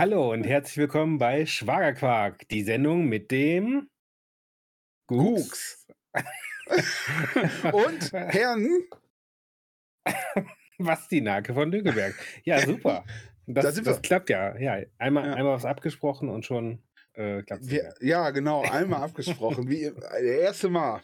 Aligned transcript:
Hallo 0.00 0.32
und 0.32 0.44
herzlich 0.44 0.78
willkommen 0.78 1.18
bei 1.18 1.44
Schwagerquark, 1.44 2.48
die 2.48 2.62
Sendung 2.62 3.04
mit 3.04 3.30
dem 3.30 3.90
Gux. 5.06 5.86
und 7.70 8.10
Herrn 8.10 8.66
Basti 10.78 11.20
Nake 11.20 11.52
von 11.52 11.70
Lügeberg. 11.70 12.14
Ja, 12.44 12.60
super. 12.60 13.04
Das, 13.46 13.64
Da 13.66 13.72
sind 13.72 13.86
das 13.86 13.98
wir. 13.98 14.00
klappt 14.00 14.30
ja. 14.30 14.56
Ja, 14.56 14.78
einmal, 14.96 15.26
Ja. 15.26 15.34
einmal 15.34 15.52
was 15.56 15.66
abgesprochen 15.66 16.30
und 16.30 16.46
schon 16.46 16.82
äh, 17.12 17.42
klappt 17.42 17.64
es. 17.64 17.94
Ja, 18.00 18.30
genau, 18.30 18.62
einmal 18.62 19.02
abgesprochen. 19.02 19.68
Wie 19.68 19.92
das 19.94 20.14
erste 20.22 20.70
Mal. 20.70 21.02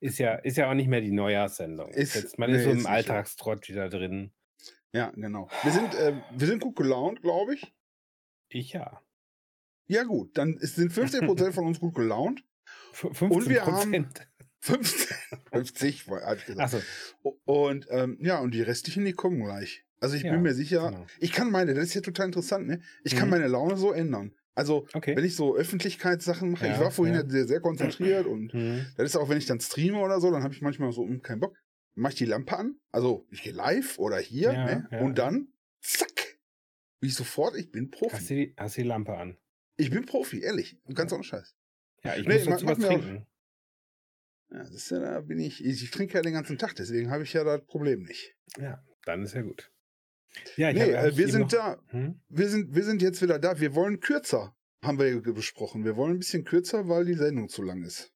Ist 0.00 0.18
ja, 0.18 0.34
ist 0.34 0.58
ja 0.58 0.68
auch 0.68 0.74
nicht 0.74 0.88
mehr 0.88 1.00
die 1.00 1.10
Neujahrssendung. 1.10 1.88
Ist- 1.88 2.16
Jetzt, 2.16 2.38
man 2.38 2.50
nee, 2.50 2.58
ist 2.58 2.64
so 2.64 2.70
im. 2.70 2.84
Alltagstrott 2.84 3.66
wieder 3.70 3.88
drin. 3.88 4.30
Ja, 4.92 5.10
genau. 5.14 5.48
Wir 5.62 5.72
sind, 5.72 5.94
äh, 5.94 6.20
wir 6.36 6.46
sind 6.46 6.60
gut 6.60 6.76
gelaunt, 6.76 7.22
glaube 7.22 7.54
ich. 7.54 7.72
Ich 8.48 8.72
ja. 8.72 9.00
Ja, 9.86 10.02
gut. 10.04 10.36
Dann 10.36 10.58
sind 10.60 10.92
15% 10.92 11.52
von 11.52 11.66
uns 11.66 11.80
gut 11.80 11.94
gelaunt. 11.94 12.44
F 12.92 13.00
15 13.12 13.30
Und 13.30 13.48
wir 13.48 13.64
haben- 13.66 13.74
Prozent. 13.92 14.28
15, 14.60 15.16
50, 15.52 16.06
habe 16.08 16.36
ich 16.36 16.46
gesagt. 16.46 16.74
Achso, 16.74 17.38
Und 17.44 17.86
ähm, 17.90 18.18
ja, 18.20 18.40
und 18.40 18.52
die 18.52 18.62
restlichen, 18.62 19.04
die 19.04 19.12
kommen 19.12 19.42
gleich. 19.44 19.84
Also 20.00 20.16
ich 20.16 20.24
Ja, 20.24 20.32
bin 20.32 20.42
mir 20.42 20.54
sicher, 20.54 20.90
genau. 20.90 21.06
ich 21.20 21.32
kann 21.32 21.50
meine, 21.50 21.72
das 21.74 21.84
ist 21.84 21.94
ja 21.94 22.00
total 22.00 22.26
interessant, 22.26 22.66
ne? 22.66 22.80
Ich 23.04 23.14
kann 23.14 23.28
Mhm. 23.28 23.30
meine 23.32 23.46
Laune 23.48 23.76
so 23.76 23.92
ändern. 23.92 24.32
Also, 24.54 24.86
okay. 24.94 25.14
wenn 25.16 25.24
ich 25.24 25.36
so 25.36 25.54
Öffentlichkeitssachen 25.54 26.50
mache, 26.50 26.66
ich 26.66 26.72
Ja, 26.72 26.80
war 26.80 26.90
vorhin 26.90 27.14
ja. 27.14 27.28
sehr, 27.28 27.46
sehr 27.46 27.60
konzentriert 27.60 28.26
und 28.26 28.52
Hm. 28.52 28.86
Das 28.96 29.04
ist 29.06 29.16
auch, 29.16 29.28
wenn 29.28 29.38
ich 29.38 29.46
dann 29.46 29.60
streame 29.60 29.98
oder 30.00 30.20
so, 30.20 30.30
dann 30.30 30.42
habe 30.42 30.52
ich 30.54 30.62
manchmal 30.62 30.90
so 30.92 31.02
hm, 31.04 31.22
keinen 31.22 31.40
Bock. 31.40 31.56
Mache 31.94 32.12
ich 32.14 32.18
die 32.18 32.24
Lampe 32.26 32.56
an. 32.56 32.76
Also 32.90 33.26
ich 33.30 33.42
gehe 33.42 33.52
live 33.52 33.98
oder 33.98 34.18
hier, 34.18 34.52
ne? 34.52 34.88
Und 35.00 35.18
dann, 35.18 35.48
zack, 35.80 36.35
ich 37.00 37.14
sofort, 37.14 37.56
ich 37.56 37.70
bin 37.70 37.90
Hast, 37.92 37.98
Profi. 38.00 38.26
du 38.28 38.34
die, 38.34 38.54
hast 38.56 38.76
du 38.76 38.82
die 38.82 38.88
Lampe 38.88 39.16
an? 39.16 39.36
Ich 39.76 39.90
bin 39.90 40.06
Profi, 40.06 40.40
ehrlich. 40.40 40.78
Ganz 40.94 41.12
ohne 41.12 41.22
Scheiß. 41.24 41.54
Ja, 42.02 42.16
ich 42.16 42.26
Nee, 42.26 42.34
muss 42.36 42.44
dazu 42.46 42.64
mach 42.64 42.78
was 42.78 42.84
auch- 42.84 42.88
trinken. 42.88 43.26
Ja, 44.50 44.58
das 44.58 44.70
ist 44.70 44.90
ja, 44.90 45.00
da 45.00 45.20
bin 45.20 45.38
ich, 45.40 45.64
ich, 45.64 45.90
trinke 45.90 46.14
ja 46.14 46.22
den 46.22 46.32
ganzen 46.32 46.56
Tag, 46.56 46.74
deswegen 46.76 47.10
habe 47.10 47.24
ich 47.24 47.32
ja 47.32 47.42
das 47.44 47.64
Problem 47.66 48.02
nicht. 48.04 48.34
Ja, 48.58 48.84
dann 49.04 49.22
ist 49.22 49.34
ja 49.34 49.42
gut. 49.42 49.72
Ja, 50.56 50.70
ich 50.70 50.76
nee, 50.76 50.94
hab- 50.94 51.04
hab 51.04 51.12
äh, 51.12 51.16
wir 51.16 51.28
sind 51.28 51.40
noch- 51.42 51.48
da, 51.48 51.82
Hm? 51.88 52.20
wir 52.28 52.48
sind, 52.48 52.74
wir 52.74 52.84
sind 52.84 53.02
jetzt 53.02 53.20
wieder 53.22 53.38
da. 53.38 53.58
Wir 53.58 53.74
wollen 53.74 54.00
kürzer, 54.00 54.56
haben 54.84 54.98
wir 54.98 55.20
besprochen. 55.20 55.84
Wir 55.84 55.96
wollen 55.96 56.12
ein 56.12 56.18
bisschen 56.18 56.44
kürzer, 56.44 56.88
weil 56.88 57.04
die 57.04 57.14
Sendung 57.14 57.48
zu 57.48 57.62
lang 57.62 57.82
ist. 57.82 58.12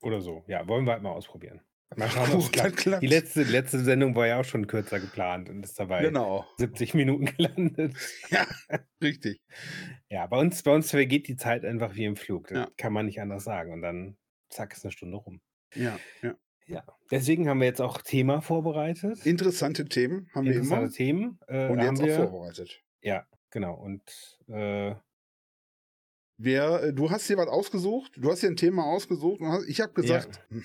Oder 0.00 0.20
so. 0.20 0.44
Ja, 0.48 0.66
wollen 0.66 0.84
wir 0.86 0.92
halt 0.92 1.02
mal 1.02 1.10
ausprobieren. 1.12 1.60
Mal 1.96 2.10
schauen, 2.10 2.32
ob 2.32 2.40
es 2.40 2.52
klappt. 2.52 3.02
Die 3.02 3.06
letzte, 3.06 3.42
letzte 3.42 3.80
Sendung 3.80 4.14
war 4.14 4.26
ja 4.26 4.40
auch 4.40 4.44
schon 4.44 4.66
kürzer 4.66 5.00
geplant 5.00 5.48
und 5.48 5.62
ist 5.64 5.78
dabei 5.78 6.02
Genau, 6.02 6.46
70 6.58 6.94
Minuten 6.94 7.24
gelandet. 7.36 7.94
richtig. 9.02 9.40
Ja, 10.08 10.26
bei 10.26 10.38
uns, 10.38 10.62
bei 10.62 10.74
uns 10.74 10.90
vergeht 10.90 11.28
die 11.28 11.36
Zeit 11.36 11.64
einfach 11.64 11.94
wie 11.94 12.04
im 12.04 12.16
Flug. 12.16 12.48
Das 12.48 12.58
Ja. 12.58 12.68
kann 12.76 12.92
man 12.92 13.06
nicht 13.06 13.20
anders 13.20 13.44
sagen. 13.44 13.72
Und 13.72 13.82
dann, 13.82 14.16
zack, 14.50 14.72
ist 14.74 14.84
eine 14.84 14.92
Stunde 14.92 15.16
rum. 15.16 15.40
Ja, 15.74 15.98
ja. 16.22 16.34
Ja. 16.66 16.84
Deswegen 17.10 17.48
haben 17.48 17.58
wir 17.60 17.66
jetzt 17.66 17.80
auch 17.82 18.00
Thema 18.00 18.40
vorbereitet. 18.40 19.26
Interessante 19.26 19.84
Themen 19.86 20.30
haben 20.34 20.44
wir 20.46 20.52
Interessante 20.52 20.84
immer. 20.84 20.92
Themen. 20.92 21.38
Äh, 21.48 21.68
Und 21.68 21.80
haben 21.80 21.96
jetzt 21.96 22.00
auch 22.00 22.06
wir, 22.06 22.28
vorbereitet. 22.28 22.80
Ja, 23.02 23.26
genau. 23.50 23.74
Und 23.74 24.38
äh, 24.48 24.94
Wer, 26.38 26.82
äh, 26.84 26.92
du 26.92 27.10
hast 27.10 27.28
dir 27.28 27.36
was 27.36 27.48
ausgesucht, 27.48 28.12
du 28.16 28.30
hast 28.30 28.42
dir 28.42 28.48
ein 28.48 28.56
Thema 28.56 28.84
ausgesucht 28.86 29.40
und 29.40 29.48
hast, 29.48 29.68
ich 29.68 29.80
habe 29.80 29.92
gesagt, 29.92 30.40
hm, 30.48 30.64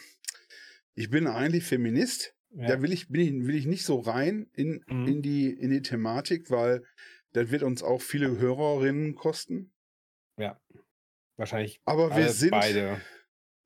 ich 0.97 1.09
bin 1.09 1.27
eigentlich 1.27 1.63
Feminist. 1.63 2.33
ja, 2.51 2.67
Da 2.67 2.81
will 2.81 2.91
ich, 2.91 3.07
bin 3.09 3.21
ich, 3.21 3.47
will 3.47 3.55
ich 3.55 3.65
nicht 3.67 3.85
so 3.85 3.99
rein 3.99 4.49
in, 4.53 4.83
Mhm. 4.87 5.07
in, 5.07 5.21
die, 5.21 5.49
in 5.51 5.69
die 5.69 5.81
Thematik, 5.81 6.49
weil 6.49 6.83
das 7.33 7.51
wird 7.51 7.61
uns 7.63 7.83
auch 7.83 8.01
viele 8.01 8.37
Hörerinnen 8.39 9.15
kosten. 9.15 9.71
wahrscheinlich 11.37 11.79
Aber 11.85 12.09
wir 12.09 12.15
alle 12.15 12.29
sind 12.29 12.51
beide. 12.51 13.01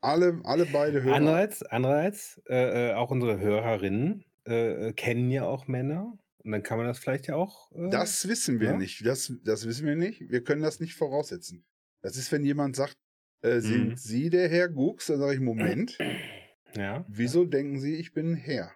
alle, 0.01 0.41
alle 0.43 0.65
beide 0.65 1.03
Hörer. 1.03 1.15
Andererseits, 1.15 1.63
andererseits 1.63 2.41
äh, 2.49 2.89
äh, 2.89 2.93
auch 2.93 3.11
unsere 3.11 3.39
Hörerinnen 3.39 4.25
äh, 4.47 4.89
äh, 4.89 4.93
kennen 4.93 5.31
ja 5.31 5.45
auch 5.45 5.67
Männer. 5.67 6.17
Und 6.43 6.51
dann 6.51 6.63
kann 6.63 6.77
man 6.79 6.87
das 6.87 6.97
vielleicht 6.99 7.27
ja 7.27 7.35
auch. 7.35 7.71
Äh, 7.71 7.89
Das 7.91 8.27
wissen 8.27 8.59
wir 8.59 8.71
Ja? 8.71 8.77
nicht. 8.77 9.05
Das, 9.05 9.31
das 9.43 9.65
wissen 9.67 9.85
wir 9.85 9.95
nicht. 9.95 10.21
Wir 10.29 10.43
können 10.43 10.63
das 10.63 10.79
nicht 10.79 10.95
voraussetzen. 10.95 11.63
Das 12.03 12.17
ist, 12.17 12.31
wenn 12.31 12.43
jemand 12.43 12.75
sagt, 12.75 12.95
äh, 13.43 13.59
sind 13.59 13.89
Mhm. 13.89 13.95
Sie 13.95 14.29
der 14.31 14.49
Herr 14.49 14.67
Gux? 14.69 15.05
Dann 15.07 15.19
sage 15.19 15.35
ich, 15.35 15.39
Moment, 15.39 15.97
Ja, 16.75 17.05
wieso 17.07 17.45
denken 17.45 17.79
Sie, 17.79 17.95
ich 17.95 18.13
bin 18.13 18.35
Herr? 18.35 18.71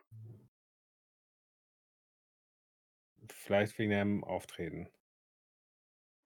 vielleicht 3.33 3.77
wegen 3.77 3.91
dem 3.91 4.23
Auftreten. 4.23 4.87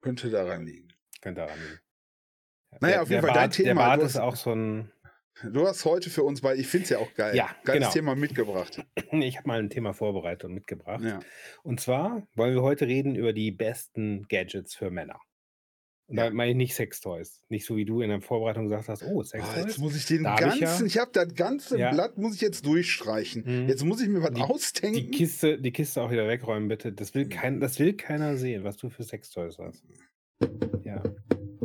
Könnte 0.02 0.30
daran 0.30 0.66
liegen. 0.66 0.88
Könnte 1.22 1.41
daran 1.41 1.59
liegen. 1.59 1.80
Ja, 2.72 2.78
Naja, 2.81 2.94
der, 2.94 3.02
auf 3.03 3.09
jeden 3.09 3.22
Fall 3.22 3.34
dein 3.34 3.44
Bart, 3.50 3.53
Thema, 3.53 3.68
Der 3.68 3.75
Bart 3.75 4.02
du 4.02 4.06
ist 4.06 4.16
hast- 4.16 4.22
auch 4.22 4.35
so 4.35 4.53
ein. 4.53 4.91
Du 5.44 5.66
hast 5.68 5.85
heute 5.85 6.09
für 6.09 6.24
uns, 6.24 6.44
weil 6.44 6.59
ich 6.59 6.68
finde 6.68 6.84
es 6.84 6.90
ja 6.90 6.97
auch 7.00 7.13
geil. 7.13 7.34
Ja, 7.35 7.56
Geiles 7.63 7.81
genau. 7.81 7.91
Thema 7.94 8.16
mitgebracht. 8.16 8.86
Ich 9.12 9.38
habe 9.38 9.47
mal 9.47 9.59
ein 9.59 9.69
Thema 9.69 9.94
vorbereitet 9.94 10.46
und 10.46 10.53
mitgebracht. 10.53 11.03
Ja. 11.03 11.19
Und 11.63 11.80
zwar 11.80 12.28
wollen 12.36 12.53
wir 12.56 12.62
heute 12.62 12.88
reden 12.88 13.16
über 13.16 13.31
die 13.34 13.51
besten 13.51 14.28
Gadgets 14.28 14.75
für 14.75 14.91
Männer. 14.91 15.19
Und 16.09 16.17
Ja. 16.17 16.25
da 16.29 16.33
meine 16.35 16.51
ich 16.51 16.57
nicht 16.57 16.73
Sextoys. 16.75 17.41
Nicht 17.49 17.65
so 17.65 17.75
wie 17.77 17.85
du 17.85 18.01
in 18.01 18.09
der 18.09 18.19
Vorbereitung 18.19 18.63
gesagt 18.65 18.89
hast, 18.89 19.03
oh, 19.03 19.17
Oh, 19.19 19.23
Sextoys. 19.23 19.65
jetzt 19.65 19.77
muss 19.77 19.95
ich 19.95 20.05
den 20.07 20.23
Da 20.23 20.31
hab 20.31 20.39
ich 20.55 20.59
ganzen, 20.61 20.81
ja- 20.81 20.85
ich, 20.87 20.97
habe 20.97 21.11
das 21.13 21.35
ganze 21.35 21.77
Ja. 21.77 21.91
Blatt 21.91 22.17
muss 22.17 22.33
ich 22.35 22.41
jetzt 22.41 22.65
durchstreichen. 22.65 23.43
Mhm. 23.45 23.69
Jetzt 23.69 23.85
muss 23.85 24.01
ich 24.01 24.09
mir 24.09 24.23
was 24.23 24.33
Die- 24.33 24.41
ausdenken. 24.41 24.95
die 24.97 25.11
Kiste, 25.11 25.59
die 25.61 25.71
Kiste 25.71 26.01
auch 26.01 26.09
wieder 26.11 26.27
wegräumen, 26.27 26.67
bitte. 26.67 26.91
Das 26.91 27.13
will, 27.13 27.29
kein, 27.29 27.59
das 27.59 27.77
will 27.79 27.93
keiner 27.93 28.37
sehen, 28.37 28.63
was 28.63 28.77
du 28.77 28.89
für 28.89 29.03
Sextoys 29.03 29.59
hast. 29.59 29.83
Ja. 30.83 31.03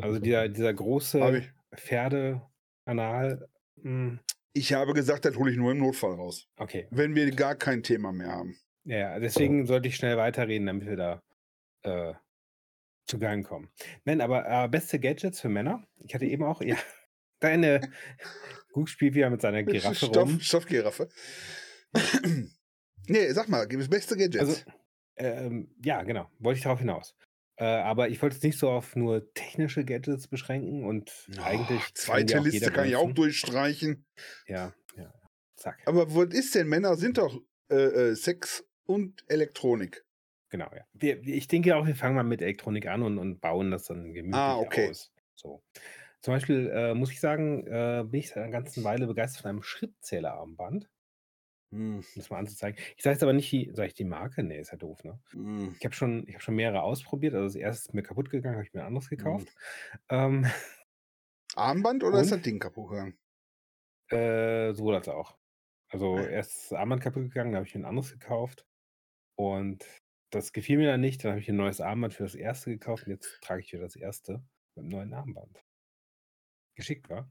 Also 0.01 0.19
dieser, 0.19 0.49
dieser 0.49 0.75
große. 0.75 1.43
Pferdeanal. 1.75 3.49
hm, 3.83 4.21
Ich 4.53 4.73
habe 4.73 4.93
gesagt, 4.95 5.25
das 5.25 5.37
hole 5.37 5.51
ich 5.51 5.57
nur 5.57 5.73
im 5.73 5.79
Notfall 5.79 6.13
raus. 6.15 6.47
Okay. 6.59 6.87
Wenn 6.91 7.15
wir 7.17 7.29
gar 7.33 7.55
kein 7.57 7.83
Thema 7.83 8.13
mehr 8.13 8.29
haben. 8.29 8.57
Ja, 8.85 8.99
ja, 8.99 9.19
deswegen 9.19 9.67
sollte 9.67 9.89
ich 9.89 9.97
schnell 9.97 10.17
weiterreden, 10.17 10.67
damit 10.67 10.87
wir 10.87 10.97
da 10.97 11.23
äh, 11.83 12.15
zu 13.07 13.19
Gang 13.19 13.47
kommen. 13.47 13.71
Nein, 14.05 14.21
aber 14.21 14.47
äh, 14.49 14.69
beste 14.69 14.99
Gadgets 14.99 15.41
für 15.41 15.49
Männer. 15.49 15.87
Ich 15.99 16.15
hatte 16.15 16.27
eben 16.27 16.45
auch, 16.45 16.61
ja, 16.61 16.77
deine 17.41 17.81
Guck 18.73 18.89
spielt 18.89 19.15
wieder 19.15 19.31
mit 19.31 19.41
seiner 19.41 19.63
Giraffe 19.63 20.07
Stoff, 20.07 20.17
rum. 20.17 20.41
Stoffgiraffe. 20.41 21.09
nee, 23.07 23.31
sag 23.31 23.49
mal, 23.49 23.69
gib 23.69 23.79
das 23.79 23.89
beste 23.89 24.17
Gadget. 24.17 24.41
Also, 24.41 24.57
ähm, 25.17 25.73
ja, 25.85 26.03
genau, 26.03 26.29
wollte 26.41 26.59
ich 26.59 26.65
darauf 26.65 26.81
hinaus. 26.81 27.15
Äh, 27.57 27.67
aber 27.67 28.09
ich 28.09 28.21
wollte 28.21 28.37
es 28.37 28.43
nicht 28.43 28.59
so 28.59 28.69
auf 28.69 28.97
nur 28.97 29.33
technische 29.35 29.85
Gadgets 29.85 30.27
beschränken 30.27 30.85
und 30.85 31.13
eigentlich. 31.41 31.79
kann 31.79 31.89
die 31.89 31.95
zweite 31.95 32.39
Liste 32.41 32.73
kann 32.73 32.89
ich 32.89 32.97
auch 32.97 33.13
durchstreichen. 33.13 34.05
Ja, 34.49 34.75
ja, 34.97 35.05
ja. 35.05 35.13
Zack. 35.55 35.79
Aber 35.87 36.13
was 36.17 36.35
ist 36.35 36.57
denn? 36.57 36.67
Männer 36.67 36.97
sind 36.97 37.19
doch 37.19 37.41
äh, 37.71 37.77
äh, 37.77 38.17
Sex 38.17 38.65
und 38.87 39.23
Elektronik. 39.29 40.04
Genau, 40.55 40.71
ja. 40.73 40.85
Wir, 40.93 41.21
ich 41.27 41.49
denke 41.49 41.75
auch, 41.77 41.85
wir 41.87 41.97
fangen 41.97 42.15
mal 42.15 42.23
mit 42.23 42.41
Elektronik 42.41 42.87
an 42.87 43.03
und, 43.03 43.19
und 43.19 43.41
bauen 43.41 43.73
das 43.73 43.87
dann 43.87 44.15
gemütlich 44.15 44.39
Ah, 44.39 44.59
okay. 44.61 44.91
aus. 44.91 45.13
So. 45.35 45.65
Zum 46.21 46.35
Beispiel 46.35 46.71
äh, 46.73 46.95
muss 46.95 47.11
ich 47.13 47.21
sagen, 47.21 47.67
äh, 47.67 48.05
bin 48.07 48.21
ich 48.21 48.29
seit 48.31 48.39
einer 48.45 48.53
ganzen 48.53 48.85
Weile 48.85 49.07
begeistert 49.09 49.43
von 49.43 49.51
einem 49.51 49.63
Schrittzählerarmband, 49.63 50.91
Hm, 51.73 52.05
um 52.15 52.21
das 52.21 52.31
mal 52.31 52.39
anzuzeigen. 52.39 52.79
Ich 52.97 53.03
sage 53.03 53.15
jetzt 53.15 53.23
aber 53.23 53.33
nicht, 53.33 53.51
die, 53.53 53.71
sag 53.75 53.87
ich 53.87 53.95
die 53.95 54.05
Marke? 54.05 54.43
Nee, 54.45 54.61
ist 54.61 54.71
ja 54.73 54.77
doof, 54.79 55.03
ne? 55.05 55.21
hm. 55.33 55.75
Ich 55.81 55.85
habe 55.87 55.95
schon, 55.95 56.27
ich 56.29 56.35
hab 56.35 56.43
schon 56.43 56.57
mehrere 56.57 56.83
ausprobiert. 56.83 57.35
Also 57.35 57.47
das 57.47 57.57
erste 57.57 57.89
ist 57.91 57.95
mir 57.95 58.03
kaputt 58.03 58.31
gegangen, 58.31 58.57
habe 58.57 58.67
ich 58.67 58.75
mir 58.75 58.81
ein 58.83 58.87
anderes 58.89 59.09
gekauft. 59.11 59.53
Ähm, 60.11 60.47
Armband 61.57 62.05
oder 62.05 62.21
ist 62.21 62.31
Und? 62.31 62.31
das 62.31 62.43
Ding 62.43 62.61
kaputt 62.61 62.91
gegangen? 62.91 63.19
äh, 64.11 64.73
sowohl 64.75 64.95
als 64.97 65.09
auch. 65.09 65.39
Also 65.89 66.25
Ah. 66.25 66.29
erst 66.29 66.53
ist 66.53 66.73
das 66.73 66.79
Armband 66.79 67.03
kaputt 67.03 67.25
gegangen, 67.25 67.53
dann 67.53 67.59
habe 67.61 67.67
ich 67.69 67.75
mir 67.75 67.83
ein 67.83 67.87
anderes 67.87 68.13
gekauft. 68.13 68.67
Und 69.37 69.85
das 70.35 70.53
gefiel 70.53 70.79
mir 70.79 70.87
dann 70.89 71.01
nicht. 71.01 71.25
Dann 71.25 71.33
habe 71.33 71.41
ich 71.41 71.49
ein 71.49 71.57
neues 71.57 71.81
Armband 71.81 72.15
für 72.15 72.23
das 72.25 72.35
erste 72.35 72.71
gekauft 72.71 73.07
und 73.07 73.13
jetzt 73.13 73.39
trage 73.43 73.61
ich 73.61 73.73
wieder 73.73 73.83
das 73.85 73.97
erste 73.97 74.43
mit 74.75 74.83
einem 74.85 74.89
neuen 74.89 75.15
Armband. 75.15 75.63
Geschickt, 76.77 77.09
war? 77.09 77.31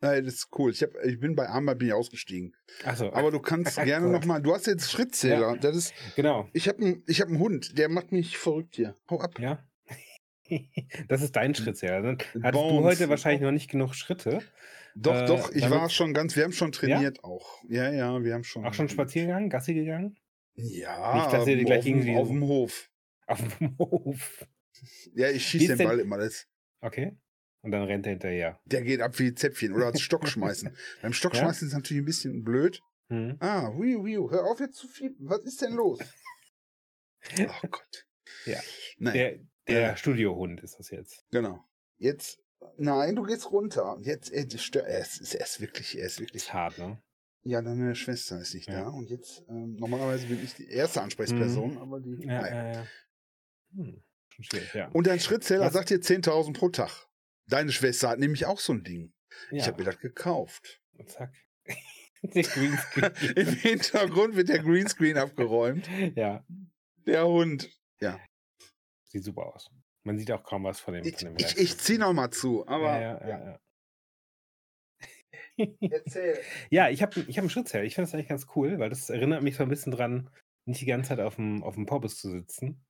Nein, 0.00 0.24
das 0.24 0.34
ist 0.34 0.48
cool. 0.58 0.70
Ich, 0.70 0.82
hab, 0.82 0.90
ich 1.04 1.18
bin 1.18 1.34
bei 1.34 1.48
Armband 1.48 1.78
bin 1.78 1.88
ich 1.88 1.94
ausgestiegen. 1.94 2.54
Achso, 2.84 3.12
Aber 3.12 3.30
du 3.30 3.40
kannst 3.40 3.76
gerne 3.82 4.06
Gut. 4.06 4.14
nochmal. 4.20 4.42
Du 4.42 4.54
hast 4.54 4.66
jetzt 4.66 4.90
Schrittzähler. 4.90 5.56
Das 5.56 5.74
ist. 5.74 5.94
genau. 6.16 6.48
Ich 6.52 6.68
habe 6.68 6.78
einen 6.84 7.02
hab 7.08 7.28
einen 7.28 7.38
Hund, 7.38 7.78
der 7.78 7.88
macht 7.88 8.12
mich 8.12 8.36
verrückt 8.38 8.76
hier. 8.76 8.94
Hau 9.10 9.20
ab. 9.20 9.38
Ja. 9.40 9.66
das 11.08 11.22
ist 11.22 11.34
dein 11.34 11.54
Schrittzähler. 11.54 12.02
Dann 12.02 12.18
hattest 12.42 12.62
du 12.62 12.68
Bones. 12.68 12.84
heute 12.84 13.08
wahrscheinlich 13.08 13.40
noch 13.42 13.52
nicht 13.52 13.70
genug 13.70 13.94
Schritte. 13.94 14.40
Doch, 14.94 15.14
Äh, 15.14 15.26
doch, 15.26 15.50
ich 15.52 15.68
war 15.68 15.90
schon 15.90 16.14
ganz, 16.14 16.36
wir 16.36 16.44
haben 16.44 16.52
schon 16.52 16.72
trainiert 16.72 17.24
auch. 17.24 17.62
Ja, 17.68 17.90
ja, 17.90 18.22
wir 18.22 18.32
haben 18.34 18.44
schon. 18.44 18.64
Auch 18.64 18.72
schon 18.74 18.88
spazieren 18.88 19.28
gegangen, 19.28 19.50
Gassi 19.50 19.74
gegangen? 19.74 20.16
Ja, 20.56 21.14
Nicht, 21.16 21.32
dass 21.32 21.46
ihr 21.46 21.56
die 21.56 21.64
gleich 21.64 21.84
dem- 21.84 21.98
irgendwie 21.98 22.16
auf 22.16 22.28
dem 22.28 22.42
Hof. 22.44 22.90
Auf 23.28 23.58
dem 23.58 23.76
Hof. 23.78 24.46
Ja, 25.14 25.30
ich 25.30 25.44
schieße 25.46 25.68
den 25.68 25.78
denn- 25.78 25.86
Ball 25.88 26.00
immer. 26.00 26.18
Das, 26.18 26.46
Okay. 26.80 27.16
Und 27.62 27.72
dann 27.72 27.82
rennt 27.82 28.06
er 28.06 28.10
hinterher. 28.10 28.60
der 28.64 28.82
geht 28.82 29.00
ab 29.00 29.18
wie 29.18 29.34
Zäpfchen 29.34 29.72
oder 29.74 29.86
als 29.86 30.00
Stockschmeißen. 30.00 30.76
Beim 31.02 31.12
Stockschmeißen 31.12 31.66
ist 31.68 31.74
natürlich 31.74 32.02
ein 32.02 32.06
bisschen 32.06 32.44
blöd. 32.44 32.80
Hm. 33.08 33.36
Ah, 33.40 33.72
hui, 33.72 33.94
hui, 33.94 34.12
hör 34.30 34.44
auf 34.44 34.60
jetzt 34.60 34.76
zu 34.76 34.86
fiepen. 34.88 35.28
Was 35.28 35.40
ist 35.40 35.60
denn 35.62 35.72
los? 35.74 35.98
Oh 37.38 37.66
Gott. 37.68 38.06
Ja. 38.44 38.60
Naja. 38.98 39.30
Der, 39.30 39.38
Der 39.66 39.80
Ja. 39.80 39.96
Studiohund 39.96 40.60
ist 40.62 40.78
das 40.78 40.90
jetzt. 40.90 41.24
Genau. 41.32 41.64
Jetzt, 41.98 42.38
nein, 42.76 43.16
du 43.16 43.24
gehst 43.24 43.50
runter. 43.50 43.98
Jetzt, 44.02 44.32
äh, 44.32 44.46
stör- 44.58 44.84
er 44.86 45.00
ist, 45.00 45.34
er 45.34 45.40
ist 45.44 45.60
wirklich, 45.60 45.98
er 45.98 46.06
ist 46.06 46.20
wirklich. 46.20 46.42
Ist 46.44 46.52
hart, 46.54 46.78
ne? 46.78 47.02
Ja, 47.48 47.62
deine 47.62 47.94
Schwester 47.94 48.40
ist 48.40 48.54
nicht 48.54 48.68
Ja. 48.68 48.82
da. 48.82 48.88
Und 48.88 49.08
jetzt, 49.08 49.44
ähm, 49.48 49.76
normalerweise 49.78 50.26
bin 50.26 50.42
ich 50.42 50.54
die 50.54 50.68
erste 50.68 51.00
Ansprechperson, 51.02 51.78
aber 51.78 52.00
die. 52.00 52.16
Ja, 52.26 52.40
naja. 52.42 52.54
ja, 52.54 52.72
ja. 52.72 52.86
Hm. 53.74 54.02
Schon 54.30 54.44
schwierig, 54.44 54.74
ja. 54.74 54.88
Und 54.88 55.06
dein 55.06 55.20
Schrittzähler 55.20 55.66
Was- 55.66 55.72
sagt 55.74 55.90
dir 55.90 56.00
10.000 56.00 56.54
pro 56.54 56.68
Tag. 56.70 57.06
Deine 57.46 57.70
Schwester 57.70 58.08
hat 58.08 58.18
nämlich 58.18 58.46
auch 58.46 58.58
so 58.58 58.72
ein 58.72 58.82
Ding. 58.82 59.12
ja. 59.50 59.58
Ich 59.58 59.66
habe 59.68 59.78
mir 59.78 59.84
das 59.84 59.98
gekauft. 60.00 60.80
Und 60.94 61.08
zack. 61.10 61.32
Der 62.22 62.42
Greenscreen. 62.42 63.12
Im 63.36 63.48
Hintergrund 63.54 64.34
wird 64.34 64.48
der 64.48 64.58
Greenscreen 64.58 65.16
abgeräumt. 65.16 65.88
ja, 66.16 66.44
Der 67.06 67.26
Hund. 67.28 67.70
sieht 69.04 69.22
super 69.22 69.54
aus. 69.54 69.70
Man 70.02 70.18
sieht 70.18 70.32
auch 70.32 70.42
kaum 70.42 70.64
was 70.64 70.80
von 70.80 70.94
dem. 70.94 71.04
Ich, 71.04 71.16
von 71.18 71.28
dem 71.28 71.36
ich, 71.38 71.56
ich 71.58 71.78
zieh 71.78 71.98
noch 71.98 72.12
mal 72.12 72.30
zu, 72.32 72.66
aber 72.66 73.00
ja, 73.00 73.20
ja, 73.20 73.28
ja, 73.28 73.44
ja. 73.52 73.60
Erzähl. 75.80 76.38
Ja, 76.70 76.88
ich 76.88 77.02
habe 77.02 77.20
ich 77.26 77.36
hab 77.38 77.42
einen 77.42 77.50
Schrittzähler. 77.50 77.84
Ich 77.84 77.94
finde 77.94 78.06
das 78.08 78.14
eigentlich 78.14 78.28
ganz 78.28 78.46
cool, 78.54 78.78
weil 78.78 78.90
das 78.90 79.10
erinnert 79.10 79.42
mich 79.42 79.56
so 79.56 79.62
ein 79.62 79.68
bisschen 79.68 79.92
dran, 79.92 80.30
nicht 80.64 80.80
die 80.80 80.86
ganze 80.86 81.10
Zeit 81.10 81.20
auf 81.20 81.36
dem, 81.36 81.62
auf 81.62 81.74
dem 81.74 81.86
Porbus 81.86 82.18
zu 82.18 82.30
sitzen. 82.30 82.84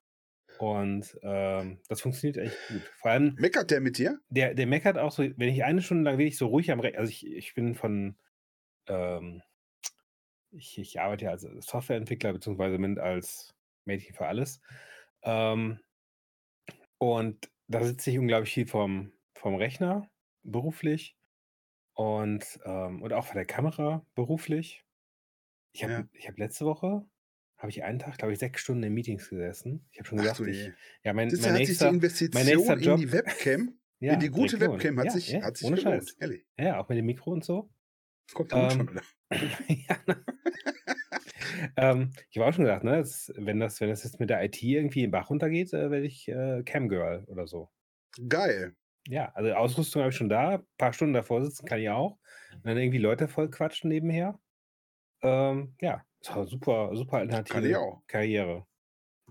Und 0.59 1.19
ähm, 1.23 1.81
das 1.89 2.01
funktioniert 2.01 2.39
echt 2.39 2.57
gut. 2.69 2.83
Vor 3.01 3.11
allem, 3.11 3.35
Meckert 3.39 3.71
der 3.71 3.81
mit 3.81 3.99
dir? 3.99 4.19
der, 4.31 4.55
der 4.55 4.67
meckert 4.67 4.97
auch 4.97 5.13
so, 5.13 5.23
wenn 5.23 5.49
ich 5.49 5.65
eine 5.65 5.83
Stunde 5.83 6.05
lang 6.05 6.19
wirklich 6.19 6.39
so 6.39 6.47
ruhig 6.47 6.71
am 6.71 6.81
Rechner, 6.81 7.01
also 7.01 7.11
ich, 7.11 7.27
ich 7.27 7.55
bin 7.55 7.75
von, 7.75 8.17
ähm, 8.89 9.43
ich, 10.51 10.79
ich 10.79 11.01
arbeite 11.01 11.27
ja 11.27 11.33
als 11.33 11.43
Softwareentwickler, 11.43 12.33
beziehungsweise 12.33 12.79
mit 12.79 12.99
als 12.99 13.55
Mädchen 13.85 14.15
für 14.15 14.27
alles. 14.27 14.61
Ähm, 15.23 15.81
und 16.99 17.51
da 17.69 17.85
sitze 17.85 18.11
ich 18.11 18.19
unglaublich 18.19 18.55
viel 18.55 18.67
vom, 18.67 19.13
vom 19.35 19.57
Rechner, 19.57 20.09
beruflich. 20.43 21.16
Und, 21.97 22.61
ähm, 22.65 23.01
und 23.03 23.13
auch 23.15 23.25
vor 23.25 23.35
der 23.35 23.47
Kamera, 23.47 24.05
beruflich. 24.15 24.85
Ich 25.73 25.83
habe 25.83 25.93
Ja. 25.95 26.09
ich 26.13 26.29
hab 26.29 26.39
letzte 26.39 26.67
Woche, 26.67 27.07
habe 27.57 27.71
ich 27.71 27.83
einen 27.85 27.99
Tag, 27.99 28.19
glaube 28.19 28.35
ich, 28.35 28.39
sechs 28.39 28.61
Stunden 28.61 28.83
in 28.83 28.93
Meetings 28.93 29.31
gesessen. 29.31 29.89
Ich 29.93 29.99
habe 29.99 30.07
schon 30.09 30.19
Ach 30.19 30.23
gesagt, 30.25 30.41
du 30.41 30.45
ich, 30.45 30.57
je. 30.67 30.73
ja, 31.05 31.15
mein, 31.15 31.31
Das 31.31 31.41
mein 31.41 31.53
hat 31.53 31.57
sich 31.59 31.67
die 31.67 31.71
nächster, 31.73 31.89
Investition 31.89 32.45
nächster 32.45 32.75
in 32.75 32.81
Job- 32.81 32.99
die 33.01 33.13
Webcam, 33.13 33.81
ja, 34.01 34.13
in 34.15 34.21
die 34.21 34.29
gute 34.29 34.59
direkt 34.59 34.79
gelohnt. 34.79 34.85
Webcam 34.85 34.99
hat 34.99 35.07
ja, 35.07 35.11
sich, 35.13 35.31
ja, 35.33 35.43
hat 35.43 35.57
sich 35.57 35.67
ohne 35.67 35.77
gelohnt. 35.77 36.03
Scheiß. 36.05 36.17
Ehrlich. 36.21 36.47
Ja, 36.59 36.81
auch 36.81 36.89
mit 36.91 36.99
dem 36.99 37.07
Mikro 37.07 37.33
und 37.33 37.45
so. 37.45 37.71
Kommt 38.35 38.53
der 38.53 38.61
Hund 38.63 38.73
Ähm, 38.73 38.79
schon 38.79 38.91
wieder. 38.91 39.03
ja, 39.89 39.97
ne? 40.07 40.25
ähm, 41.77 42.13
ich 42.31 42.37
habe 42.39 42.49
auch 42.49 42.53
schon 42.55 42.65
gedacht, 42.65 42.85
ne, 42.85 42.99
das, 42.99 43.33
wenn, 43.37 43.59
das, 43.61 43.81
wenn 43.81 43.89
das 43.89 44.05
jetzt 44.05 44.21
mit 44.21 44.29
der 44.31 44.43
IT 44.45 44.63
irgendwie 44.63 45.05
im 45.05 45.11
Bach 45.11 45.31
runtergeht, 45.31 45.73
äh, 45.73 45.91
werde 45.91 46.05
ich 46.07 46.29
äh, 46.29 46.63
Camgirl 46.65 47.25
oder 47.27 47.47
so. 47.47 47.71
Geil. 48.29 48.77
Ja, 49.09 49.31
also 49.35 49.53
Ausrüstung 49.53 50.03
habe 50.03 50.11
ich 50.11 50.17
schon 50.17 50.29
da, 50.29 50.57
ein 50.57 50.67
paar 50.79 50.93
Stunden 50.93 51.15
davor 51.15 51.45
sitzen 51.45 51.67
kann 51.67 51.81
ich 51.81 51.89
auch. 51.91 52.19
Und 52.53 52.67
dann 52.67 52.77
irgendwie 52.77 52.99
Leute 52.99 53.29
voll 53.29 53.51
quatschen 53.51 53.89
nebenher. 53.89 54.41
Ähm, 55.23 55.77
ja, 55.81 56.05
super, 56.23 56.97
super 56.97 57.19
alternative 57.19 57.55
Kann 57.55 57.65
ich 57.65 57.77
auch. 57.77 58.03
Karriere. 58.09 58.67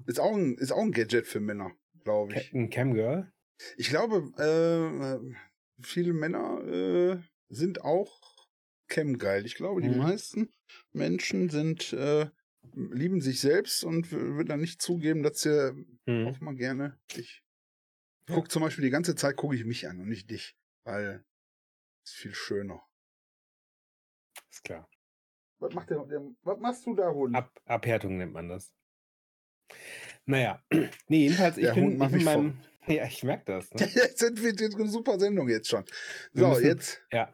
Ist 0.07 0.19
auch 0.19 0.35
ein, 0.35 0.55
ist 0.57 0.71
auch 0.71 0.81
ein 0.81 0.91
Gadget 0.91 1.27
für 1.27 1.39
Männer, 1.39 1.71
glaube 2.03 2.33
ich. 2.33 2.53
Ein 2.53 2.69
Camgirl? 2.69 3.31
Ich 3.77 3.89
glaube, 3.89 4.31
äh, 4.37 5.35
viele 5.81 6.13
Männer 6.13 6.61
äh, 6.67 7.17
sind 7.49 7.81
auch 7.81 8.21
Cam-geil. 8.87 9.45
Ich 9.45 9.55
glaube, 9.55 9.81
die 9.81 9.89
Mhm. 9.89 10.01
meisten 10.01 10.51
Menschen 10.93 11.49
sind 11.49 11.93
äh, 11.93 12.29
lieben 12.73 13.21
sich 13.21 13.39
selbst 13.39 13.83
und 13.83 14.11
würden 14.11 14.47
dann 14.47 14.61
nicht 14.61 14.81
zugeben, 14.81 15.23
dass 15.23 15.41
sie 15.41 15.73
Hm. 16.07 16.29
auch 16.29 16.39
mal 16.39 16.55
gerne 16.55 16.99
dich. 17.15 17.44
Guck 18.27 18.51
zum 18.51 18.63
Beispiel 18.63 18.83
die 18.83 18.89
ganze 18.91 19.15
Zeit 19.15 19.35
gucke 19.35 19.55
ich 19.55 19.65
mich 19.65 19.87
an 19.87 19.99
und 19.99 20.07
nicht 20.09 20.29
dich, 20.31 20.57
weil 20.83 21.23
es 22.03 22.11
ist 22.11 22.17
viel 22.17 22.33
schöner. 22.33 22.81
Ist 24.49 24.63
klar. 24.63 24.89
Was 25.59 25.73
macht 25.73 25.89
der, 25.89 26.03
der 26.05 26.21
was 26.41 26.59
machst 26.59 26.85
du 26.85 26.95
da, 26.95 27.11
Hund? 27.11 27.35
Ab, 27.35 27.59
Abhärtung 27.65 28.17
nennt 28.17 28.33
man 28.33 28.49
das. 28.49 28.73
Naja, 30.25 30.63
nee, 31.07 31.19
jedenfalls, 31.23 31.57
ich 31.57 31.65
Der 31.65 31.73
bin, 31.73 31.83
Hund 31.83 31.93
ich 31.93 31.99
macht 31.99 32.09
bin 32.11 32.17
mich 32.17 32.25
meinem. 32.25 32.61
Ja, 32.87 33.05
ich 33.05 33.23
merke 33.23 33.45
das. 33.45 33.71
Ne? 33.73 33.81
Jetzt 33.95 34.19
sind 34.19 34.39
wir 34.43 34.51
jetzt 34.53 34.75
eine 34.75 34.87
super 34.87 35.17
Sendung 35.19 35.49
jetzt 35.49 35.69
schon. 35.69 35.83
So, 36.33 36.49
müssen- 36.49 36.65
jetzt, 36.65 37.01
Ja, 37.11 37.33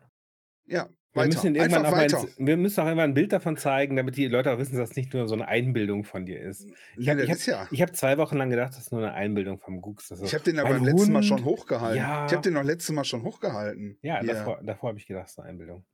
ja, 0.66 0.90
wir 1.14 1.26
müssen, 1.26 1.56
irgendwann 1.56 1.86
auch 1.86 1.92
mal 1.92 2.04
ins, 2.04 2.28
wir 2.38 2.58
müssen 2.58 2.80
auch 2.80 2.86
irgendwann 2.86 3.12
ein 3.12 3.14
Bild 3.14 3.34
davon 3.34 3.58
zeigen, 3.58 3.96
damit 3.98 4.16
die 4.16 4.28
Leute 4.28 4.52
auch 4.52 4.58
wissen, 4.58 4.78
dass 4.78 4.92
es 4.92 4.96
nicht 4.96 5.14
nur 5.14 5.28
so 5.28 5.36
eine 5.36 5.48
Einbildung 5.48 6.06
von 6.06 6.26
dir 6.26 6.40
ist. 6.40 6.68
Ich 6.98 7.10
habe 7.10 7.26
das 7.26 7.48
hab, 7.48 7.72
ja. 7.72 7.80
hab 7.82 7.96
zwei 7.96 8.18
Wochen 8.18 8.38
lang 8.38 8.50
gedacht, 8.50 8.70
das 8.74 8.80
ist 8.80 8.92
nur 8.92 9.02
eine 9.02 9.14
Einbildung 9.14 9.60
vom 9.60 9.82
Gux. 9.82 10.08
Das 10.08 10.20
ist 10.20 10.26
Ich 10.26 10.32
so, 10.32 10.38
habe 10.38 10.52
den 10.52 10.56
beim 10.64 10.86
letzten 10.86 11.12
Mal 11.12 11.24
schon 11.24 11.44
hochgehalten. 11.44 11.98
Ja. 11.98 12.26
Ich 12.26 12.32
habe 12.32 12.42
den 12.42 12.54
noch 12.54 12.64
letztes 12.64 12.96
Mal 12.96 13.04
schon 13.04 13.24
hochgehalten. 13.24 13.98
Ja, 14.02 14.22
Hier. 14.22 14.34
davor, 14.34 14.62
davor 14.64 14.90
habe 14.90 15.00
ich 15.00 15.06
gedacht, 15.08 15.26
es 15.26 15.32
ist 15.34 15.40
eine 15.40 15.50
Einbildung. 15.50 15.86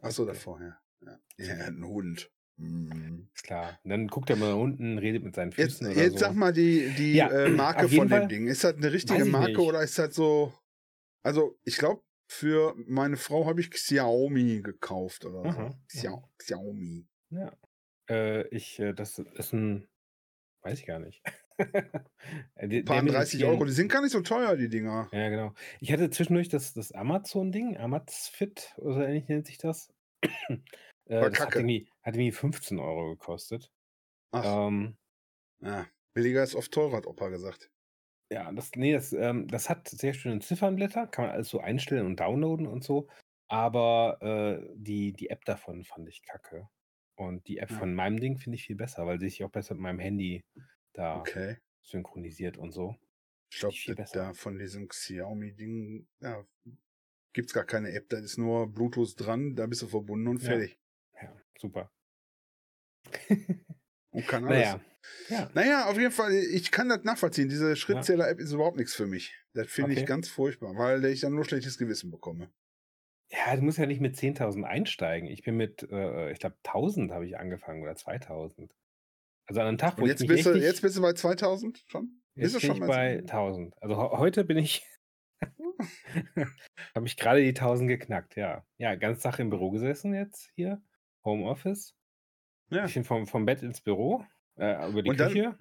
Achso, 0.00 0.24
davor, 0.24 0.60
ja. 0.60 0.78
Ja, 1.36 1.46
ja 1.46 1.64
ein 1.66 1.84
Hund. 1.84 2.30
Hm. 2.58 3.28
Ist 3.34 3.44
klar. 3.44 3.78
Und 3.82 3.90
dann 3.90 4.08
guckt 4.08 4.30
er 4.30 4.36
mal 4.36 4.50
nach 4.50 4.58
unten, 4.58 4.98
redet 4.98 5.24
mit 5.24 5.34
seinen 5.34 5.50
Jetzt, 5.52 5.78
Füßen 5.78 5.86
oder 5.88 5.96
jetzt 5.96 6.12
so. 6.14 6.18
sag 6.18 6.34
mal 6.34 6.52
die, 6.52 6.92
die 6.96 7.14
Ja, 7.14 7.28
äh, 7.28 7.48
Marke 7.48 7.88
von 7.88 8.08
dem 8.08 8.08
Fall. 8.08 8.28
Ding. 8.28 8.46
Ist 8.46 8.64
das 8.64 8.76
eine 8.76 8.92
richtige 8.92 9.24
Marke 9.24 9.48
nicht. 9.50 9.58
oder 9.58 9.82
ist 9.82 9.98
das 9.98 10.14
so. 10.14 10.52
Also, 11.22 11.58
ich 11.64 11.76
glaube, 11.76 12.02
für 12.32 12.74
meine 12.86 13.16
Frau 13.16 13.46
habe 13.46 13.60
ich 13.60 13.70
Xiaomi 13.70 14.62
gekauft 14.62 15.24
oder 15.24 15.42
so. 15.42 15.48
Aha, 15.48 15.78
Xia 15.88 16.22
Xiaomi. 16.38 17.06
Ja. 17.30 17.52
Äh, 18.10 18.48
ich, 18.48 18.78
äh, 18.80 18.92
das 18.94 19.18
ist 19.18 19.52
ein, 19.52 19.86
weiß 20.62 20.78
ich 20.80 20.86
gar 20.86 20.98
nicht. 20.98 21.22
Äh, 22.54 22.66
Ein 22.66 22.84
paar 22.84 22.96
der 22.96 23.02
mit 23.04 23.12
den 23.12 23.16
30 23.16 23.38
vielen- 23.40 23.50
Euro. 23.50 23.64
Die 23.66 23.72
sind 23.72 23.90
gar 23.92 24.00
nicht 24.00 24.10
so 24.12 24.20
teuer, 24.22 24.56
die 24.56 24.68
Dinger. 24.68 25.08
Ja, 25.12 25.28
genau. 25.28 25.52
Ich 25.80 25.92
hatte 25.92 26.08
zwischendurch 26.10 26.48
das, 26.48 26.72
das 26.72 26.92
Amazon-Ding, 26.92 27.76
Amazfit 27.76 28.72
oder 28.78 28.94
so 28.94 29.00
ähnlich 29.02 29.28
nennt 29.28 29.46
sich 29.46 29.58
das. 29.58 29.92
äh, 30.22 30.58
das 31.06 31.24
hat 31.24 31.34
kacke. 31.34 31.58
irgendwie, 31.60 31.88
hat 32.02 32.14
irgendwie 32.14 32.32
15 32.32 32.78
Euro 32.78 33.10
gekostet. 33.10 33.70
Ach, 34.32 34.68
Ähm, 34.68 34.96
ja. 35.60 35.86
Billiger 36.14 36.42
ist 36.42 36.54
oft 36.54 36.72
teurer, 36.72 36.96
hat 36.98 37.06
Opa 37.06 37.28
gesagt. 37.28 37.70
Ja, 38.32 38.50
das, 38.52 38.70
nee, 38.76 38.92
das, 38.92 39.12
ähm, 39.12 39.48
das 39.48 39.68
hat 39.70 39.88
sehr 39.88 40.14
schöne 40.14 40.40
Ziffernblätter, 40.40 41.06
kann 41.06 41.26
man 41.26 41.34
alles 41.34 41.48
so 41.48 41.60
einstellen 41.60 42.06
und 42.06 42.20
downloaden 42.20 42.66
und 42.66 42.84
so. 42.84 43.08
Aber 43.48 44.18
äh, 44.22 44.70
die, 44.76 45.12
die 45.12 45.30
App 45.30 45.44
davon 45.44 45.84
fand 45.84 46.08
ich 46.08 46.22
kacke. 46.22 46.68
Und 47.16 47.46
die 47.48 47.58
App 47.58 47.70
Ja. 47.70 47.78
von 47.78 47.94
meinem 47.94 48.18
Ding 48.20 48.38
finde 48.38 48.56
ich 48.56 48.64
viel 48.64 48.76
besser, 48.76 49.06
weil 49.06 49.20
sie 49.20 49.28
sich 49.28 49.44
auch 49.44 49.50
besser 49.50 49.74
mit 49.74 49.82
meinem 49.82 49.98
Handy 50.00 50.42
da 50.94 51.28
Okay. 51.28 51.56
synchronisiert 51.82 52.56
und 52.58 52.72
so. 52.72 52.96
Ich 53.50 53.58
glaube, 53.60 53.78
da 54.12 54.34
von 54.34 54.58
diesem 54.58 54.88
Xiaomi-Ding, 54.88 56.06
ja, 56.20 56.44
gibt's 57.34 57.52
gar 57.54 57.64
keine 57.66 57.92
App. 57.92 58.08
Da 58.10 58.18
ist 58.18 58.38
nur 58.38 58.72
Bluetooth 58.72 59.14
dran, 59.20 59.56
da 59.56 59.66
bist 59.66 59.82
du 59.82 59.88
verbunden 59.88 60.28
und 60.28 60.40
Ja. 60.40 60.60
fertig. 60.60 60.78
Ja, 61.22 61.32
super. 61.58 61.90
Und 64.12 64.26
kann 64.28 64.44
alles. 64.44 64.58
naja. 64.58 64.80
Ja, 65.28 65.50
Naja, 65.54 65.86
auf 65.86 65.98
jeden 65.98 66.12
Fall, 66.12 66.32
ich 66.32 66.70
kann 66.70 66.88
das 66.88 67.02
nachvollziehen. 67.02 67.48
Diese 67.48 67.74
Schrittzähler-App 67.74 68.38
ist 68.38 68.52
überhaupt 68.52 68.76
nichts 68.76 68.94
für 68.94 69.06
mich. 69.06 69.34
Das 69.52 69.66
finde 69.68 69.90
Okay. 69.92 70.00
ich 70.00 70.06
ganz 70.06 70.28
furchtbar, 70.28 70.76
weil 70.76 71.04
ich 71.06 71.20
dann 71.20 71.34
nur 71.34 71.44
schlechtes 71.44 71.76
Gewissen 71.76 72.10
bekomme. 72.12 72.50
Ja, 73.30 73.56
du 73.56 73.62
musst 73.62 73.78
ja 73.78 73.86
nicht 73.86 74.00
mit 74.00 74.14
10.000 74.16 74.62
einsteigen. 74.64 75.28
Ich 75.28 75.42
bin 75.42 75.56
mit, 75.56 75.82
äh, 75.90 76.30
ich 76.30 76.38
glaube, 76.38 76.56
1.000 76.62 77.10
habe 77.12 77.26
ich 77.26 77.36
angefangen 77.38 77.82
oder 77.82 77.96
2.000. 77.96 78.70
Also 79.46 79.60
an 79.60 79.66
einem 79.68 79.78
Tag, 79.78 79.96
wo 79.96 80.02
Und 80.02 80.06
ich 80.06 80.10
jetzt 80.12 80.20
mich 80.20 80.28
bist, 80.28 80.46
du, 80.46 80.50
richtig, 80.50 80.64
jetzt 80.68 80.82
bist 80.82 80.96
du 80.96 81.02
bei 81.02 81.14
2000 81.14 81.82
schon? 81.88 82.22
jetzt 82.36 82.52
bist 82.52 82.54
du 82.54 82.60
bin 82.60 82.66
schon 82.68 82.76
ich 82.76 82.80
bei- 82.88 83.16
bei 83.16 83.22
1.000. 83.22 83.72
Also 83.80 83.96
heute 84.18 84.44
bin 84.44 84.58
ich, 84.58 84.86
habe 86.94 87.06
ich 87.06 87.16
gerade 87.16 87.40
die 87.42 87.52
1.000 87.54 87.88
geknackt, 87.88 88.36
ja. 88.36 88.64
Ja, 88.78 88.94
ganz 88.94 89.22
Tag 89.22 89.38
im 89.38 89.50
Büro 89.50 89.70
gesessen 89.70 90.14
jetzt 90.14 90.50
hier, 90.54 90.82
Homeoffice. 91.24 91.94
Ja. 92.70 92.86
Bin 92.86 93.04
vom, 93.04 93.26
vom 93.26 93.44
Bett 93.44 93.62
ins 93.62 93.80
Büro, 93.80 94.24
äh, 94.56 94.88
über 94.90 95.02
die 95.02 95.10
Und 95.10 95.20
dann- 95.20 95.32
Küche. 95.32 95.58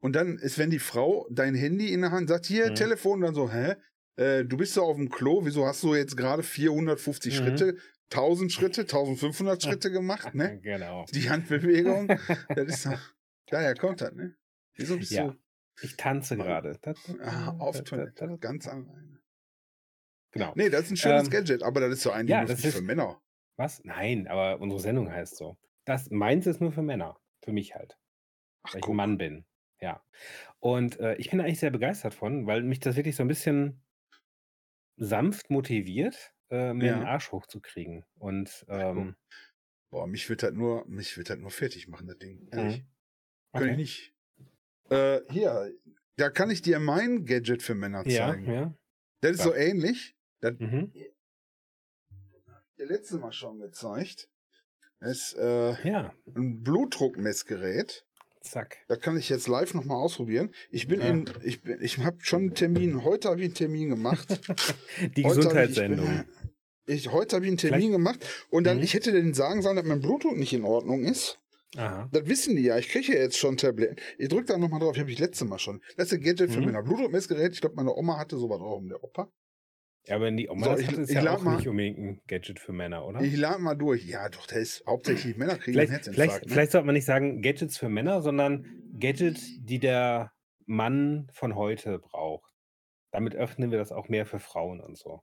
Und 0.00 0.16
dann 0.16 0.36
ist, 0.38 0.58
wenn 0.58 0.70
die 0.70 0.80
Frau 0.80 1.26
dein 1.30 1.54
Handy 1.54 1.92
in 1.92 2.00
der 2.00 2.10
Hand 2.10 2.28
sagt, 2.28 2.46
hier, 2.46 2.70
Mhm. 2.70 2.74
Telefon, 2.74 3.20
dann 3.20 3.34
so, 3.34 3.50
hä? 3.52 3.76
Äh, 4.16 4.44
du 4.44 4.56
bist 4.56 4.74
so 4.74 4.82
auf 4.82 4.96
dem 4.96 5.08
Klo, 5.10 5.44
wieso 5.44 5.64
hast 5.66 5.82
du 5.84 5.94
jetzt 5.94 6.16
gerade 6.16 6.42
450 6.42 7.32
Mhm. 7.40 7.44
Schritte, 7.44 7.76
1000 8.10 8.52
Schritte, 8.52 8.84
1500 8.84 9.62
Schritte 9.62 9.90
gemacht, 9.90 10.34
ne? 10.34 10.60
Genau. 10.62 11.06
Die 11.14 11.30
Handbewegung, 11.30 12.08
das 12.56 12.66
ist 12.68 12.86
doch, 12.86 12.98
daher 13.46 13.74
kommt 13.76 14.00
das, 14.00 14.12
ne? 14.12 14.34
Wieso 14.74 14.98
bist 14.98 15.12
Ja. 15.12 15.28
du 15.28 15.36
Ich 15.82 15.96
tanze 15.96 16.36
gerade. 16.36 16.78
Ah, 17.20 17.54
auf 17.58 17.82
Toilette, 17.84 18.36
ganz 18.40 18.66
alleine? 18.68 19.20
Genau. 20.32 20.52
Nee, 20.56 20.68
das 20.70 20.82
ist 20.86 20.90
ein 20.92 20.96
schönes 20.96 21.24
Ähm, 21.24 21.30
Gadget, 21.30 21.62
aber 21.62 21.80
das 21.80 21.92
ist 21.94 22.02
so 22.02 22.10
eigentlich 22.10 22.30
ja, 22.30 22.44
nur 22.44 22.56
für 22.56 22.68
ist- 22.68 22.82
Männer. 22.82 23.20
Was? 23.56 23.82
Nein, 23.84 24.26
aber 24.28 24.60
unsere 24.60 24.80
Sendung 24.80 25.10
heißt 25.10 25.36
so. 25.36 25.56
Das 25.84 26.10
meins 26.10 26.46
ist 26.46 26.60
nur 26.60 26.72
für 26.72 26.82
Männer. 26.82 27.18
Für 27.44 27.52
mich 27.52 27.74
halt. 27.74 27.98
Ach, 28.62 28.74
weil 28.74 28.80
ich 28.80 28.88
ein 28.88 28.96
Mann 28.96 29.18
bin. 29.18 29.44
Ja. 29.80 30.04
Und 30.60 31.00
äh, 31.00 31.16
ich 31.16 31.30
bin 31.30 31.40
eigentlich 31.40 31.58
sehr 31.58 31.70
begeistert 31.72 32.14
von, 32.14 32.46
weil 32.46 32.62
mich 32.62 32.78
das 32.80 32.96
wirklich 32.96 33.16
so 33.16 33.24
ein 33.24 33.28
bisschen 33.28 33.82
sanft 34.96 35.50
motiviert, 35.50 36.34
äh, 36.50 36.72
mir 36.72 36.86
Ja. 36.86 36.98
den 36.98 37.06
Arsch 37.06 37.32
hochzukriegen. 37.32 38.04
Und 38.14 38.64
ähm, 38.68 39.16
Boah, 39.90 40.06
mich 40.06 40.28
wird 40.30 40.42
das 40.42 40.52
nur, 40.52 40.86
mich 40.86 41.16
wird 41.18 41.28
das 41.30 41.38
nur 41.38 41.50
fertig 41.50 41.88
machen, 41.88 42.06
das 42.06 42.18
Ding. 42.18 42.48
Ehrlich. 42.50 42.82
mhm. 42.82 42.86
Kann 43.52 43.62
ich 43.64 43.68
okay. 43.70 43.76
nicht. 43.76 44.14
Äh, 44.90 45.20
hier, 45.30 45.72
Da 46.16 46.30
kann 46.30 46.50
ich 46.50 46.62
dir 46.62 46.78
mein 46.78 47.24
Gadget 47.26 47.62
für 47.62 47.74
Männer 47.74 48.06
Ja, 48.06 48.28
zeigen. 48.28 48.50
ja. 48.50 48.74
Das 49.20 49.32
ist 49.32 49.42
so 49.42 49.54
ähnlich. 49.54 50.16
Das 50.40 50.54
Mhm. 50.58 50.92
der 52.78 52.86
letzte 52.86 53.18
Mal 53.18 53.32
schon 53.32 53.58
gezeigt. 53.60 54.30
Das 55.02 55.18
ist 55.32 55.36
äh, 55.38 55.88
Ja, 55.88 56.12
ein 56.36 56.62
Blutdruckmessgerät. 56.62 58.04
zack. 58.40 58.78
Da 58.88 58.96
kann 58.96 59.16
ich 59.16 59.28
jetzt 59.28 59.48
live 59.48 59.74
nochmal 59.74 59.96
ausprobieren. 59.98 60.50
Ich 60.70 60.88
bin 60.88 61.00
Ja. 61.00 61.08
in, 61.08 61.24
ich 61.42 61.62
bin, 61.62 61.78
ich 61.80 61.98
habe 61.98 62.18
schon 62.20 62.42
einen 62.42 62.54
Termin. 62.54 63.04
Heute 63.04 63.28
habe 63.28 63.40
ich 63.40 63.46
einen 63.46 63.54
Termin 63.54 63.88
gemacht. 63.90 64.28
Die 65.16 65.24
Heute 65.24 65.24
hab 65.24 65.24
ich- 65.24 65.36
Gesundheitssendung. 65.36 66.06
Ich, 66.06 66.12
bin, 66.86 66.96
ich, 66.96 67.12
heute 67.12 67.36
habe 67.36 67.44
ich 67.44 67.50
einen 67.50 67.58
Termin 67.58 67.92
gemacht 67.92 68.24
und 68.50 68.64
dann, 68.64 68.78
Mhm. 68.78 68.82
ich 68.84 68.94
hätte 68.94 69.12
denen 69.12 69.34
sagen 69.34 69.62
sollen, 69.62 69.76
dass 69.76 69.84
mein 69.86 70.00
Blutdruck 70.00 70.36
nicht 70.36 70.52
in 70.52 70.64
Ordnung 70.64 71.04
ist. 71.04 71.38
Aha. 71.76 72.08
Das 72.12 72.26
wissen 72.26 72.54
die 72.56 72.62
ja. 72.64 72.76
Ich 72.78 72.88
kriege 72.88 73.14
ja 73.14 73.20
jetzt 73.20 73.38
schon 73.38 73.56
Tabletten. 73.56 73.96
Ich 74.18 74.28
drücke 74.28 74.44
da 74.46 74.58
nochmal 74.58 74.80
drauf. 74.80 74.94
Ich 74.94 75.00
habe 75.00 75.10
ich 75.10 75.18
letzte 75.18 75.44
Mal 75.46 75.58
schon. 75.58 75.80
Das 75.96 76.08
ist 76.08 76.12
ein 76.14 76.20
Gadget 76.20 76.50
für 76.50 76.58
Mhm. 76.60 76.66
Männer. 76.66 76.82
Blutdruckmessgerät. 76.82 77.52
Ich 77.54 77.60
glaube, 77.60 77.76
meine 77.76 77.94
Oma 77.94 78.18
hatte 78.18 78.36
sowas 78.36 78.60
auch 78.60 78.76
um 78.76 78.88
der 78.88 79.02
Opa. 79.02 79.30
Ja, 80.06 80.16
aber 80.16 80.24
wenn 80.26 80.36
die 80.36 80.48
Oma 80.48 80.64
So, 80.64 80.70
das 80.72 80.80
ich- 80.80 80.88
hat, 80.88 80.98
ist 80.98 81.10
ich 81.10 81.14
ja 81.22 81.32
auch 81.34 81.42
mal- 81.42 81.56
nicht 81.56 81.68
unbedingt 81.68 81.98
ein 81.98 82.20
Gadget 82.26 82.58
für 82.58 82.72
Männer, 82.72 83.06
oder? 83.06 83.20
Ich 83.20 83.36
lade 83.36 83.60
mal 83.62 83.74
durch. 83.76 84.04
Ja, 84.04 84.28
doch, 84.28 84.46
der 84.46 84.58
ist 84.58 84.82
hauptsächlich 84.86 85.36
Männer 85.36 85.56
kriegen 85.58 85.78
Vielleicht, 85.78 86.04
vielleicht, 86.06 86.42
ne? 86.42 86.48
vielleicht 86.48 86.72
sollte 86.72 86.86
man 86.86 86.94
nicht 86.94 87.04
sagen 87.04 87.40
Gadgets 87.40 87.78
für 87.78 87.88
Männer, 87.88 88.20
sondern 88.20 88.66
Gadget, 88.98 89.38
die 89.60 89.78
der 89.78 90.32
Mann 90.66 91.28
von 91.32 91.54
heute 91.54 91.98
braucht. 92.00 92.50
Damit 93.12 93.36
öffnen 93.36 93.70
wir 93.70 93.78
das 93.78 93.92
auch 93.92 94.08
mehr 94.08 94.26
für 94.26 94.38
Frauen 94.40 94.80
und 94.80 94.96
so. 94.98 95.20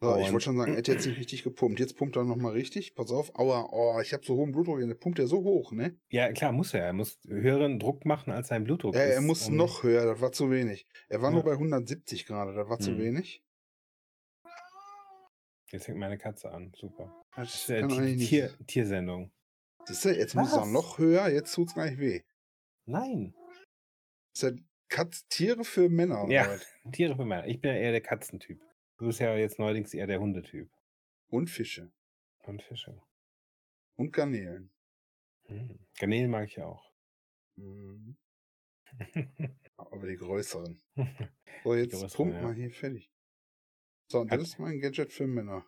So, 0.00 0.16
ich 0.16 0.26
Und- 0.26 0.32
wollte 0.32 0.44
schon 0.46 0.56
sagen, 0.56 0.72
er 0.72 0.78
hätte 0.78 0.90
jetzt 0.92 1.06
nicht 1.06 1.18
richtig 1.20 1.44
gepumpt. 1.44 1.78
Jetzt 1.78 1.96
pumpt 1.96 2.16
er 2.16 2.24
nochmal 2.24 2.52
richtig. 2.54 2.96
Pass 2.96 3.12
auf. 3.12 3.30
Aua, 3.36 3.68
oh, 3.70 4.00
ich 4.00 4.12
habe 4.12 4.24
so 4.26 4.34
hohen 4.34 4.50
Blutdruck. 4.50 4.80
Der 4.80 4.94
pumpt 4.96 5.20
ja 5.20 5.26
so 5.26 5.44
hoch, 5.44 5.70
ne? 5.70 5.96
Ja, 6.10 6.32
klar, 6.32 6.50
muss 6.50 6.74
er. 6.74 6.84
Er 6.86 6.92
muss 6.92 7.20
höheren 7.28 7.78
Druck 7.78 8.04
machen, 8.04 8.32
als 8.32 8.48
sein 8.48 8.64
Blutdruck 8.64 8.96
Ja, 8.96 9.02
ist. 9.04 9.14
er 9.14 9.20
muss 9.20 9.46
um- 9.46 9.54
noch 9.56 9.84
höher. 9.84 10.04
Das 10.06 10.20
war 10.20 10.32
zu 10.32 10.50
wenig. 10.50 10.88
Er 11.08 11.22
war 11.22 11.30
Ja. 11.30 11.34
nur 11.36 11.44
bei 11.44 11.56
170 11.56 12.26
gerade. 12.26 12.52
Das 12.52 12.68
war 12.68 12.80
zu 12.80 12.90
Hm. 12.90 12.98
wenig. 12.98 13.44
Jetzt 15.72 15.86
fängt 15.86 15.98
meine 15.98 16.18
Katze 16.18 16.50
an. 16.52 16.72
Super. 16.76 17.24
Das 17.34 17.54
ist 17.54 17.70
eigentlich 17.70 18.16
nicht. 18.16 18.28
Tier, 18.28 18.54
Tiersendung. 18.66 19.32
Siehst 19.86 20.04
du, 20.04 20.10
jetzt 20.10 20.34
muss 20.34 20.52
er 20.52 20.60
Was? 20.60 20.68
noch 20.68 20.98
höher. 20.98 21.28
Jetzt 21.28 21.54
tut's 21.54 21.74
gleich 21.74 21.98
weh. 21.98 22.22
Nein. 22.84 23.34
Das 24.34 24.42
ist 24.42 24.42
ja 24.42 24.64
Katz 24.88 25.26
Tiere 25.28 25.64
für 25.64 25.88
Männer. 25.88 26.28
Ja. 26.28 26.46
was? 26.46 26.66
Tiere 26.92 27.16
für 27.16 27.24
Männer. 27.24 27.46
Ich 27.46 27.60
bin 27.60 27.72
ja 27.72 27.78
eher 27.78 27.92
der 27.92 28.02
Katzentyp. 28.02 28.60
Du 28.98 29.06
bist 29.06 29.18
ja 29.18 29.34
jetzt 29.36 29.58
neuerdings 29.58 29.94
eher 29.94 30.06
der 30.06 30.20
Hundetyp. 30.20 30.70
Und 31.28 31.48
Fische. 31.48 31.90
Und 32.44 32.62
Fische. 32.62 33.00
Und 33.96 34.12
Garnelen. 34.12 34.70
Hm. 35.46 35.78
Garnelen 35.98 36.30
mag 36.30 36.48
ich 36.48 36.56
ja 36.56 36.66
auch. 36.66 36.92
Mhm. 37.56 38.16
Aber 39.76 40.06
die 40.06 40.16
größeren. 40.16 40.80
So, 41.64 41.76
jetzt 41.76 41.92
größeren, 41.92 42.10
pump 42.16 42.34
ja. 42.34 42.42
mal 42.42 42.54
hier 42.54 42.72
fertig. 42.72 43.11
So, 44.12 44.20
und 44.20 44.30
Hat- 44.30 44.40
das 44.40 44.48
ist 44.48 44.58
mein 44.58 44.78
Gadget 44.78 45.10
für 45.10 45.26
Männer. 45.26 45.64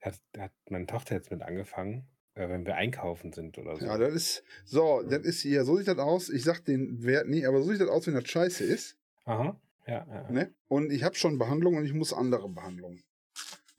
hat, 0.00 0.18
hat 0.38 0.52
meine 0.70 0.86
Tochter 0.86 1.14
jetzt 1.16 1.30
mit 1.30 1.42
angefangen, 1.42 2.08
äh, 2.34 2.48
wenn 2.48 2.64
wir 2.64 2.76
einkaufen 2.76 3.32
sind 3.32 3.58
oder 3.58 3.76
so. 3.76 3.84
Ja, 3.84 3.98
das 3.98 4.14
ist, 4.14 4.44
so, 4.64 5.02
das 5.02 5.22
ist 5.24 5.42
hier, 5.42 5.64
so 5.66 5.76
sieht 5.76 5.86
das 5.88 5.98
aus. 5.98 6.30
Ich 6.30 6.44
sag 6.44 6.64
den 6.64 7.02
Wert 7.04 7.28
nie, 7.28 7.44
aber 7.44 7.60
so 7.60 7.70
sieht 7.70 7.80
das 7.82 7.88
aus, 7.90 8.06
wenn 8.06 8.14
das 8.14 8.26
scheiße 8.26 8.64
ist. 8.64 8.96
Aha. 9.26 9.60
Ja, 9.86 10.06
ja. 10.08 10.30
Ne? 10.30 10.54
Und 10.68 10.90
ich 10.92 11.02
habe 11.02 11.14
schon 11.14 11.36
Behandlung 11.36 11.76
und 11.76 11.84
ich 11.84 11.92
muss 11.92 12.12
andere 12.14 12.48
Behandlungen. 12.48 13.02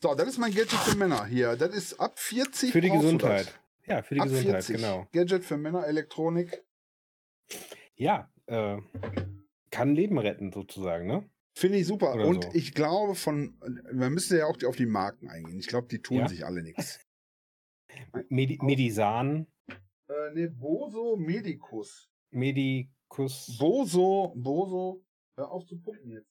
So, 0.01 0.13
das 0.13 0.27
ist 0.29 0.38
mein 0.38 0.53
Gadget 0.53 0.79
für 0.79 0.96
Männer 0.98 1.25
hier. 1.25 1.55
Das 1.55 1.74
ist 1.75 2.00
ab 2.00 2.19
40. 2.19 2.72
Für 2.72 2.81
die 2.81 2.91
Gesundheit. 2.91 3.60
Ja, 3.88 4.03
für 4.03 4.13
die 4.13 4.19
Das. 4.19 4.27
Ab 4.29 4.36
Gesundheit, 4.36 4.63
40. 4.65 4.75
genau. 4.75 5.08
Gadget 5.13 5.43
für 5.43 5.58
Männer, 5.58 5.88
Elektronik. 5.88 6.63
Ja, 7.96 8.31
äh, 8.46 8.77
kann 9.72 9.96
Leben 9.96 10.19
retten 10.19 10.51
sozusagen, 10.51 11.08
ne? 11.08 11.27
Finde 11.56 11.77
ich 11.77 11.88
super. 11.88 12.13
Oder 12.15 12.25
und 12.27 12.44
so. 12.46 12.50
ich 12.53 12.74
glaube 12.74 13.15
von, 13.15 13.58
man 13.91 14.13
müsste 14.13 14.38
ja 14.38 14.46
auch 14.46 14.58
auf 14.65 14.75
die 14.75 14.86
Marken 14.86 15.27
eingehen. 15.29 15.60
Ich 15.60 15.68
glaube, 15.68 15.88
die 15.88 16.00
tun 16.01 16.18
Ja. 16.20 16.27
sich 16.27 16.46
alle 16.46 16.62
nichts. 16.63 17.00
Medi 18.29 18.60
Medisan, 18.62 19.48
Äh, 20.08 20.34
ne, 20.34 20.50
Boso 20.50 21.15
Medicus. 21.18 22.10
Medicus. 22.32 23.58
Boso, 23.60 24.34
Boso, 24.36 25.03
hör 25.36 25.51
auf 25.51 25.65
zu 25.65 25.77
pumpen 25.79 26.12
jetzt. 26.12 26.29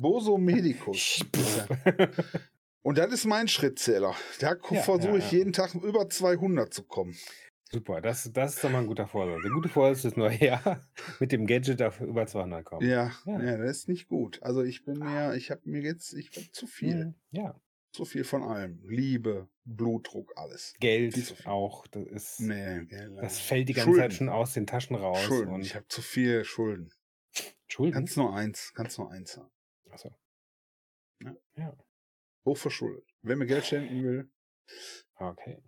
Boso 0.00 0.38
Medicus. 0.38 1.20
Und 2.82 2.98
das 2.98 3.12
ist 3.12 3.24
mein 3.26 3.48
Schrittzähler. 3.48 4.14
Da 4.38 4.54
Ja, 4.70 4.80
versuche 4.82 5.10
ja, 5.10 5.16
ich 5.18 5.32
jeden 5.32 5.52
Tag 5.52 5.74
über 5.74 6.08
200 6.08 6.72
zu 6.72 6.84
kommen. 6.84 7.16
Super, 7.72 8.00
das, 8.00 8.30
das 8.32 8.54
ist 8.54 8.64
doch 8.64 8.70
mal 8.70 8.78
ein 8.80 8.86
guter 8.86 9.08
Vorsatz. 9.08 9.42
Der 9.42 9.50
gute 9.50 9.68
Vorsatz 9.68 10.04
ist 10.04 10.16
nur, 10.16 10.30
ja, 10.32 10.80
mit 11.18 11.32
dem 11.32 11.46
Gadget 11.46 11.82
auf 11.82 12.00
über 12.00 12.26
200 12.26 12.64
kommen. 12.64 12.88
Ja, 12.88 13.12
Ja. 13.24 13.42
ja, 13.42 13.56
das 13.58 13.78
ist 13.78 13.88
nicht 13.88 14.06
gut. 14.08 14.40
Also 14.42 14.62
ich 14.62 14.84
bin 14.84 14.98
mir, 14.98 15.34
ich 15.34 15.50
habe 15.50 15.62
mir 15.64 15.82
jetzt, 15.82 16.12
ich 16.14 16.30
hab 16.36 16.54
zu 16.54 16.66
viel. 16.66 17.06
Mhm, 17.06 17.14
Ja, 17.32 17.60
Zu 17.92 18.04
viel 18.04 18.22
von 18.24 18.42
allem. 18.44 18.80
Liebe, 18.84 19.48
Blutdruck, 19.64 20.32
alles. 20.36 20.74
Geld 20.78 21.44
auch, 21.46 21.86
das 21.88 22.06
ist, 22.06 22.40
Nee, 22.40 22.84
gell, 22.84 23.16
das 23.20 23.38
äh, 23.38 23.42
fällt 23.42 23.68
die 23.68 23.72
ganze 23.72 23.90
Schulden. 23.90 24.00
Zeit 24.02 24.12
schon 24.14 24.28
aus 24.28 24.52
den 24.54 24.66
Taschen 24.66 24.94
raus. 24.96 25.20
Schulden. 25.22 25.52
Und 25.52 25.62
Ich 25.62 25.74
habe 25.74 25.88
zu 25.88 26.02
viel 26.02 26.44
Schulden. 26.44 26.90
Schulden? 27.66 27.92
Kannst 27.94 28.16
nur 28.16 28.32
eins, 28.34 28.72
kannst 28.74 28.96
nur 28.98 29.10
eins 29.10 29.36
haben. 29.36 29.50
Achso. 29.90 30.14
Ja. 31.20 31.34
Ja, 31.56 31.76
Hochverschuldet. 32.44 33.04
Wer 33.22 33.34
mir 33.36 33.46
Geld 33.46 33.64
schenken 33.66 34.04
will. 34.04 34.30
okay. 35.16 35.58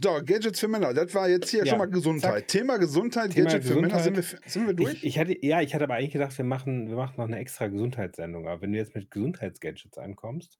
So, 0.00 0.20
Gadgets 0.24 0.58
für 0.60 0.68
Männer. 0.68 0.94
Das 0.94 1.14
war 1.14 1.28
jetzt 1.28 1.50
hier 1.50 1.60
Ja, 1.64 1.66
schon 1.70 1.78
mal 1.78 1.86
Gesundheit. 1.86 2.48
Thema 2.48 2.78
Gesundheit, 2.78 3.32
Thema 3.32 3.50
Gadget 3.50 3.64
für 3.64 3.80
Männer. 3.80 3.98
Sind 4.00 4.16
wir, 4.16 4.22
Gesundheit. 4.22 4.50
sind 4.50 4.66
wir 4.66 4.74
durch? 4.74 4.94
Ich, 4.94 5.04
ich 5.04 5.18
hatte, 5.18 5.46
ja, 5.46 5.60
ich 5.60 5.74
hatte 5.74 5.84
aber 5.84 5.94
eigentlich 5.94 6.12
gedacht, 6.12 6.36
wir 6.38 6.44
machen, 6.44 6.88
wir 6.88 6.96
machen 6.96 7.14
noch 7.18 7.26
eine 7.26 7.38
extra 7.38 7.66
Gesundheitssendung. 7.68 8.48
Aber 8.48 8.62
wenn 8.62 8.72
du 8.72 8.78
jetzt 8.78 8.94
mit 8.94 9.10
Gesundheitsgadgets 9.10 9.98
ankommst. 9.98 10.58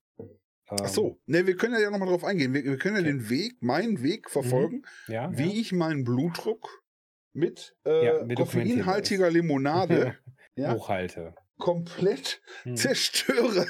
Ach 0.68 0.88
so. 0.88 1.20
Ne, 1.26 1.46
wir 1.46 1.56
können 1.56 1.78
ja 1.80 1.90
nochmal 1.90 2.08
drauf 2.08 2.24
eingehen. 2.24 2.54
Wir, 2.54 2.64
wir 2.64 2.78
können 2.78 2.96
ja 2.96 3.02
Okay. 3.02 3.10
den 3.10 3.28
Weg, 3.30 3.62
meinen 3.62 4.02
Weg 4.02 4.30
verfolgen, 4.30 4.82
Ähm, 5.08 5.12
ja, 5.14 5.36
wie 5.36 5.52
ja. 5.54 5.60
ich 5.60 5.72
meinen 5.72 6.04
Blutdruck 6.04 6.82
mit, 7.34 7.76
äh, 7.84 7.90
dokumentieren 7.90 8.34
koffeinhaltiger 8.36 9.30
Limonade 9.30 10.16
hochhalte. 10.58 11.34
komplett 11.58 12.40
Hm, 12.62 12.76
zerstöre. 12.76 13.66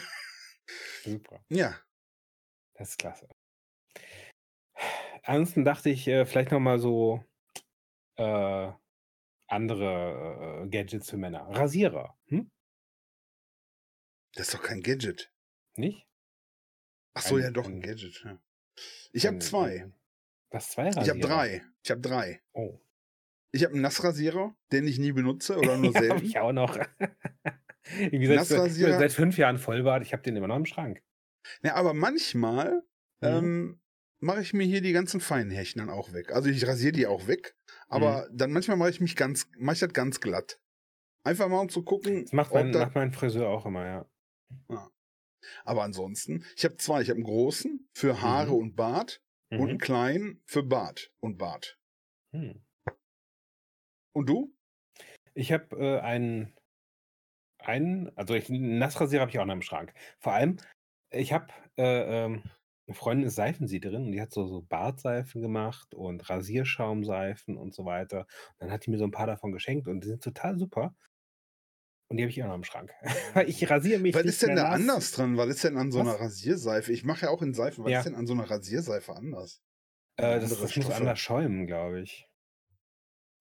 super. 1.04 1.44
Ja. 1.48 1.76
Das 2.74 2.90
ist 2.90 2.98
klasse. 2.98 3.28
Ansonsten 5.22 5.64
dachte 5.64 5.90
ich, 5.90 6.06
äh, 6.08 6.26
vielleicht 6.26 6.50
noch 6.50 6.60
mal 6.60 6.78
so 6.78 7.24
äh, 8.16 8.72
andere 9.48 10.62
äh, 10.64 10.68
Gadgets 10.68 11.10
für 11.10 11.16
Männer. 11.16 11.42
Rasierer, 11.48 12.16
hm? 12.26 12.50
Das 14.34 14.48
ist 14.48 14.54
doch 14.54 14.62
kein 14.62 14.80
Gadget. 14.82 15.32
Nicht? 15.76 16.06
Ach 17.14 17.22
so, 17.22 17.36
Ein- 17.36 17.42
ja 17.42 17.50
doch, 17.50 17.66
ein 17.66 17.74
ein- 17.74 17.80
Gadget. 17.82 18.22
Ja. 18.24 18.38
Ich 19.12 19.26
habe 19.26 19.38
zwei. 19.38 19.92
Was, 20.50 20.70
zwei 20.70 20.86
Rasierer? 20.88 21.02
Ich 21.04 21.10
habe 21.10 21.20
drei. 21.20 21.62
Ich 21.84 21.90
habe 21.90 22.00
drei. 22.00 22.42
Oh. 22.52 22.80
Ich 23.54 23.62
habe 23.64 23.74
einen 23.74 23.82
Nassrasierer, 23.82 24.56
den 24.72 24.86
ich 24.86 24.98
nie 24.98 25.12
benutze 25.12 25.56
oder 25.58 25.76
nur 25.76 25.92
selten. 25.92 26.24
ich 26.24 26.38
auch 26.38 26.52
noch. 26.52 26.78
Nassrasierer? 28.00 28.98
seit 28.98 29.12
fünf 29.12 29.36
Jahren 29.36 29.58
Vollbart. 29.58 30.02
Ich 30.02 30.12
habe 30.14 30.22
den 30.22 30.36
immer 30.36 30.48
noch 30.48 30.56
im 30.56 30.66
Schrank. 30.66 31.02
Ja, 31.62 31.74
aber 31.74 31.92
manchmal 31.94 32.82
Mhm. 33.20 33.28
ähm, 33.28 33.81
mache 34.22 34.40
ich 34.40 34.52
mir 34.54 34.64
hier 34.64 34.80
die 34.80 34.92
ganzen 34.92 35.20
feinen 35.20 35.50
Härchen 35.50 35.80
dann 35.80 35.90
auch 35.90 36.12
weg. 36.12 36.32
Also 36.32 36.48
ich 36.48 36.66
rasiere 36.66 36.92
die 36.92 37.06
auch 37.06 37.26
weg, 37.26 37.54
aber 37.88 38.28
Mhm. 38.28 38.36
dann 38.38 38.52
manchmal 38.52 38.76
mache 38.76 38.90
ich 38.90 39.00
mich 39.00 39.16
ganz, 39.16 39.48
mache 39.58 39.74
ich 39.74 39.80
das 39.80 39.92
ganz 39.92 40.20
glatt. 40.20 40.58
Einfach 41.24 41.48
mal 41.48 41.60
um 41.60 41.68
zu 41.68 41.84
gucken, 41.84 42.22
Das 42.24 42.32
macht 42.32 42.54
mein, 42.54 42.70
macht 42.70 42.94
mein 42.94 43.12
Friseur 43.12 43.48
auch 43.48 43.66
immer, 43.66 43.86
ja. 43.86 44.06
aber 45.64 45.82
ansonsten, 45.82 46.44
ich 46.56 46.64
habe 46.64 46.76
zwei, 46.76 47.02
ich 47.02 47.08
habe 47.08 47.16
einen 47.16 47.24
großen 47.24 47.88
für 47.94 48.20
Haare 48.22 48.52
Mhm. 48.52 48.56
und 48.56 48.76
Bart 48.76 49.22
und 49.50 49.60
einen 49.60 49.72
Mhm. 49.74 49.78
kleinen 49.78 50.42
für 50.46 50.62
Bart 50.62 51.12
und 51.20 51.38
Bart. 51.38 51.78
Hm. 52.34 52.62
Und 54.14 54.28
du? 54.28 54.54
Ich 55.34 55.52
habe 55.52 55.76
äh, 55.76 56.00
einen, 56.00 56.54
einen, 57.58 58.16
also 58.16 58.34
ich, 58.34 58.48
einen 58.48 58.78
Nassrasierer 58.78 59.22
habe 59.22 59.30
ich 59.30 59.38
auch 59.38 59.44
noch 59.44 59.54
im 59.54 59.62
Schrank. 59.62 59.94
Vor 60.20 60.32
allem, 60.32 60.56
ich 61.10 61.32
habe 61.32 61.48
äh, 61.76 62.24
ähm, 62.24 62.42
eine 62.92 62.98
Freundin 62.98 63.26
ist 63.28 63.34
Seifensiederin 63.36 64.06
und 64.06 64.12
die 64.12 64.20
hat 64.20 64.32
so, 64.32 64.46
so 64.46 64.62
Bartseifen 64.62 65.40
gemacht 65.42 65.94
und 65.94 66.28
Rasierschaumseifen 66.28 67.56
und 67.56 67.74
so 67.74 67.84
weiter. 67.84 68.20
Und 68.20 68.60
dann 68.60 68.70
hat 68.72 68.86
die 68.86 68.90
mir 68.90 68.98
so 68.98 69.04
ein 69.04 69.10
paar 69.10 69.26
davon 69.26 69.52
geschenkt 69.52 69.88
und 69.88 70.04
die 70.04 70.08
sind 70.08 70.22
total 70.22 70.58
super. 70.58 70.94
Und 72.08 72.18
die 72.18 72.24
habe 72.24 72.30
ich 72.30 72.42
auch 72.42 72.48
noch 72.48 72.54
im 72.56 72.64
Schrank. 72.64 72.92
Weil 73.34 73.48
ich 73.48 73.68
rasiere 73.70 73.98
mich 73.98 74.14
Was 74.14 74.24
nicht 74.24 74.34
ist 74.34 74.42
denn 74.42 74.54
mehr 74.54 74.64
da 74.64 74.70
nass. 74.70 74.80
anders 74.80 75.12
dran? 75.12 75.36
Was 75.38 75.48
ist 75.48 75.64
denn 75.64 75.78
an 75.78 75.90
so 75.90 76.00
Was? 76.00 76.08
einer 76.08 76.20
Rasierseife? 76.20 76.92
Ich 76.92 77.04
mache 77.04 77.22
ja 77.26 77.30
auch 77.30 77.42
in 77.42 77.54
Seifen. 77.54 77.84
Was 77.84 77.90
Ja. 77.90 77.98
ist 78.00 78.04
denn 78.04 78.14
an 78.14 78.26
so 78.26 78.34
einer 78.34 78.50
Rasierseife 78.50 79.14
anders? 79.16 79.62
Äh, 80.16 80.22
das 80.40 80.44
Andere 80.44 80.48
das 80.50 80.76
muss 80.76 80.84
Stoffe. 80.84 80.94
anders 80.96 81.18
schäumen, 81.18 81.66
glaube 81.66 82.02
ich. 82.02 82.28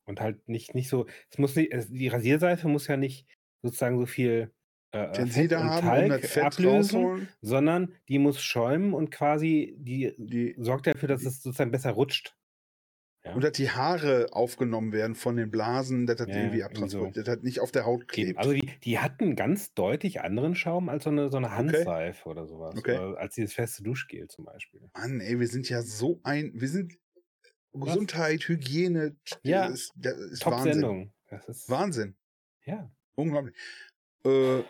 Und 0.05 0.20
halt 0.22 0.48
nicht, 0.48 0.74
nicht 0.74 0.89
so, 0.89 1.05
es 1.29 1.38
muss 1.38 1.55
nicht, 1.55 1.72
es, 1.74 1.89
die 1.89 2.08
Rasierseife 2.08 2.67
muss 2.67 2.88
ja 2.88 2.98
nicht 2.98 3.27
sozusagen 3.62 4.00
so 4.00 4.05
viel 4.05 4.53
äh, 4.93 5.05
äh, 5.05 5.12
Tenside 5.13 5.57
und 5.57 5.63
haben, 5.65 5.77
um 5.88 5.93
Talg 6.10 6.21
das 6.21 6.31
Fett 6.31 6.43
ablösen, 6.43 7.00
rausholen. 7.01 7.27
sondern 7.41 7.95
die 8.10 8.19
muss 8.19 8.41
schäumen 8.41 8.93
und 8.93 9.10
quasi, 9.12 9.75
die 9.79 10.13
Die, 10.17 10.55
sorgt 10.57 10.88
dafür, 10.88 11.07
dass 11.10 11.24
es 11.25 11.41
sozusagen 11.41 11.71
besser 11.71 11.91
rutscht. 11.91 12.36
Ja. 13.24 13.36
Und 13.36 13.43
dass 13.43 13.51
die 13.51 13.69
Haare 13.69 14.29
aufgenommen 14.31 14.93
werden 14.93 15.13
von 15.13 15.36
den 15.38 15.51
Blasen, 15.51 16.07
dass 16.07 16.15
das 16.17 16.27
Ja, 16.27 16.33
irgendwie 16.38 16.57
irgendwie 16.57 16.60
so. 16.60 16.65
abtransportiert, 16.65 17.27
dass 17.27 17.36
das 17.36 17.43
nicht 17.43 17.60
auf 17.60 17.71
der 17.71 17.86
Haut 17.86 18.01
Eben. 18.01 18.07
klebt. 18.07 18.39
Also 18.39 18.51
die, 18.53 18.67
die 18.83 18.98
hatten 18.98 19.36
ganz 19.36 19.75
deutlich 19.75 20.21
anderen 20.21 20.55
Schaum 20.55 20.89
als 20.89 21.03
so 21.03 21.12
eine, 21.12 21.29
so 21.29 21.38
eine 21.38 21.45
Okay. 21.48 21.55
Handseife 21.55 22.27
oder 22.27 22.48
sowas. 22.48 22.75
Okay. 22.75 22.98
Oder 22.98 23.19
als 23.19 23.36
dieses 23.36 23.53
feste 23.53 23.83
Duschgel 23.83 24.27
zum 24.27 24.45
Beispiel. 24.45 24.81
Mann, 24.95 25.19
ey, 25.21 25.39
wir 25.39 25.48
sind 25.48 25.69
ja 25.69 25.83
so 25.83 26.19
ein, 26.24 26.51
wir 26.55 26.67
sind 26.67 26.98
Was? 27.74 27.89
Gesundheit, 27.89 28.41
Hygiene, 28.48 29.15
Ja, 29.43 29.67
das 29.69 29.81
ist, 29.81 29.93
das 29.98 30.17
ist 30.17 30.45
Wahnsinn. 30.45 30.63
Top-Sendung. 30.81 31.13
Das 31.29 31.48
ist, 31.48 31.69
Wahnsinn. 31.69 32.15
ja. 32.65 32.91
Unglaublich. 33.13 33.55
Äh, 34.25 34.63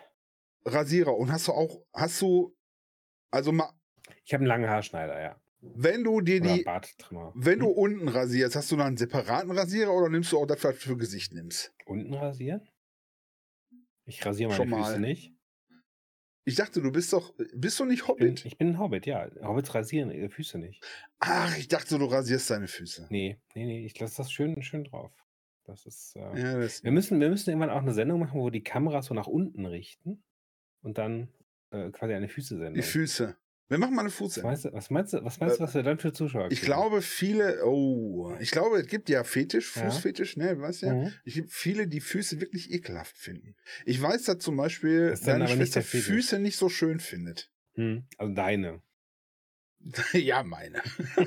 Rasierer. 0.66 1.16
Und 1.18 1.32
hast 1.32 1.48
du 1.48 1.54
auch, 1.54 1.84
hast 1.94 2.22
du, 2.22 2.56
also 3.32 3.52
mal, 3.52 3.72
Ich 4.24 4.34
habe 4.34 4.42
einen 4.42 4.48
langen 4.48 4.70
Haarschneider, 4.70 5.22
ja. 5.22 5.42
wenn 5.62 6.04
du 6.04 6.22
dir 6.22 6.42
Oder 6.42 6.54
die, 6.56 6.66
wenn 7.36 7.60
du 7.60 7.68
Hm? 7.68 7.74
unten 7.74 8.08
rasierst, 8.08 8.56
hast 8.56 8.72
du 8.72 8.76
dann 8.78 8.88
einen 8.88 8.98
separaten 8.98 9.52
Rasierer 9.52 9.94
oder 9.94 10.10
nimmst 10.10 10.32
du 10.32 10.40
auch 10.40 10.46
das, 10.48 10.64
was 10.64 10.76
du 10.76 10.82
für 10.82 10.98
Gesicht 10.98 11.34
nimmst? 11.34 11.74
Unten 11.86 12.14
rasieren? 12.14 12.68
Ich 14.06 14.26
rasiere 14.26 14.50
meine 14.50 14.58
Schon 14.58 14.70
Füße 14.70 14.92
mal. 14.92 15.00
nicht. 15.00 15.34
Ich 16.44 16.56
dachte, 16.56 16.82
du 16.82 16.92
bist 16.92 17.14
doch, 17.14 17.36
bist 17.54 17.80
du 17.80 17.86
nicht 17.86 18.00
Ich 18.02 18.06
bin, 18.16 18.32
Hobbit? 18.32 18.46
ich 18.46 18.58
bin 18.58 18.70
ein 18.70 18.80
Hobbit, 18.80 19.06
ja. 19.06 19.30
Hobbits 19.44 19.76
rasieren 19.76 20.10
ihre 20.12 20.30
Füße 20.30 20.58
nicht. 20.58 20.84
Ach, 21.20 21.56
ich 21.58 21.68
dachte, 21.68 22.00
du 22.00 22.06
rasierst 22.06 22.50
deine 22.50 22.68
Füße. 22.68 23.08
Nee, 23.10 23.40
nee, 23.54 23.66
nee. 23.66 23.86
Ich 23.86 24.00
lasse 24.00 24.18
das 24.18 24.32
schön, 24.32 24.62
schön 24.64 24.84
drauf. 24.86 25.12
Das 25.66 25.86
ist. 25.86 26.16
Äh, 26.16 26.40
Ja, 26.40 26.58
das, 26.60 26.84
wir, 26.84 26.92
müssen, 26.92 27.20
wir 27.20 27.30
müssen 27.30 27.52
irgendwann 27.52 27.70
auch 27.70 27.82
eine 27.84 27.94
Sendung 27.94 28.20
machen, 28.20 28.40
wo 28.42 28.50
die 28.50 28.64
Kameras 28.64 29.06
so 29.06 29.14
nach 29.14 29.28
unten 29.28 29.68
richten 29.68 30.24
und 30.82 30.98
dann 30.98 31.30
äh, 31.72 31.90
quasi 31.92 32.14
eine 32.14 32.28
die 32.28 32.34
Füße-Sendung. 32.34 32.84
Füße. 32.84 33.36
Wir 33.70 33.78
machen 33.78 33.96
mal 33.96 34.02
eine 34.02 34.10
Was 34.10 34.16
Fußsendung. 34.16 34.52
meinst 34.52 34.66
du, 34.66 34.74
was 34.74 34.90
meinst 34.90 35.14
du, 35.14 35.24
was, 35.24 35.40
meinst 35.40 35.60
du, 35.60 35.64
Äh, 35.64 35.68
was 35.68 35.74
wir 35.76 35.84
dann 35.84 35.98
für 35.98 36.12
Zuschauer 36.12 36.52
Ich 36.52 36.60
kriegen? 36.60 36.66
glaube, 36.74 37.02
viele, 37.02 37.64
oh, 37.66 38.36
ich 38.42 38.52
glaube, 38.52 38.80
es 38.82 38.88
gibt 38.88 39.08
ja 39.08 39.24
Fetisch, 39.24 39.78
Ja. 39.78 39.90
Fußfetisch, 39.90 40.36
ne, 40.36 40.60
weißt 40.60 40.82
du 40.82 40.86
ja? 40.88 40.94
Mhm. 40.96 41.14
Ich 41.24 41.36
gibt 41.36 41.52
viele, 41.52 41.88
die 41.88 42.02
Füße 42.02 42.42
wirklich 42.42 42.70
ekelhaft 42.72 43.18
finden. 43.18 43.56
Ich 43.86 44.02
weiß, 44.02 44.24
dass 44.24 44.40
zum 44.40 44.58
Beispiel 44.58 45.12
Das 45.12 45.22
deine 45.22 45.46
nicht 45.46 45.54
Schwester 45.54 45.82
Fetisch. 45.84 46.08
Füße 46.08 46.40
nicht 46.40 46.58
so 46.58 46.68
schön 46.68 47.00
findet. 47.00 47.50
Hm, 47.76 48.04
Also 48.18 48.34
deine. 48.34 48.82
ja, 50.14 50.44
meine. 50.44 50.82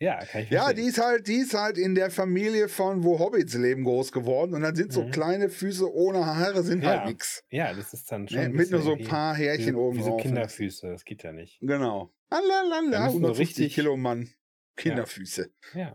Ja, 0.00 0.24
kann 0.24 0.42
ich 0.42 0.50
Ja, 0.50 0.64
verstehen. 0.64 0.82
die 0.84 0.88
ist 0.90 0.98
halt, 0.98 1.26
die 1.28 1.36
ist 1.36 1.54
halt 1.54 1.78
in 1.78 1.94
der 1.94 2.10
Familie 2.10 2.68
von 2.68 3.02
wo 3.04 3.18
Hobbits 3.18 3.54
leben 3.54 3.84
groß 3.84 4.12
geworden 4.12 4.54
und 4.54 4.62
dann 4.62 4.74
sind 4.76 4.92
so 4.92 5.04
Mhm. 5.04 5.10
kleine 5.10 5.48
Füße 5.48 5.92
ohne 5.92 6.24
Haare 6.26 6.62
sind 6.62 6.82
Ja, 6.84 6.90
halt 7.00 7.06
nix. 7.08 7.44
Ja, 7.50 7.72
das 7.74 7.92
ist 7.94 8.10
dann 8.12 8.28
schon. 8.28 8.38
Ne? 8.38 8.44
ein 8.46 8.52
Mit 8.52 8.70
nur 8.70 8.82
so 8.82 8.92
ein 8.94 9.04
paar 9.04 9.34
Härchen 9.34 9.74
wie, 9.74 9.78
oben 9.78 9.98
wie 9.98 10.02
so 10.02 10.10
drauf. 10.10 10.22
Kinderfüße. 10.22 10.88
Das 10.88 11.04
geht 11.04 11.22
ja 11.22 11.32
nicht. 11.32 11.58
Genau. 11.60 12.12
Alalala, 12.30 12.80
müssen 12.82 12.92
so 12.92 13.06
150 13.18 13.38
richtig- 13.40 13.74
Kilo 13.74 13.96
Mann. 13.96 14.30
Kinderfüße. 14.76 15.52
Ja. 15.74 15.94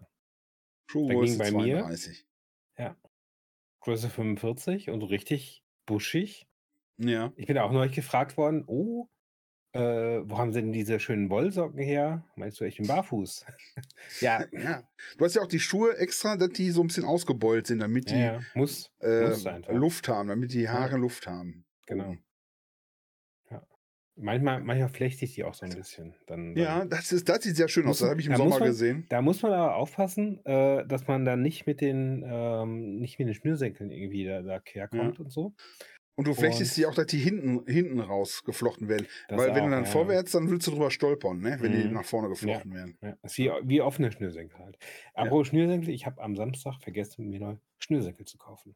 Schuhgröße 0.90 1.38
bei 1.38 1.52
mir- 1.52 1.80
32. 1.80 2.26
Größe 3.82 4.10
45 4.10 4.90
und 4.90 5.02
richtig 5.04 5.64
buschig. 5.86 6.48
Ja. 6.98 7.32
Ich 7.38 7.46
bin 7.48 7.58
auch 7.58 7.72
neulich 7.72 7.94
gefragt 7.96 8.36
worden, 8.38 8.64
oh, 8.68 9.08
äh, 9.74 9.80
wo 10.24 10.38
haben 10.38 10.54
sie 10.54 10.62
denn 10.62 10.72
diese 10.72 11.00
schönen 11.00 11.30
Wollsocken 11.30 11.80
her? 11.80 12.24
Meinst 12.36 12.60
du, 12.60 12.66
ich 12.66 12.78
bin 12.78 12.88
barfuß? 12.88 13.46
ja, 14.22 14.46
ja. 14.52 14.84
Du 15.18 15.26
hast 15.26 15.36
ja 15.36 15.42
auch 15.42 15.48
die 15.48 15.60
Schuhe 15.60 15.98
extra, 15.98 16.38
dass 16.38 16.50
die 16.50 16.72
so 16.72 16.82
ein 16.82 16.88
bisschen 16.88 17.06
ausgebeult 17.06 17.68
sind, 17.68 17.80
damit 17.80 18.10
ja, 18.10 18.16
die 18.16 18.22
ja, 18.24 18.40
muss. 18.56 18.92
äh, 19.02 19.30
muss. 19.30 19.46
Luft 19.70 20.08
haben, 20.08 20.30
damit 20.30 20.54
die 20.54 20.70
Haare 20.70 20.98
Luft 20.98 21.28
haben. 21.28 21.66
Genau. 21.86 22.10
Oben. 22.10 22.24
Manchmal, 24.20 24.62
manchmal 24.62 24.90
flechte 24.90 25.26
ich 25.26 25.36
die 25.36 25.44
auch 25.44 25.54
so 25.54 25.68
ein 25.68 25.76
bisschen. 25.76 26.16
Dann, 26.26 26.56
dann, 26.56 26.64
Ja, 26.64 26.86
das, 26.86 27.12
ist, 27.12 27.30
das 27.30 27.44
sieht 27.44 27.56
sehr 27.56 27.68
schön 27.68 27.86
aus. 27.86 28.00
Das 28.00 28.10
habe 28.10 28.20
ich 28.20 28.26
im 28.26 28.32
da 28.32 28.38
Sommer 28.40 28.58
man- 28.58 28.68
gesehen. 28.68 29.06
Da 29.10 29.22
muss 29.22 29.44
man 29.44 29.54
aber 29.54 29.76
aufpassen, 29.76 30.44
äh, 30.44 30.88
dass 30.88 31.06
man 31.08 31.24
dann 31.24 31.44
nicht 31.44 31.68
mit 31.68 31.82
den, 31.82 32.26
ähm, 32.28 32.96
nicht 32.98 33.20
mit 33.20 33.28
den 33.28 33.36
Schnürsenkeln 33.36 33.92
irgendwie 33.92 34.26
da, 34.26 34.42
da 34.42 34.60
herkommt 34.66 35.20
und 35.20 35.32
so. 35.32 35.54
Und 36.18 36.26
du 36.28 36.34
flechtest 36.34 36.76
die 36.76 36.86
auch, 36.88 36.96
dass 36.96 37.06
die 37.06 37.20
hinten, 37.20 37.64
hinten 37.68 38.00
raus 38.00 38.44
geflochten 38.44 38.90
werden. 38.90 39.06
Das 39.28 39.38
Weil 39.40 39.54
wenn 39.56 39.66
du 39.66 39.70
dann 39.70 39.84
ja. 39.86 39.90
vorwärts, 39.90 40.32
dann 40.32 40.50
willst 40.50 40.66
du 40.66 40.72
drüber 40.72 40.90
stolpern, 40.90 41.40
ne? 41.40 41.58
wenn 41.62 41.72
die 41.72 41.88
Mhm. 41.88 41.94
nach 41.94 42.06
vorne 42.06 42.28
geflochten 42.28 42.74
werden. 42.74 42.98
Ja, 43.04 43.16
ist 43.22 43.38
wie, 43.38 43.52
wie 43.64 43.82
offene 43.82 44.12
Schnürsenkel 44.12 44.58
halt. 44.58 44.80
Apropos 45.14 45.48
Schnürsenkel, 45.50 45.90
ich 45.94 46.08
habe 46.08 46.20
am 46.22 46.36
Samstag 46.36 46.82
vergessen, 46.82 47.30
mir 47.30 47.40
neue 47.40 47.62
Schnürsenkel 47.80 48.26
zu 48.26 48.38
kaufen. 48.40 48.76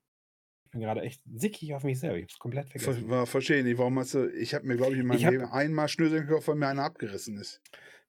Ich 0.66 0.72
bin 0.72 0.82
gerade 0.82 1.02
echt 1.02 1.22
sickig 1.34 1.74
auf 1.74 1.84
mich 1.84 2.00
selber. 2.00 2.18
Ich 2.18 2.24
habe 2.26 2.32
es 2.32 2.38
komplett 2.40 2.70
vergessen. 2.70 2.94
Ver 3.02 3.10
war, 3.10 3.26
verstehe 3.26 3.64
nicht, 3.64 3.80
warum 3.80 3.98
hast 3.98 4.14
du, 4.14 4.28
ich 4.30 4.54
habe 4.54 4.68
mir, 4.68 4.78
glaube 4.78 4.94
ich, 4.94 5.00
in 5.00 5.08
meinem 5.08 5.18
Ich 5.18 5.26
hab- 5.26 5.32
Leben 5.34 5.46
einmal 5.46 5.88
Schnürsenkel 5.90 6.28
gekauft, 6.28 6.48
weil 6.48 6.56
mir 6.56 6.68
einer 6.68 6.84
abgerissen 6.84 7.38
ist. 7.40 7.60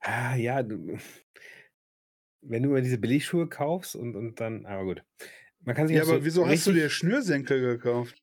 Ah, 0.01 0.37
ja, 0.37 0.63
du, 0.63 0.99
wenn 2.43 2.63
du 2.63 2.69
immer 2.71 2.81
diese 2.83 2.99
Billigschuhe 2.99 3.49
kaufst 3.49 3.97
und, 3.97 4.15
und 4.15 4.41
dann, 4.41 4.67
aber 4.67 4.85
gut. 4.85 5.05
Man 5.61 5.75
kann 5.75 5.89
sich 5.89 5.97
Ja, 5.97 6.03
aber 6.03 6.19
so 6.19 6.25
wieso 6.25 6.47
hast 6.47 6.67
du 6.67 6.73
dir 6.73 6.91
Schnürsenkel 6.91 7.61
gekauft? 7.61 8.22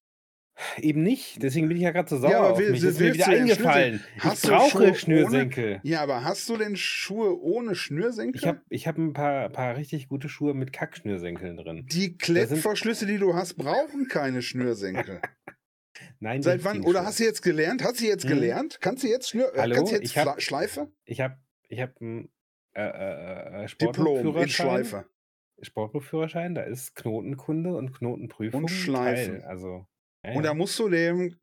Eben 0.81 1.03
nicht, 1.03 1.41
deswegen 1.41 1.67
bin 1.67 1.77
ich 1.77 1.83
ja 1.83 1.91
gerade 1.91 2.09
so 2.09 2.17
sauer 2.17 2.31
Ja, 2.31 2.39
aber 2.39 2.51
auf 2.51 2.59
will- 2.59 2.71
mich. 2.71 2.81
Das 2.81 2.91
ist 2.91 2.99
mir 2.99 3.13
wieder 3.13 3.27
eingefallen. 3.27 4.03
Hast 4.19 4.43
ich 4.43 4.49
du 4.49 4.55
brauche 4.55 4.69
Schuhe 4.71 4.83
ohne- 4.87 4.95
Schnürsenkel. 4.95 5.79
Ja, 5.83 6.01
aber 6.01 6.23
hast 6.23 6.49
du 6.49 6.57
denn 6.57 6.75
Schuhe 6.75 7.41
ohne 7.41 7.75
Schnürsenkel? 7.75 8.39
Ich 8.41 8.47
habe 8.47 8.61
ich 8.69 8.87
hab 8.87 8.97
ein 8.97 9.13
paar, 9.13 9.49
paar 9.49 9.77
richtig 9.77 10.07
gute 10.09 10.27
Schuhe 10.29 10.53
mit 10.53 10.73
Kackschnürsenkeln 10.73 11.55
drin. 11.57 11.85
die 11.89 12.17
Klettverschlüsse, 12.17 13.05
die 13.05 13.17
du 13.17 13.35
hast, 13.35 13.55
brauchen 13.55 14.07
keine 14.09 14.41
Schnürsenkel. 14.41 15.21
Nein, 16.19 16.41
Seit 16.41 16.63
wann? 16.65 16.81
Oder 16.85 17.05
hast 17.05 17.19
du 17.19 17.23
jetzt 17.23 17.41
gelernt? 17.41 17.83
Hast 17.83 17.99
du 18.01 18.05
jetzt 18.05 18.25
Mhm. 18.25 18.29
gelernt? 18.29 18.79
Kannst 18.81 19.03
du 19.03 19.07
jetzt 19.07 19.29
Schnür 19.29 19.53
äh, 19.55 19.59
Hallo, 19.59 19.75
kannst 19.75 19.91
du 19.91 19.95
jetzt 19.97 20.05
ich 20.05 20.17
hab- 20.17 20.41
Schleife? 20.41 20.91
Ich 21.05 21.21
habe 21.21 21.37
ich 21.67 21.79
hab 21.81 21.99
ein 22.01 22.29
äh, 22.73 22.81
äh, 22.83 23.63
äh, 23.63 23.67
Diplom 23.79 24.35
in. 24.37 24.49
Schleife. 24.49 25.05
Sportbuchführerschein, 25.61 26.55
da 26.55 26.61
ist 26.61 26.95
Knotenkunde 26.95 27.75
und 27.75 27.93
Knotenprüfung. 27.93 28.63
Und 28.63 28.69
Schleifen. 28.69 29.39
Teil. 29.41 29.43
Also, 29.49 29.85
ja, 30.23 30.33
Und 30.33 30.43
da 30.43 30.53
musst 30.53 30.77
du 30.79 30.89
dem 30.89 31.37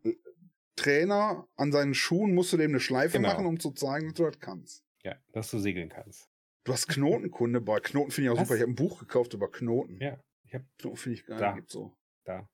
Trainer 0.76 1.46
an 1.56 1.72
seinen 1.72 1.94
Schuhen 1.94 2.34
musst 2.34 2.52
du 2.52 2.56
dem 2.56 2.70
eine 2.72 2.80
Schleife 2.80 3.16
Genau. 3.18 3.28
machen, 3.28 3.46
um 3.46 3.58
zu 3.58 3.70
zeigen, 3.72 4.06
dass 4.08 4.14
du 4.14 4.24
das 4.24 4.38
kannst. 4.38 4.84
ja, 5.02 5.16
dass 5.32 5.50
du 5.50 5.58
segeln 5.58 5.88
kannst. 5.88 6.28
Du 6.64 6.72
hast 6.72 6.88
Knotenkunde, 6.88 7.60
boah, 7.60 7.80
Knoten 7.80 8.10
finde 8.10 8.30
ich 8.30 8.36
auch 8.36 8.40
Was? 8.40 8.48
super. 8.48 8.56
Ich 8.56 8.62
habe 8.62 8.72
ein 8.72 8.74
Buch 8.76 8.98
gekauft 8.98 9.32
über 9.34 9.50
Knoten. 9.50 9.98
Ja, 10.00 10.18
ich 10.44 10.54
habe 10.54 10.64
Knoten 10.78 10.96
finde 10.96 11.14
ich 11.18 11.24
geil. 11.26 11.38
Da. 11.38 11.52
Gibt's 11.54 11.72
so. 11.72 11.96
da 12.24 12.48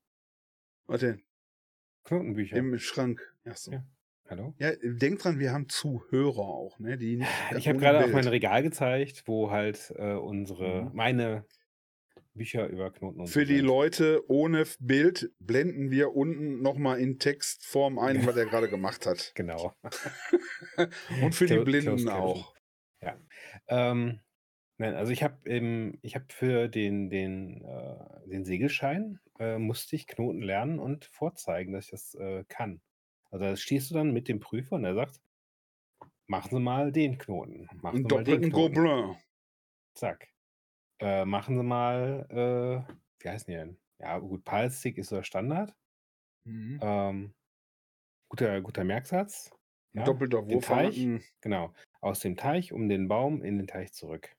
Warte, 0.87 1.19
Knotenbücher. 2.05 2.57
im 2.57 2.79
Schrank. 2.79 3.35
Ach 3.47 3.57
so. 3.57 3.73
Ja. 3.73 3.85
Hallo? 4.29 4.55
Ja, 4.59 4.73
denk 4.83 5.19
dran, 5.19 5.39
wir 5.39 5.53
haben 5.53 5.69
Zuhörer 5.69 6.39
auch, 6.41 6.79
ne? 6.79 6.97
Die 6.99 7.17
nicht 7.17 7.29
Ich 7.57 7.69
habe 7.69 7.79
gerade 7.79 8.05
auf 8.05 8.13
mein 8.13 8.27
Regal 8.29 8.63
gezeigt, 8.63 9.25
wo 9.27 9.51
halt 9.51 9.93
äh, 9.97 10.15
unsere, 10.15 10.85
Mhm. 10.85 10.91
meine 10.95 11.45
Bücher 12.35 12.67
über 12.69 12.91
Knoten 12.91 13.21
und 13.21 13.27
Für 13.29 13.45
die. 13.45 13.61
Leute 13.61 14.23
ohne 14.29 14.65
Bild 14.81 15.31
blenden 15.39 15.91
wir 15.91 16.15
unten 16.15 16.63
nochmal 16.63 16.99
in 16.99 17.19
Textform 17.19 17.99
ein, 17.99 18.27
was 18.27 18.37
er 18.37 18.47
gerade 18.47 18.69
gemacht 18.69 19.07
hat. 19.07 19.33
Genau. 19.35 19.75
Und 21.23 21.35
für 21.35 21.47
die 21.47 21.59
Blinden 21.59 22.09
auch. 22.09 22.55
Ja. 23.01 23.19
Ähm, 23.69 24.21
nein, 24.79 24.95
also 24.95 25.13
ich 25.13 25.23
habe 25.23 25.97
ich 26.03 26.15
habe 26.15 26.27
für 26.29 26.69
den, 26.69 27.11
den, 27.11 27.63
äh, 27.65 28.29
den 28.29 28.45
Segelschein 28.45 29.21
äh, 29.39 29.59
musste 29.59 29.97
ich 29.97 30.07
Knoten 30.07 30.41
lernen 30.41 30.79
und 30.79 31.05
vorzeigen, 31.05 31.73
dass 31.73 31.87
ich 31.87 31.91
das 31.91 32.15
äh, 32.15 32.45
kann. 32.49 32.81
Also 33.31 33.45
da 33.45 33.57
stehst 33.57 33.91
du 33.91 33.95
dann 33.95 34.13
mit 34.13 34.29
dem 34.29 34.41
Prüfer 34.41 34.77
und 34.77 34.85
er 34.85 34.95
sagt, 34.95 35.21
machen 36.27 36.51
Sie 36.51 36.61
mal 36.61 36.93
den 36.93 37.19
Knoten. 37.19 37.69
Machen 37.83 38.07
Sie 38.09 38.15
mal 38.15 38.25
den 38.25 38.43
Knoten. 38.43 38.75
Gobelin. 38.75 39.17
Zack. 39.95 40.32
Äh, 41.03 41.25
machen 41.25 41.57
Sie 41.57 41.65
mal, 41.65 42.27
äh, 42.31 42.95
wie 43.23 43.29
heißen 43.29 43.47
die 43.53 43.59
denn? 43.59 43.77
Ja, 43.99 44.19
gut, 44.19 44.45
Palstick 44.45 44.99
ist 44.99 45.09
so 45.09 45.17
der 45.17 45.25
Standard. 45.25 45.75
Mhm. 46.45 46.79
Ähm, 46.81 47.35
guter, 48.29 48.61
guter 48.61 48.85
Merksatz. 48.85 49.51
Ja, 49.95 50.05
Doppelter 50.05 50.43
Teich. 50.43 50.55
Wurfarten. 50.55 51.25
Genau. 51.41 51.75
Aus 52.01 52.21
dem 52.21 52.37
Teich 52.37 52.73
um 52.73 52.89
den 52.89 53.09
Baum 53.09 53.43
in 53.43 53.59
den 53.59 53.67
Teich 53.67 53.93
zurück. 53.93 54.35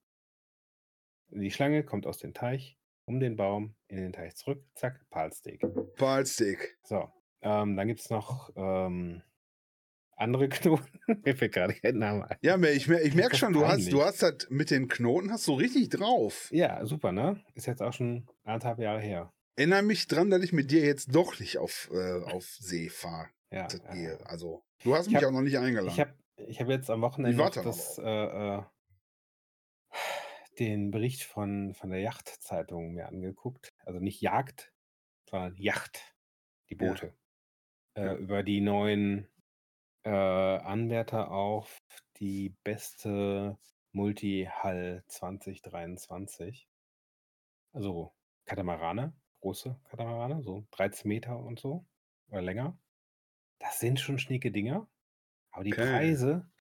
Die 1.30 1.52
Schlange 1.52 1.84
kommt 1.84 2.08
aus 2.08 2.18
dem 2.18 2.34
Teich 2.34 2.78
um 3.06 3.20
den 3.20 3.36
Baum 3.36 3.76
in 3.88 3.98
den 3.98 4.14
Teich 4.14 4.36
zurück. 4.36 4.66
Zack, 4.76 5.06
Palsteak. 5.10 5.62
Palstick. 5.98 6.78
So. 6.84 7.12
Ähm, 7.42 7.76
dann 7.76 7.88
gibt 7.88 8.00
es 8.00 8.10
noch 8.10 8.52
ähm, 8.56 9.22
andere 10.16 10.50
Knoten. 10.50 11.00
Mir 11.26 11.36
fällt 11.36 11.54
gerade 11.54 11.74
kein 11.74 11.98
Name 11.98 12.30
ein. 12.30 12.38
Ja, 12.42 12.58
ich, 12.58 12.88
mer- 12.88 13.04
ich 13.04 13.16
merke 13.16 13.36
schon, 13.36 13.54
du 13.54 13.66
hast, 13.68 13.92
du 13.92 14.04
hast 14.04 14.22
das 14.22 14.48
mit 14.50 14.70
den 14.72 14.88
Knoten 14.88 15.32
hast 15.32 15.48
du 15.48 15.54
richtig 15.54 15.90
drauf. 15.90 16.50
Ja, 16.52 16.86
super, 16.86 17.12
ne? 17.12 17.42
Ist 17.56 17.68
jetzt 17.68 17.82
auch 17.82 17.94
schon 17.94 18.28
anderthalb 18.44 18.80
Jahre 18.80 19.00
her. 19.02 19.32
Erinnere 19.56 19.84
mich 19.84 20.08
dran, 20.08 20.30
dass 20.30 20.42
ich 20.44 20.54
mit 20.54 20.72
dir 20.72 20.84
jetzt 20.86 21.14
doch 21.16 21.40
nicht 21.40 21.58
auf, 21.58 21.90
äh, 21.94 22.24
auf 22.24 22.46
See 22.46 22.90
fahre. 22.90 23.28
Ja. 23.52 23.64
Das 23.68 23.82
ja, 23.90 23.96
ja. 23.96 24.18
Also, 24.26 24.64
du 24.84 24.96
hast 24.96 25.08
Ich 25.08 25.14
mich 25.14 25.22
hab- 25.22 25.30
auch 25.30 25.34
noch 25.34 25.42
nicht 25.42 25.58
eingeladen. 25.60 25.90
Ich 25.94 26.00
habe 26.00 26.14
ich 26.48 26.60
hab 26.60 26.68
jetzt 26.70 26.90
am 26.90 27.02
Wochenende 27.02 27.38
das, 27.64 28.00
äh, 28.00 28.04
äh, 28.04 28.62
den 30.60 30.92
Bericht 30.92 31.24
von, 31.24 31.74
von 31.74 31.90
der 31.90 32.00
Yachtzeitung 32.00 32.94
mir 32.94 33.08
angeguckt. 33.08 33.70
Also 33.86 34.00
nicht 34.00 34.22
Jagd, 34.22 34.72
sondern 35.30 35.56
Yacht, 35.58 36.16
die 36.70 36.78
Ja. 36.80 36.88
Boote. 36.90 37.14
Äh, 37.96 38.06
Ja. 38.06 38.16
Über 38.16 38.44
die 38.44 38.62
neuen 38.62 39.28
äh, 40.04 40.10
Anwärter 40.10 41.32
auf 41.32 41.80
die 42.18 42.56
beste 42.64 43.58
Multi-Hull 43.92 45.04
2023. 45.08 46.68
Also 47.72 48.14
Katamarane, 48.46 49.14
große 49.42 49.80
Katamarane, 49.90 50.42
so 50.44 50.66
13 50.72 51.08
Meter 51.10 51.38
und 51.40 51.60
so 51.60 51.86
oder 52.30 52.42
länger. 52.42 52.80
Das 53.60 53.80
sind 53.80 54.00
schon 54.00 54.20
schnieke 54.20 54.52
Dinger. 54.52 54.90
Aber 55.52 55.64
die 55.66 55.74
Okay. 55.74 55.76
Preise, 55.76 56.52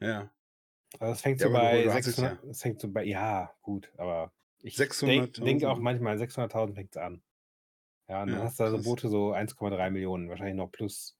Ja. 0.00 0.32
also 0.98 1.12
es 1.12 1.20
fängt 1.22 1.40
Ja, 1.40 1.48
so 1.48 1.50
bei 1.50 1.82
du 1.82 1.92
hast 1.92 2.06
es 2.06 2.20
600, 2.20 2.38
ja. 2.42 2.42
fängt 2.52 2.80
so 2.80 2.90
bei, 2.92 3.04
ja, 3.04 3.54
gut, 3.62 3.92
aber 3.96 4.32
ich 4.62 4.90
600.000. 4.96 5.04
denke 5.04 5.44
denk 5.44 5.64
auch 5.64 5.78
manchmal 5.78 6.18
600.000 6.18 6.76
fängt 6.76 6.92
es 6.96 7.02
an. 7.02 7.22
Ja, 8.08 8.22
und 8.24 8.32
dann 8.32 8.42
Ja, 8.42 8.44
hast 8.44 8.60
du 8.60 8.64
da 8.64 8.70
so 8.72 8.80
krass. 8.80 8.82
Boote 8.82 9.08
so 9.10 9.32
1,3 9.32 9.90
Millionen, 9.90 10.30
wahrscheinlich 10.30 10.56
noch 10.56 10.72
plus 10.72 11.17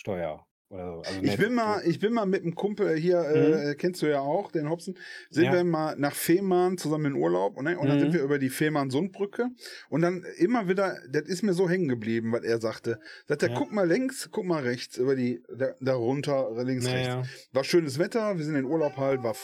Steuer 0.00 0.46
oder 0.70 0.86
so. 0.86 1.02
Also 1.02 1.20
Ich 1.22 1.36
bin 1.36 1.52
mal, 1.52 1.82
ich 1.84 1.98
bin 1.98 2.12
mal 2.14 2.24
mit 2.26 2.42
einem 2.42 2.54
Kumpel 2.54 2.96
hier, 2.96 3.20
äh, 3.20 3.74
kennst 3.74 4.00
du 4.02 4.06
ja 4.06 4.20
auch, 4.20 4.50
den 4.50 4.70
Hobson, 4.70 4.96
sind 5.28 5.44
Ja. 5.44 5.52
wir 5.52 5.64
mal 5.64 5.94
nach 5.98 6.14
Fehmarn 6.14 6.78
zusammen 6.78 7.06
in 7.06 7.14
Urlaub 7.14 7.56
und, 7.58 7.64
ne? 7.64 7.78
und 7.78 7.88
dann 7.88 7.96
Mhm. 7.96 8.00
sind 8.02 8.12
wir 8.14 8.22
über 8.22 8.38
die 8.38 8.48
Fehmarn-Sundbrücke 8.50 9.48
und 9.90 10.00
dann 10.00 10.24
immer 10.38 10.68
wieder, 10.68 10.96
das 11.10 11.24
ist 11.24 11.42
mir 11.42 11.52
so 11.52 11.68
hängen 11.68 11.88
geblieben, 11.88 12.32
was 12.32 12.44
er 12.44 12.60
sagte. 12.60 12.98
Sagt 13.26 13.42
er, 13.42 13.50
Ja. 13.50 13.58
guck 13.58 13.72
mal 13.72 13.86
links, 13.86 14.30
guck 14.32 14.46
mal 14.46 14.62
rechts, 14.62 14.96
über 14.96 15.16
die, 15.16 15.42
da, 15.54 15.74
da 15.80 15.94
runter, 15.94 16.50
links, 16.64 16.86
rechts. 16.86 17.08
Naja. 17.08 17.22
War 17.52 17.64
schönes 17.64 17.98
Wetter, 17.98 18.38
wir 18.38 18.44
sind 18.44 18.54
in 18.54 18.64
Urlaub 18.64 18.96
halt, 18.96 19.22
war, 19.22 19.34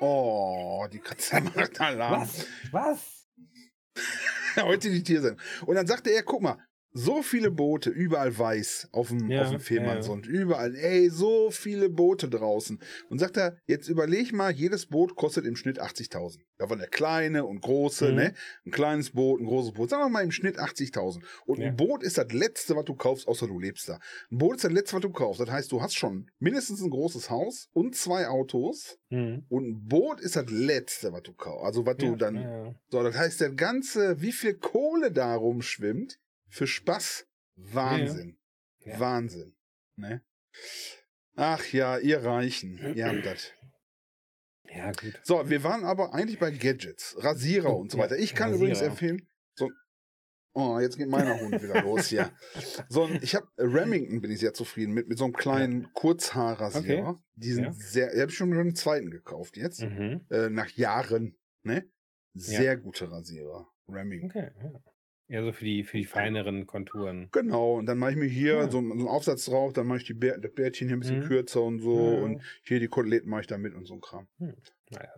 oh, 0.00 0.86
die 0.92 0.98
Katze 0.98 1.40
macht 1.54 1.80
Alarm. 1.80 2.22
Was? 2.22 2.46
Was? 2.72 3.26
Heute 4.60 4.90
die 4.90 5.02
Tiersendung. 5.02 5.40
Und 5.66 5.76
dann 5.76 5.86
sagte 5.86 6.10
er, 6.10 6.22
guck 6.22 6.42
mal, 6.42 6.58
so 6.96 7.22
viele 7.22 7.50
Boote, 7.50 7.90
überall 7.90 8.38
weiß 8.38 8.88
auf 8.92 9.08
dem, 9.08 9.28
Ja, 9.28 9.42
auf 9.42 9.50
dem 9.50 9.58
Fehmarnsund, 9.58 10.26
ja, 10.26 10.32
überall, 10.32 10.76
ey, 10.76 11.10
so 11.10 11.50
viele 11.50 11.90
Boote 11.90 12.28
draußen. 12.30 12.80
Und 13.10 13.18
sagt 13.18 13.36
er, 13.36 13.56
jetzt 13.66 13.88
überleg 13.88 14.32
mal, 14.32 14.52
jedes 14.52 14.86
Boot 14.86 15.16
kostet 15.16 15.44
im 15.44 15.56
Schnitt 15.56 15.80
80.000. 15.80 16.38
Da 16.56 16.70
war 16.70 16.76
der 16.76 16.86
kleine 16.86 17.44
und 17.46 17.60
große, 17.62 18.10
Mhm. 18.10 18.14
ne? 18.14 18.34
Ein 18.64 18.70
kleines 18.70 19.10
Boot, 19.10 19.40
ein 19.40 19.46
großes 19.46 19.72
Boot. 19.72 19.90
Sagen 19.90 20.04
wir 20.04 20.08
mal 20.08 20.22
im 20.22 20.30
Schnitt 20.30 20.56
80.000. 20.60 21.24
Und 21.46 21.58
Ja. 21.60 21.66
ein 21.66 21.76
Boot 21.76 22.04
ist 22.04 22.16
das 22.16 22.32
Letzte, 22.32 22.76
was 22.76 22.84
du 22.84 22.94
kaufst, 22.94 23.26
außer 23.26 23.48
du 23.48 23.58
lebst 23.58 23.88
da. 23.88 23.98
Ein 24.30 24.38
Boot 24.38 24.54
ist 24.56 24.64
das 24.64 24.70
Letzte, 24.72 24.94
was 24.94 25.02
du 25.02 25.10
kaufst. 25.10 25.40
Das 25.40 25.50
heißt, 25.50 25.72
du 25.72 25.82
hast 25.82 25.94
schon 25.96 26.30
mindestens 26.38 26.80
ein 26.80 26.90
großes 26.90 27.28
Haus 27.28 27.68
und 27.72 27.96
zwei 27.96 28.28
Autos. 28.28 28.98
Mhm. 29.10 29.46
Und 29.48 29.66
ein 29.68 29.88
Boot 29.88 30.20
ist 30.20 30.36
das 30.36 30.48
Letzte, 30.48 31.12
was 31.12 31.22
du 31.22 31.32
kaufst. 31.32 31.64
Also, 31.66 31.84
was 31.86 31.96
du 31.96 32.06
Ja, 32.06 32.16
dann 32.16 32.34
ja, 32.36 32.64
ja. 32.66 32.74
so, 32.88 33.02
das 33.02 33.16
heißt, 33.16 33.40
der 33.40 33.50
ganze, 33.50 34.20
wie 34.22 34.30
viel 34.32 34.54
Kohle 34.54 35.10
da 35.10 35.34
rumschwimmt, 35.34 36.18
für 36.54 36.66
Spaß, 36.66 37.26
Wahnsinn. 37.56 38.38
Ja. 38.84 39.00
Wahnsinn. 39.00 39.56
Ne? 39.96 40.22
Ach 41.36 41.64
ja, 41.72 41.98
ihr 41.98 42.22
Reichen, 42.22 42.78
ihr 42.94 43.06
habt 43.06 43.26
das. 43.26 43.52
Ja, 44.72 44.92
gut. 44.92 45.20
So, 45.24 45.48
wir 45.50 45.62
waren 45.64 45.84
aber 45.84 46.14
eigentlich 46.14 46.38
bei 46.38 46.50
Gadgets, 46.50 47.16
Rasierer 47.18 47.70
Oh, 47.74 47.80
und 47.80 47.90
so 47.90 47.98
ja, 47.98 48.04
weiter. 48.04 48.16
Ich 48.18 48.34
kann 48.34 48.50
Rasierer. 48.50 48.56
übrigens 48.56 48.80
empfehlen, 48.82 49.28
so, 49.56 49.70
oh, 50.54 50.78
jetzt 50.80 50.96
geht 50.96 51.08
meiner 51.08 51.38
Hund 51.40 51.60
wieder 51.62 51.82
los 51.82 52.06
hier. 52.06 52.32
So, 52.88 53.08
ich 53.20 53.34
habe 53.34 53.46
Remington 53.58 54.20
bin 54.20 54.30
ich 54.30 54.38
sehr 54.40 54.54
zufrieden 54.54 54.92
mit, 54.94 55.08
mit 55.08 55.18
so 55.18 55.24
einem 55.24 55.34
kleinen 55.34 55.92
Kurzhaarrasierer. 55.92 57.20
Die 57.34 57.52
sind 57.52 57.64
Ja. 57.64 57.72
sehr, 57.72 58.14
ich 58.14 58.20
habe 58.20 58.30
schon 58.32 58.52
einen 58.52 58.74
zweiten 58.76 59.10
gekauft 59.10 59.56
jetzt, 59.56 59.80
Mhm. 59.82 60.24
äh, 60.30 60.48
nach 60.50 60.70
Jahren, 60.70 61.36
ne? 61.62 61.88
Sehr 62.34 62.76
gute 62.76 63.10
Rasierer, 63.10 63.68
Remington. 63.88 64.30
Okay, 64.30 64.50
ja. 64.62 64.80
Ja, 65.28 65.42
so 65.42 65.52
für 65.52 65.64
die, 65.64 65.84
für 65.84 65.96
die 65.96 66.04
feineren 66.04 66.66
Konturen. 66.66 67.28
Genau, 67.32 67.78
und 67.78 67.86
dann 67.86 67.96
mache 67.98 68.10
ich 68.12 68.16
mir 68.16 68.26
hier 68.26 68.54
Ja. 68.56 68.70
so, 68.70 68.78
einen- 68.78 68.88
so 68.90 68.94
einen 68.98 69.08
Aufsatz 69.08 69.46
drauf, 69.46 69.72
dann 69.72 69.86
mache 69.86 69.98
ich 69.98 70.04
die 70.04 70.12
Bär, 70.14 70.36
das 70.38 70.52
Bärtchen 70.52 70.88
hier 70.88 70.96
ein 70.96 71.00
bisschen 71.00 71.20
Mhm. 71.20 71.28
kürzer 71.28 71.62
und 71.62 71.80
so 71.80 71.96
Ja, 71.96 72.12
ja. 72.18 72.22
und 72.22 72.42
hier 72.62 72.78
die 72.78 72.88
Koteletten 72.88 73.30
mache 73.30 73.40
ich 73.42 73.46
da 73.46 73.56
mit 73.56 73.74
und 73.74 73.86
so 73.86 73.94
ein 73.94 74.00
Kram. 74.02 74.28
Naja. 74.38 75.08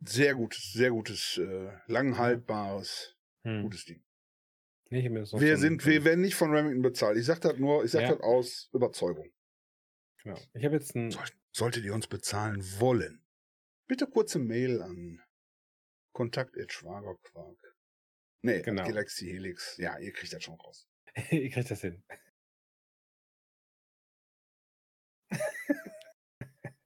Sehr 0.00 0.34
gutes, 0.34 0.72
sehr 0.72 0.90
gutes, 0.90 1.38
äh, 1.38 1.70
langhaltbares, 1.88 3.16
Hm. 3.42 3.62
gutes 3.62 3.84
Ding. 3.84 4.02
Nee, 4.90 5.10
Wir 5.10 5.26
so- 5.26 5.38
sind, 5.38 5.84
wir 5.86 6.04
werden 6.04 6.20
nicht 6.20 6.34
von 6.36 6.50
Remington 6.50 6.82
bezahlt. 6.82 7.18
Ich 7.18 7.26
sag 7.26 7.40
das 7.40 7.58
nur, 7.58 7.84
ich 7.84 7.90
sag 7.90 8.02
Ja. 8.02 8.12
das 8.12 8.20
aus 8.20 8.70
Überzeugung. 8.72 9.30
Genau. 10.22 10.38
Ich 10.54 10.64
habe 10.64 10.74
jetzt 10.76 10.94
ein. 10.94 11.10
Soll, 11.10 11.24
solltet 11.52 11.84
ihr 11.84 11.92
uns 11.94 12.06
bezahlen 12.06 12.62
wollen, 12.78 13.22
bitte 13.88 14.06
kurze 14.06 14.38
Mail 14.38 14.80
an 14.82 15.20
kontakt.schwagerquark. 16.12 17.73
Nee, 18.44 18.60
Genau. 18.60 18.84
Galaxy 18.84 19.26
Helix. 19.26 19.74
Ja, 19.78 19.98
ihr 19.98 20.12
kriegt 20.12 20.30
das 20.34 20.44
schon 20.44 20.54
raus. 20.56 20.86
ich 21.30 21.50
krieg 21.50 21.66
das 21.66 21.80
hin. 21.80 22.02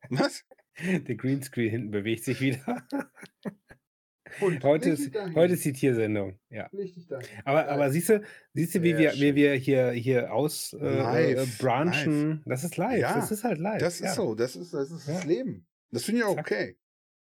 Was? 0.09 0.45
Der 0.79 1.17
Greenscreen 1.17 1.71
hinten 1.71 1.91
bewegt 1.91 2.23
sich 2.25 2.41
wieder. 2.41 2.87
Und 4.41 4.63
Heute 4.63 4.91
ist, 4.91 5.13
heute 5.35 5.55
ist 5.55 5.65
die 5.65 5.73
Tiersendung. 5.73 6.39
Ja. 6.51 6.71
Aber, 7.45 7.67
aber 7.67 7.91
siehst 7.91 8.11
du, 8.11 8.23
siehst 8.53 8.75
du, 8.75 8.83
wie 8.83 8.91
Sehr 8.91 8.99
wir, 8.99 9.13
wie 9.15 9.35
wir 9.35 9.55
hier, 9.55 9.91
hier 9.91 10.33
aus 10.33 10.75
äh, 10.75 11.33
äh, 11.33 11.47
branchen? 11.59 12.43
Das 12.45 12.63
ist 12.63 12.77
live. 12.77 13.01
Ja, 13.01 13.15
das 13.15 13.33
ist 13.33 13.43
halt 13.43 13.59
live. 13.59 13.81
Das 13.81 13.99
ja. 13.99 14.11
ist 14.11 14.15
so, 14.17 14.35
das 14.35 14.55
ist, 14.55 14.75
das, 14.75 14.91
ist 14.91 15.09
das 15.09 15.25
Ja. 15.25 15.29
Leben. 15.29 15.67
Das 15.91 16.05
finde 16.05 16.21
ich 16.21 16.27
auch 16.27 16.37
okay. 16.37 16.77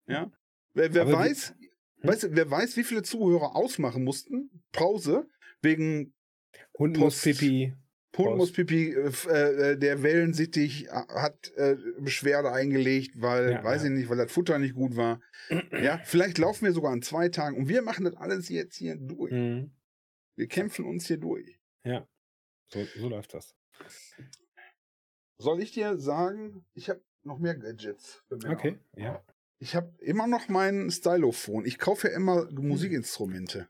Ja. 0.07 0.31
Wer, 0.74 0.94
wer 0.94 1.11
weiß, 1.11 1.55
weißt 2.02 2.22
du, 2.24 2.28
wer 2.37 2.50
weiß, 2.50 2.76
wie 2.76 2.84
viele 2.84 3.02
Zuhörer 3.02 3.56
ausmachen 3.56 4.04
mussten, 4.04 4.50
Pause, 4.72 5.28
wegen 5.62 6.14
Hund 6.78 6.96
muss. 6.98 7.22
Pipi. 7.22 7.74
Hund 8.16 8.37
muss 8.37 8.52
Pipi, 8.52 8.92
äh, 8.94 9.06
f- 9.08 9.26
äh, 9.26 9.76
der 9.76 10.02
Wellensittich 10.02 10.87
äh, 10.87 10.90
hat 10.90 11.52
äh, 11.56 11.76
Beschwerde 12.00 12.50
eingelegt, 12.50 13.12
weil, 13.20 13.52
Ja, 13.52 13.62
weiß 13.64 13.82
ja. 13.82 13.88
ich 13.90 13.94
nicht, 13.96 14.08
weil 14.08 14.16
das 14.16 14.32
Futter 14.32 14.58
nicht 14.58 14.74
gut 14.74 14.96
war. 14.96 15.20
ja, 15.72 15.98
vielleicht 16.04 16.38
laufen 16.38 16.64
wir 16.64 16.72
sogar 16.72 16.92
an 16.92 17.02
zwei 17.02 17.28
Tagen 17.28 17.56
und 17.56 17.68
wir 17.68 17.82
machen 17.82 18.04
das 18.04 18.14
alles 18.16 18.48
jetzt 18.48 18.76
hier 18.76 18.96
durch. 18.96 19.30
Mhm. 19.32 19.72
Wir 20.37 20.46
kämpfen 20.48 20.84
uns 20.84 21.06
hier 21.06 21.18
durch. 21.18 21.58
So, 22.70 22.84
so 22.96 23.08
läuft 23.08 23.32
das. 23.34 23.54
Soll 25.38 25.62
ich 25.62 25.72
dir 25.72 25.96
sagen, 25.98 26.64
ich 26.74 26.90
habe 26.90 27.02
noch 27.22 27.38
mehr 27.38 27.56
Gadgets. 27.56 28.22
Männer. 28.30 28.50
Okay, 28.52 28.78
ja. 28.96 29.24
Ich 29.60 29.74
habe 29.74 29.92
immer 29.98 30.26
noch 30.26 30.48
mein 30.48 30.90
Stylophon. 30.90 31.64
Ich 31.64 31.78
kaufe 31.78 32.08
ja 32.08 32.14
immer 32.14 32.48
Musikinstrumente. 32.52 33.68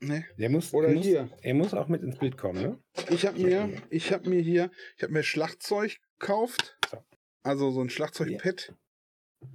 Ne? 0.00 0.24
Der 0.38 0.48
muss, 0.48 0.72
Oder 0.72 0.88
er 0.88 0.94
muss, 0.94 1.04
hier. 1.04 1.28
Er 1.42 1.54
muss 1.54 1.74
auch 1.74 1.88
mit 1.88 2.02
ins 2.02 2.18
Bild 2.18 2.38
kommen, 2.38 2.62
ne? 2.62 2.78
Ich 3.10 3.26
habe 3.26 3.38
mir, 3.38 3.70
ich 3.90 4.12
habe 4.12 4.28
mir 4.30 4.40
hier, 4.40 4.70
ich 4.96 5.02
habe 5.02 5.12
mir 5.12 5.22
Schlagzeug 5.22 5.98
gekauft. 6.18 6.78
So. 6.90 7.04
Also 7.42 7.70
so 7.72 7.80
ein 7.80 7.90
Schlagzeugpad. 7.90 8.74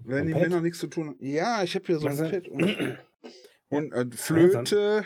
Wenn 0.03 0.27
die? 0.27 0.33
Männer 0.33 0.61
nichts 0.61 0.79
zu 0.79 0.87
tun 0.87 1.09
haben. 1.09 1.17
Ja, 1.19 1.63
ich 1.63 1.75
habe 1.75 1.85
hier 1.85 1.99
so 1.99 2.07
ein 2.07 2.17
Was, 2.17 2.29
Pad 2.29 2.47
und, 3.69 3.93
und 3.93 4.13
äh, 4.13 4.17
Flöte. 4.17 5.05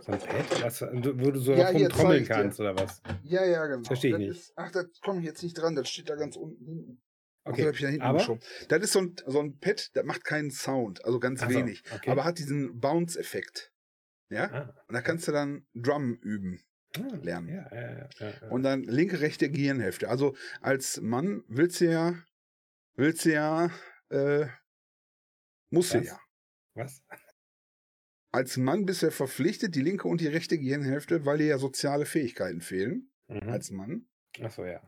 So 0.00 0.12
ein 0.12 0.18
Pad, 0.18 0.62
was, 0.62 0.82
wo 0.82 1.30
du 1.30 1.38
so 1.38 1.52
Ja, 1.52 1.88
trommeln 1.88 2.24
kannst, 2.24 2.58
oder 2.58 2.76
was? 2.76 3.02
Ja, 3.22 3.44
ja, 3.44 3.66
genau. 3.66 3.84
Versteh 3.84 4.08
ich 4.08 4.12
das 4.12 4.18
nicht. 4.18 4.30
Ist, 4.30 4.52
ach, 4.56 4.72
da 4.72 4.84
komme 5.02 5.20
ich 5.20 5.26
jetzt 5.26 5.42
nicht 5.42 5.54
dran. 5.54 5.76
Das 5.76 5.88
steht 5.88 6.08
da 6.08 6.16
ganz 6.16 6.36
unten 6.36 7.02
Okay, 7.44 7.62
das 7.62 7.66
hab 7.68 7.74
ich 7.74 7.80
da 7.80 7.88
hinten 7.88 8.02
aber- 8.02 8.18
geschoben. 8.18 8.40
Das 8.68 8.82
ist 8.82 8.92
so 8.92 9.00
ein, 9.00 9.16
so 9.26 9.40
ein 9.40 9.58
Pad, 9.58 9.90
das 9.94 10.04
macht 10.04 10.24
keinen 10.24 10.50
Sound, 10.50 11.04
also 11.04 11.18
ganz 11.18 11.42
Ach 11.42 11.50
so, 11.50 11.58
wenig. 11.58 11.82
okay. 11.94 12.10
Aber 12.10 12.24
hat 12.24 12.38
diesen 12.38 12.78
Bounce-Effekt. 12.78 13.72
Ja? 14.28 14.44
Ah, 14.52 14.84
Und 14.88 14.94
da 14.94 15.02
kannst 15.02 15.26
du 15.28 15.32
dann 15.32 15.66
Drum 15.74 16.14
üben. 16.22 16.62
ah, 16.96 17.16
lernen. 17.22 17.48
Ja, 17.48 17.68
ja, 17.74 18.08
ja. 18.20 18.48
Und 18.48 18.62
dann 18.62 18.82
linke, 18.84 19.20
rechte 19.20 19.50
Gehirnhälfte. 19.50 20.08
Also 20.08 20.36
als 20.60 21.00
Mann 21.00 21.42
willst 21.48 21.80
du 21.80 21.90
ja, 21.90 22.14
willst 22.94 23.24
du 23.24 23.32
ja, 23.32 23.70
äh, 24.10 24.46
musst 25.70 25.94
du 25.94 25.98
ja. 25.98 26.18
Was? 26.74 27.02
Als 28.30 28.56
Mann 28.56 28.86
bist 28.86 29.02
du 29.02 29.06
ja 29.06 29.12
verpflichtet, 29.12 29.74
die 29.74 29.82
linke 29.82 30.08
und 30.08 30.20
die 30.20 30.26
rechte 30.28 30.58
Gehirnhälfte, 30.58 31.26
weil 31.26 31.38
dir 31.38 31.46
ja 31.48 31.58
soziale 31.58 32.06
Fähigkeiten 32.06 32.60
fehlen, 32.60 33.10
Mhm. 33.28 33.48
als 33.48 33.70
Mann, 33.70 34.06
Achso, 34.40 34.64
ja. 34.64 34.80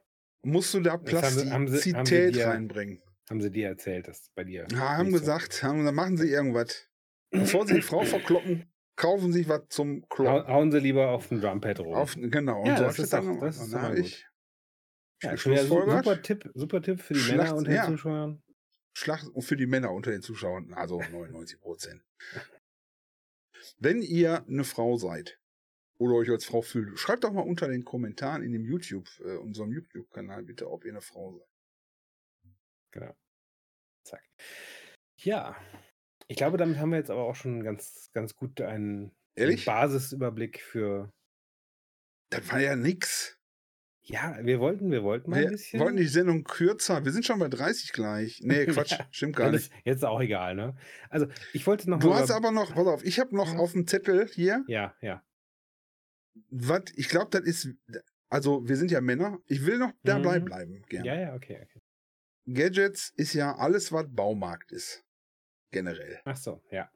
Musst 0.45 0.73
du 0.75 0.81
da 0.81 0.97
Das 0.97 1.23
haben 1.23 1.35
sie- 1.39 1.51
haben 1.51 1.67
sie- 1.69 1.93
Plastizität 1.93 2.25
haben 2.27 2.33
dir- 2.33 2.47
reinbringen. 2.47 3.03
Haben 3.31 3.41
sie 3.41 3.51
dir 3.51 3.69
erzählt, 3.69 4.07
dass 4.09 4.31
bei 4.35 4.45
dir. 4.45 4.67
Ja, 4.71 4.99
haben 4.99 5.11
so- 5.11 5.19
gesagt, 5.19 5.63
haben 5.63 5.79
gesagt, 5.79 5.97
machen 5.97 6.17
sie 6.19 6.29
irgendwas. 6.31 6.89
Bevor 7.31 7.67
sie 7.67 7.75
die 7.75 7.83
Frau 7.83 8.03
verkloppen, 8.05 8.71
kaufen 8.97 9.33
sie 9.33 9.49
was 9.49 9.63
zum 9.71 10.07
Kloppen. 10.09 10.47
hauen 10.47 10.71
sie 10.71 10.79
lieber 10.79 11.09
auf 11.09 11.29
den 11.29 11.41
Drumpad 11.41 11.81
rum. 11.81 11.95
Auf, 11.95 12.15
genau. 12.17 12.61
Und 12.61 12.67
Ja, 12.67 12.77
so 12.77 12.85
das 12.85 12.99
ich 12.99 13.05
ist 13.05 13.13
dann 13.13 13.27
doch- 13.27 13.41
das 13.41 13.57
ist 13.57 13.63
Und 13.65 13.73
dann 13.73 13.95
gut. 13.97 14.05
ich 14.05 14.27
ja, 15.23 15.37
super 15.37 16.21
Tipp, 16.23 16.51
super 16.55 16.83
Tipp 16.83 17.01
für 17.01 17.15
die 17.15 17.21
Schlacht- 17.21 17.39
Männer 17.39 17.57
unter 17.57 17.71
den 17.71 17.77
ja. 17.77 17.87
Zuschauern. 17.87 18.43
Schlacht 18.97 19.27
und 19.27 19.43
für 19.43 19.57
die 19.57 19.67
Männer 19.67 19.91
unter 19.91 20.11
den 20.13 20.21
Zuschauern, 20.23 20.73
also 20.75 21.01
99 21.11 21.59
Prozent. 21.61 22.03
Wenn 23.79 24.03
ihr 24.03 24.45
eine 24.47 24.65
Frau 24.65 24.97
seid 24.97 25.41
oder 25.99 26.15
euch 26.15 26.31
als 26.31 26.45
Frau 26.45 26.63
fühlt, 26.63 26.99
schreibt 26.99 27.25
doch 27.25 27.33
mal 27.33 27.43
unter 27.43 27.69
den 27.69 27.85
Kommentaren 27.85 28.43
in 28.43 28.53
dem 28.53 28.65
YouTube, 28.65 29.09
äh, 29.25 29.37
unserem 29.37 29.73
YouTube-Kanal 29.73 30.43
bitte, 30.43 30.71
ob 30.71 30.85
ihr 30.85 30.91
eine 30.93 31.01
Frau 31.01 31.33
seid. 31.39 31.49
Genau. 32.93 33.17
Zack. 34.05 34.23
Ja. 35.19 35.57
Ich 36.29 36.37
glaube, 36.37 36.57
damit 36.57 36.79
haben 36.79 36.91
wir 36.91 36.99
jetzt 36.99 37.11
aber 37.11 37.23
auch 37.25 37.35
schon 37.37 37.63
ganz, 37.63 38.11
ganz 38.13 38.35
gut 38.35 38.61
einen, 38.61 39.15
einen? 39.39 39.63
Basisüberblick 39.65 40.61
für. 40.61 41.13
Das 42.31 42.51
war 42.51 42.61
ja 42.61 42.77
nix. 42.77 43.39
Ja, 44.07 44.39
wir 44.43 44.61
wollten, 44.61 44.91
wir 44.91 45.03
wollten 45.03 45.31
mal 45.31 45.37
ein 45.39 45.43
Wir 45.45 45.51
bisschen. 45.53 45.81
wollten 45.81 45.97
die 45.97 46.07
Sendung 46.07 46.45
kürzer. 46.45 47.05
Wir 47.05 47.13
sind 47.13 47.25
schon 47.25 47.39
bei 47.39 47.49
30 47.49 47.93
gleich. 47.93 48.41
Nee, 48.43 48.67
Quatsch, 48.67 48.93
Ja, 48.93 49.07
stimmt 49.11 49.37
gar 49.37 49.51
nicht. 49.51 49.73
ist 49.73 49.73
jetzt 49.85 50.05
auch 50.05 50.21
egal, 50.21 50.55
ne? 50.55 50.77
Also, 51.09 51.27
ich 51.55 51.67
wollte 51.67 51.89
noch 51.89 52.01
Du 52.01 52.13
hast 52.15 52.31
aber 52.31 52.51
noch, 52.51 52.75
pass 52.75 52.87
auf, 52.87 53.05
ich 53.05 53.19
habe 53.19 53.35
noch 53.35 53.55
Ja. 53.55 53.59
auf 53.59 53.73
dem 53.73 53.87
Zettel 53.87 54.27
hier, 54.29 54.63
Ja, 54.69 54.95
ja. 55.01 55.23
Was, 56.51 56.83
ich 56.97 57.09
glaube, 57.09 57.31
das 57.31 57.43
ist, 57.43 57.69
also 58.29 58.67
wir 58.69 58.77
sind 58.77 58.91
ja 58.91 59.01
Männer, 59.01 59.39
ich 59.47 59.65
will 59.67 59.79
noch 59.79 59.93
dabei 60.03 60.41
Mhm. 60.41 60.45
bleiben, 60.45 60.83
gerne. 60.89 61.07
Ja, 61.07 61.21
ja, 61.21 61.35
okay, 61.35 61.61
okay. 61.63 61.81
Gadgets 62.47 63.13
ist 63.17 63.33
ja 63.35 63.57
alles, 63.57 63.93
was 63.93 64.07
Baumarkt 64.09 64.71
ist. 64.73 65.03
Generell. 65.71 66.21
Ach 66.25 66.37
so, 66.37 66.63
ja. 66.71 66.91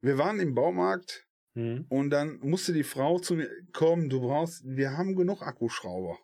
Wir 0.00 0.18
waren 0.18 0.40
im 0.40 0.54
Baumarkt 0.54 1.26
Mhm. 1.54 1.86
und 1.88 2.10
dann 2.10 2.38
musste 2.40 2.72
die 2.72 2.82
Frau 2.82 3.18
zu 3.18 3.34
mir 3.34 3.48
kommen, 3.72 4.08
du 4.08 4.20
brauchst, 4.20 4.62
wir 4.66 4.96
haben 4.96 5.14
genug 5.14 5.42
Akkuschrauber. 5.42 6.18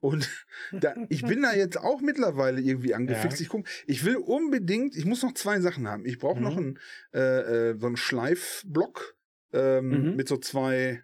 Und 0.00 0.28
da, 0.72 0.94
ich 1.08 1.22
bin 1.22 1.42
da 1.42 1.54
jetzt 1.54 1.78
auch 1.78 2.00
mittlerweile 2.00 2.60
irgendwie 2.60 2.92
angefixt. 2.94 3.38
Ja. 3.38 3.42
Ich, 3.44 3.48
guck, 3.48 3.66
ich 3.86 4.04
will 4.04 4.16
unbedingt, 4.16 4.94
ich 4.94 5.04
muss 5.06 5.22
noch 5.22 5.32
zwei 5.34 5.60
Sachen 5.60 5.88
haben. 5.88 6.04
Ich 6.04 6.18
brauche 6.18 6.40
noch 6.40 6.56
Mhm. 6.56 6.58
einen, 6.58 6.78
äh, 7.14 7.70
äh, 7.70 7.78
so 7.78 7.86
einen 7.86 7.96
Schleifblock 7.96 9.16
ähm, 9.52 9.88
Mhm. 10.10 10.16
mit 10.16 10.28
so 10.28 10.36
zwei 10.36 11.02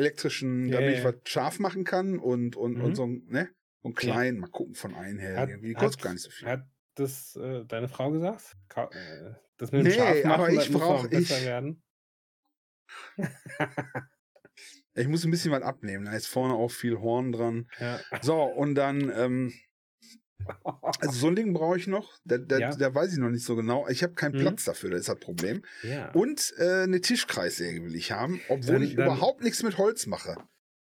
elektrischen, 0.00 0.66
Ja, 0.68 0.74
damit 0.80 0.90
ja, 0.92 0.98
ich 0.98 1.04
ja. 1.04 1.12
was 1.12 1.20
scharf 1.24 1.58
machen 1.58 1.84
kann 1.84 2.18
und, 2.18 2.56
und, 2.56 2.78
Mhm. 2.78 2.84
und 2.84 2.94
so 2.94 3.06
ein, 3.06 3.24
ne? 3.28 3.48
So 3.82 3.88
einen 3.88 3.94
kleinen, 3.94 4.38
mal 4.40 4.48
gucken 4.50 4.74
von 4.74 4.94
einem 4.94 5.18
her. 5.18 5.36
Hat- 5.38 5.48
irgendwie. 5.48 5.72
Kostet 5.74 6.02
gar 6.02 6.12
nicht 6.12 6.22
so 6.22 6.30
viel. 6.30 6.48
Hat 6.48 6.66
das 6.96 7.36
äh, 7.36 7.64
deine 7.66 7.88
Frau 7.88 8.10
gesagt? 8.10 8.56
Ka 8.68 8.90
äh, 8.92 9.34
das 9.56 9.72
mit 9.72 9.80
dem 9.82 9.88
Nee, 9.88 9.94
Scharf 9.94 10.24
machen, 10.24 10.32
aber 10.40 10.50
ich 10.50 10.70
muss 10.70 10.80
noch 10.80 10.80
brauch- 10.80 11.08
besser 11.08 11.38
ich- 11.38 11.44
werden. 11.44 11.82
Ich 14.94 15.06
muss 15.06 15.24
ein 15.24 15.30
bisschen 15.30 15.52
was 15.52 15.62
abnehmen. 15.62 16.04
Da 16.06 16.12
ist 16.14 16.26
vorne 16.26 16.52
auch 16.54 16.70
viel 16.72 16.98
Horn 16.98 17.30
dran. 17.32 17.68
Ja. 17.78 18.00
So, 18.22 18.42
und 18.42 18.74
dann, 18.74 19.10
ähm, 19.14 19.52
also 21.00 21.12
so 21.12 21.26
ein 21.28 21.36
Ding 21.36 21.52
brauche 21.52 21.76
ich 21.76 21.86
noch. 21.86 22.18
Da, 22.24 22.38
da, 22.38 22.58
Ja. 22.58 22.70
da 22.76 22.94
weiß 22.94 23.12
ich 23.12 23.18
noch 23.18 23.30
nicht 23.30 23.44
so 23.44 23.56
genau. 23.56 23.86
Ich 23.88 24.02
habe 24.02 24.14
keinen 24.14 24.36
Mhm. 24.36 24.40
Platz 24.40 24.64
dafür, 24.64 24.90
das 24.90 25.00
ist 25.00 25.08
das 25.08 25.18
Problem. 25.18 25.62
ja. 25.82 26.10
Und 26.12 26.52
äh, 26.58 26.82
eine 26.84 27.00
Tischkreissäge 27.00 27.82
will 27.84 27.94
ich 27.94 28.12
haben, 28.12 28.40
obwohl 28.48 28.74
Dann- 28.74 28.82
ich 28.82 28.94
dann- 28.96 29.06
überhaupt 29.06 29.42
nichts 29.42 29.62
mit 29.62 29.78
Holz 29.78 30.06
mache. 30.06 30.36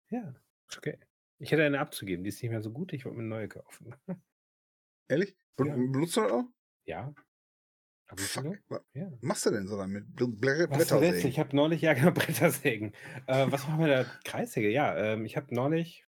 ja, 0.10 0.36
okay. 0.78 0.98
Ich 1.40 1.52
hätte 1.52 1.64
eine 1.64 1.80
abzugeben, 1.80 2.24
die 2.24 2.30
ist 2.30 2.42
nicht 2.42 2.50
mehr 2.52 2.62
so 2.64 2.72
gut, 2.72 2.94
ich 2.94 3.06
wollte 3.06 3.18
mir 3.18 3.24
eine 3.24 3.30
neue 3.30 3.48
kaufen. 3.48 3.94
Ehrlich? 5.08 5.36
Ja. 5.60 5.76
Benutzt 5.76 6.18
du 6.18 6.22
das 6.22 6.32
auch? 6.32 6.46
Ja. 6.86 7.14
Ja. 8.94 9.12
machst 9.22 9.46
du 9.46 9.50
denn 9.52 9.68
so 9.68 9.76
damit? 9.78 10.06
Brettersägen? 10.16 11.28
ich 11.30 11.40
habe 11.40 11.54
neulich, 11.56 11.82
ja 11.82 11.94
Brettersägen. 12.12 12.94
Äh, 13.28 13.46
was 13.52 13.68
machen 13.68 13.82
wir 13.82 13.88
da? 13.88 14.04
Kreissäge, 14.24 14.70
ja. 14.70 14.96
Ähm, 14.96 15.26
ich 15.26 15.36
habe 15.36 15.54
neulich. 15.54 16.06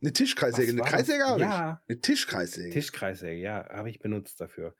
Eine 0.00 0.12
Tischkreissäge. 0.12 0.72
Eine 0.72 0.82
Kreissäge 0.82 1.24
habe 1.24 1.40
ich. 1.40 1.46
Ja, 1.46 1.82
Eine 1.88 2.00
Tischkreissäge. 2.00 2.70
Tischkreissäge, 2.70 3.40
ja, 3.40 3.68
habe 3.68 3.90
ich 3.90 3.98
benutzt 3.98 4.40
dafür. 4.40 4.74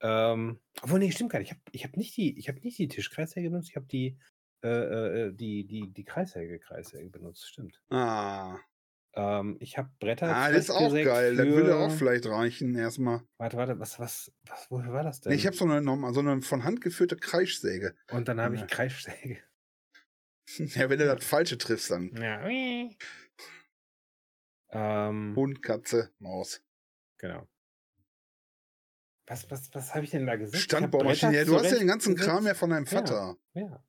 Ähm, 0.00 0.60
obwohl, 0.82 0.98
nee, 0.98 1.12
stimmt 1.12 1.30
gar 1.30 1.38
nicht. 1.38 1.50
Ich 1.50 1.54
habe 1.56 1.62
ich 1.72 1.84
hab 1.84 1.96
nicht, 1.96 2.16
die, 2.16 2.38
ich 2.38 2.48
hab 2.48 2.56
nicht 2.64 2.78
die 2.78 2.88
Tischkreissäge 2.88 3.50
benutzt, 3.50 3.68
ich 3.70 3.76
habe 3.76 3.86
die, 3.86 4.18
äh, 4.64 4.68
äh, 5.28 5.32
die, 5.32 5.66
die, 5.66 5.92
die 5.92 6.04
Kreissäge, 6.04 6.58
Kreissäge 6.58 7.08
benutzt, 7.10 7.46
stimmt. 7.48 7.80
Ah, 7.90 8.58
Ähm, 9.14 9.58
ich 9.60 9.76
habe 9.76 9.90
Bretter. 10.00 10.34
ah 10.34 10.48
das 10.50 10.64
ist 10.64 10.70
auch 10.70 10.92
geil. 10.94 11.36
Das 11.36 11.46
würde 11.46 11.66
für- 11.72 11.76
auch 11.76 11.90
vielleicht 11.92 12.26
reichen 12.26 12.74
erstmal. 12.74 13.20
Warte, 13.36 13.56
warte, 13.58 13.78
was, 13.78 13.98
was, 14.00 14.32
was, 14.48 14.70
wofür 14.70 14.92
war 14.92 15.02
das 15.04 15.20
denn? 15.20 15.30
Nee, 15.32 15.36
ich 15.36 15.46
habe 15.46 15.54
so 15.54 15.66
eine, 15.66 15.82
so 16.14 16.20
eine 16.20 16.40
von 16.40 16.64
Hand 16.64 16.80
geführte 16.80 17.16
Kreischsäge. 17.16 17.94
Und 18.10 18.26
dann 18.28 18.40
habe 18.40 18.56
Ja. 18.56 18.62
ich 18.64 18.70
Kreissäge. 18.70 19.38
Ja, 20.58 20.90
wenn 20.90 20.98
du 20.98 21.06
das 21.06 21.24
Falsche 21.24 21.56
triffst, 21.56 21.90
dann 21.92 22.10
Ja. 22.16 22.44
Ähm, 24.72 25.34
Hund, 25.36 25.62
Katze, 25.62 26.12
Maus. 26.18 26.62
genau. 27.18 27.46
Was, 29.26 29.48
was, 29.50 29.72
was 29.74 29.94
habe 29.94 30.04
ich 30.04 30.10
denn 30.10 30.26
da 30.26 30.36
gesagt? 30.36 30.62
Standbaumaschine. 30.62 31.34
Ja, 31.36 31.44
du 31.44 31.54
hast 31.54 31.70
ja 31.70 31.78
den 31.78 31.86
ganzen 31.86 32.16
zurechtgesetzt. 32.16 32.28
Kram 32.36 32.46
ja 32.46 32.54
von 32.54 32.70
deinem 32.70 32.84
Ja. 32.86 32.90
Vater. 32.90 33.36
Ja. 33.54 33.84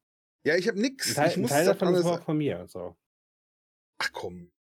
Ja, 0.46 0.56
ich 0.58 0.67
habe 0.67 0.78
Ein 0.78 0.82
nix. 0.82 1.13
Teil, 1.13 1.30
ich 1.30 1.36
ein 1.38 1.41
muss 1.41 1.50
Teil 1.52 1.65
das 1.65 1.78
davon 1.78 1.93
ist 1.93 2.02
alles. 2.02 2.06
aber 2.08 2.19
auch 2.22 2.26
von 2.26 2.38
mir. 2.38 2.67
So. 2.67 2.96
Ach 3.98 4.12
komm. 4.13 4.52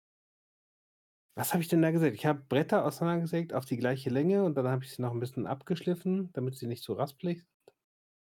Was 1.35 1.53
habe 1.53 1.61
ich 1.61 1.67
denn 1.69 1.81
da 1.81 1.91
gesagt? 1.91 2.13
Ich 2.13 2.25
habe 2.25 2.43
Bretter 2.47 2.85
auseinandergesägt 2.85 3.53
auf 3.53 3.65
die 3.65 3.77
gleiche 3.77 4.09
Länge 4.09 4.43
und 4.43 4.55
dann 4.55 4.67
habe 4.67 4.83
ich 4.83 4.91
sie 4.91 5.01
noch 5.01 5.11
ein 5.11 5.19
bisschen 5.19 5.45
abgeschliffen, 5.47 6.31
damit 6.33 6.55
sie 6.57 6.67
nicht 6.67 6.83
so 6.83 6.93
raspelig 6.93 7.39
sind. 7.39 7.75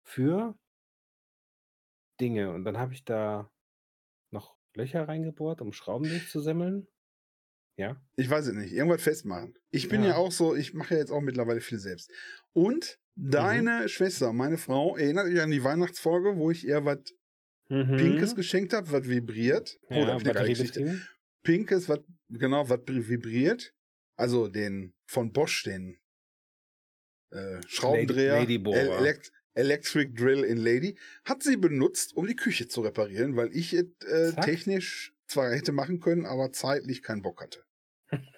Für 0.04 0.58
Dinge. 2.20 2.52
Und 2.54 2.66
dann 2.66 2.78
habe 2.78 2.94
ich 2.94 3.04
da 3.06 3.52
noch 4.32 4.58
Löcher 4.76 5.08
reingebohrt, 5.08 5.62
um 5.62 5.74
Schrauben 5.74 6.08
durchzusemmeln. 6.10 6.88
Ja. 7.78 8.02
Ich 8.16 8.30
weiß 8.30 8.48
es 8.48 8.54
nicht. 8.54 8.74
Irgendwas 8.74 9.02
festmachen. 9.04 9.54
Ich 9.70 9.88
bin 9.88 10.02
ja, 10.04 10.10
Ja. 10.10 10.16
auch 10.18 10.32
so, 10.32 10.56
ich 10.56 10.74
mache 10.74 10.96
ja 10.96 11.00
jetzt 11.00 11.12
auch 11.12 11.22
mittlerweile 11.22 11.62
viel 11.62 11.80
selbst. 11.80 12.10
Und 12.54 12.98
Mhm. 13.16 13.32
deine 13.32 13.90
Schwester, 13.90 14.34
meine 14.34 14.58
Frau, 14.58 14.98
erinnert 14.98 15.28
dich 15.28 15.40
an 15.40 15.52
die 15.52 15.64
Weihnachtsfolge, 15.64 16.38
wo 16.38 16.52
ich 16.52 16.66
ihr 16.68 16.84
was 16.86 17.00
Pinkes 17.70 18.34
geschenkt 18.36 18.74
habe, 18.74 18.92
was 18.92 19.08
vibriert. 19.10 19.78
Oh, 19.90 20.06
da 20.06 20.18
Mhm. 20.18 20.26
Ja, 20.26 20.32
ich 20.32 20.38
eine 20.38 20.50
Geschichte. 20.50 21.02
Pinkes, 21.44 21.88
was, 21.90 22.00
genau, 22.30 22.70
was 22.70 22.80
vibriert. 22.88 23.74
Also 24.16 24.48
den 24.48 24.94
von 25.06 25.32
Bosch, 25.32 25.64
den 25.64 26.00
äh, 27.32 27.62
Schraubendreher, 27.68 28.40
Ladybohrer. 28.40 28.78
El 28.78 28.90
Elect 28.90 29.32
Electric 29.54 30.14
Drill 30.14 30.44
in 30.44 30.58
Lady, 30.58 30.98
hat 31.26 31.42
sie 31.44 31.58
benutzt, 31.58 32.16
um 32.16 32.26
die 32.28 32.36
Küche 32.36 32.68
zu 32.68 32.82
reparieren, 32.82 33.36
weil 33.36 33.50
ich 33.56 33.74
es 33.74 33.86
äh, 34.06 34.32
technisch 34.42 35.14
zwar 35.28 35.52
hätte 35.52 35.72
machen 35.72 36.00
können, 36.00 36.26
aber 36.26 36.52
zeitlich 36.54 37.02
keinen 37.02 37.22
Bock 37.24 37.42
hatte. 37.42 37.64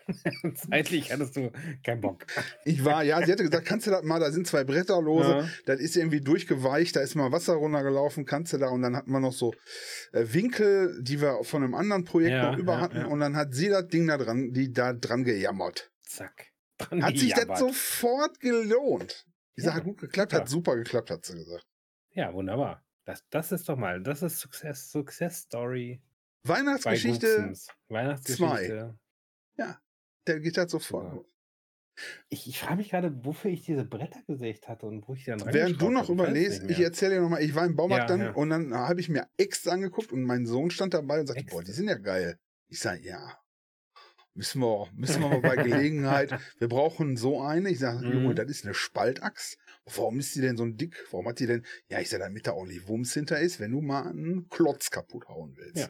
Zeitlich 0.55 1.11
hattest 1.11 1.35
du 1.35 1.51
keinen 1.83 2.01
Bock. 2.01 2.25
Ich 2.65 2.83
war, 2.85 3.03
ja, 3.03 3.23
sie 3.25 3.31
hatte 3.31 3.43
gesagt, 3.43 3.65
kannst 3.65 3.87
du 3.87 3.91
das 3.91 4.03
mal, 4.03 4.19
da 4.19 4.31
sind 4.31 4.47
zwei 4.47 4.63
Bretter 4.63 5.01
lose, 5.01 5.29
Ja. 5.29 5.49
das 5.65 5.79
ist 5.79 5.95
irgendwie 5.95 6.21
durchgeweicht, 6.21 6.95
da 6.95 7.01
ist 7.01 7.15
mal 7.15 7.31
Wasser 7.31 7.53
runtergelaufen, 7.53 8.25
kannst 8.25 8.53
du 8.53 8.57
da, 8.57 8.69
und 8.69 8.81
dann 8.81 8.95
hatten 8.95 9.11
wir 9.11 9.19
noch 9.19 9.33
so 9.33 9.53
äh, 10.13 10.25
Winkel, 10.31 11.01
die 11.03 11.21
wir 11.21 11.43
von 11.43 11.63
einem 11.63 11.75
anderen 11.75 12.03
Projekt 12.05 12.31
Ja, 12.31 12.51
noch 12.51 12.57
über 12.57 12.73
ja, 12.73 12.81
hatten, 12.81 12.97
ja. 12.97 13.05
und 13.07 13.19
dann 13.19 13.35
hat 13.35 13.53
sie 13.53 13.69
das 13.69 13.87
Ding 13.87 14.07
da 14.07 14.17
dran, 14.17 14.51
die 14.53 14.71
da 14.73 14.93
dran 14.93 15.23
gejammert. 15.23 15.91
Zack. 16.03 16.47
Dran 16.77 17.03
Hat 17.03 17.17
sich 17.17 17.33
das 17.33 17.59
sofort 17.59 18.39
gelohnt. 18.39 19.25
Die 19.57 19.61
Ja, 19.61 19.65
Sache 19.67 19.77
hat 19.77 19.83
gut 19.83 19.99
geklappt, 19.99 20.33
hat 20.33 20.47
super 20.49 20.75
geklappt, 20.77 21.11
hat 21.11 21.25
sie 21.25 21.33
gesagt. 21.35 21.65
Ja, 22.11 22.33
wunderbar. 22.33 22.83
Das, 23.05 23.23
das 23.29 23.51
ist 23.51 23.67
doch 23.67 23.75
mal, 23.77 24.01
das 24.01 24.21
ist 24.21 24.39
Success, 24.39 24.89
Success 24.91 25.39
Story 25.41 26.01
bei 26.43 26.53
Weihnachtsgeschichte, 26.55 27.27
Gubsens. 27.35 27.67
Weihnachtsgeschichte. 27.89 28.97
Der 30.29 30.39
geht 30.39 30.57
halt 30.57 30.69
sofort. 30.69 31.11
Super. 31.11 31.25
Ich, 32.29 32.47
ich 32.47 32.59
frage 32.59 32.77
mich 32.77 32.89
gerade, 32.91 33.25
wofür 33.25 33.51
ich 33.51 33.65
diese 33.65 33.83
Bretter 33.83 34.21
gesägt 34.25 34.69
hatte 34.69 34.85
und 34.85 35.05
wo 35.09 35.15
ich 35.15 35.25
die 35.25 35.31
dann 35.31 35.53
Während 35.53 35.81
du 35.81 35.89
noch 35.89 36.03
habe. 36.03 36.13
Überlegst, 36.13 36.63
nicht 36.63 36.79
ich 36.79 36.85
erzähle 36.85 37.15
dir 37.15 37.21
nochmal, 37.21 37.43
ich 37.43 37.53
war 37.55 37.65
im 37.65 37.75
Baumarkt 37.75 38.09
Ja, 38.09 38.15
dann 38.17 38.25
ja. 38.27 38.31
und 38.31 38.49
dann 38.49 38.73
habe 38.73 39.01
ich 39.01 39.09
mir 39.09 39.27
Äxte 39.37 39.69
angeguckt 39.71 40.13
und 40.13 40.23
mein 40.23 40.45
Sohn 40.45 40.71
stand 40.71 40.93
dabei 40.93 41.19
und 41.19 41.27
sagte, 41.27 41.41
Äxte? 41.41 41.55
boah, 41.57 41.63
die 41.63 41.73
sind 41.73 41.89
ja 41.89 41.97
geil. 41.97 42.39
Ich 42.69 42.79
sage, 42.79 43.01
ja, 43.05 43.37
müssen 44.33 44.61
wir, 44.61 44.87
müssen 44.93 45.21
wir 45.21 45.27
mal 45.27 45.41
bei 45.41 45.55
Gelegenheit, 45.63 46.39
wir 46.59 46.69
brauchen 46.69 47.17
so 47.17 47.41
eine. 47.41 47.69
Ich 47.69 47.79
sage, 47.79 48.05
Mhm. 48.07 48.13
Junge, 48.13 48.35
das 48.35 48.49
ist 48.49 48.63
eine 48.63 48.73
Spaltachs. 48.73 49.57
Warum 49.83 50.19
ist 50.19 50.33
die 50.35 50.41
denn 50.41 50.55
so 50.55 50.65
dick? 50.65 50.95
Warum 51.11 51.27
hat 51.27 51.39
die 51.39 51.47
denn, 51.47 51.65
ja, 51.89 51.99
ich 51.99 52.09
sage, 52.09 52.23
damit 52.23 52.47
da 52.47 52.53
ordentlich 52.53 52.87
Wumms 52.87 53.13
hinter 53.13 53.39
ist, 53.41 53.59
wenn 53.59 53.71
du 53.71 53.81
mal 53.81 54.07
einen 54.07 54.47
Klotz 54.47 54.89
kaputt 54.89 55.27
hauen 55.27 55.57
willst. 55.57 55.77
Ja. 55.77 55.89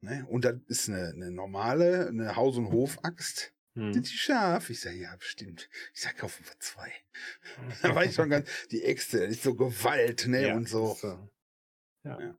Ne? 0.00 0.24
Und 0.30 0.44
das 0.46 0.54
ist 0.68 0.88
eine, 0.88 1.08
eine 1.08 1.30
normale, 1.30 2.08
eine 2.08 2.36
Haus- 2.36 2.56
und 2.56 2.70
Hofaxt. 2.70 3.53
Hm. 3.74 3.92
Sind 3.92 4.08
die 4.10 4.16
scharf? 4.16 4.70
Ich 4.70 4.80
sage, 4.80 4.96
ja, 4.96 5.14
bestimmt. 5.16 5.68
Ich 5.92 6.00
sage, 6.00 6.16
kaufen 6.16 6.44
wir 6.46 6.52
zwei. 6.60 6.92
Da 7.82 7.94
war 7.94 8.04
ich 8.04 8.14
schon 8.14 8.30
ganz, 8.30 8.48
die 8.70 8.82
Äxte, 8.84 9.18
ist 9.18 9.42
so 9.42 9.54
Gewalt, 9.54 10.26
ne, 10.28 10.48
Ja, 10.48 10.54
und 10.56 10.68
so. 10.68 10.94
so. 10.94 11.28
Ja. 12.04 12.20
Ja. 12.20 12.38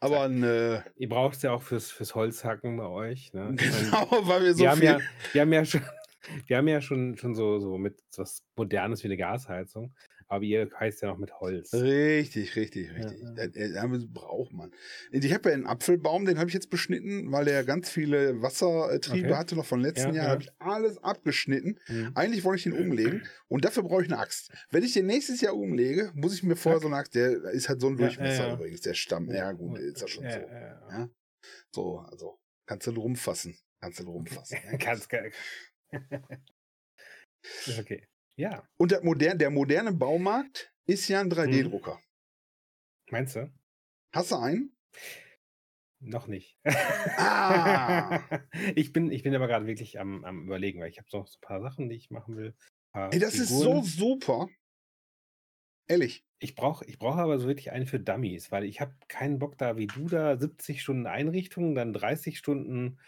Aber 0.00 0.28
ne, 0.28 0.84
Ihr 0.96 1.08
braucht 1.08 1.36
es 1.36 1.42
ja 1.42 1.52
auch 1.52 1.62
fürs, 1.62 1.90
fürs 1.90 2.14
Holzhacken 2.14 2.76
bei 2.76 2.86
euch. 2.86 3.32
Ne? 3.32 3.54
Genau, 3.56 4.08
weil 4.26 4.42
wir 4.44 4.54
so 4.54 4.60
wir, 4.60 4.70
haben 4.70 4.78
viel. 4.78 4.86
ja, 4.88 4.98
wir 5.32 5.40
haben 5.42 5.52
ja 5.52 5.64
schon, 5.64 5.82
wir 6.46 6.56
haben 6.56 6.68
ja 6.68 6.80
schon, 6.80 7.16
schon 7.16 7.34
so, 7.34 7.58
so 7.60 7.76
mit 7.78 8.02
was 8.16 8.42
Modernes 8.56 9.02
wie 9.04 9.08
eine 9.08 9.16
Gasheizung. 9.18 9.94
Aber 10.30 10.44
ihr 10.44 10.70
heizt 10.78 11.02
ja 11.02 11.08
noch 11.08 11.18
mit 11.18 11.40
Holz. 11.40 11.74
Richtig, 11.74 12.54
richtig, 12.54 12.88
richtig. 12.94 13.20
ja. 13.20 13.32
Das, 13.48 13.56
äh, 13.56 14.06
braucht 14.06 14.52
man. 14.52 14.70
Ich 15.10 15.34
habe 15.34 15.48
ja 15.48 15.54
einen 15.56 15.66
Apfelbaum, 15.66 16.24
den 16.24 16.38
habe 16.38 16.48
ich 16.48 16.54
jetzt 16.54 16.70
beschnitten, 16.70 17.32
weil 17.32 17.44
der 17.46 17.64
ganz 17.64 17.90
viele 17.90 18.40
Wassertriebe 18.40 19.26
Okay. 19.30 19.36
hatte, 19.36 19.56
noch 19.56 19.66
von 19.66 19.80
letzten 19.80 20.10
Ja, 20.10 20.14
Jahr. 20.14 20.24
ja. 20.26 20.30
habe 20.30 20.42
ich 20.44 20.52
alles 20.60 20.98
abgeschnitten. 20.98 21.80
Hm. 21.86 22.12
Eigentlich 22.14 22.44
wollte 22.44 22.58
ich 22.58 22.62
den 22.74 22.80
umlegen 22.80 23.22
und 23.48 23.64
dafür 23.64 23.82
brauche 23.82 24.02
ich 24.02 24.08
eine 24.08 24.20
Axt. 24.20 24.52
Wenn 24.70 24.84
ich 24.84 24.92
den 24.92 25.06
nächstes 25.06 25.40
Jahr 25.40 25.56
umlege, 25.56 26.12
muss 26.14 26.32
ich 26.32 26.44
mir 26.44 26.54
vorher 26.54 26.80
so 26.80 26.86
eine 26.86 26.96
Axt, 26.96 27.16
der 27.16 27.32
ist 27.50 27.68
halt 27.68 27.80
so 27.80 27.88
ein 27.88 27.94
Ja, 27.98 28.06
Durchmesser 28.06 28.42
ja, 28.44 28.48
ja. 28.50 28.54
übrigens, 28.54 28.82
der 28.82 28.94
Stamm. 28.94 29.28
Ja, 29.32 29.50
gut, 29.50 29.80
ist 29.80 30.00
ja 30.00 30.06
schon 30.06 30.22
Ja, 30.24 30.30
so. 30.30 30.46
ja, 30.46 30.60
ja. 30.60 30.88
Ja. 30.90 31.10
So, 31.74 31.98
also 31.98 32.38
kannst 32.66 32.86
du 32.86 32.92
drum 32.92 33.16
fassen. 33.16 33.58
Kannst 33.80 33.98
du 33.98 34.04
drum 34.04 34.26
fassen. 34.26 34.58
ja. 34.70 34.76
Ganz 34.76 35.08
geil. 35.08 35.32
ist 37.66 37.78
okay. 37.80 38.06
Ja, 38.38 38.68
Und 38.78 38.90
der, 38.90 39.04
modern, 39.04 39.38
der 39.38 39.50
moderne 39.50 39.92
Baumarkt 39.92 40.72
ist 40.84 41.06
ja 41.06 41.20
ein 41.20 41.30
Mhm. 41.44 41.70
3D-Drucker. 41.70 42.00
meinst 43.10 43.36
du? 43.36 43.52
Hast 44.12 44.30
du 44.32 44.36
einen? 44.36 44.76
Noch 46.02 46.26
nicht. 46.28 46.58
Ah! 47.16 48.24
Ich 48.76 48.92
bin 48.92 49.10
ich 49.10 49.22
bin 49.22 49.34
aber 49.34 49.46
gerade 49.48 49.66
wirklich 49.66 49.98
am 50.00 50.24
am 50.24 50.44
Überlegen, 50.44 50.80
weil 50.80 50.90
ich 50.90 50.98
habe 50.98 51.08
noch 51.12 51.26
so 51.26 51.36
'n 51.38 51.40
paar 51.40 51.60
Sachen, 51.62 51.88
die 51.88 51.96
ich 51.96 52.10
machen 52.10 52.36
will. 52.36 52.56
Ey, 53.12 53.20
das 53.20 53.38
ist 53.38 53.58
so 53.60 53.82
Figuren. 53.82 53.84
super. 53.84 54.48
Ehrlich. 55.88 56.24
Ich 56.42 56.54
brauche 56.54 56.84
ich 56.86 56.98
brauche 56.98 57.18
aber 57.20 57.38
so 57.38 57.46
wirklich 57.48 57.70
einen 57.70 57.86
für 57.86 58.00
Dummies, 58.00 58.50
weil 58.50 58.64
ich 58.64 58.80
habe 58.80 58.94
keinen 59.08 59.38
Bock 59.38 59.58
da 59.58 59.76
wie 59.76 59.86
du 59.86 60.08
da 60.08 60.38
70 60.38 60.80
Stunden 60.82 61.06
Einrichtung, 61.06 61.74
dann 61.74 61.92
30 61.92 62.38
Stunden, 62.38 62.98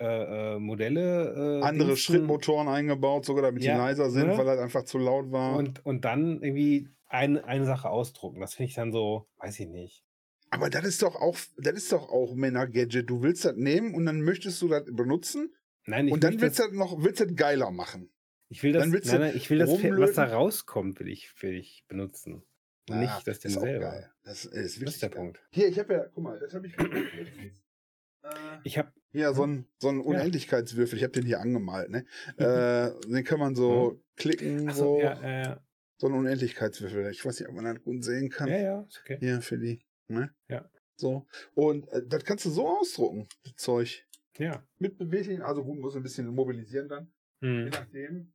äh, 0.00 0.54
äh, 0.54 0.58
Modelle, 0.58 1.60
äh, 1.60 1.62
Andere 1.64 1.88
dingsen 1.88 1.96
Schrittmotoren 1.96 2.68
eingebaut, 2.68 3.24
sogar 3.26 3.42
damit 3.42 3.62
die 3.62 3.66
Ja, 3.66 3.76
leiser 3.78 4.10
sind, 4.10 4.28
ne? 4.28 4.38
weil 4.38 4.46
das 4.46 4.58
einfach 4.58 4.84
zu 4.84 4.98
laut 4.98 5.30
war. 5.30 5.56
und 5.56 5.84
und 5.84 6.04
dann 6.04 6.42
irgendwie 6.42 6.88
ein 7.06 7.38
eine 7.38 7.66
Sache 7.66 7.90
ausdrucken. 7.90 8.40
Das 8.40 8.54
finde 8.54 8.68
ich 8.70 8.74
dann 8.74 8.92
so 8.92 9.28
weiß 9.38 9.60
ich 9.60 9.68
nicht. 9.68 10.04
Aber 10.50 10.68
das 10.70 10.84
ist 10.84 11.02
doch 11.02 11.16
auch 11.16 11.36
das 11.58 11.74
ist 11.74 11.92
doch 11.92 12.08
auch 12.08 12.34
Männer-Gadget. 12.34 13.08
Du 13.08 13.22
willst 13.22 13.44
das 13.44 13.56
nehmen 13.56 13.94
und 13.94 14.06
dann 14.06 14.20
möchtest 14.22 14.60
du 14.62 14.68
das 14.68 14.84
benutzen 14.86 15.54
Nein, 15.86 16.08
ich 16.08 16.12
und 16.14 16.24
dann 16.24 16.40
willst 16.40 16.58
du 16.58 16.64
das 16.64 16.72
noch 16.72 17.02
willst 17.02 17.20
du 17.20 17.26
das 17.26 17.36
geiler 17.36 17.70
machen. 17.70 18.10
ich 18.48 18.62
will 18.62 18.72
das 18.72 18.82
dann 18.82 18.92
willst 18.92 19.10
nein, 19.12 19.20
nein, 19.20 19.32
ich 19.36 19.48
will 19.50 19.58
das, 19.58 19.70
was 19.70 20.12
da 20.14 20.24
rauskommt, 20.24 20.98
will 21.00 21.08
ich 21.08 21.30
will 21.42 21.54
ich 21.54 21.84
benutzen. 21.88 22.42
Und 22.88 22.96
Ah, 22.96 23.00
nicht 23.00 23.26
das 23.28 23.38
Ding 23.40 23.52
selber. 23.52 24.10
Das 24.24 24.44
ist 24.44 24.82
Das 24.82 24.94
ist 24.94 25.02
der 25.02 25.10
geil. 25.10 25.18
Punkt. 25.20 25.40
Hier, 25.52 25.68
ich 25.68 25.78
habe 25.78 25.92
ja, 25.94 26.04
guck 26.12 26.24
mal, 26.24 26.38
das 26.40 26.52
habe 26.54 26.66
ich 26.66 26.74
Ich 28.64 28.78
habe 28.78 28.92
Hier, 29.12 29.32
so 29.34 29.46
Mhm. 29.46 29.52
ein, 29.52 29.66
so 29.78 29.88
ein 29.88 29.96
Ja. 29.98 30.04
Unendlichkeitswürfel, 30.06 30.96
ich 30.98 31.02
habe 31.04 31.12
den 31.12 31.26
hier 31.26 31.40
angemalt, 31.40 31.90
ne? 31.90 32.04
äh, 32.36 32.90
den 33.08 33.24
kann 33.24 33.38
man 33.40 33.54
so 33.56 34.00
klicken, 34.16 34.68
ach 34.68 34.74
so, 34.74 34.84
so, 34.96 35.00
ja, 35.00 35.20
ja, 35.20 35.42
ja. 35.42 35.64
so 35.98 36.06
ein 36.08 36.12
Unendlichkeitswürfel. 36.14 37.10
Ich 37.10 37.24
weiß 37.24 37.40
nicht, 37.40 37.48
ob 37.48 37.54
man 37.54 37.64
das 37.64 37.82
gut 37.82 38.04
sehen 38.04 38.28
kann. 38.30 38.48
Ja, 38.48 38.58
ja, 38.58 38.80
ist 38.82 39.00
okay. 39.00 39.16
Hier 39.20 39.40
für 39.42 39.58
die, 39.58 39.80
ne? 40.08 40.32
Ja. 40.48 40.70
So. 40.96 41.26
Und 41.54 41.88
äh, 41.88 42.06
das 42.06 42.24
kannst 42.24 42.44
du 42.44 42.50
so 42.50 42.68
ausdrucken, 42.68 43.26
das 43.44 43.56
Zeug. 43.56 44.06
Ja. 44.38 44.62
Mit 44.78 44.96
Bewegung, 44.96 45.42
also 45.42 45.64
gut, 45.64 45.78
muss 45.78 45.96
ein 45.96 46.02
bisschen 46.02 46.26
mobilisieren 46.28 46.88
dann, 46.88 47.12
je 47.40 47.48
Mhm. 47.48 47.68
nachdem. 47.70 48.32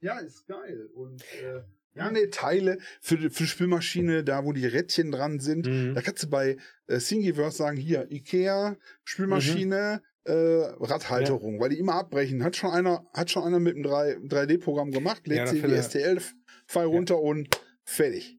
Ja, 0.00 0.18
ist 0.20 0.46
geil. 0.46 0.86
Und 0.94 1.22
äh, 1.42 1.62
ja, 1.98 2.10
ne, 2.10 2.30
Teile 2.30 2.78
für, 3.00 3.16
die- 3.18 3.30
für 3.30 3.46
Spülmaschine, 3.46 4.24
da 4.24 4.44
wo 4.44 4.52
die 4.52 4.66
Rädchen 4.66 5.10
dran 5.12 5.40
sind, 5.40 5.66
Mhm. 5.66 5.94
da 5.94 6.00
kannst 6.02 6.22
du 6.22 6.30
bei 6.30 6.56
äh, 6.86 6.98
Thingiverse 6.98 7.56
sagen, 7.58 7.76
hier, 7.76 8.10
Ikea, 8.10 8.76
Spülmaschine, 9.04 10.00
äh, 10.24 10.32
Radhalterung, 10.32 11.60
weil 11.60 11.70
die 11.70 11.78
immer 11.78 11.94
abbrechen. 11.94 12.42
Hat 12.44 12.56
schon 12.56 12.70
einer, 12.70 13.04
hat 13.14 13.30
schon 13.30 13.44
einer 13.44 13.58
mit 13.60 13.74
einem 13.74 13.82
3, 13.84 14.16
3D-Programm 14.28 14.90
gemacht, 14.90 15.26
lädt 15.26 15.38
Ja, 15.38 15.52
die 15.52 15.60
STL-File 15.82 16.86
runter 16.86 17.20
und 17.20 17.48
fertig. 17.84 18.38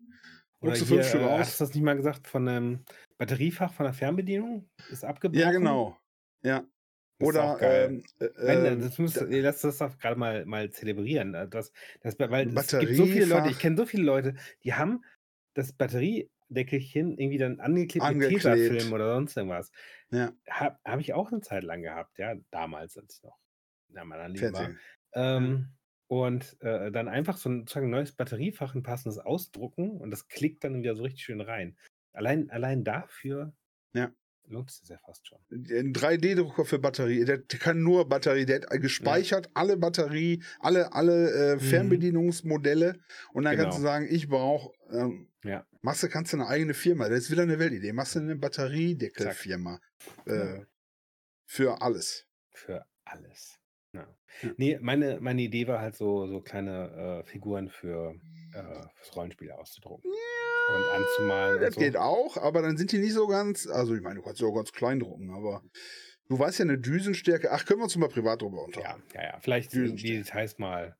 Oder 0.61 0.73
hier, 0.75 0.85
fünf 0.85 1.07
Stück 1.07 1.21
äh, 1.21 1.25
aus. 1.25 1.39
hast 1.39 1.59
du 1.59 1.63
das 1.65 1.73
nicht 1.73 1.83
mal 1.83 1.95
gesagt 1.95 2.27
von 2.27 2.47
einem 2.47 2.83
Batteriefach 3.17 3.73
von 3.73 3.85
der 3.85 3.93
Fernbedienung? 3.93 4.69
Ist 4.91 5.03
abgebrochen? 5.05 5.41
Ja, 5.41 5.51
genau. 5.51 5.97
Ja. 6.43 6.63
Oder 7.21 7.57
ähm, 7.61 8.03
äh, 8.19 8.29
Wenn, 8.37 8.65
ähm, 8.65 8.81
das 8.81 8.97
muss, 8.97 9.19
nee, 9.21 9.41
lass 9.41 9.61
das 9.61 9.77
doch 9.79 9.97
gerade 9.99 10.15
mal, 10.17 10.45
mal 10.45 10.69
zelebrieren. 10.71 11.33
äh, 11.33 11.47
Das, 11.47 11.71
das, 12.01 12.17
weil 12.19 12.47
es 12.47 12.67
gibt 12.77 12.95
so 12.95 13.05
viele 13.05 13.25
Leute, 13.25 13.49
ich 13.49 13.59
kenne 13.59 13.77
so 13.77 13.85
viele 13.85 14.03
Leute, 14.03 14.35
die 14.63 14.73
haben 14.73 15.03
das 15.53 15.73
Batteriedeckelchen 15.73 17.17
irgendwie 17.17 17.37
dann 17.37 17.59
angeklebt, 17.59 18.05
mit 18.07 18.15
Angeklebt. 18.15 18.43
Tesafilm 18.43 18.93
oder 18.93 19.15
sonst 19.15 19.35
irgendwas. 19.35 19.71
Ja. 20.11 20.31
Habe 20.49 20.79
hab 20.85 20.99
ich 20.99 21.13
auch 21.13 21.31
eine 21.31 21.41
Zeit 21.41 21.63
lang 21.63 21.81
gehabt, 21.81 22.17
ja, 22.17 22.35
damals, 22.51 22.97
als 22.97 23.17
ich 23.17 23.23
noch 23.23 23.37
in 23.89 24.07
meiner 24.07 24.53
war. 24.53 24.69
Ähm, 25.13 25.67
und 26.07 26.57
äh, 26.61 26.91
dann 26.91 27.07
einfach 27.07 27.37
so 27.37 27.49
ein, 27.49 27.59
sozusagen 27.61 27.89
neues 27.89 28.13
Batteriefach, 28.13 28.73
ein 28.73 28.83
passendes 28.83 29.19
ausdrucken 29.19 29.91
und 29.99 30.09
das 30.11 30.27
klickt 30.27 30.63
dann 30.63 30.81
wieder 30.81 30.95
so 30.95 31.03
richtig 31.03 31.23
schön 31.23 31.41
rein. 31.41 31.77
Allein, 32.13 32.49
allein 32.49 32.83
dafür 32.83 33.53
Ja. 33.93 34.11
Lohnt 34.49 34.69
es 34.69 34.81
ja 34.87 34.97
fast 35.05 35.27
schon. 35.27 35.39
Ein 35.51 35.93
3D-Drucker 35.93 36.65
für 36.65 36.79
Batterie, 36.79 37.23
der 37.25 37.41
kann 37.41 37.81
nur 37.81 38.07
Batterie, 38.09 38.45
der 38.45 38.61
hat 38.61 38.81
gespeichert 38.81 39.49
alle 39.53 39.77
Batterie, 39.77 40.43
alle, 40.59 40.91
alle 40.93 41.31
äh, 41.31 41.55
Mhm. 41.55 41.59
Fernbedienungsmodelle 41.59 42.99
und 43.33 43.43
dann 43.45 43.55
kannst 43.55 43.77
du 43.77 43.81
Genau. 43.81 43.91
sagen, 43.91 44.07
ich 44.09 44.27
brauche, 44.27 44.73
ähm, 44.91 45.27
Ja. 45.43 45.65
machst 45.81 46.03
du, 46.03 46.09
kannst 46.09 46.33
du 46.33 46.37
eine 46.37 46.47
eigene 46.47 46.73
Firma, 46.73 47.07
das 47.09 47.19
ist 47.19 47.31
wieder 47.31 47.43
eine 47.43 47.59
Weltidee, 47.59 47.93
machst 47.93 48.15
du 48.15 48.19
eine 48.19 48.35
Batteriedeckelfirma 48.35 49.79
äh, 50.25 50.35
Ja. 50.57 50.65
für 51.45 51.81
alles. 51.81 52.25
Für 52.51 52.85
alles. 53.05 53.59
Ja. 53.93 54.07
Ja. 54.41 54.51
Nee, 54.57 54.77
meine, 54.81 55.19
meine 55.21 55.41
Idee 55.41 55.67
war 55.67 55.79
halt 55.79 55.95
so, 55.95 56.27
so 56.27 56.41
kleine 56.41 57.21
äh, 57.23 57.29
Figuren 57.29 57.69
für 57.69 58.13
äh, 58.53 59.15
Rollenspiel 59.15 59.51
auszudrucken 59.51 60.11
und 60.11 60.85
anzumalen. 60.91 61.55
Und 61.55 61.61
Das 61.61 61.75
so. 61.75 61.81
geht 61.81 61.97
auch, 61.97 62.37
aber 62.37 62.61
dann 62.61 62.77
sind 62.77 62.91
die 62.91 62.97
nicht 62.99 63.13
so 63.13 63.27
ganz, 63.27 63.67
also 63.67 63.95
ich 63.95 64.01
meine, 64.01 64.15
du 64.15 64.21
kannst 64.21 64.39
sie 64.39 64.45
auch 64.45 64.55
ganz 64.55 64.71
klein 64.71 64.99
drucken, 64.99 65.31
aber 65.31 65.63
du 66.27 66.37
weißt 66.39 66.59
ja 66.59 66.63
eine 66.63 66.77
Düsenstärke, 66.77 67.51
ach, 67.51 67.65
können 67.65 67.79
wir 67.79 67.85
uns 67.85 67.95
mal 67.97 68.09
privat 68.09 68.41
drüber 68.41 68.57
Ja, 68.57 68.63
unterhalten. 68.65 69.03
ja, 69.13 69.23
ja. 69.23 69.39
Vielleicht 69.39 69.73
Düsen 69.73 69.97
die 69.97 70.17
Details 70.17 70.57
mal. 70.57 70.97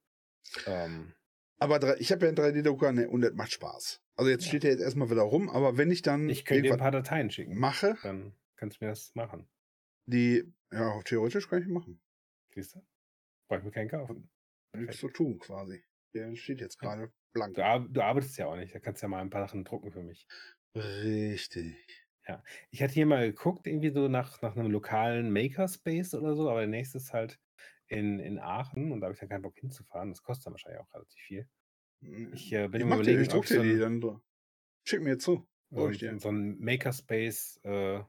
Ähm, 0.66 1.14
Aber 1.60 2.00
ich 2.00 2.12
habe 2.12 2.26
ja 2.26 2.30
einen 2.30 2.38
3D-Drucker 2.38 2.92
ne, 2.94 3.10
und 3.10 3.22
das 3.22 3.34
macht 3.34 3.52
Spaß. 3.52 4.02
Also 4.16 4.32
jetzt 4.32 4.44
Ja. 4.46 4.50
steht 4.50 4.64
er 4.66 4.72
jetzt 4.72 4.82
erstmal 4.82 5.10
wieder 5.10 5.22
rum, 5.22 5.50
aber 5.50 5.78
wenn 5.78 5.92
ich 5.92 6.02
dann 6.02 6.28
ich 6.30 6.46
könnte 6.46 6.64
dir 6.64 6.74
ein 6.74 6.80
paar 6.80 6.92
Dateien 6.92 7.30
schicken. 7.30 7.58
mache, 7.60 7.98
Dann 8.04 8.34
kannst 8.56 8.80
du 8.82 8.86
mir 8.86 8.92
das 8.92 9.14
machen. 9.16 9.48
die, 10.06 10.52
ja, 10.72 11.02
theoretisch 11.04 11.48
kann 11.50 11.62
ich 11.62 11.68
machen. 11.68 12.02
Siehst 12.56 12.76
du? 12.76 12.80
Brauche 13.48 13.60
ich 13.60 13.66
mir 13.66 13.72
keinen 13.72 13.90
kaufen. 13.90 14.30
Nichts 14.76 14.98
zu 15.00 15.10
tun 15.10 15.38
quasi. 15.40 15.84
Der 16.14 16.36
steht 16.36 16.60
jetzt 16.62 16.82
Ja. 16.82 16.96
gerade 16.96 17.12
blank. 17.34 17.56
Du, 17.56 17.66
ar 17.66 17.80
du 17.80 18.02
arbeitest 18.02 18.38
ja 18.38 18.48
auch 18.48 18.56
nicht. 18.56 18.74
Da 18.74 18.80
kannst 18.80 19.02
du 19.02 19.06
ja 19.06 19.10
mal 19.10 19.22
ein 19.22 19.30
paar 19.30 19.46
Sachen 19.48 19.64
drucken 19.64 19.92
für 19.92 20.04
mich. 20.04 20.28
Richtig. 20.76 21.76
Ich 22.70 22.84
hatte 22.84 22.94
hier 22.94 23.06
mal 23.06 23.28
geguckt, 23.28 23.66
irgendwie 23.66 23.90
so 23.90 24.08
nach, 24.08 24.42
nach 24.42 24.56
einem 24.56 24.72
lokalen 24.72 25.32
Makerspace 25.32 26.14
oder 26.14 26.36
so, 26.36 26.50
aber 26.50 26.60
der 26.60 26.70
nächste 26.70 26.98
ist 26.98 27.14
halt 27.14 27.40
in, 27.88 28.20
in 28.20 28.40
Aachen 28.40 28.92
und 28.92 29.02
da 29.02 29.06
habe 29.06 29.14
ich 29.14 29.20
dann 29.20 29.30
keinen 29.30 29.42
Bock 29.42 29.58
hinzufahren. 29.58 30.10
Das 30.10 30.22
kostet 30.22 30.46
dann 30.46 30.54
wahrscheinlich 30.54 30.82
auch 30.82 30.94
relativ 30.94 31.20
viel. 31.20 31.48
Ich 32.34 32.54
äh, 32.54 32.68
bin 32.68 32.76
ich 32.76 32.82
im 32.84 32.90
mach 32.90 32.98
dir, 32.98 33.14
Überlegen, 33.14 33.22
ich 33.24 33.34
ob 33.34 33.44
ich 33.44 33.50
so 33.50 33.64
die 33.64 33.78
dann. 33.78 34.22
Schick 34.86 35.02
mir 35.02 35.18
zu. 35.18 35.48
so, 35.72 35.90
ich 35.90 35.98
dir. 35.98 36.18
so 36.20 36.30
ein 36.30 36.60
Makerspace 36.60 37.60
äh, 37.64 38.02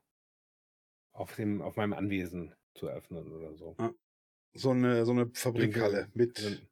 auf, 1.12 1.35
dem, 1.37 1.62
auf 1.62 1.76
meinem 1.76 1.94
Anwesen 1.94 2.54
zu 2.74 2.87
eröffnen 2.87 3.33
oder 3.33 3.54
so. 3.56 3.76
So 4.52 4.70
eine, 4.70 5.04
so 5.04 5.12
eine 5.12 5.30
Fabrikhalle 5.33 6.09
mit. 6.14 6.69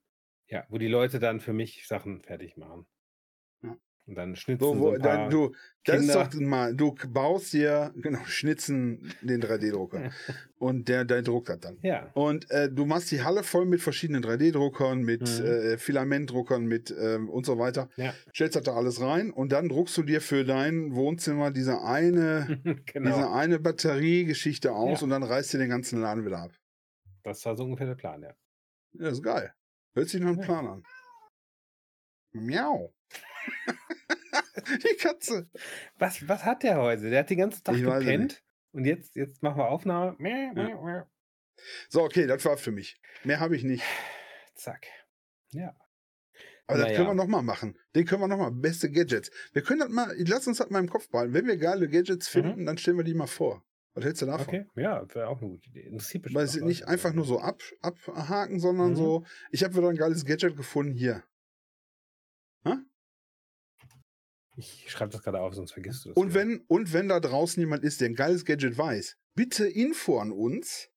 Ja, 0.49 0.65
wo 0.69 0.79
die 0.79 0.89
Leute 0.89 1.19
dann 1.19 1.41
für 1.41 1.53
mich 1.53 1.87
Sachen 1.87 2.23
fertig 2.23 2.57
machen. 2.57 2.87
Ja. 3.63 3.77
Und 4.07 4.15
dann 4.15 4.35
schnitzen 4.37 4.65
So, 4.65 4.75
so, 4.75 4.81
wo, 4.81 4.91
ein 4.93 5.03
da, 5.03 5.17
paar 5.17 5.29
du, 5.29 5.55
das 5.85 6.01
ist 6.01 6.07
Kinder. 6.13 6.25
doch 6.33 6.41
mal, 6.41 6.75
du 6.75 6.95
baust 7.11 7.53
dir, 7.53 7.93
genau, 7.97 8.25
schnitzen 8.25 9.13
den 9.21 9.43
3D-Drucker. 9.43 10.11
und 10.59 10.89
der, 10.89 11.05
der 11.05 11.21
druckt 11.21 11.51
das 11.51 11.61
dann. 11.61 11.77
ja, 11.83 12.11
Und 12.15 12.51
äh, 12.51 12.71
du 12.73 12.87
machst 12.87 13.11
die 13.11 13.23
Halle 13.23 13.43
voll 13.43 13.67
mit 13.67 13.83
verschiedenen 13.83 14.25
3D-Druckern, 14.25 15.03
mit 15.03 15.21
Mhm. 15.21 15.45
äh, 15.45 15.77
Filamentdruckern, 15.77 16.65
mit 16.65 16.91
ähm, 16.99 17.29
und 17.29 17.45
so 17.45 17.59
weiter. 17.59 17.91
ja, 17.97 18.15
Stellst 18.35 18.57
das 18.57 18.63
da 18.63 18.75
alles 18.75 19.03
rein 19.03 19.31
und 19.31 19.53
dann 19.53 19.69
druckst 19.69 19.97
du 19.99 20.03
dir 20.03 20.23
für 20.23 20.45
dein 20.47 20.95
Wohnzimmer 20.95 21.51
diese 21.51 21.83
eine, 21.83 22.61
diese 22.65 22.77
genau. 22.87 23.31
eine 23.35 23.59
Batteriegeschichte 23.59 24.73
aus 24.73 25.01
Ja. 25.01 25.05
und 25.05 25.11
dann 25.11 25.23
reißt 25.23 25.53
du 25.53 25.59
den 25.59 25.69
ganzen 25.69 26.01
Laden 26.01 26.25
wieder 26.25 26.39
ab. 26.39 26.53
Das 27.25 27.45
war 27.45 27.57
so 27.57 27.65
ungefähr 27.65 27.87
der 27.89 27.95
Plan, 27.97 28.23
ja. 28.23 28.29
Ja, 28.95 29.05
das 29.05 29.15
ist 29.19 29.23
geil. 29.23 29.53
Hört 29.95 30.09
sich 30.09 30.21
nach 30.21 30.29
einem. 30.29 30.41
Plan 30.41 30.67
an. 30.67 30.83
Miau. 32.33 32.95
die 34.85 34.97
Katze. 34.97 35.51
Was, 35.97 36.27
was 36.29 36.45
hat 36.45 36.63
der 36.63 36.79
heute? 36.79 37.11
Der 37.11 37.21
hat 37.21 37.31
den 37.31 37.39
ganzen 37.39 37.65
Tag 37.65 37.77
Ich 37.77 37.83
gepennt 37.83 38.43
und 38.73 38.85
jetzt, 38.85 39.17
jetzt 39.17 39.43
machen 39.43 39.59
wir 39.59 39.69
Aufnahme. 39.69 40.17
Ja. 40.55 41.09
So, 41.89 42.03
okay, 42.03 42.27
das 42.27 42.45
war 42.45 42.57
für 42.59 42.71
mich. 42.71 43.01
Mehr 43.25 43.41
habe 43.41 43.57
ich 43.57 43.65
nicht. 43.65 43.83
Zack. 44.55 44.87
Ja. 45.51 45.75
Aber 46.67 46.79
das 46.79 46.89
Naja. 46.89 46.97
können 46.99 47.09
wir 47.09 47.15
noch 47.15 47.27
mal 47.27 47.43
machen. 47.43 47.79
Den 47.95 48.05
können 48.05 48.21
wir 48.21 48.29
noch 48.29 48.37
mal. 48.37 48.51
Beste 48.51 48.91
Gadgets. 48.91 49.31
Wir 49.55 49.63
können 49.63 49.81
das 49.81 49.89
mal, 49.89 50.15
lass 50.19 50.47
uns 50.47 50.59
das 50.59 50.69
mal 50.69 50.81
im 50.81 50.89
Kopf 50.91 51.09
behalten. 51.09 51.33
Wenn 51.33 51.47
wir 51.47 51.57
geile 51.57 51.89
Gadgets 51.89 52.29
Mhm. 52.29 52.43
finden, 52.43 52.67
dann 52.67 52.77
stellen 52.77 52.99
wir 52.99 53.05
die 53.05 53.15
mal 53.15 53.27
vor. 53.27 53.65
Was 53.99 54.05
hältst 54.05 54.23
du 54.23 54.27
davon? 54.27 54.47
Okay, 54.47 54.67
ja, 54.77 55.07
wäre 55.15 55.29
auch 55.29 55.41
eine 55.41 55.51
gute 55.51 55.69
Idee. 55.69 55.83
Interessiert 55.83 56.23
bestimmt 56.25 56.41
Weil 56.41 56.47
sie 56.49 56.63
nicht 56.63 56.81
Leute. 56.81 56.93
einfach 56.93 57.13
nur 57.13 57.25
so 57.25 57.41
ab, 57.41 57.61
abhaken, 57.83 58.61
sondern 58.61 58.91
Mhm. 58.93 58.97
so, 58.97 59.27
ich 59.51 59.65
habe 59.65 59.75
wieder 59.77 59.89
ein 59.89 59.97
geiles 59.97 60.25
Gadget 60.25 60.57
gefunden 60.57 60.95
hier. 60.95 61.23
Ich 64.57 64.91
schreibe 64.91 65.13
das 65.13 65.23
gerade 65.23 65.39
auf, 65.41 65.55
sonst 65.55 65.71
vergisst 65.73 66.05
du 66.05 66.09
das. 66.09 66.17
Und 66.17 66.31
wieder. 66.31 66.41
wenn, 66.41 66.65
und 66.67 66.93
wenn 66.93 67.09
da 67.09 67.21
draußen 67.21 67.61
jemand 67.61 67.85
ist, 67.85 68.01
der 68.01 68.09
ein 68.09 68.17
geiles 68.17 68.45
Gadget 68.45 68.77
weiß, 68.77 69.17
bitte 69.37 69.69
Info 69.69 70.19
an 70.19 70.33
uns. 70.33 70.91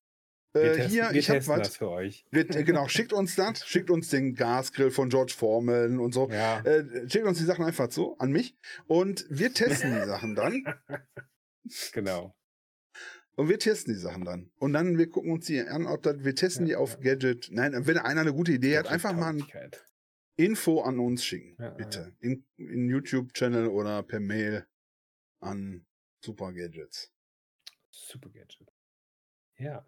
wir 0.52 0.62
Äh, 0.62 0.72
testen, 0.74 0.90
hier, 0.90 1.10
wir 1.12 1.20
ich 1.20 1.30
habe 1.30 1.46
was. 1.46 1.76
für 1.76 1.88
euch. 1.88 2.26
Wir, 2.32 2.50
äh, 2.50 2.64
genau, 2.64 2.88
schickt 2.88 3.12
uns 3.12 3.36
das, 3.36 3.64
schickt 3.64 3.88
uns 3.90 4.08
den 4.08 4.34
Gasgrill 4.34 4.90
von 4.90 5.10
George 5.10 5.34
Foreman 5.36 6.00
und 6.00 6.12
so. 6.12 6.28
Ja. 6.28 6.58
Äh, 6.62 7.08
schickt 7.08 7.24
uns 7.24 7.38
die 7.38 7.44
Sachen 7.44 7.64
einfach 7.64 7.88
so 7.92 8.16
an 8.18 8.32
mich 8.32 8.56
und 8.88 9.24
wir 9.30 9.54
testen 9.54 9.94
die 9.94 10.06
Sachen 10.06 10.34
dann. 10.34 10.64
Genau. 11.92 12.34
Und 13.34 13.48
wir 13.48 13.58
testen 13.58 13.94
die 13.94 13.98
Sachen 13.98 14.24
dann. 14.24 14.50
Und 14.58 14.74
dann, 14.74 14.98
wir 14.98 15.08
gucken 15.08 15.32
uns 15.32 15.46
die 15.46 15.60
an, 15.60 15.86
ob 15.86 16.02
das, 16.02 16.22
wir 16.22 16.34
testen 16.34 16.66
Ja, 16.66 16.76
die 16.76 16.76
auf 16.76 16.98
ja. 17.02 17.14
Gadget. 17.14 17.48
Nein, 17.50 17.86
wenn 17.86 17.98
einer 17.98 18.20
eine 18.20 18.34
gute 18.34 18.52
Idee 18.52 18.78
hat, 18.78 18.88
einfach 18.88 19.14
mal 19.14 19.34
ein. 19.34 19.44
Info 20.36 20.80
an 20.80 20.98
uns 20.98 21.24
schicken. 21.24 21.56
Ja, 21.62 21.70
bitte. 21.70 22.14
In, 22.20 22.44
in 22.56 22.88
YouTube-Channel 22.88 23.68
oder 23.68 24.02
per 24.02 24.20
Mail 24.20 24.66
an 25.40 25.86
Super 26.24 26.52
Gadgets. 26.52 27.12
Super 27.90 28.30
Gadget. 28.30 28.72
Ja. 29.58 29.86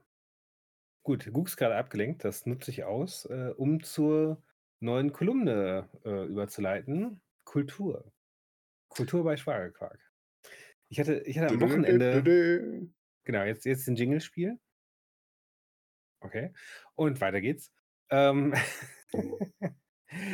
Gut, 1.02 1.30
Gux 1.32 1.52
ist 1.52 1.56
gerade 1.56 1.76
abgelenkt. 1.76 2.24
Das 2.24 2.46
nutze 2.46 2.70
ich 2.70 2.84
aus, 2.84 3.26
äh, 3.26 3.52
um 3.56 3.82
zur 3.82 4.42
neuen 4.80 5.12
Kolumne 5.12 5.88
äh, 6.04 6.26
überzuleiten. 6.26 7.20
Kultur. 7.44 8.12
Kultur 8.88 9.24
bei 9.24 9.36
Schwagerquark. 9.36 9.98
Ich 10.88 11.00
hatte, 11.00 11.20
ich 11.20 11.38
hatte 11.38 11.54
am 11.54 11.60
Wochenende. 11.60 12.90
Genau, 13.24 13.42
jetzt, 13.44 13.64
jetzt 13.64 13.86
den 13.86 13.96
Jingle-Spiel. 13.96 14.58
Okay. 16.20 16.52
Und 16.94 17.20
weiter 17.20 17.40
geht's. 17.40 17.72
Ähm, 18.10 18.54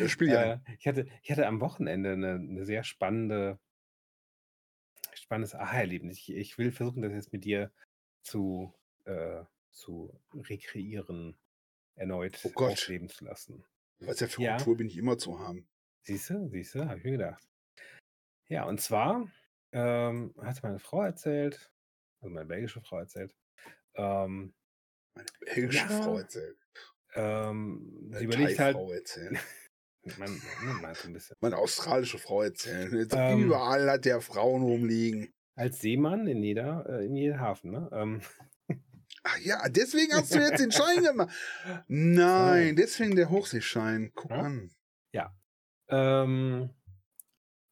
Spiel 0.06 0.28
ja. 0.28 0.54
äh, 0.54 0.58
ich, 0.78 0.86
hatte, 0.86 1.06
ich 1.22 1.30
hatte 1.30 1.46
am 1.46 1.60
Wochenende 1.60 2.12
eine, 2.12 2.34
eine 2.34 2.64
sehr 2.64 2.84
spannende, 2.84 3.58
spannendes 5.14 5.54
Aha-Erlebnis. 5.54 6.18
Ich, 6.18 6.30
ich 6.32 6.58
will 6.58 6.72
versuchen, 6.72 7.02
das 7.02 7.12
jetzt 7.12 7.32
mit 7.32 7.44
dir 7.44 7.72
zu, 8.22 8.74
äh, 9.04 9.44
zu 9.70 10.20
rekreieren, 10.34 11.38
erneut 11.94 12.40
Oh 12.44 12.50
Gott. 12.50 12.72
aufleben 12.72 13.08
zu 13.08 13.24
lassen. 13.24 13.64
Was 14.00 14.20
ja 14.20 14.28
für 14.28 14.42
Ja. 14.42 14.56
Kultur 14.56 14.76
bin 14.76 14.86
ich 14.86 14.96
immer 14.96 15.18
zu 15.18 15.38
haben. 15.38 15.68
Siehst 16.02 16.30
du, 16.30 16.48
siehst 16.48 16.74
du, 16.74 16.86
habe 16.86 16.98
ich 16.98 17.04
mir 17.04 17.12
gedacht. 17.12 17.46
Ja, 18.48 18.64
und 18.64 18.80
zwar 18.80 19.30
ähm, 19.72 20.34
hat 20.40 20.62
meine 20.62 20.78
Frau 20.78 21.02
erzählt, 21.02 21.70
also 22.20 22.32
meine 22.34 22.46
belgische 22.46 22.80
Frau 22.80 22.98
erzählt, 22.98 23.34
ähm, 23.94 24.54
Meine 25.14 25.28
belgische 25.54 25.78
Ja. 25.88 26.02
Frau 26.02 26.18
erzählt. 26.18 26.56
ähm, 27.14 28.10
sie 28.16 28.24
überlegt 28.24 28.58
halt, 28.58 28.76
man 30.18 30.40
meint 30.80 30.96
so 30.96 31.08
ein 31.08 31.12
bisschen. 31.12 31.36
Meine 31.40 31.56
australische 31.58 32.18
Frau 32.18 32.42
erzählt. 32.42 32.92
Jetzt 32.92 33.14
Ähm. 33.16 33.44
überall 33.46 33.90
hat 33.90 34.04
der 34.04 34.20
Frauen 34.20 34.62
rumliegen. 34.62 35.32
Als 35.56 35.80
Seemann 35.80 36.26
in 36.26 36.42
jeder, 36.42 36.86
äh, 36.88 37.04
in 37.06 37.16
jedem 37.16 37.40
Hafen, 37.40 37.70
ne? 37.72 37.90
Ähm, 37.92 38.20
Ach 39.22 39.36
ja, 39.38 39.68
deswegen 39.68 40.14
hast 40.14 40.34
du 40.34 40.38
jetzt 40.38 40.60
den 40.60 40.72
Schein 40.72 41.02
gemacht. 41.02 41.34
Nein, 41.88 42.76
deswegen 42.76 43.16
der 43.16 43.28
Hochseeschein. 43.28 44.12
Guck 44.14 44.30
Ja. 44.30 44.38
an. 44.38 44.70
ähm, 45.92 46.70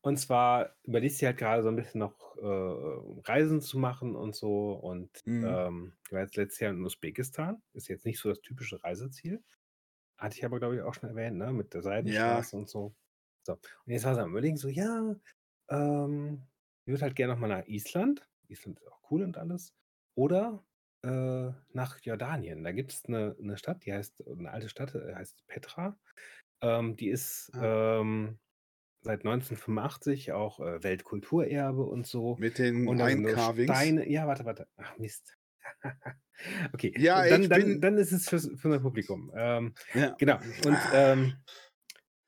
und 0.03 0.17
zwar 0.19 0.77
überlegt 0.85 1.15
sie 1.17 1.27
halt 1.27 1.39
gerade 1.39 1.63
so 1.63 1.69
ein 1.69 1.77
bisschen 1.77 2.01
noch 2.01 2.37
äh, 2.37 2.43
Reisen 3.31 3.61
zu 3.61 3.79
machen 3.79 4.17
und 4.17 4.35
so. 4.37 4.73
Und 4.73 5.25
Mhm. 5.25 5.45
ähm, 5.47 5.95
ich 6.07 6.13
war 6.13 6.21
jetzt 6.23 6.37
letztes 6.37 6.61
Jahr 6.61 6.73
in 6.73 6.85
Usbekistan. 6.85 7.63
Ist 7.75 7.89
jetzt 7.89 8.07
nicht 8.07 8.19
so 8.21 8.29
das 8.31 8.41
typische 8.41 8.83
Reiseziel. 8.85 9.43
Hatte 10.19 10.37
ich 10.37 10.45
aber, 10.45 10.59
glaube 10.61 10.77
ich, 10.77 10.83
auch 10.83 10.95
schon 10.95 11.09
erwähnt, 11.11 11.37
ne? 11.39 11.53
Mit 11.53 11.75
der 11.75 11.83
Seidenstraße 11.83 12.57
und 12.57 12.69
so. 12.69 12.95
So. 13.47 13.55
Und 13.55 13.93
jetzt 13.93 14.05
war 14.05 14.15
sie 14.15 14.23
am 14.23 14.31
Überlegen, 14.33 14.57
so, 14.57 14.69
ja, 14.69 15.17
ähm, 15.71 16.49
ich 16.85 16.93
würde 16.93 17.03
halt 17.03 17.17
gerne 17.17 17.35
nochmal 17.35 17.51
nach 17.51 17.67
Island. 17.67 18.29
Island 18.49 18.81
ist 18.81 18.89
auch 18.89 19.01
cool 19.11 19.23
und 19.23 19.37
alles. 19.39 19.75
Oder 20.17 20.65
äh, 21.05 21.53
nach 21.73 22.01
Jordanien. 22.03 22.65
Da 22.65 22.73
gibt 22.73 22.93
es 22.93 23.05
eine, 23.07 23.37
eine 23.41 23.57
Stadt, 23.57 23.85
die 23.87 23.93
heißt, 23.93 24.27
eine 24.27 24.51
alte 24.51 24.69
Stadt, 24.69 24.95
äh, 24.95 25.15
heißt 25.15 25.47
Petra. 25.47 25.99
Ähm, 26.63 26.97
die 26.97 27.09
ist 27.11 27.53
Ah. 27.53 27.61
ähm, 27.61 28.41
seit 29.03 29.25
1985 29.25 30.33
auch 30.33 30.61
äh, 30.61 30.83
Weltkulturerbe 30.83 31.85
und 31.85 32.07
so. 32.07 32.37
Mit 32.39 32.59
den 32.59 32.89
Und 32.89 32.99
da 32.99 33.09
sind 33.09 33.23
nur 33.23 33.31
Eincarvings. 33.31 33.71
Steine. 33.71 34.09
Ja, 34.11 34.27
warte, 34.27 34.45
warte. 34.45 34.69
Ach, 34.77 34.97
Mist. 34.99 35.37
okay. 36.73 36.95
Ja, 36.99 37.27
dann, 37.27 37.43
ich 37.43 37.49
dann, 37.49 37.61
bin- 37.63 37.81
dann 37.81 37.99
ist 37.99 38.13
es 38.13 38.29
fürs, 38.29 38.45
für 38.57 38.69
unser 38.69 38.81
Publikum. 38.81 39.33
Ähm, 39.37 39.75
Ja. 39.95 40.15
genau. 40.19 40.39
Und 40.65 40.79
ähm, 40.95 41.35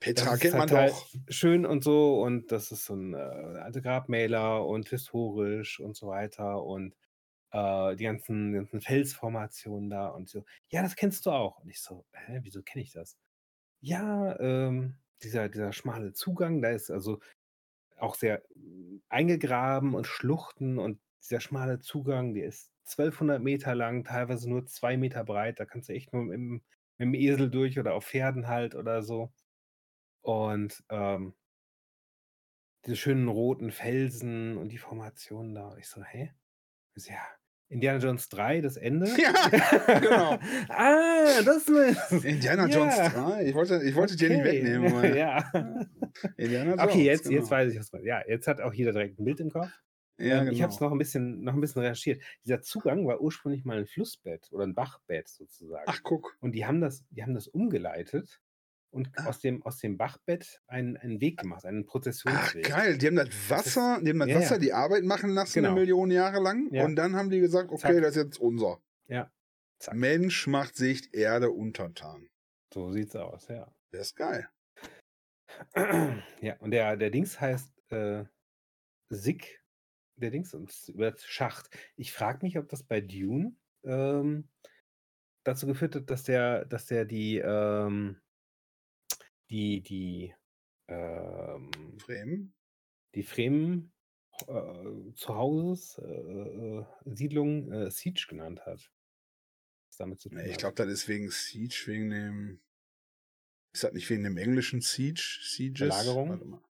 Petra 0.01 0.37
kennt 0.37 0.57
man 0.57 0.71
halt 0.71 0.93
doch. 0.93 1.07
schön 1.29 1.67
und 1.67 1.85
so 1.85 2.23
und 2.23 2.51
das 2.53 2.71
ist 2.73 2.87
so 2.87 2.95
ein 2.95 3.13
äh, 3.15 3.19
alte 3.19 3.83
Grabmäler 3.83 4.67
und 4.67 4.89
historisch 4.89 5.79
und 5.81 5.95
so 5.97 6.07
weiter 6.09 6.63
und 6.65 6.95
äh, 7.53 7.97
die 7.97 8.05
ganzen, 8.05 8.55
ganzen 8.55 8.81
Felsformationen 8.81 9.91
da 9.91 10.09
und 10.09 10.29
so. 10.29 10.45
Ja, 10.71 10.83
das 10.83 10.97
kennst 10.97 11.27
du 11.27 11.31
auch. 11.33 11.59
Und 11.59 11.69
ich 11.69 11.83
so, 11.83 12.07
hä, 12.13 12.41
wieso 12.43 12.63
kenne 12.63 12.83
ich 12.83 12.93
das? 12.93 13.19
Ja, 13.81 14.39
ähm, 14.41 14.97
dieser, 15.23 15.49
dieser 15.49 15.73
schmale 15.73 16.13
Zugang, 16.13 16.63
da 16.63 16.71
ist 16.71 16.91
also 16.91 17.21
auch 17.99 18.15
sehr 18.15 18.43
mm, 18.55 18.99
eingegraben 19.09 19.95
und 19.95 20.07
Schluchten 20.07 20.79
und 20.79 21.01
dieser 21.23 21.41
schmale 21.41 21.81
Zugang, 21.81 22.35
der 22.35 22.47
ist 22.47 22.73
1200 22.87 23.43
Meter 23.43 23.75
lang, 23.75 24.05
teilweise 24.05 24.49
nur 24.49 24.67
zwei 24.67 24.97
Meter 24.97 25.25
breit. 25.25 25.61
Da 25.61 25.65
kannst 25.67 25.89
du 25.89 25.93
echt 25.95 26.13
nur 26.13 26.25
mit, 26.25 26.39
mit 26.41 26.63
dem 26.99 27.15
Esel 27.15 27.51
durch 27.51 27.79
oder 27.79 27.95
auf 27.95 28.07
Pferden 28.07 28.49
halt 28.49 28.75
oder 28.75 29.03
so. 29.03 29.33
Und 30.23 30.83
ähm, 30.91 31.35
diese 32.85 32.97
schönen 32.97 33.29
roten 33.29 33.71
Felsen 33.71 34.57
und 34.57 34.71
die 34.71 34.79
Formationen 34.79 35.55
da. 35.55 35.77
Ich 35.77 35.89
so, 35.89 36.03
hä? 36.03 36.33
Ja, 36.97 37.23
Indiana 37.71 37.99
Jones 38.01 38.29
3, 38.29 38.61
das 38.61 38.77
Ende? 38.77 39.07
Ja, 39.19 39.99
genau. 39.99 40.39
ah, 40.69 41.43
das 41.45 41.69
ist 41.69 42.25
Indiana 42.25 42.67
Ja. 42.67 42.77
Jones 42.77 42.97
3. 42.97 43.45
Ich 43.47 43.55
wollte, 43.55 43.83
ich 43.83 43.95
wollte 43.95 44.17
dir 44.17 44.29
nicht 44.29 44.41
Okay. 44.41 44.65
wegnehmen. 44.65 45.17
ja. 45.17 45.51
Indiana 46.37 46.71
Jones. 46.73 46.83
Okay, 46.85 47.05
jetzt, 47.05 47.25
genau. 47.25 47.37
jetzt 47.37 47.51
weiß 47.51 47.73
ich, 47.73 47.79
was 47.79 47.93
man. 47.93 48.05
Ja, 48.05 48.23
jetzt 48.27 48.47
hat 48.49 48.61
auch 48.61 48.75
jeder 48.75 48.93
direkt 48.93 49.19
ein 49.19 49.25
Bild 49.25 49.41
im 49.41 49.51
Kopf. 49.51 49.69
Ja, 50.19 50.39
ähm, 50.39 50.41
genau. 50.41 50.53
Ich 50.53 50.63
habe 50.63 50.73
es 50.73 50.81
noch 50.81 50.93
ein 50.93 50.99
bisschen, 50.99 51.43
noch 51.45 51.55
ein 51.55 51.61
bisschen 51.61 51.81
recherchiert. 51.83 52.23
Dieser 52.45 52.61
Zugang 52.61 53.07
war 53.07 53.21
ursprünglich 53.21 53.65
mal 53.65 53.79
ein 53.79 53.87
Flussbett 53.87 54.49
oder 54.53 54.65
ein 54.67 54.75
Bachbett 54.75 55.29
sozusagen. 55.29 55.85
Ach, 55.87 56.01
guck. 56.03 56.37
Und 56.41 56.53
die 56.53 56.67
haben 56.67 56.81
das, 56.81 57.05
die 57.11 57.23
haben 57.23 57.35
das 57.35 57.49
umgeleitet 57.49 58.41
und 58.91 59.11
Ah. 59.17 59.27
aus 59.27 59.41
dem, 59.41 59.63
aus 59.63 59.79
dem 59.79 59.97
Bachbett 59.97 60.61
einen, 60.67 60.97
einen 60.97 61.21
Weg 61.21 61.39
gemacht, 61.39 61.65
einen 61.65 61.85
Ach, 61.87 61.91
Prozessionsweg. 61.93 62.69
geil. 62.69 62.99
Die 62.99 63.07
haben 63.07 63.17
das 63.17 63.29
Wasser, 63.49 64.01
die 64.03 64.11
haben 64.11 64.19
das 64.19 64.29
Ja, 64.29 64.35
ja. 64.35 64.41
Wasser 64.41 64.59
die 64.59 64.73
Arbeit 64.73 65.05
machen 65.05 65.31
lassen, 65.31 65.55
Genau. 65.55 65.71
eine 65.71 65.81
Million 65.81 66.11
Jahre 66.11 66.41
lang. 66.43 66.73
Ja. 66.73 66.85
Und 66.85 66.97
dann 66.97 67.15
haben 67.17 67.31
die 67.31 67.41
gesagt, 67.41 67.71
okay, 67.71 67.95
Zack. 67.95 68.03
das 68.03 68.17
ist 68.17 68.25
jetzt 68.25 68.39
unser. 68.41 68.83
Ja. 69.07 69.31
Zack. 69.79 69.95
Mensch 69.95 70.47
macht 70.47 70.77
sich 70.77 71.15
Erde 71.15 71.51
untertan. 71.51 72.29
So 72.73 72.91
sieht's 72.93 73.17
aus, 73.17 73.49
ja. 73.49 73.73
Das 73.93 74.09
ist 74.09 74.17
geil. 74.17 74.49
ja, 76.41 76.57
und 76.61 76.71
der, 76.71 76.97
der 76.97 77.11
Dings 77.11 77.41
heißt 77.41 77.73
äh, 77.91 78.25
Sig, 79.09 79.61
der 80.17 80.31
Dings, 80.31 80.53
wird 80.53 81.21
Schacht. 81.23 81.71
Ich 81.97 82.13
frage 82.13 82.41
mich, 82.43 82.59
ob 82.59 82.69
das 82.69 82.83
bei 82.85 83.01
Dune 83.01 83.57
ähm, 83.85 84.49
dazu 85.45 85.67
geführt 85.67 85.97
hat, 85.97 86.11
dass 86.11 86.23
der, 86.25 86.65
dass 86.67 86.87
der 86.87 87.05
die, 87.05 87.39
ähm, 87.39 88.21
die, 89.51 89.83
die, 89.83 90.35
ähm, 90.89 91.71
Fremen. 91.99 92.55
die 93.15 93.23
Fremen 93.23 93.93
äh, 94.47 95.13
zu 95.15 95.29
Hauses, 95.35 95.99
äh, 95.99 96.05
äh, 96.05 96.85
Siedlung 97.05 97.71
äh, 97.73 97.91
Siege 97.91 98.27
genannt 98.29 98.65
hat. 98.65 98.91
Was 99.89 99.97
damit 99.99 100.21
zu 100.21 100.29
tun 100.29 100.39
Nee, 100.39 100.51
ich 100.51 100.59
glaube, 100.59 100.77
das 100.77 100.89
ist 100.89 101.09
wegen 101.09 101.31
Siege, 101.31 101.83
wegen 101.87 102.11
dem. 102.11 102.61
Ist 103.73 103.85
das 103.85 103.93
nicht 103.93 104.09
wegen 104.11 104.25
dem 104.25 104.37
englischen 104.37 104.81
Siege? 104.81 105.21
Sieges? 105.43 105.81
Belagerung? 105.81 106.31
Warte 106.31 106.45
mal. 106.45 106.65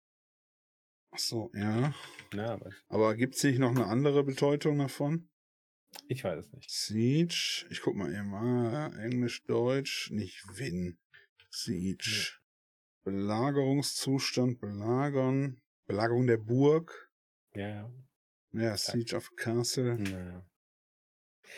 Ach 1.12 1.18
so, 1.18 1.50
ja. 1.54 1.94
Ja, 2.32 2.52
aber 2.52 2.70
Aber 2.88 3.16
gibt 3.16 3.34
es 3.34 3.42
nicht 3.42 3.58
noch 3.58 3.70
eine 3.70 3.86
andere 3.86 4.22
Bedeutung 4.24 4.78
davon? 4.78 5.28
ich 6.06 6.22
weiß 6.22 6.46
es 6.46 6.52
nicht. 6.52 6.70
Siege. 6.70 7.66
Ich 7.70 7.80
guck 7.80 7.96
mal 7.96 8.12
eben. 8.12 8.32
Ah, 8.34 8.88
Englisch, 9.02 9.42
Deutsch. 9.44 10.10
Nicht 10.10 10.44
Win. 10.56 10.98
Siege. 11.50 12.39
Belagerungszustand, 13.04 14.60
belagern. 14.60 15.60
Belagerung 15.86 16.26
der 16.26 16.36
Burg. 16.38 17.10
Ja, 17.54 17.68
ja. 17.68 17.90
Ja, 18.52 18.76
Siege 18.76 19.16
of 19.16 19.34
Castle. 19.36 19.96
Naja. 19.98 20.44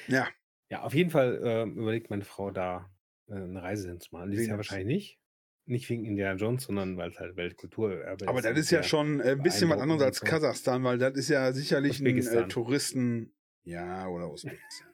Ja, 0.08 0.28
Ja, 0.68 0.82
auf 0.82 0.94
jeden 0.94 1.10
Fall 1.10 1.40
ähm, 1.44 1.76
überlegt 1.78 2.10
meine 2.10 2.24
Frau 2.24 2.50
da 2.50 2.90
äh, 3.28 3.34
eine 3.34 3.62
Reise 3.62 3.88
hinzumachen. 3.88 4.30
Dieses 4.30 4.46
Jahr 4.46 4.56
des- 4.58 4.70
wahrscheinlich 4.70 4.86
nicht. 4.86 5.18
Nicht 5.64 5.88
wegen 5.90 6.04
Indiana 6.04 6.36
Jones, 6.36 6.64
sondern 6.64 6.96
weil 6.96 7.10
es 7.10 7.20
halt 7.20 7.36
Weltkulturerbe 7.36 8.26
aber 8.28 8.38
ist. 8.38 8.44
das 8.44 8.52
und 8.52 8.58
ist 8.58 8.70
ja 8.72 8.82
schon 8.82 9.20
äh, 9.20 9.30
ein 9.32 9.42
bisschen 9.42 9.70
was 9.70 9.80
anderes 9.80 10.02
als. 10.02 10.20
Kasachstan, 10.20 10.82
weil 10.82 10.98
das 10.98 11.14
ist 11.14 11.28
ja 11.28 11.52
sicherlich 11.52 12.00
ein 12.00 12.06
äh. 12.18 12.48
Touristen. 12.48 13.32
Ja, 13.64 14.08
oder 14.08 14.30
Usbekistan. 14.32 14.91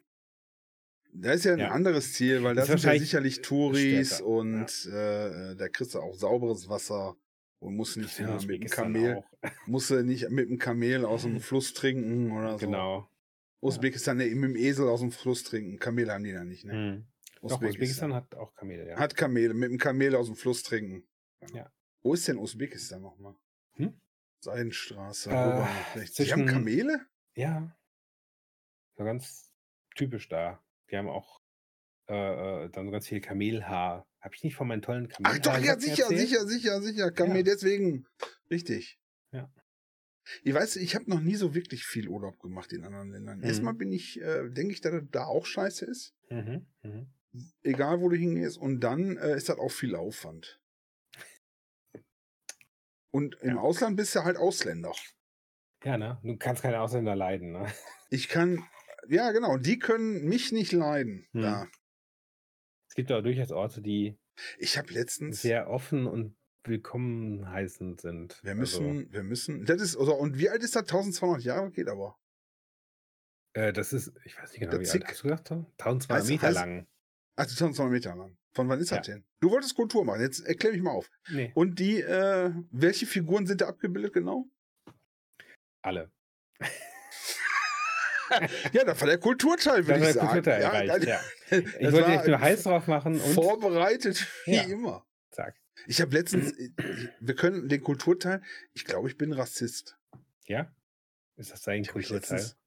Das 1.13 1.37
ist 1.37 1.45
ja 1.45 1.53
ein 1.55 1.59
Ja. 1.59 1.71
anderes 1.71 2.13
Ziel, 2.13 2.43
weil 2.43 2.55
das 2.55 2.67
sind 2.69 2.83
ja 2.83 2.99
sicherlich 2.99 3.41
Touris 3.43 4.17
stärker, 4.17 4.27
und 4.27 4.87
äh, 4.87 5.57
da 5.57 5.69
kriegst 5.69 5.95
du 5.95 6.01
auch 6.01 6.15
sauberes 6.15 6.69
Wasser 6.69 7.17
und 7.61 7.75
musst 7.77 7.97
nicht 7.97 8.17
ja, 8.19 8.25
mit 8.27 8.31
dem 8.35 8.37
Usbekistan 8.37 8.93
Kamel, 8.93 9.25
musst 9.67 9.91
du 9.91 10.03
nicht 10.05 10.29
mit 10.31 10.49
dem 10.49 10.59
Kamel 10.59 11.05
aus 11.05 11.23
dem 11.23 11.41
Fluss 11.41 11.73
trinken 11.75 12.31
oder 12.33 12.59
so. 12.59 12.67
Genau. 12.67 13.09
Usbekistan, 13.61 14.19
nee, 14.19 14.33
mit 14.35 14.51
dem 14.51 14.57
Esel 14.57 14.87
aus 14.89 15.01
dem 15.01 15.11
Fluss 15.11 15.43
trinken. 15.43 15.79
Kamele 15.79 16.13
haben 16.13 16.23
die 16.25 16.33
da 16.33 16.45
nicht, 16.45 16.65
ne? 16.65 16.73
Hm. 16.73 17.07
Doch, 17.43 17.61
Usbekistan 17.63 18.15
hat 18.15 18.35
auch 18.37 18.55
Kamele, 18.55 18.89
ja. 18.89 18.97
Hat 18.99 19.17
Kamele, 19.17 19.55
mit 19.55 19.71
dem 19.71 19.79
Kamel 19.79 20.15
aus 20.15 20.27
dem 20.27 20.37
Fluss 20.37 20.63
trinken. 20.63 21.05
Ja. 21.53 21.73
Wo 22.03 22.15
ist 22.15 22.29
denn 22.29 22.37
Usbekistan 22.39 23.03
nochmal? 23.03 23.35
Hm? 23.75 24.01
Seidenstraße, 24.45 25.31
Äh. 25.31 26.05
Die 26.19 26.33
haben 26.33 26.47
Kamele? 26.47 27.01
Ja. 27.35 27.77
So 28.97 29.05
ganz 29.05 29.53
typisch 29.97 30.29
da. 30.29 30.63
Die 30.91 30.97
haben 30.97 31.09
auch 31.09 31.41
äh, 32.09 32.65
äh, 32.65 32.71
dann 32.71 32.87
so 32.87 32.91
ganz 32.91 33.07
viel 33.07 33.21
Kamelhaar. 33.21 34.07
Habe 34.21 34.35
ich 34.35 34.43
nicht 34.43 34.57
von 34.57 34.67
meinen 34.69 34.83
tollen 34.83 35.09
Ach 35.23 35.39
doch, 35.39 35.59
ja, 35.59 35.79
sicher, 35.79 36.05
erzählt? 36.05 36.21
sicher, 36.21 36.47
sicher, 36.47 36.81
sicher. 36.83 37.11
Kamel, 37.13 37.37
Ja. 37.39 37.43
deswegen. 37.43 38.07
Richtig. 38.51 38.99
Ja. 39.33 39.53
Ich 40.43 40.53
weiß, 40.55 40.77
ich 40.77 40.95
habe 40.95 41.09
noch 41.09 41.21
nie 41.21 41.37
so 41.37 41.55
wirklich 41.55 41.85
viel 41.85 42.09
Urlaub 42.09 42.39
gemacht 42.41 42.73
in 42.73 42.85
anderen 42.85 43.11
Ländern. 43.11 43.39
Mhm. 43.39 43.45
Erstmal 43.45 43.75
bin 43.75 43.93
ich, 43.93 44.21
äh, 44.21 44.49
denke 44.51 44.73
ich, 44.75 44.81
dass 44.81 44.93
das 44.93 45.05
da 45.11 45.25
auch 45.27 45.47
scheiße 45.47 45.85
ist. 45.87 46.15
Mhm. 46.31 46.67
Mhm. 46.83 47.13
Egal, 47.63 48.01
wo 48.01 48.09
du 48.09 48.17
hingehst. 48.17 48.59
Und 48.59 48.81
dann 48.81 49.17
äh, 49.19 49.37
ist 49.37 49.49
das 49.49 49.59
auch 49.59 49.71
viel 49.71 49.95
Aufwand. 49.95 50.61
Und 53.11 53.37
im 53.41 53.57
Ja. 53.57 53.61
Ausland 53.61 53.97
bist 53.97 54.15
du 54.15 54.25
halt 54.25 54.37
Ausländer. 54.37 54.93
Ja, 55.85 55.97
ne? 55.97 56.19
Du 56.23 56.37
kannst 56.37 56.63
keine 56.63 56.81
Ausländer 56.81 57.15
leiden, 57.17 57.53
ne? 57.53 57.73
Ich 58.11 58.29
kann, 58.29 58.65
ja 59.09 59.31
genau, 59.33 59.57
die 59.57 59.79
können 59.79 60.25
mich 60.25 60.53
nicht 60.53 60.73
leiden. 60.73 61.27
Hm. 61.33 61.43
Da. 61.43 61.69
Es 62.89 62.95
gibt 62.95 63.11
aber 63.11 63.23
durchaus 63.23 63.51
Orte, 63.53 63.81
die 63.83 64.19
Ich 64.59 64.79
habe 64.79 64.93
letztens, 64.93 65.43
sehr 65.43 65.69
offen 65.69 66.07
und 66.07 66.37
willkommen 66.65 67.49
heißend 67.51 68.01
sind. 68.01 68.39
wir 68.43 68.53
Also, 68.57 68.81
müssen, 68.83 69.13
wir 69.13 69.23
müssen, 69.23 69.65
das 69.65 69.81
ist, 69.83 69.97
also, 69.97 70.15
und 70.15 70.39
wie 70.39 70.49
alt 70.51 70.63
ist 70.63 70.75
das? 70.77 70.83
1200 70.83 71.43
Jahre 71.45 71.71
geht 71.71 71.89
aber. 71.89 72.19
äh, 73.55 73.73
das 73.73 73.93
ist, 73.93 74.13
ich 74.25 74.37
weiß 74.37 74.51
nicht 74.51 74.61
genau, 74.61 74.73
Der 74.73 74.81
wie 74.81 74.91
alt 74.91 75.05
hast 75.07 75.19
du 75.19 75.23
gesagt? 75.23 75.49
Tom? 75.49 75.67
1200 75.79 76.23
Heißt- 76.23 76.29
Meter 76.31 76.49
heißt- 76.49 76.55
lang. 76.55 76.87
Also 77.37 77.51
1200 77.53 77.93
Meter 77.93 78.17
lang. 78.17 78.37
Von 78.53 78.69
wann 78.69 78.81
ist 78.81 78.91
das 78.91 79.07
Ja. 79.07 79.15
denn? 79.15 79.25
Du 79.41 79.51
wolltest 79.51 79.75
Kultur 79.77 80.05
machen, 80.05 80.21
jetzt 80.21 80.41
erklär 80.41 80.73
mich 80.73 80.83
mal 80.83 80.91
auf. 80.91 81.09
Nee, 81.31 81.53
Und 81.55 81.79
die, 81.79 82.01
äh, 82.01 82.53
welche 82.71 83.07
Figuren 83.07 83.47
sind 83.47 83.61
da 83.61 83.69
abgebildet 83.69 84.13
genau? 84.13 84.47
alle. 85.83 86.11
Ja, 88.73 88.85
das 88.85 89.01
war 89.01 89.07
der 89.09 89.19
Kulturteil, 89.19 89.87
würde 89.87 90.07
ich 90.09 90.15
sagen. 90.15 90.27
Kulturteil 90.29 90.63
ja, 90.63 90.73
erreicht, 90.73 91.07
ja. 91.07 91.21
Ich 91.81 91.93
wollte 91.93 92.13
echt 92.13 92.27
nur 92.27 92.41
heiß 92.41 92.63
drauf 92.65 92.87
machen 92.87 93.21
und 93.21 93.35
vorbereitet 93.35 94.27
wie 94.45 94.55
Ja. 94.57 94.63
immer. 94.65 95.07
zack. 95.31 95.57
Ich 95.87 96.01
habe 96.01 96.13
letztens, 96.15 96.53
ich- 96.59 96.73
wir 97.21 97.35
können 97.35 97.69
den 97.69 97.81
Kulturteil, 97.83 98.43
ich 98.75 98.85
glaube, 98.85 99.09
ich 99.09 99.17
bin 99.17 99.33
Rassist. 99.33 99.97
Ja? 100.47 100.75
Ist 101.37 101.53
das 101.53 101.63
dein 101.63 101.85
Kulturteil? 101.85 102.19
letztens, 102.39 102.59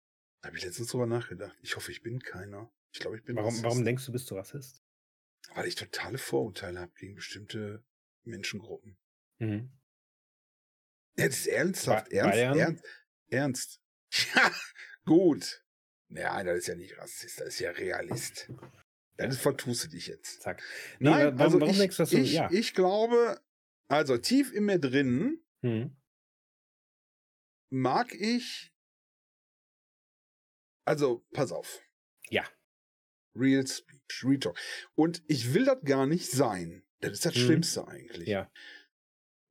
habe 0.43 0.57
ich 0.57 0.64
letztens 0.64 0.88
drüber 0.89 1.05
nachgedacht. 1.05 1.57
Ich 1.62 1.76
hoffe, 1.76 1.91
ich 1.91 2.01
bin 2.01 2.20
keiner. 2.22 2.72
Ich 2.93 2.99
glaube, 2.99 3.18
ich 3.18 3.24
bin 3.24 3.36
Warum, 3.36 3.49
Rassist. 3.49 3.64
warum 3.66 3.86
denkst 3.86 4.05
du, 4.05 4.12
bist 4.12 4.30
du 4.32 4.36
Rassist? 4.36 4.82
Weil 5.53 5.68
ich 5.68 5.76
totale 5.76 6.18
Vorurteile 6.18 6.80
habe 6.80 6.91
gegen 6.97 7.16
bestimmte 7.16 7.84
Menschengruppen. 8.24 8.97
Mhm. 9.39 9.72
Ja, 11.18 11.28
das 11.28 11.39
ist 11.39 11.47
ernsthaft. 11.47 12.09
Ba- 12.09 12.16
Ernst, 12.16 12.32
Bayern? 12.32 12.57
ernst, 12.59 12.84
ernst. 13.30 13.80
Ja, 14.36 14.51
gut. 15.05 15.64
Ja, 16.09 16.43
das 16.43 16.59
ist 16.59 16.68
ja 16.68 16.76
nicht 16.76 16.97
Rassist, 16.97 17.39
das 17.39 17.47
ist 17.49 17.59
ja 17.59 17.72
Realist. 17.72 18.51
Das 19.18 19.38
vertust 19.38 19.86
du 19.86 19.88
dich 19.89 20.07
jetzt. 20.07 20.41
Zack. 20.41 20.62
Nee, 20.99 21.09
Nein, 21.09 21.20
wa- 21.20 21.39
warum, 21.39 21.41
also 21.41 21.62
warum 21.62 21.82
ich, 21.82 21.95
du, 21.95 22.18
ich, 22.18 22.34
ja. 22.34 22.49
ich 22.51 22.74
glaube, 22.74 23.39
also 23.88 24.18
tief 24.18 24.51
in 24.51 24.66
mir 24.66 24.80
drin 24.80 25.41
Mhm. 25.62 25.95
mag 27.70 28.14
ich, 28.16 28.74
also 30.86 31.26
pass 31.32 31.51
auf. 31.51 31.82
Ja. 32.30 32.43
Real 33.36 33.66
Speech, 33.66 34.24
Real 34.24 34.39
Talk. 34.39 34.59
Und 34.95 35.24
ich 35.28 35.53
will 35.53 35.66
das 35.66 35.82
gar 35.84 36.07
nicht 36.07 36.30
sein. 36.32 36.84
Das 36.99 37.14
ist 37.14 37.26
das 37.26 37.36
Mhm. 37.36 37.39
Schlimmste 37.39 37.88
eigentlich. 37.88 38.28
Ja. 38.28 38.51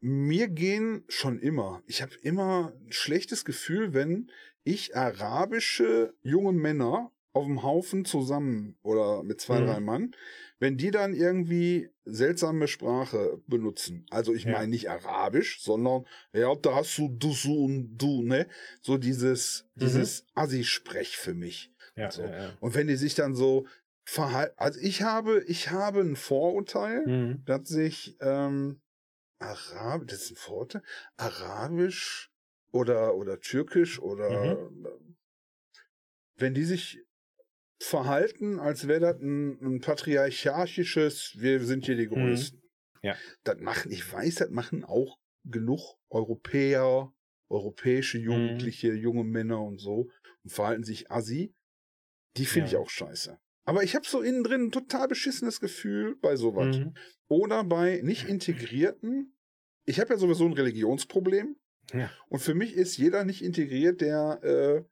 Mir 0.02 0.48
gehen 0.48 1.04
schon 1.08 1.38
immer, 1.38 1.82
ich 1.86 2.02
habe 2.02 2.14
immer 2.22 2.72
ein 2.74 2.92
schlechtes 2.92 3.44
Gefühl, 3.44 3.92
wenn 3.92 4.30
ich 4.64 4.96
arabische 4.96 6.14
junge 6.22 6.52
Männer 6.52 7.12
auf 7.32 7.46
dem 7.46 7.62
Haufen 7.62 8.04
zusammen 8.04 8.76
oder 8.82 9.22
mit 9.22 9.40
zwei, 9.40 9.60
Mhm. 9.60 9.66
drei 9.66 9.80
Mann, 9.80 10.16
wenn 10.58 10.76
die 10.76 10.90
dann 10.90 11.14
irgendwie 11.14 11.90
seltsame 12.04 12.66
Sprache 12.66 13.40
benutzen. 13.46 14.04
Also 14.10 14.34
ich 14.34 14.46
Ja. 14.46 14.52
meine 14.52 14.68
nicht 14.68 14.90
arabisch, 14.90 15.62
sondern 15.62 16.06
ja, 16.32 16.52
da 16.56 16.74
hast 16.74 16.98
du 16.98 17.08
du 17.08 17.32
so 17.32 17.64
und 17.64 17.96
du, 17.98 18.22
ne? 18.24 18.48
So 18.82 18.98
dieses, 18.98 19.66
Mhm. 19.76 19.80
dieses 19.80 20.24
Assi-Sprech 20.34 21.16
für 21.16 21.34
mich. 21.34 21.72
Ja, 21.96 22.10
so. 22.10 22.22
ja. 22.22 22.56
Und 22.60 22.74
wenn 22.74 22.88
die 22.88 22.96
sich 22.96 23.14
dann 23.14 23.34
so 23.34 23.66
verhalten, 24.04 24.54
also 24.56 24.80
ich 24.80 25.02
habe, 25.02 25.44
ich 25.46 25.70
habe 25.70 26.00
ein 26.00 26.16
Vorurteil, 26.16 27.04
Mhm. 27.06 27.42
dass 27.46 27.68
sich 27.68 28.16
ähm, 28.20 28.80
Arab, 29.38 30.06
das 30.08 30.22
ist 30.22 30.32
ein 30.32 30.36
Vorurteil, 30.36 30.82
Arabisch 31.16 32.29
oder 32.72 33.14
oder 33.16 33.40
Türkisch 33.40 34.00
oder 34.00 34.70
Mhm. 34.70 35.16
wenn 36.36 36.54
die 36.54 36.64
sich 36.64 37.00
verhalten, 37.82 38.58
als 38.60 38.88
wäre 38.88 39.00
das 39.00 39.20
ein, 39.20 39.58
ein 39.62 39.80
patriarchisches, 39.80 41.34
wir 41.38 41.64
sind 41.64 41.86
hier 41.86 41.96
die 41.96 42.06
Mhm. 42.06 42.08
Größten. 42.08 42.62
Ja. 43.02 43.16
Das 43.44 43.58
machen, 43.60 43.90
ich 43.90 44.10
weiß, 44.10 44.36
das 44.36 44.50
machen 44.50 44.84
auch 44.84 45.18
genug 45.44 45.96
Europäer, 46.10 47.12
europäische 47.48 48.18
Mhm. 48.18 48.24
Jugendliche, 48.24 48.92
junge 48.92 49.24
Männer 49.24 49.62
und 49.62 49.78
so 49.80 50.08
und 50.44 50.50
verhalten 50.52 50.84
sich 50.84 51.10
assi. 51.10 51.54
Die 52.36 52.46
finde 52.46 52.68
ich 52.68 52.74
Ja. 52.74 52.78
auch 52.80 52.90
scheiße. 52.90 53.38
Aber 53.64 53.82
ich 53.82 53.94
habe 53.94 54.06
so 54.06 54.20
innen 54.20 54.44
drin 54.44 54.66
ein 54.66 54.72
total 54.72 55.08
beschissenes 55.08 55.60
Gefühl 55.60 56.16
bei 56.16 56.36
sowas. 56.36 56.76
Mhm. 56.76 56.94
Oder 57.28 57.64
bei 57.64 58.00
nicht 58.02 58.28
integrierten. 58.28 59.34
Ich 59.86 60.00
habe 60.00 60.10
ja 60.12 60.18
sowieso 60.18 60.44
ein 60.46 60.52
Religionsproblem. 60.52 61.56
Ja. 61.92 62.10
Und 62.28 62.40
für 62.40 62.54
mich 62.54 62.74
ist 62.74 62.96
jeder 62.96 63.24
nicht 63.24 63.42
integriert, 63.42 64.00
der, 64.00 64.40
äh, 64.42 64.84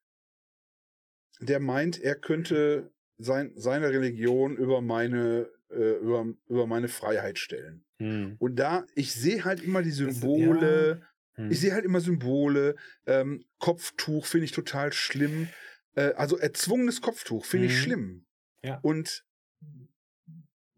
der 1.40 1.60
meint, 1.60 2.00
er 2.00 2.14
könnte 2.16 2.90
sein, 3.18 3.52
seine 3.56 3.90
Religion 3.90 4.56
über 4.56 4.80
meine, 4.80 5.50
äh, 5.70 5.96
über, 5.98 6.26
über 6.48 6.66
meine 6.66 6.88
Freiheit 6.88 7.38
stellen. 7.38 7.84
Mhm. 7.98 8.36
Und 8.38 8.56
da, 8.56 8.86
ich 8.94 9.12
sehe 9.14 9.44
halt 9.44 9.62
immer 9.62 9.82
die 9.82 9.90
Symbole, 9.90 11.02
Mhm. 11.36 11.50
ich 11.50 11.60
sehe 11.60 11.72
halt 11.72 11.84
immer 11.84 12.00
Symbole, 12.00 12.74
ähm, 13.06 13.44
Kopftuch 13.58 14.26
finde 14.26 14.44
ich 14.46 14.52
total 14.52 14.92
schlimm. 14.92 15.48
Äh, 15.94 16.12
also 16.14 16.36
erzwungenes 16.36 17.00
Kopftuch 17.00 17.44
finde 17.44 17.66
ich 17.66 17.72
Mhm. 17.72 17.76
schlimm. 17.82 18.26
Ja. 18.64 18.78
Und 18.82 19.24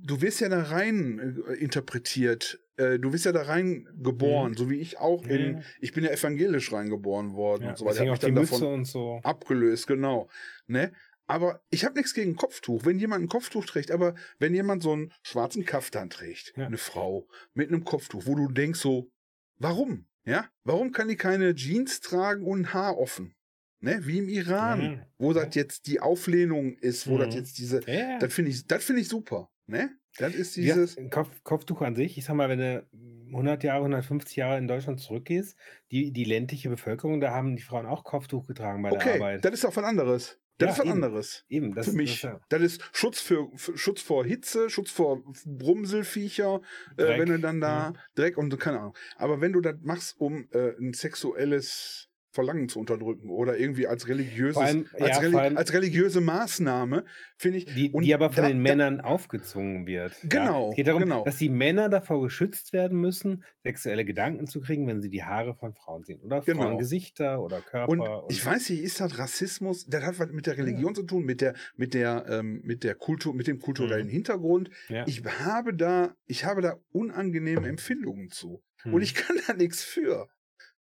du 0.03 0.21
wirst 0.23 0.41
ja 0.41 0.49
da 0.49 0.63
rein 0.63 1.43
äh, 1.49 1.55
interpretiert, 1.55 2.61
äh, 2.77 2.99
du 2.99 3.13
wirst 3.13 3.25
ja 3.25 3.33
da 3.33 3.43
rein 3.43 3.89
geboren, 4.03 4.55
so 4.57 4.71
wie 4.71 4.77
ich 4.81 4.99
auch 4.99 5.27
in, 5.27 5.55
Ja. 5.59 5.63
ich 5.81 5.93
bin 5.93 6.05
ja 6.05 6.11
evangelisch 6.11 6.73
reingeboren 6.73 7.35
worden 7.35 7.65
Ja, 7.65 7.71
und 7.71 7.79
so 7.79 7.85
weiter. 7.85 7.95
deswegen 8.05 8.11
Hab 8.11 8.19
auch 8.19 8.23
mich 8.23 8.35
dann 8.35 8.43
Mütze 8.43 8.53
davon 8.53 8.75
und 8.75 8.85
so. 8.87 9.21
abgelöst, 9.23 9.87
genau. 9.87 10.29
Ne? 10.67 10.93
Aber 11.27 11.63
ich 11.71 11.85
habe 11.85 11.95
nichts 11.97 12.13
gegen 12.15 12.35
Kopftuch. 12.35 12.85
Wenn 12.85 12.99
jemand 12.99 13.23
ein 13.25 13.29
Kopftuch 13.29 13.65
trägt, 13.65 13.91
aber 13.93 14.15
wenn 14.39 14.53
jemand 14.55 14.83
so 14.83 14.93
einen 14.93 15.13
schwarzen 15.23 15.65
Kaftan 15.65 16.11
trägt, 16.11 16.53
Ja. 16.57 16.67
eine 16.67 16.79
Frau 16.79 17.29
mit 17.55 17.69
einem 17.69 17.85
Kopftuch, 17.85 18.27
wo 18.27 18.35
du 18.35 18.49
denkst 18.49 18.81
so, 18.81 19.11
warum? 19.59 20.07
Ja? 20.25 20.49
Warum 20.65 20.91
kann 20.93 21.09
die 21.09 21.17
keine 21.17 21.55
Jeans 21.55 22.01
tragen 22.01 22.45
und 22.45 22.61
ein 22.63 22.73
Haar 22.75 22.99
offen? 22.99 23.35
Ne? 23.83 24.01
Wie 24.07 24.19
im 24.19 24.29
Iran, 24.29 24.81
Ja. 24.83 25.07
wo 25.19 25.33
das 25.33 25.55
jetzt 25.55 25.87
die 25.87 26.01
Auflehnung 26.01 26.77
ist, 26.79 27.07
wo 27.09 27.17
das 27.17 27.29
Mhm. 27.29 27.41
jetzt 27.41 27.59
diese, 27.59 27.81
das 27.81 28.33
finde 28.35 28.51
ich, 28.51 28.67
das 28.67 28.85
finde 28.85 29.01
ich 29.03 29.09
super. 29.09 29.49
Ne? 29.71 29.91
Das 30.19 30.35
ist 30.35 30.57
Ja, 30.57 30.75
dieses, 30.75 30.99
ein 30.99 31.09
Kopf, 31.11 31.31
Kopftuch 31.45 31.81
an 31.83 31.95
sich, 31.95 32.19
ich 32.19 32.25
sag 32.25 32.35
mal, 32.35 32.49
wenn 32.49 32.59
du 32.59 32.87
100 33.29 33.63
Jahre, 33.63 33.81
150 33.85 34.37
Jahre 34.37 34.59
in 34.59 34.67
Deutschland 34.69 35.01
zurückgehst, 35.01 35.57
die, 35.93 36.13
die 36.13 36.25
ländliche 36.25 36.69
Bevölkerung, 36.69 37.21
da 37.21 37.31
haben 37.33 37.57
die 37.57 37.63
Frauen 37.63 37.87
auch 37.87 38.05
Kopftuch 38.05 38.47
getragen 38.47 38.83
bei 38.83 38.93
der 38.93 38.99
okay, 39.01 39.15
Arbeit. 39.15 39.45
das 39.45 39.53
ist 39.55 39.65
doch 39.65 39.75
was 39.77 39.85
anderes. 39.85 40.39
Das 40.59 40.67
Ja, 40.67 40.73
ist 40.73 40.79
was 40.81 40.87
eben. 40.87 40.93
anderes. 40.93 41.45
Eben, 41.49 41.75
das 41.75 41.87
für 41.87 41.93
das 41.93 41.97
mich. 41.97 42.11
ist 42.17 42.23
ja 42.23 42.41
Das 42.51 42.61
ist 42.61 42.83
Schutz 42.93 43.21
für, 43.21 43.49
für 43.57 43.79
Schutz 43.79 44.03
vor 44.03 44.27
Hitze, 44.27 44.69
Schutz 44.69 44.91
vor 44.91 45.23
Brumselviecher, 45.47 46.61
äh, 46.99 47.19
wenn 47.19 47.29
du 47.31 47.39
dann 47.39 47.61
da 47.63 47.93
ja. 47.93 47.93
Dreck 48.15 48.37
und 48.37 48.51
so, 48.51 48.59
keine 48.59 48.81
Ahnung. 48.81 48.97
Aber 49.17 49.41
wenn 49.41 49.53
du 49.53 49.61
das 49.63 49.77
machst, 49.81 50.21
um 50.21 50.49
äh, 50.53 50.73
ein 50.79 50.93
sexuelles 50.93 52.10
Verlangen 52.33 52.69
zu 52.69 52.79
unterdrücken 52.79 53.29
oder 53.29 53.59
irgendwie 53.59 53.87
als 53.89 54.07
religiöses, 54.07 54.57
allem- 54.57 54.87
als, 54.99 55.09
ja, 55.09 55.19
reli 55.19 55.33
vor 55.33 55.41
allem- 55.41 55.57
als 55.57 55.73
religiöse 55.73 56.21
Maßnahme, 56.21 57.05
finde 57.37 57.59
ich. 57.59 57.65
Die, 57.67 57.91
und 57.91 58.05
die 58.05 58.15
aber 58.15 58.31
von 58.31 58.43
da- 58.45 58.49
den 58.49 58.63
da- 58.65 58.71
Männern 58.71 59.01
aufgezwungen 59.01 59.87
wird. 59.87 60.15
Genau, 60.23 60.67
Ja. 60.67 60.71
Es 60.71 60.77
geht 60.77 60.87
darum, 60.87 61.03
genau. 61.03 61.25
dass 61.25 61.39
die 61.39 61.49
Männer 61.49 61.89
davor 61.89 62.23
geschützt 62.23 62.73
werden 62.73 63.01
müssen, 63.01 63.43
sexuelle 63.65 64.05
Gedanken 64.05 64.47
zu 64.47 64.61
kriegen, 64.61 64.87
wenn 64.87 65.03
sie 65.03 65.11
die 65.11 65.25
Haare 65.25 65.55
von 65.57 65.75
Frauen 65.75 66.05
sehen. 66.05 66.21
Oder 66.21 66.41
Genau. 66.43 66.63
Frauengesichter 66.63 67.43
oder 67.43 67.61
Körper. 67.61 67.91
Und 67.91 68.03
ich 68.31 68.45
weiß 68.47 68.71
nicht, 68.71 68.83
ist 68.83 69.01
das 69.01 69.19
Rassismus? 69.19 69.87
Das 69.87 70.05
hat 70.05 70.19
was 70.19 70.31
mit 70.31 70.47
der 70.47 70.57
Religion 70.57 70.95
zu 70.95 71.03
tun, 71.03 71.25
mit 71.25 71.41
der, 71.41 71.55
mit 71.77 71.95
der, 71.95 72.27
ähm, 72.29 72.61
mit 72.65 72.85
der 72.85 72.95
Kultur, 72.95 73.35
mit 73.35 73.47
dem 73.49 73.59
kulturellen 73.59 74.07
Mhm. 74.07 74.11
Hintergrund. 74.13 74.71
ja. 74.89 75.05
Ich 75.09 75.23
habe 75.25 75.75
da, 75.75 76.15
ich 76.27 76.45
habe 76.45 76.63
da 76.63 76.79
unangenehme 76.93 77.67
Empfindungen 77.69 78.31
zu. 78.31 78.63
Hm. 78.83 78.95
Und 78.95 79.03
ich 79.03 79.15
kann 79.15 79.37
da 79.47 79.53
nichts 79.55 79.83
für. 79.83 80.29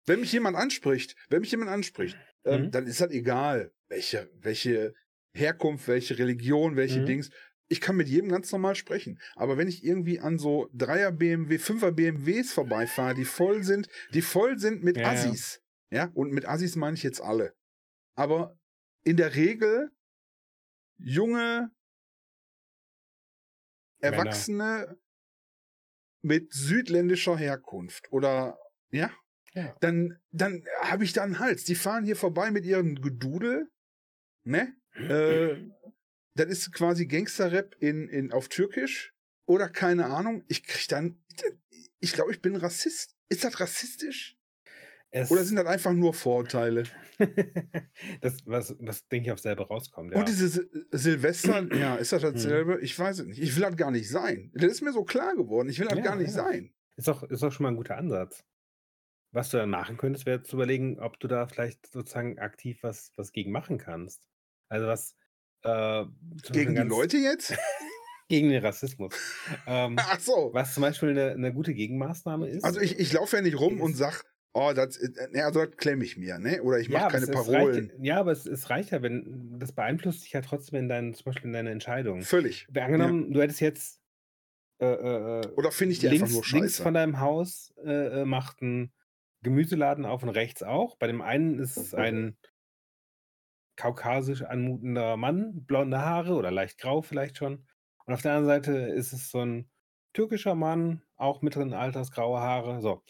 Wenn 0.07 0.21
mich 0.21 0.33
jemand 0.33 0.57
anspricht, 0.57 1.17
wenn 1.29 1.41
mich 1.41 1.51
jemand 1.51 1.71
anspricht, 1.71 2.17
ähm, 2.45 2.63
Mhm. 2.65 2.71
dann 2.71 2.87
ist 2.87 3.01
das 3.01 3.11
egal, 3.11 3.73
welche, 3.89 4.31
welche 4.35 4.95
Herkunft, 5.35 5.89
welche 5.89 6.19
Religion, 6.19 6.77
welche 6.77 7.01
Mhm. 7.01 7.07
Dings. 7.07 7.31
Ich 7.69 7.81
kann 7.81 7.97
mit 7.97 8.09
jedem 8.09 8.29
ganz 8.31 8.53
normal 8.53 8.75
sprechen. 8.75 9.19
Aber 9.35 9.57
wenn 9.57 9.69
ich 9.69 9.83
irgendwie 9.83 10.21
an 10.21 10.39
so 10.39 10.69
Dreier 10.75 11.11
BMW, 11.13 11.59
Fünfer 11.59 11.93
BMWs 11.93 12.53
vorbeifahre, 12.53 13.15
die 13.15 13.25
voll 13.25 13.63
sind, 13.63 13.89
die 14.13 14.23
voll 14.23 14.59
sind 14.59 14.85
mit 14.85 14.97
Ja, 14.99 15.03
ja. 15.05 15.11
Assis. 15.11 15.61
Ja, 15.91 16.11
und 16.15 16.33
mit 16.33 16.47
Assis 16.47 16.77
meine 16.77 16.97
ich 16.97 17.03
jetzt 17.03 17.21
alle. 17.21 17.55
Aber 18.15 18.59
in 19.05 19.17
der 19.17 19.35
Regel 19.35 19.91
junge, 20.99 21.71
Männer. 24.01 24.17
Erwachsene 24.19 24.99
mit 26.23 26.53
südländischer 26.53 27.37
Herkunft 27.37 28.11
oder 28.13 28.59
ja, 28.91 29.11
Ja. 29.55 29.77
dann, 29.81 30.19
dann 30.33 30.65
habe 30.81 31.05
ich 31.05 31.13
da 31.13 31.23
einen 31.23 31.39
Hals. 31.39 31.65
Die 31.65 31.75
fahren 31.77 32.05
hier 32.05 32.17
vorbei 32.17 32.51
mit 32.51 32.65
ihrem 32.65 32.97
Gedudel, 33.01 33.71
ne? 34.45 34.75
Äh, 34.95 35.71
das 36.37 36.47
ist 36.49 36.73
quasi 36.73 37.07
Gangsterrap 37.07 37.77
in, 37.79 38.09
in, 38.09 38.33
auf 38.33 38.49
Türkisch 38.49 39.15
oder 39.47 39.69
keine 39.69 40.07
Ahnung. 40.07 40.45
Ich 40.49 40.65
krieg 40.65 40.89
dann, 40.89 41.23
ich 42.01 42.13
glaube, 42.13 42.33
ich 42.33 42.41
bin 42.43 42.57
Rassist. 42.57 43.15
Ist 43.29 43.45
das 43.45 43.61
rassistisch? 43.61 44.37
Es 45.11 45.31
Oder 45.31 45.45
sind 45.45 45.55
das 45.57 45.67
einfach 45.67 45.93
nur 45.93 46.13
Vorurteile? 46.13 46.83
das, 48.21 48.39
was, 48.47 48.75
was 48.81 49.07
denke 49.07 49.29
ich, 49.29 49.33
auf 49.33 49.39
selber 49.39 49.69
rauskommt. 49.69 50.13
Ja. 50.13 50.19
Und 50.19 50.29
diese 50.29 50.47
Sil- 50.51 50.69
Silvester, 50.91 51.73
ja, 51.77 51.95
ist 51.95 52.13
das 52.13 52.23
dasselbe? 52.23 52.81
Ich 52.81 52.99
weiß 52.99 53.21
es 53.21 53.27
nicht. 53.27 53.41
Ich 53.41 53.55
will 53.55 53.63
das 53.63 53.77
gar 53.77 53.93
nicht 53.93 54.11
sein. 54.11 54.51
Das 54.55 54.73
ist 54.73 54.83
mir 54.83 54.93
so 54.93 55.05
klar 55.05 55.37
geworden. 55.37 55.69
Ich 55.69 55.79
will 55.79 55.87
das 55.87 55.99
Ja, 55.99 56.03
gar 56.05 56.17
nicht 56.17 56.35
ja. 56.35 56.43
sein. 56.45 56.75
Ist 56.97 57.09
auch, 57.09 57.23
ist 57.23 57.45
auch 57.45 57.53
schon 57.53 57.63
mal 57.63 57.71
ein 57.71 57.77
guter 57.77 57.97
Ansatz. 57.97 58.45
Was 59.35 59.51
du 59.51 59.57
dann 59.57 59.71
machen 59.71 59.97
könntest, 59.97 60.27
wäre 60.27 60.43
zu 60.43 60.57
überlegen, 60.57 61.01
ob 61.01 61.19
du 61.19 61.27
da 61.27 61.47
vielleicht 61.47 61.93
sozusagen 61.93 62.39
aktiv 62.39 62.79
was, 62.83 63.13
was 63.17 63.33
gegen 63.33 63.51
machen 63.51 63.79
kannst. 63.79 64.29
Also 64.69 64.87
was 64.87 65.17
äh, 65.63 66.05
Gegen 66.53 66.75
die 66.77 66.83
Leute 66.83 67.17
jetzt? 67.17 67.55
gegen 68.29 68.51
den 68.51 68.65
Rassismus. 68.65 69.13
ähm, 69.67 69.97
Ach 69.99 70.21
so. 70.21 70.51
was 70.53 70.75
zum 70.75 70.83
Beispiel 70.83 71.11
eine, 71.11 71.33
eine 71.33 71.53
gute 71.53 71.75
Gegenmaßnahme 71.75 72.49
ist. 72.49 72.65
Also 72.65 72.81
ich, 72.81 72.99
ich 72.99 73.13
laufe 73.13 73.37
ja 73.37 73.43
nicht 73.43 73.59
rum 73.59 73.81
und 73.81 73.97
sag, 73.97 74.25
oh, 74.53 74.73
das, 74.75 75.01
ne, 75.33 75.45
also 75.45 75.65
das 75.65 75.77
klemme 75.77 76.05
ich 76.05 76.17
mir, 76.17 76.39
ne? 76.39 76.63
Oder 76.63 76.79
ich 76.79 76.89
mache 76.89 77.07
aber 77.07 77.13
keine 77.13 77.25
es, 77.25 77.31
es 77.31 77.35
Parolen. 77.35 77.91
Reicht, 77.91 78.05
ja, 78.05 78.21
aber 78.21 78.33
es, 78.33 78.47
es 78.47 78.71
reicht 78.71 78.93
ja, 78.93 79.03
wenn 79.03 79.59
das 79.59 79.73
beeinflusst 79.73 80.25
dich 80.25 80.33
ja 80.33 80.43
trotzdem 80.43 80.79
in 80.79 80.89
deinen, 80.89 81.13
zum 81.15 81.25
Beispiel 81.25 81.49
in 81.49 81.55
deine 81.55 81.71
Entscheidung. 81.71 82.23
Völlig. 82.23 82.69
Angenommen, 82.73 83.33
du 83.33 83.43
hättest 83.43 83.61
jetzt 83.61 84.01
äh, 84.79 84.87
äh, 84.87 85.41
äh, 85.41 85.47
Oder 85.57 85.71
finde 85.71 85.93
ich 85.93 85.99
die 85.99 86.09
links, 86.09 86.23
einfach 86.23 86.35
nur 86.35 86.61
links 86.61 86.75
scheiße? 86.75 86.83
von 86.83 86.95
deinem 86.95 87.21
Haus 87.21 87.73
äh, 87.85 88.25
macht 88.25 88.63
ein 88.63 88.93
Gemüseladen 89.45 90.05
auf 90.05 90.25
und 90.25 90.31
rechts 90.31 90.65
auch. 90.65 90.97
Bei 90.97 91.07
dem 91.07 91.23
einen 91.23 91.61
ist 91.61 91.77
es 91.77 91.95
ein 91.95 92.37
kaukasisch 93.77 94.43
anmutender 94.43 95.17
Mann, 95.17 95.65
blonde 95.67 96.01
Haare 96.01 96.35
oder 96.35 96.51
leicht 96.51 96.79
grau 96.79 97.03
vielleicht 97.03 97.39
schon. 97.39 97.67
Und 98.07 98.15
auf 98.15 98.23
der 98.23 98.33
anderen 98.33 98.63
Seite 98.63 98.73
ist 98.77 99.13
es 99.13 99.31
so 99.31 99.45
ein 99.45 99.71
türkischer 100.13 100.55
Mann, 100.55 101.03
auch 101.17 101.43
mittleren 101.43 101.73
Alters, 101.73 102.11
graue 102.11 102.41
Haare. 102.41 102.81
So. 102.81 103.03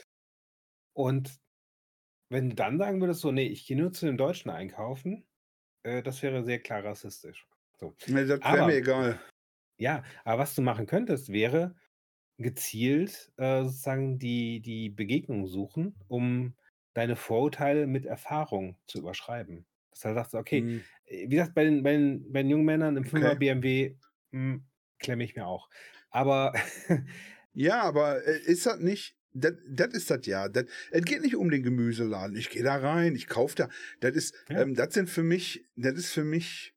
Und 0.92 1.40
wenn 2.28 2.50
du 2.50 2.56
dann 2.56 2.78
sagen 2.78 3.00
würdest, 3.00 3.20
so, 3.20 3.32
nee, 3.32 3.46
ich 3.46 3.66
gehe 3.66 3.76
nur 3.76 3.92
zu 3.92 4.06
dem 4.06 4.16
Deutschen 4.16 4.50
einkaufen, 4.50 5.26
äh, 5.82 6.02
das 6.02 6.22
wäre 6.22 6.44
sehr 6.44 6.60
klar 6.60 6.84
rassistisch. 6.84 7.46
So. 7.78 7.94
Ne, 8.06 8.26
das 8.26 8.40
wäre 8.40 8.66
mir 8.66 8.76
egal. 8.76 9.20
Ja, 9.76 10.04
aber 10.24 10.42
was 10.42 10.54
du 10.54 10.62
machen 10.62 10.86
könntest, 10.86 11.32
wäre 11.32 11.74
gezielt 12.38 13.32
äh, 13.36 13.62
sozusagen 13.64 14.18
die, 14.18 14.60
die 14.60 14.90
Begegnung 14.90 15.46
suchen, 15.46 15.96
um 16.08 16.54
deine 16.94 17.16
Vorurteile 17.16 17.86
mit 17.86 18.06
Erfahrung 18.06 18.76
zu 18.86 18.98
überschreiben. 18.98 19.66
Das 19.90 20.04
heißt, 20.04 20.14
sagst 20.14 20.34
du, 20.34 20.38
okay, 20.38 20.66
Hm. 20.66 20.84
äh, 21.06 21.24
wie 21.24 21.36
gesagt, 21.36 21.54
bei 21.54 21.64
den, 21.64 21.82
bei 21.82 21.92
den, 21.92 22.32
bei 22.32 22.42
den 22.42 22.50
jungen 22.50 22.64
Männern 22.64 22.96
im 22.96 23.04
5er 23.04 23.34
Okay. 23.34 23.36
BMW 23.36 23.96
hm, 24.32 24.64
klemme 24.98 25.24
ich 25.24 25.36
mir 25.36 25.46
auch. 25.46 25.68
Aber 26.10 26.52
Ja, 27.52 27.82
aber 27.82 28.26
äh, 28.26 28.40
ist 28.40 28.66
das 28.66 28.78
nicht, 28.80 29.16
das 29.32 29.52
das 29.68 29.94
ist 29.94 30.10
das 30.10 30.26
ja. 30.26 30.48
Das, 30.48 30.64
es 30.90 31.04
geht 31.04 31.22
nicht 31.22 31.36
um 31.36 31.50
den 31.50 31.62
Gemüseladen. 31.62 32.36
Ich 32.36 32.50
gehe 32.50 32.62
da 32.62 32.76
rein, 32.76 33.14
ich 33.14 33.26
kaufe 33.28 33.54
da. 33.56 33.68
Das 34.00 34.14
ist, 34.14 34.34
Ja. 34.48 34.64
ähm, 34.64 34.74
das 34.74 34.94
sind 34.94 35.08
für 35.10 35.22
mich, 35.22 35.68
das 35.76 35.94
ist 35.94 36.12
für 36.12 36.24
mich 36.24 36.73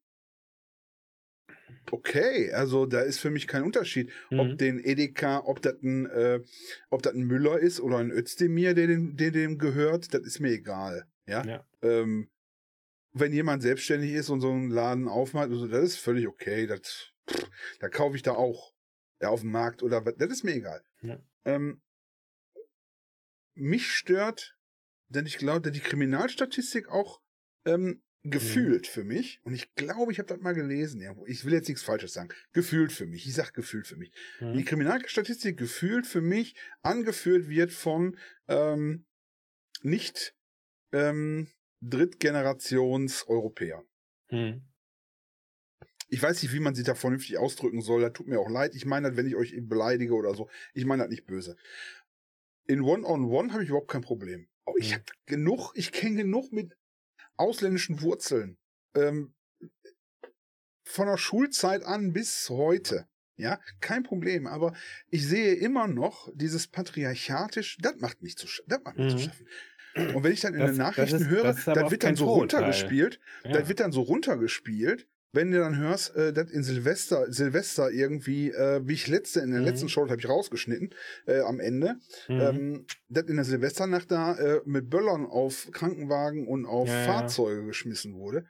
okay. 1.92 2.52
Also 2.54 2.86
da 2.86 3.02
ist 3.02 3.20
für 3.20 3.30
mich 3.30 3.48
kein 3.48 3.64
Unterschied, 3.64 4.12
Mhm. 4.30 4.40
ob 4.40 4.58
den 4.58 4.80
Edeka, 4.80 5.44
ob 5.46 5.62
das 5.62 5.82
ein, 5.82 6.06
äh, 6.08 6.42
ob 6.90 7.02
das 7.02 7.14
ein 7.14 7.24
Müller 7.24 7.60
ist 7.60 7.80
oder 7.80 7.98
ein 7.98 8.12
Özdemir, 8.12 8.74
der 8.74 8.88
dem, 8.88 9.16
der 9.18 9.32
dem 9.32 9.58
gehört, 9.58 10.14
das 10.14 10.22
ist 10.22 10.40
mir 10.40 10.52
egal. 10.52 11.06
Ja. 11.26 11.46
Ja. 11.46 11.66
Ähm, 11.82 12.30
wenn 13.14 13.34
jemand 13.34 13.64
selbstständig 13.64 14.12
ist 14.14 14.30
und 14.30 14.42
so 14.42 14.52
einen 14.52 14.70
Laden 14.70 15.08
aufmacht, 15.08 15.50
also, 15.50 15.68
das 15.68 15.84
ist 15.84 15.98
völlig 15.98 16.28
okay. 16.28 16.68
Das, 16.68 17.12
pff, 17.30 17.50
da 17.80 17.90
kaufe 17.90 18.16
ich 18.16 18.22
da 18.22 18.32
auch 18.34 18.74
ja, 19.22 19.30
auf 19.30 19.42
dem 19.42 19.52
Markt 19.52 19.82
oder 19.82 20.06
was, 20.06 20.16
das 20.18 20.30
ist 20.30 20.44
mir 20.44 20.54
egal. 20.56 20.82
Ja. 21.02 21.20
Ähm, 21.46 21.82
mich 23.56 23.88
stört, 23.92 24.56
denn 25.08 25.26
ich 25.26 25.38
glaube, 25.38 25.72
die 25.72 25.80
Kriminalstatistik 25.80 26.90
auch 26.90 27.22
ähm, 27.66 28.04
gefühlt 28.30 28.88
für 28.88 29.04
mich, 29.04 29.40
und 29.44 29.54
ich 29.54 29.74
glaube, 29.76 30.12
ich 30.12 30.20
habe 30.20 30.28
das 30.28 30.40
mal 30.40 30.54
gelesen, 30.54 31.02
irgendwo. 31.02 31.26
ich 31.26 31.44
will 31.46 31.54
jetzt 31.54 31.68
nichts 31.68 31.84
Falsches 31.84 32.14
sagen, 32.14 32.30
gefühlt 32.54 32.92
für 32.92 33.06
mich, 33.06 33.28
ich 33.28 33.34
sag 33.34 33.54
gefühlt 33.54 33.88
für 33.88 33.98
mich. 33.98 34.12
Die 34.40 34.46
Mhm. 34.46 34.66
Kriminalstatistik 34.66 35.58
gefühlt 35.58 36.08
für 36.08 36.22
mich 36.22 36.56
angeführt 36.82 37.50
wird 37.50 37.72
von 37.72 38.18
ähm, 38.48 39.06
nicht 39.82 40.34
ähm, 40.94 41.48
Drittgenerations-Europäern. 41.82 43.84
Mhm. 44.32 44.64
Ich 46.10 46.24
weiß 46.24 46.42
nicht, 46.42 46.54
wie 46.54 46.62
man 46.62 46.74
sich 46.74 46.86
da 46.86 46.96
vernünftig 46.96 47.38
ausdrücken 47.38 47.82
soll. 47.82 48.02
Das 48.02 48.14
tut 48.14 48.28
mir 48.28 48.40
auch 48.40 48.50
leid. 48.50 48.76
Ich 48.76 48.86
meine 48.86 49.10
das, 49.10 49.18
wenn 49.18 49.28
ich 49.28 49.36
euch 49.36 49.54
beleidige 49.62 50.14
oder 50.14 50.34
so. 50.36 50.50
Ich 50.74 50.86
meine 50.86 51.04
das 51.04 51.10
nicht 51.10 51.26
böse. 51.26 51.58
In 52.66 52.82
One-on-One 52.82 53.52
habe 53.52 53.64
ich 53.64 53.70
überhaupt 53.70 53.92
kein 53.92 54.02
Problem. 54.02 54.48
Aber 54.66 54.78
ich 54.78 54.92
Mhm. 54.92 54.96
habe 54.96 55.04
genug, 55.26 55.72
ich 55.76 55.92
kenne 55.92 56.16
genug 56.24 56.54
mit 56.54 56.78
ausländischen 57.38 58.02
Wurzeln. 58.02 58.58
Ähm, 58.96 59.34
von 60.84 61.08
der 61.08 61.18
Schulzeit 61.18 61.84
an 61.84 62.14
bis 62.14 62.50
heute. 62.50 63.08
Ja, 63.36 63.60
kein 63.82 64.04
Problem. 64.04 64.48
Aber 64.48 64.74
ich 65.10 65.28
sehe 65.28 65.54
immer 65.54 65.88
noch 65.88 66.30
dieses 66.34 66.68
patriarchatisch, 66.68 67.78
das 67.80 67.98
macht 67.98 68.22
mich 68.24 68.36
zu, 68.38 68.48
das 68.68 68.82
macht 68.84 68.98
mir 68.98 69.10
zu 69.10 69.16
Mhm. 69.18 69.20
schaffen. 69.20 69.48
Und 70.16 70.24
wenn 70.24 70.32
ich 70.32 70.42
dann 70.42 70.54
in 70.54 70.60
Das- 70.60 70.70
den 70.72 70.78
das 70.78 70.88
Nachrichten 70.88 71.16
ist- 71.22 71.28
höre, 71.28 71.44
das 71.54 71.92
wird 71.92 72.04
dann 72.04 72.16
so 72.16 72.26
runtergespielt, 72.30 73.20
Ja. 73.44 73.52
das 73.52 73.68
wird 73.68 73.80
dann 73.80 73.92
so 73.92 74.02
runtergespielt, 74.02 75.08
wenn 75.38 75.52
du 75.52 75.60
dann 75.60 75.78
hörst, 75.78 76.16
äh, 76.18 76.34
das 76.34 76.52
in 76.52 76.64
Silvester, 76.64 77.32
Silvester 77.32 77.92
irgendwie, 77.92 78.52
äh, 78.52 78.82
wie 78.86 78.94
ich 78.94 79.08
letzte, 79.08 79.40
in 79.42 79.52
der 79.52 79.60
Mhm. 79.60 79.66
letzten 79.66 79.88
Show 79.90 80.02
habe 80.10 80.18
ich 80.20 80.28
rausgeschnitten, 80.28 80.94
äh, 81.28 81.40
am 81.42 81.60
Ende, 81.62 81.96
Mhm. 82.28 82.40
ähm, 82.42 82.86
das 83.08 83.26
in 83.28 83.38
der 83.38 83.46
Silvesternacht 83.46 84.12
da 84.12 84.36
äh, 84.36 84.62
mit 84.66 84.90
Böllern 84.90 85.26
auf 85.26 85.70
Krankenwagen 85.72 86.48
und 86.48 86.66
auf 86.66 86.90
Ja, 86.90 86.94
ja. 86.96 87.04
Fahrzeuge 87.06 87.66
geschmissen 87.66 88.16
wurde. 88.16 88.46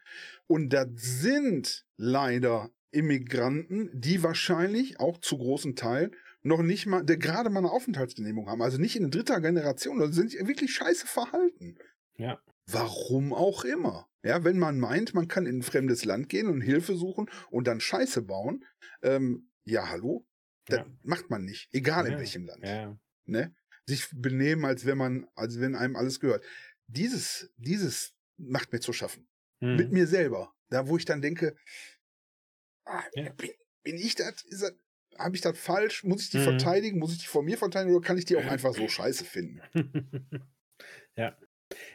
Und 0.47 0.69
das 0.73 0.87
sind 0.95 1.85
leider 1.97 2.71
Immigranten, 2.91 3.91
die 3.93 4.23
wahrscheinlich 4.23 4.99
auch 4.99 5.19
zu 5.19 5.37
großen 5.37 5.75
Teilen 5.75 6.15
noch 6.41 6.63
nicht 6.63 6.85
mal, 6.85 7.03
der 7.03 7.17
gerade 7.17 7.49
mal 7.49 7.59
eine 7.59 7.71
Aufenthaltsgenehmigung 7.71 8.49
haben, 8.49 8.61
also 8.61 8.77
nicht 8.79 8.95
in 8.95 9.11
dritter 9.11 9.41
Generation, 9.41 10.01
also 10.01 10.13
sind 10.13 10.33
wirklich 10.47 10.73
scheiße 10.73 11.05
verhalten. 11.07 11.77
ja. 12.17 12.41
Warum 12.69 13.33
auch 13.33 13.65
immer. 13.65 14.06
Ja, 14.27 14.43
wenn 14.43 14.59
man 14.59 14.77
meint, 14.79 15.13
man 15.13 15.27
kann 15.27 15.45
in 15.45 15.59
ein 15.59 15.63
fremdes 15.63 16.03
Land 16.03 16.27
gehen 16.27 16.47
und 16.47 16.59
Hilfe 16.61 16.95
suchen 16.95 17.29
und 17.49 17.65
dann 17.65 17.79
Scheiße 17.79 18.21
bauen, 18.23 18.65
ähm, 19.01 19.49
ja, 19.63 19.89
hallo? 19.89 20.27
Das 20.65 20.79
Ja. 20.79 20.85
macht 21.03 21.29
man 21.29 21.45
nicht, 21.45 21.69
egal 21.73 22.05
in 22.05 22.13
Ja. 22.13 22.19
welchem 22.19 22.45
Land. 22.45 22.63
Ja. 22.63 22.99
Ne? 23.25 23.55
Sich 23.85 24.09
benehmen, 24.13 24.65
als 24.65 24.85
wenn 24.85 24.97
man, 24.97 25.27
als 25.35 25.59
wenn 25.61 25.75
einem 25.75 25.95
alles 25.95 26.19
gehört. 26.19 26.43
Dieses, 26.87 27.53
dieses 27.55 28.13
macht 28.37 28.73
mir 28.73 28.81
zu 28.81 28.91
schaffen. 28.91 29.27
Mit 29.61 29.87
Mhm. 29.89 29.93
mir 29.93 30.07
selber. 30.07 30.53
Da, 30.69 30.87
wo 30.89 30.97
ich 30.97 31.05
dann 31.05 31.21
denke, 31.21 31.55
ah, 32.85 33.03
bin, 33.37 33.51
bin 33.83 33.95
ich 33.95 34.15
das? 34.15 34.43
Ist 34.43 34.61
das 34.61 34.73
habe 35.17 35.35
ich 35.35 35.41
das 35.41 35.57
falsch? 35.57 36.03
Muss 36.03 36.21
ich 36.23 36.29
die 36.31 36.37
Mhm. 36.37 36.43
verteidigen? 36.43 36.99
Muss 36.99 37.13
ich 37.13 37.19
die 37.19 37.25
vor 37.27 37.41
mir 37.43 37.57
verteidigen? 37.57 37.95
Oder 37.95 38.05
kann 38.05 38.17
ich 38.17 38.25
die 38.25 38.35
auch 38.35 38.45
einfach 38.45 38.73
so 38.73 38.87
scheiße 38.89 39.23
finden? 39.25 39.61
ja. 41.15 41.35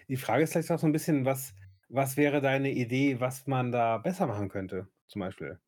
Die 0.09 0.17
Frage 0.17 0.45
ist 0.45 0.53
vielleicht 0.53 0.71
auch 0.71 0.79
so 0.81 0.87
ein 0.87 0.93
bisschen, 0.93 1.25
was, 1.25 1.55
was 1.93 2.17
wäre 2.17 2.41
deine 2.41 2.73
Idee, 2.73 3.21
was 3.21 3.47
man 3.47 3.71
da 3.73 3.99
besser 3.99 4.27
machen 4.27 4.49
könnte? 4.49 4.89
Zum 5.09 5.21
Beispiel 5.21 5.59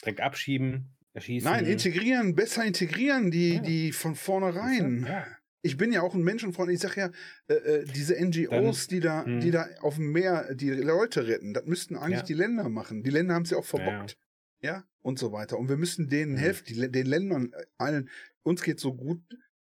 direkt 0.00 0.20
abschieben, 0.20 0.96
erschießen. 1.12 1.50
Nein, 1.50 1.66
integrieren, 1.66 2.34
besser 2.34 2.64
integrieren, 2.64 3.30
die, 3.30 3.54
Ja. 3.56 3.60
die 3.60 3.92
von 3.92 4.14
vornherein. 4.14 5.04
Ja. 5.06 5.26
Ich 5.64 5.76
bin 5.76 5.92
ja 5.92 6.02
auch 6.02 6.14
ein 6.14 6.22
Menschenfreund. 6.24 6.70
Ich 6.72 6.80
sag 6.80 6.96
ja, 6.96 7.10
äh, 7.48 7.54
äh, 7.54 7.84
diese 7.84 8.16
NGOs, 8.16 8.88
die 8.88 8.98
da, 9.00 9.24
die 9.24 9.50
da 9.52 9.66
auf 9.80 9.94
dem 9.96 10.10
Meer 10.10 10.54
die 10.54 10.70
Leute 10.70 11.26
retten, 11.28 11.54
das 11.54 11.66
müssten 11.66 11.94
eigentlich 11.96 12.20
Ja. 12.20 12.24
die 12.26 12.34
Länder 12.34 12.68
machen. 12.68 13.02
Die 13.04 13.10
Länder 13.10 13.34
haben 13.34 13.44
es 13.44 13.50
ja 13.50 13.58
auch 13.58 13.64
verbockt. 13.64 14.16
Ja. 14.60 14.84
und 15.04 15.18
so 15.18 15.32
weiter. 15.32 15.58
Und 15.58 15.68
wir 15.68 15.76
müssen 15.76 16.08
denen 16.08 16.34
Mhm. 16.34 16.36
helfen, 16.36 16.64
die, 16.68 16.88
den 16.92 17.06
Ländern 17.06 17.52
äh, 17.52 17.64
allen. 17.76 18.08
Uns 18.44 18.62
geht 18.62 18.78
so 18.78 18.94
gut, 18.94 19.20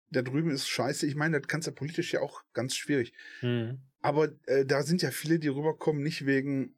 da 0.10 0.22
drüben 0.22 0.50
ist 0.50 0.70
scheiße. 0.70 1.06
Ich 1.06 1.16
meine, 1.16 1.40
das 1.42 1.50
kannst 1.50 1.68
du 1.68 1.74
politisch 1.74 2.14
ja 2.14 2.22
auch 2.22 2.44
ganz 2.54 2.74
schwierig. 2.78 3.12
Mhm. 3.42 3.80
Aber 4.06 4.30
äh, 4.46 4.66
da 4.66 4.84
sind 4.84 5.02
ja 5.02 5.10
viele, 5.10 5.40
die 5.40 5.48
rüberkommen, 5.48 6.04
nicht 6.04 6.28
wegen, 6.28 6.76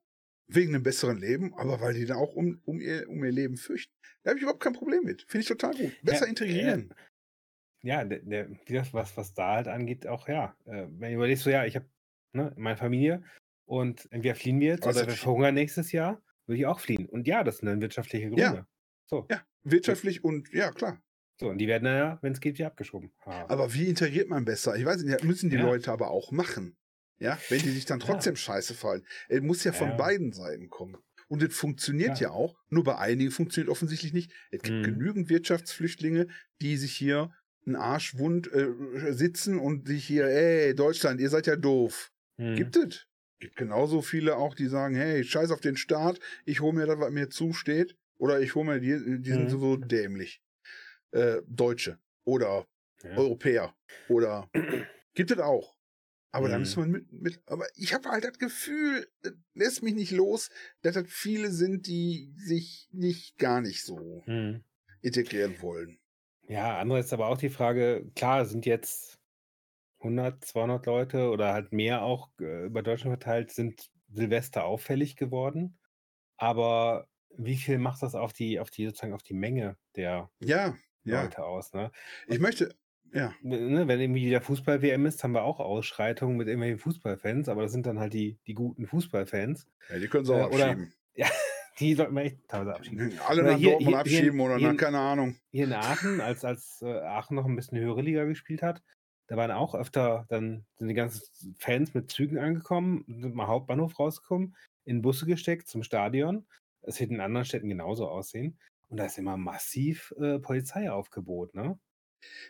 wegen 0.47 0.73
einem 0.73 0.83
besseren 0.83 1.17
Leben, 1.17 1.53
aber 1.55 1.81
weil 1.81 1.93
die 1.93 2.05
da 2.05 2.15
auch 2.15 2.33
um, 2.33 2.61
um, 2.63 2.79
ihr, 2.79 3.09
um 3.09 3.21
ihr 3.21 3.33
Leben 3.33 3.57
fürchten. 3.57 3.93
Da 4.23 4.29
habe 4.29 4.37
ich 4.37 4.43
überhaupt 4.43 4.63
kein 4.63 4.71
Problem 4.71 5.03
mit. 5.03 5.23
Finde 5.23 5.41
ich 5.41 5.47
total 5.47 5.75
gut. 5.75 5.91
Besser 6.03 6.23
Ja, 6.23 6.29
integrieren. 6.29 6.93
Ja, 7.83 8.05
der, 8.05 8.19
der, 8.19 8.45
gesagt, 8.65 8.93
was, 8.93 9.17
was 9.17 9.33
da 9.33 9.55
halt 9.55 9.67
angeht, 9.67 10.07
auch 10.07 10.29
ja. 10.29 10.55
Äh, 10.65 10.87
wenn 10.89 11.09
du 11.09 11.15
überlegst, 11.15 11.43
so 11.43 11.49
ja, 11.49 11.65
ich 11.65 11.75
habe 11.75 11.89
ne, 12.33 12.53
meine 12.55 12.77
Familie 12.77 13.23
und 13.65 14.07
entweder 14.11 14.35
fliehen 14.35 14.61
wir 14.61 14.69
jetzt 14.69 14.85
es 14.85 14.95
oder 14.95 15.07
wir 15.07 15.13
verhungern 15.13 15.53
nächstes 15.53 15.91
Jahr, 15.91 16.21
würde 16.45 16.59
ich 16.59 16.65
auch 16.65 16.79
fliehen. 16.79 17.07
Und 17.07 17.27
ja, 17.27 17.43
das 17.43 17.57
sind 17.57 17.67
dann 17.67 17.81
wirtschaftliche 17.81 18.27
Gründe. 18.27 18.41
Ja. 18.41 18.67
So. 19.05 19.27
Ja, 19.29 19.45
wirtschaftlich 19.63 20.23
und 20.23 20.51
ja, 20.53 20.71
klar. 20.71 21.01
So, 21.39 21.49
und 21.49 21.57
die 21.59 21.67
werden 21.67 21.85
ja, 21.85 22.19
wenn 22.21 22.31
es 22.31 22.39
geht, 22.39 22.57
wieder 22.57 22.67
abgeschoben. 22.67 23.11
Ha. 23.25 23.45
Aber 23.49 23.73
wie 23.73 23.89
integriert 23.89 24.29
man 24.29 24.45
besser? 24.45 24.75
Ich 24.77 24.85
weiß 24.85 25.03
nicht, 25.03 25.23
müssen 25.23 25.49
die 25.49 25.57
Ja. 25.57 25.65
Leute 25.65 25.91
aber 25.91 26.09
auch 26.09 26.31
machen. 26.31 26.77
Ja, 27.19 27.37
wenn 27.49 27.61
die 27.61 27.69
sich 27.71 27.85
dann 27.85 27.99
Ja. 27.99 28.05
trotzdem 28.05 28.35
scheiße 28.35 28.73
fallen. 28.73 29.05
Es 29.29 29.41
muss 29.41 29.63
ja 29.63 29.71
von 29.71 29.89
Ja. 29.89 29.95
beiden 29.95 30.31
Seiten 30.33 30.69
kommen. 30.69 30.97
Und 31.29 31.43
es 31.43 31.55
funktioniert 31.55 32.19
Ja. 32.19 32.29
ja 32.29 32.31
auch, 32.31 32.55
nur 32.69 32.83
bei 32.83 32.97
einigen 32.97 33.31
funktioniert 33.31 33.69
offensichtlich 33.69 34.13
nicht. 34.13 34.31
Es 34.51 34.61
gibt 34.61 34.77
Mhm. 34.77 34.83
genügend 34.83 35.29
Wirtschaftsflüchtlinge, 35.29 36.27
die 36.61 36.77
sich 36.77 36.93
hier 36.95 37.31
einen 37.65 37.75
Arsch 37.75 38.17
wund 38.17 38.49
äh, 38.53 38.69
sitzen 39.11 39.59
und 39.59 39.87
sich 39.87 40.05
hier, 40.05 40.25
ey, 40.27 40.73
Deutschland, 40.73 41.19
ihr 41.19 41.29
seid 41.29 41.47
ja 41.47 41.57
doof. 41.57 42.11
Hm. 42.39 42.55
Gibt 42.55 42.77
es. 42.77 43.07
Gibt 43.39 43.55
genauso 43.57 44.01
viele 44.01 44.37
auch, 44.37 44.55
die 44.55 44.67
sagen, 44.67 44.95
hey, 44.95 45.23
scheiß 45.23 45.51
auf 45.51 45.59
den 45.59 45.75
Staat, 45.75 46.19
ich 46.45 46.61
hole 46.61 46.73
mir 46.73 46.85
das, 46.85 46.97
was 46.99 47.11
mir 47.11 47.29
zusteht. 47.29 47.95
Oder 48.19 48.39
ich 48.39 48.55
hole 48.55 48.65
mir 48.65 48.79
die, 48.79 49.21
die 49.21 49.29
sind 49.31 49.43
Mhm. 49.45 49.49
so 49.49 49.75
dämlich. 49.75 50.41
Äh, 51.11 51.41
Deutsche 51.47 51.99
oder 52.25 52.67
Ja. 53.03 53.15
Europäer 53.17 53.75
oder 54.09 54.49
gibt 55.13 55.31
es 55.31 55.39
auch. 55.39 55.76
Aber 56.37 56.49
da 56.49 56.59
Mhm. 56.59 56.59
müssen 56.59 56.83
wir 56.83 56.87
mit, 56.99 57.11
mit 57.11 57.41
aber 57.47 57.65
ich 57.75 57.93
habe 57.93 58.09
halt 58.09 58.23
das 58.23 58.37
Gefühl, 58.37 59.07
das 59.23 59.33
lässt 59.55 59.83
mich 59.83 59.95
nicht 59.95 60.11
los, 60.11 60.49
dass 60.81 60.93
das 60.95 61.05
viele 61.09 61.51
sind, 61.51 61.87
die 61.87 62.33
sich 62.37 62.89
nicht 62.91 63.37
gar 63.39 63.61
nicht 63.61 63.83
so 63.83 64.23
Hm. 64.25 64.57
integrieren 65.01 65.61
wollen. 65.61 65.99
Ja, 66.49 66.77
andererseits 66.79 67.13
aber 67.13 67.27
auch 67.27 67.37
die 67.37 67.49
Frage, 67.49 68.09
klar, 68.15 68.45
sind 68.45 68.65
jetzt 68.65 69.19
100, 70.03 70.45
200 70.45 70.85
Leute 70.85 71.29
oder 71.31 71.53
halt 71.53 71.73
mehr 71.73 72.03
auch 72.03 72.29
äh, 72.39 72.65
über 72.65 72.83
Deutschland 72.83 73.13
verteilt, 73.21 73.51
sind 73.51 73.91
Silvester 74.09 74.65
auffällig 74.65 75.15
geworden. 75.17 75.79
Aber 76.37 77.07
wie 77.37 77.57
viel 77.57 77.79
macht 77.79 78.03
das 78.03 78.15
auf 78.15 78.33
die, 78.33 78.59
auf 78.59 78.71
die, 78.71 78.85
sozusagen 78.87 79.13
auf 79.13 79.23
die 79.23 79.33
Menge 79.35 79.77
der 79.95 80.31
Ja, 80.39 80.75
ja. 81.03 81.29
Leute 81.29 81.45
aus, 81.45 81.73
ne? 81.73 81.91
Ich 82.27 82.39
möchte, 82.39 82.75
ja, 83.13 83.33
Ne, 83.41 83.87
wenn 83.87 83.99
irgendwie 83.99 84.25
wieder 84.25 84.41
Fußball-WM 84.41 85.05
ist, 85.05 85.23
haben 85.23 85.33
wir 85.33 85.43
auch 85.43 85.59
Ausschreitungen 85.59 86.37
mit 86.37 86.47
irgendwelchen 86.47 86.79
Fußballfans, 86.79 87.49
aber 87.49 87.63
das 87.63 87.71
sind 87.71 87.85
dann 87.85 87.99
halt 87.99 88.13
die, 88.13 88.37
die 88.47 88.53
guten 88.53 88.85
Fußballfans. 88.87 89.67
ja 89.89 89.99
die 89.99 90.07
können 90.07 90.25
sie 90.25 90.33
auch 90.33 90.51
Äh, 90.51 90.55
oder- 90.55 90.65
abschieben. 90.71 90.93
Ja, 91.15 91.27
die 91.79 91.93
sollten 91.95 92.15
wir 92.15 92.21
echt 92.23 92.47
teilweise 92.47 92.75
abschieben. 92.75 93.11
Alle 93.27 93.41
Oder 93.41 93.51
nach 93.53 93.57
hier- 93.57 93.69
Dortmund 93.71 93.79
hier- 93.79 93.87
hier- 93.89 93.97
abschieben 94.19 94.39
oder 94.39 94.57
hier- 94.57 94.67
nach, 94.73 94.77
keine 94.77 94.99
Ahnung. 94.99 95.35
hier 95.51 95.63
in 95.65 95.73
Aachen, 95.73 96.21
als, 96.21 96.45
als 96.45 96.81
äh, 96.83 96.99
Aachen 97.01 97.35
noch 97.35 97.45
ein 97.45 97.55
bisschen 97.55 97.79
höhere 97.79 98.01
Liga 98.01 98.23
gespielt 98.25 98.61
hat, 98.61 98.83
da 99.27 99.35
waren 99.35 99.51
auch 99.51 99.73
öfter, 99.75 100.25
dann 100.29 100.65
sind 100.77 100.87
die 100.89 100.93
ganzen 100.93 101.55
Fans 101.59 101.93
mit 101.93 102.09
Zügen 102.11 102.37
angekommen, 102.37 103.03
sind 103.07 103.33
mal 103.35 103.47
Hauptbahnhof 103.47 103.97
rausgekommen, 103.99 104.55
in 104.85 105.01
Busse 105.01 105.25
gesteckt 105.25 105.67
zum 105.67 105.81
Stadion. 105.83 106.45
Es 106.81 106.99
wird 106.99 107.09
in 107.11 107.19
anderen 107.19 107.45
Städten 107.45 107.67
genauso 107.67 108.07
aussehen. 108.07 108.57
Und 108.89 108.97
da 108.97 109.05
ist 109.05 109.17
immer 109.17 109.35
massiv 109.37 110.13
äh, 110.21 110.39
Polizeiaufgebot, 110.39 111.55
ne? 111.55 111.77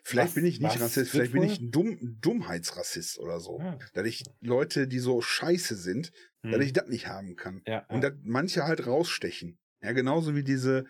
Vielleicht 0.04 0.30
Was- 0.30 0.36
bin 0.36 0.46
ich 0.46 0.60
nicht 0.62 0.80
Rassist, 0.80 1.12
vielleicht 1.12 1.34
bin 1.34 1.44
ich 1.44 1.60
Dumm, 1.72 1.98
Dummheitsrassist 2.22 3.20
oder 3.20 3.40
so. 3.40 3.60
Ja. 3.60 3.78
Dass 3.94 4.06
ich 4.08 4.24
Leute, 4.42 4.88
die 4.88 5.00
so 5.00 5.22
scheiße 5.22 5.76
sind, 5.76 6.12
dass 6.44 6.54
Hm. 6.56 6.62
ich 6.62 6.74
das 6.74 6.88
nicht 6.88 7.08
haben 7.08 7.36
kann. 7.36 7.62
ja, 7.68 7.86
Und 7.90 8.04
ja. 8.04 8.10
dass 8.12 8.20
manche 8.24 8.64
halt 8.66 8.88
rausstechen. 8.88 9.58
Ja, 9.82 9.92
genauso 9.92 10.36
wie 10.36 10.44
diese 10.44 10.86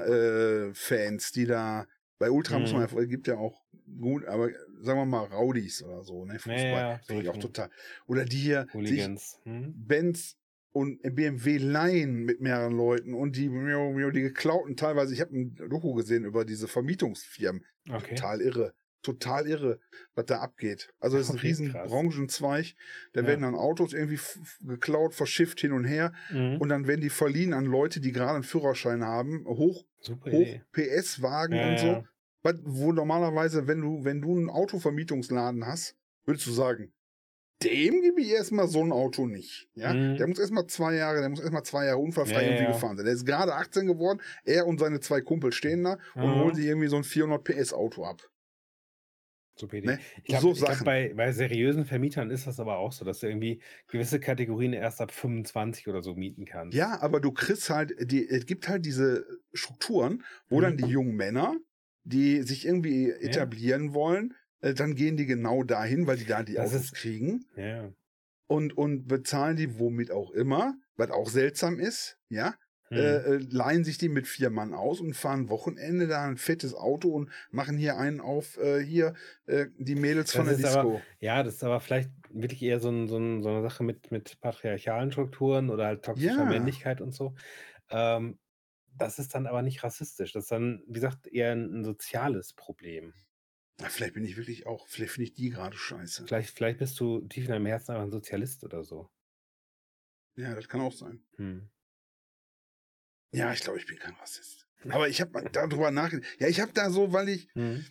Ultra-Fans, 0.00 1.32
die 1.32 1.46
da, 1.46 1.86
bei 2.18 2.30
Ultra 2.30 2.58
muss 2.58 2.72
man 2.72 2.82
Mhm. 2.90 2.98
ja, 2.98 3.04
gibt 3.06 3.26
ja 3.26 3.36
auch 3.36 3.62
gut, 3.98 4.24
aber 4.26 4.50
sagen 4.80 4.98
wir 4.98 5.04
mal 5.06 5.24
Raudis 5.24 5.82
oder 5.82 6.02
so, 6.04 6.24
ne? 6.24 6.34
Fußball. 6.38 6.54
ja, 6.62 6.98
so 7.00 7.06
Finde 7.06 7.22
ich 7.22 7.28
auch 7.28 7.36
total. 7.38 7.70
Oder 8.06 8.24
die 8.24 8.36
hier 8.38 8.62
sich 8.64 8.74
Hooligans. 8.74 9.38
Hm? 9.44 9.74
Benz 9.76 10.36
und 10.72 11.00
BMW 11.02 11.58
leihen 11.58 12.24
mit 12.24 12.40
mehreren 12.40 12.76
Leuten 12.76 13.14
und 13.14 13.36
die, 13.36 13.48
die 13.48 14.20
geklauten 14.22 14.76
teilweise, 14.76 15.12
ich 15.14 15.20
habe 15.20 15.36
ein 15.36 15.54
Doku 15.56 15.94
gesehen 15.94 16.24
über 16.24 16.44
diese 16.44 16.68
Vermietungsfirmen. 16.68 17.64
Okay. 17.88 18.14
Total 18.14 18.40
irre. 18.40 18.74
Total 19.02 19.46
irre, 19.46 19.80
was 20.14 20.26
da 20.26 20.40
abgeht. 20.40 20.92
Also 21.00 21.16
es 21.16 21.24
ist 21.24 21.30
ein 21.30 21.38
Okay, 21.38 21.46
riesen 21.46 21.70
krass. 21.72 21.88
Branchenzweig. 21.90 22.74
Da 23.14 23.22
Ja. 23.22 23.26
werden 23.28 23.40
dann 23.42 23.54
Autos 23.54 23.94
irgendwie 23.94 24.18
geklaut, 24.60 25.14
verschifft 25.14 25.58
hin 25.60 25.72
und 25.72 25.84
her. 25.84 26.12
Mhm. 26.30 26.58
Und 26.58 26.68
dann 26.68 26.86
werden 26.86 27.00
die 27.00 27.08
verliehen 27.08 27.54
an 27.54 27.64
Leute, 27.64 28.00
die 28.00 28.12
gerade 28.12 28.34
einen 28.34 28.42
Führerschein 28.42 29.02
haben. 29.02 29.46
Hoch, 29.46 29.86
Super 30.00 30.30
hoch. 30.32 30.46
PS-Wagen 30.72 31.54
Ja, 31.56 31.70
und 31.70 31.78
so. 31.78 31.86
ja. 31.86 32.04
Was, 32.42 32.56
wo 32.62 32.92
normalerweise, 32.92 33.66
wenn 33.66 33.80
du, 33.80 34.04
wenn 34.04 34.20
du 34.20 34.36
einen 34.36 34.50
Autovermietungsladen 34.50 35.66
hast, 35.66 35.96
würdest 36.26 36.46
du 36.46 36.52
sagen, 36.52 36.92
dem 37.62 38.00
gebe 38.02 38.20
ich 38.22 38.30
erstmal 38.30 38.68
so 38.68 38.82
ein 38.82 38.92
Auto 38.92 39.26
nicht. 39.26 39.68
Ja? 39.74 39.92
Mhm. 39.92 40.16
Der 40.18 40.26
muss 40.26 40.38
erstmal 40.38 40.66
zwei 40.66 40.94
Jahre, 40.94 41.20
der 41.20 41.28
muss 41.28 41.40
erstmal 41.40 41.62
zwei 41.64 41.86
Jahre 41.86 41.98
unfallfrei 41.98 42.42
Ja, 42.42 42.42
irgendwie 42.42 42.64
ja. 42.64 42.72
gefahren 42.72 42.96
sein. 42.96 43.04
Der 43.06 43.14
ist 43.14 43.26
gerade 43.26 43.54
18 43.54 43.86
geworden, 43.86 44.20
er 44.44 44.66
und 44.66 44.80
seine 44.80 45.00
zwei 45.00 45.20
Kumpel 45.20 45.52
stehen 45.52 45.84
da 45.84 45.98
und 46.20 46.30
Mhm. 46.30 46.38
holen 46.38 46.54
sich 46.54 46.66
irgendwie 46.66 46.88
so 46.88 46.96
ein 46.96 47.04
400 47.04 47.44
PS 47.44 47.72
Auto 47.72 48.04
ab. 48.04 48.22
Idee. 49.62 49.80
Ne? 49.86 49.98
Ich 50.16 50.24
glaube, 50.24 50.54
so 50.54 50.64
glaub, 50.64 50.84
bei, 50.84 51.12
bei 51.14 51.32
seriösen 51.32 51.84
Vermietern 51.84 52.30
ist 52.30 52.46
das 52.46 52.60
aber 52.60 52.78
auch 52.78 52.92
so, 52.92 53.04
dass 53.04 53.20
du 53.20 53.26
irgendwie 53.26 53.60
gewisse 53.88 54.18
Kategorien 54.20 54.72
erst 54.72 55.00
ab 55.00 55.12
25 55.12 55.86
oder 55.88 56.02
so 56.02 56.14
mieten 56.14 56.44
kannst. 56.46 56.76
Ja, 56.76 57.00
aber 57.02 57.20
du 57.20 57.32
kriegst 57.32 57.68
halt, 57.68 57.94
die, 58.10 58.26
es 58.26 58.46
gibt 58.46 58.68
halt 58.68 58.86
diese 58.86 59.26
Strukturen, 59.52 60.24
wo 60.48 60.60
dann 60.60 60.74
Mhm. 60.74 60.78
die 60.78 60.88
jungen 60.88 61.14
Männer, 61.16 61.56
die 62.04 62.42
sich 62.42 62.64
irgendwie 62.64 63.10
etablieren 63.10 63.92
wollen, 63.92 64.34
äh, 64.60 64.74
dann 64.74 64.94
gehen 64.94 65.16
die 65.16 65.26
genau 65.26 65.62
dahin, 65.64 66.06
weil 66.06 66.16
die 66.16 66.26
da 66.26 66.42
die 66.42 66.54
Das 66.54 66.70
Autos 66.70 66.84
ist- 66.86 66.94
kriegen 66.94 67.44
Ja. 67.56 67.92
und, 68.46 68.76
und 68.76 69.06
bezahlen 69.08 69.56
die 69.56 69.78
womit 69.78 70.10
auch 70.10 70.30
immer, 70.32 70.74
was 70.96 71.10
auch 71.10 71.28
seltsam 71.28 71.78
ist, 71.78 72.18
ja, 72.28 72.54
Hm. 72.88 72.96
äh, 72.98 73.16
äh, 73.18 73.36
leihen 73.50 73.84
sich 73.84 73.98
die 73.98 74.08
mit 74.08 74.26
vier 74.26 74.50
Mann 74.50 74.74
aus 74.74 75.00
und 75.00 75.14
fahren 75.14 75.48
Wochenende 75.48 76.08
da 76.08 76.24
ein 76.26 76.36
fettes 76.36 76.74
Auto 76.74 77.10
und 77.10 77.30
machen 77.52 77.76
hier 77.78 77.96
einen 77.98 78.20
auf, 78.20 78.58
äh, 78.58 78.80
hier, 78.84 79.14
äh, 79.46 79.66
die 79.78 79.94
Mädels 79.94 80.32
von 80.32 80.46
Das 80.46 80.56
der 80.58 80.68
ist 80.70 80.76
aber- 80.76 80.90
Disco. 80.94 81.02
ja, 81.20 81.42
das 81.44 81.54
ist 81.54 81.62
aber 81.64 81.78
vielleicht 81.80 82.10
wirklich 82.30 82.62
eher 82.62 82.80
so, 82.80 82.90
ein, 82.90 83.06
so, 83.06 83.16
ein, 83.16 83.42
so 83.44 83.48
eine 83.48 83.62
Sache 83.62 83.84
mit, 83.84 84.10
mit 84.10 84.40
patriarchalen 84.40 85.12
Strukturen 85.12 85.70
oder 85.70 85.86
halt 85.86 86.04
toxischer 86.04 86.34
Ja. 86.38 86.44
Männlichkeit 86.44 87.00
und 87.00 87.12
so. 87.14 87.34
Ähm, 87.90 88.38
das 88.98 89.20
ist 89.20 89.36
dann 89.36 89.46
aber 89.46 89.62
nicht 89.62 89.84
rassistisch. 89.84 90.32
Das 90.32 90.44
ist 90.44 90.50
dann, 90.50 90.82
wie 90.88 90.94
gesagt, 90.94 91.28
eher 91.28 91.52
ein, 91.52 91.72
ein 91.80 91.84
soziales 91.84 92.54
Problem. 92.54 93.14
Na, 93.80 93.88
vielleicht 93.88 94.14
bin 94.14 94.24
ich 94.24 94.36
wirklich 94.36 94.66
auch, 94.66 94.86
vielleicht 94.88 95.12
finde 95.12 95.24
ich 95.30 95.34
die 95.34 95.50
gerade 95.50 95.76
scheiße. 95.76 96.26
Vielleicht, 96.26 96.50
vielleicht 96.54 96.78
bist 96.78 96.98
du 97.00 97.20
tief 97.28 97.44
in 97.44 97.50
deinem 97.52 97.66
Herzen 97.66 97.92
einfach 97.92 98.04
ein 98.04 98.10
Sozialist 98.10 98.62
oder 98.64 98.84
so. 98.84 99.08
Ja, 100.36 100.54
das 100.54 100.68
kann 100.68 100.80
auch 100.80 100.92
sein. 100.92 101.24
Hm. 101.36 101.70
Ja, 103.32 103.52
ich 103.52 103.60
glaube, 103.60 103.78
ich 103.78 103.86
bin 103.86 103.98
kein 103.98 104.14
Rassist. 104.14 104.66
Aber 104.88 105.08
ich 105.08 105.20
habe 105.20 105.48
darüber 105.52 105.90
nachgedacht. 105.90 106.28
Ja, 106.40 106.48
ich 106.48 106.60
habe 106.60 106.72
da 106.72 106.90
so, 106.90 107.12
weil 107.12 107.28
ich 107.28 107.48
Hm. 107.54 107.84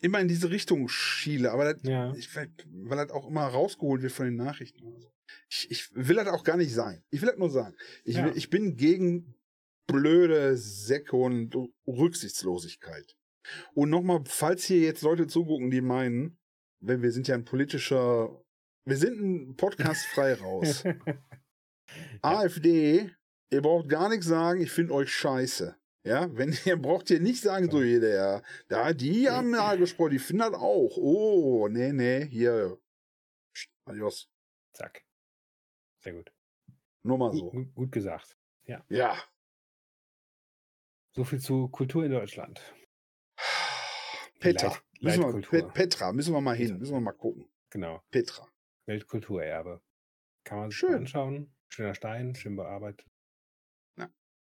immer 0.00 0.20
in 0.20 0.28
diese 0.28 0.50
Richtung 0.50 0.88
schiele, 0.88 1.50
aber 1.52 1.72
das, 1.74 1.82
Ja. 1.84 2.14
ich, 2.14 2.34
weil 2.34 2.48
das 2.96 3.10
auch 3.10 3.26
immer 3.26 3.46
rausgeholt 3.46 4.02
wird 4.02 4.12
von 4.12 4.26
den 4.26 4.36
Nachrichten. 4.36 4.84
oder 4.84 5.00
so. 5.00 5.12
Ich, 5.48 5.70
ich 5.70 5.90
will 5.94 6.16
das 6.16 6.28
auch 6.28 6.44
gar 6.44 6.56
nicht 6.56 6.72
sein. 6.74 7.02
Ich 7.10 7.20
will 7.22 7.28
das 7.30 7.38
nur 7.38 7.50
sagen. 7.50 7.74
Ich, 8.04 8.16
Ja. 8.16 8.26
will, 8.26 8.36
ich 8.36 8.50
bin 8.50 8.76
gegen 8.76 9.34
blöde 9.86 10.56
Säcke 10.56 11.16
und 11.16 11.54
Rücksichtslosigkeit. 11.86 13.16
Und 13.74 13.90
nochmal, 13.90 14.22
falls 14.26 14.64
hier 14.64 14.80
jetzt 14.80 15.02
Leute 15.02 15.26
zugucken, 15.26 15.70
die 15.70 15.80
meinen, 15.80 16.38
wenn 16.80 17.02
wir 17.02 17.12
sind 17.12 17.28
ja 17.28 17.34
ein 17.34 17.44
politischer, 17.44 18.42
wir 18.84 18.96
sind 18.96 19.20
ein 19.20 19.56
Podcast 19.56 20.06
frei 20.06 20.34
raus. 20.34 20.84
AfD, 22.22 23.10
ihr 23.50 23.62
braucht 23.62 23.88
gar 23.88 24.08
nichts 24.08 24.26
sagen, 24.26 24.60
ich 24.60 24.70
finde 24.70 24.94
euch 24.94 25.12
scheiße. 25.12 25.76
Ja, 26.06 26.34
wenn 26.36 26.52
ihr 26.66 26.76
braucht 26.76 27.10
ihr 27.10 27.20
nicht 27.20 27.40
sagen, 27.42 27.70
so 27.70 27.82
jeder, 27.82 28.14
ja, 28.14 28.42
da, 28.68 28.92
die 28.92 29.28
haben 29.28 29.52
ja 29.52 29.74
gesprochen, 29.74 30.12
die 30.12 30.18
finden 30.18 30.40
das 30.40 30.54
auch. 30.54 30.96
Oh, 30.96 31.68
nee, 31.68 31.92
nee, 31.92 32.26
hier. 32.26 32.78
Psst, 33.54 33.70
Adios. 33.86 34.28
Zack. 34.72 35.04
Sehr 36.02 36.14
gut. 36.14 36.32
Nur 37.02 37.18
mal 37.18 37.30
Gut, 37.30 37.40
so. 37.40 37.50
gut, 37.50 37.74
gut 37.74 37.92
gesagt. 37.92 38.36
Ja. 38.88 39.16
So 41.12 41.22
viel 41.24 41.38
zu 41.38 41.68
Kultur 41.68 42.04
in 42.04 42.10
Deutschland. 42.10 42.60
Petra. 44.44 44.68
Leit- 44.68 44.82
Müssen 45.00 45.20
wir, 45.20 45.26
Leitkultur. 45.32 45.50
Pet- 45.50 45.74
Petra, 45.74 46.12
müssen 46.12 46.32
wir 46.34 46.40
mal 46.40 46.56
hin, 46.56 46.78
müssen 46.78 46.94
wir 46.94 47.00
mal 47.00 47.12
gucken. 47.12 47.46
Genau. 47.70 48.02
Petra. 48.10 48.48
Weltkulturerbe. 48.86 49.82
Kann 50.44 50.58
man 50.58 50.70
sich 50.70 50.78
Schön. 50.78 50.94
anschauen. 50.94 51.54
Schöner 51.68 51.94
Stein, 51.94 52.34
schön 52.34 52.56
bearbeitet. 52.56 53.06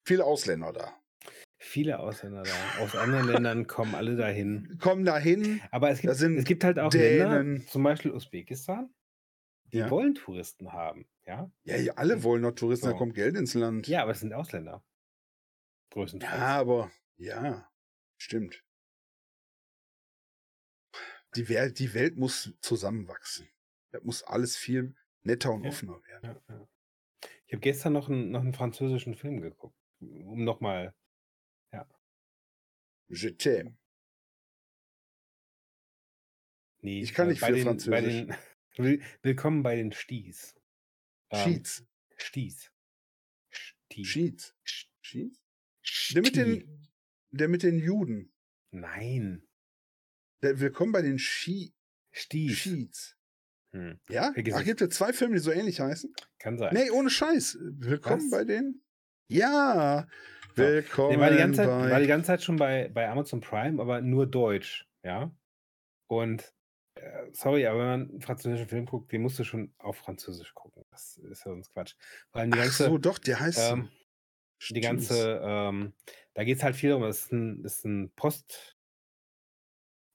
Viele 0.07 0.25
Ausländer 0.25 0.73
da. 0.73 0.95
Viele 1.59 1.99
Ausländer 1.99 2.43
da. 2.43 2.83
Aus 2.83 2.97
anderen 2.97 3.27
Ländern 3.29 3.67
kommen 3.67 3.95
alle 3.95 4.17
dahin. 4.17 4.79
Kommen 4.81 5.05
da 5.05 5.19
hin. 5.19 5.61
Aber 5.71 5.91
es 5.91 6.01
gibt, 6.01 6.15
es 6.15 6.45
gibt 6.45 6.65
halt 6.65 6.79
auch 6.79 6.89
Dänen. 6.91 7.31
Länder, 7.57 7.67
zum 7.67 7.83
Beispiel 7.83 8.11
Usbekistan, 8.13 8.93
die 9.65 9.79
Ja. 9.79 9.91
wollen 9.91 10.15
Touristen 10.15 10.73
haben. 10.73 11.07
Ja? 11.27 11.53
Ja, 11.65 11.77
ja, 11.77 11.93
alle 11.95 12.23
wollen 12.25 12.41
noch 12.43 12.53
Touristen, 12.53 12.87
da 12.87 12.93
So. 12.93 12.97
kommt 12.99 13.15
Geld 13.15 13.37
ins 13.37 13.53
Land. 13.55 13.87
ja, 13.89 14.03
aber 14.03 14.13
es 14.13 14.21
sind 14.21 14.33
Ausländer. 14.33 14.83
Größtenteils. 15.91 16.33
Ja, 16.41 16.59
aber 16.59 16.91
ja, 17.19 17.71
stimmt. 18.17 18.65
Die 21.37 21.49
Welt, 21.49 21.79
die 21.79 21.95
Welt 21.95 22.17
muss 22.17 22.53
zusammenwachsen. 22.61 23.49
Das 23.93 24.03
muss 24.03 24.23
alles 24.23 24.57
viel 24.57 24.95
netter 25.23 25.53
und 25.53 25.65
Ja. 25.65 25.71
offener 25.71 26.03
werden. 26.05 26.25
Ja, 26.49 26.55
ja. 26.57 26.69
Ich 27.47 27.53
habe 27.53 27.61
gestern 27.61 27.93
noch 27.93 28.09
einen, 28.09 28.31
noch 28.31 28.41
einen 28.41 28.53
französischen 28.55 29.15
Film 29.15 29.41
geguckt, 29.41 29.77
um 30.01 30.45
nochmal 30.45 30.95
Je 33.13 33.31
t'aime. 33.31 33.75
Nee, 36.83 37.03
Ich 37.03 37.13
kann 37.13 37.27
äh, 37.27 37.31
nicht 37.33 37.41
bei 37.41 37.49
viel 37.49 37.57
den, 37.57 37.65
bei 37.65 37.71
Französisch. 37.71 38.27
den 38.27 38.37
Will- 38.85 39.03
Willkommen 39.23 39.63
bei 39.65 39.75
den 39.75 39.91
Sties. 39.91 40.55
Sties. 41.35 41.85
Stie. 42.17 44.05
Sheets. 44.05 44.55
Sch- 44.65 44.87
Sheets? 45.03 45.43
Der 46.15 46.23
mit 46.23 46.37
den, 46.37 46.89
der 47.33 47.49
mit 47.49 47.63
den 47.65 47.79
Juden. 47.81 48.33
Nein. 48.71 49.43
Willkommen 50.43 50.93
bei 50.93 51.03
den 51.03 51.19
She 51.19 51.75
Sties. 52.15 52.57
Sheets. 52.57 53.17
Hm. 53.75 54.01
Ja? 54.09 54.33
Ach, 54.35 54.37
es. 54.37 54.65
gibt 54.65 54.81
es 54.81 54.89
zwei 54.97 55.13
Filme, 55.13 55.35
die 55.35 55.41
so 55.41 55.51
ähnlich 55.53 55.81
heißen? 55.81 56.15
Kann 56.39 56.57
sein. 56.57 56.73
Nee, 56.73 56.91
ohne 56.91 57.11
Scheiß. 57.11 57.59
Willkommen 57.61 58.25
Was? 58.25 58.31
bei 58.31 58.45
den. 58.45 58.83
Ja. 59.29 60.09
So. 60.57 60.63
Willkommen 60.63 61.11
Nee, 61.17 61.21
war 61.21 61.31
die 61.31 61.37
ganze 61.37 61.57
Zeit, 61.59 61.67
bei. 61.69 61.91
war 61.91 62.01
die 62.01 62.07
ganze 62.07 62.27
Zeit 62.29 62.43
schon 62.43 62.57
bei, 62.57 62.89
bei 62.89 63.07
Amazon 63.09 63.43
Prime, 63.43 63.83
aber 63.83 64.01
nur 64.01 64.27
Deutsch, 64.27 64.89
ja. 65.05 65.31
Und 66.09 66.55
äh, 66.95 67.27
sorry, 67.33 67.67
aber 67.67 67.79
wenn 67.79 67.87
man 67.87 68.11
einen 68.11 68.21
französischen 68.23 68.67
Film 68.67 68.87
guckt, 68.87 69.13
den 69.13 69.21
musst 69.21 69.39
du 69.39 69.45
schon 69.45 69.75
auf 69.77 69.99
Französisch 69.99 70.55
gucken. 70.55 70.83
Das 70.91 71.19
ist 71.19 71.45
ja 71.45 71.53
sonst 71.53 71.71
Quatsch. 71.75 71.97
Allem 72.33 72.51
die 72.51 72.59
Ach 72.59 72.63
ganze, 72.63 72.85
so, 72.87 72.97
doch, 72.97 73.19
der 73.19 73.41
heißt. 73.41 73.73
ähm, 73.73 73.91
die 74.71 74.81
ganze, 74.81 75.41
ähm, 75.45 75.93
da 76.33 76.45
geht 76.45 76.57
es 76.57 76.65
halt 76.65 76.77
viel 76.77 76.95
um, 76.95 77.03
das 77.03 77.25
ist 77.25 77.33
ein, 77.33 77.63
ist 77.63 77.85
ein 77.85 78.11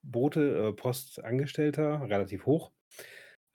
Postbote, 0.05 0.69
äh, 0.69 0.73
Postangestellter, 0.73 2.01
relativ 2.09 2.45
hoch. 2.45 2.71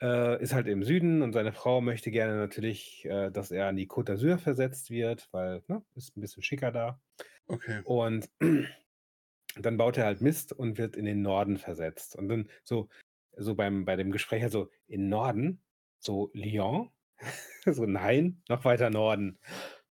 Äh, 0.03 0.43
ist 0.43 0.55
halt 0.55 0.67
im 0.67 0.83
Süden 0.83 1.23
und 1.23 1.33
seine 1.33 1.53
Frau 1.53 1.81
möchte 1.81 2.11
gerne 2.11 2.37
natürlich, 2.37 3.05
äh, 3.05 3.31
dass 3.31 3.51
er 3.51 3.69
an 3.69 3.77
die 3.77 3.87
Côte 3.87 4.13
d'Azur 4.13 4.39
versetzt 4.39 4.91
wird, 4.91 5.29
weil, 5.31 5.63
ne, 5.69 5.83
ist 5.95 6.17
ein 6.17 6.23
bisschen 6.23 6.43
schicker 6.43 6.73
da. 6.73 7.01
Okay. 7.47 7.83
Und 7.85 8.31
dann 9.61 9.77
baut 9.77 9.99
er 9.99 10.07
halt 10.07 10.23
Mist 10.23 10.53
und 10.53 10.79
wird 10.79 10.97
in 10.97 11.05
den 11.05 11.21
Norden 11.23 11.59
versetzt. 11.59 12.17
Und 12.17 12.29
dann 12.29 12.49
so, 12.65 12.89
so 13.37 13.55
beim, 13.55 13.85
bei 13.85 13.97
dem 13.97 14.11
Gespräch 14.11 14.43
halt 14.43 14.53
so, 14.53 14.71
in 14.87 15.09
Norden, 15.09 15.61
so 15.99 16.31
Lyon, 16.33 16.91
so 17.67 17.85
nein, 17.85 18.43
noch 18.49 18.65
weiter 18.65 18.89
Norden. 18.89 19.39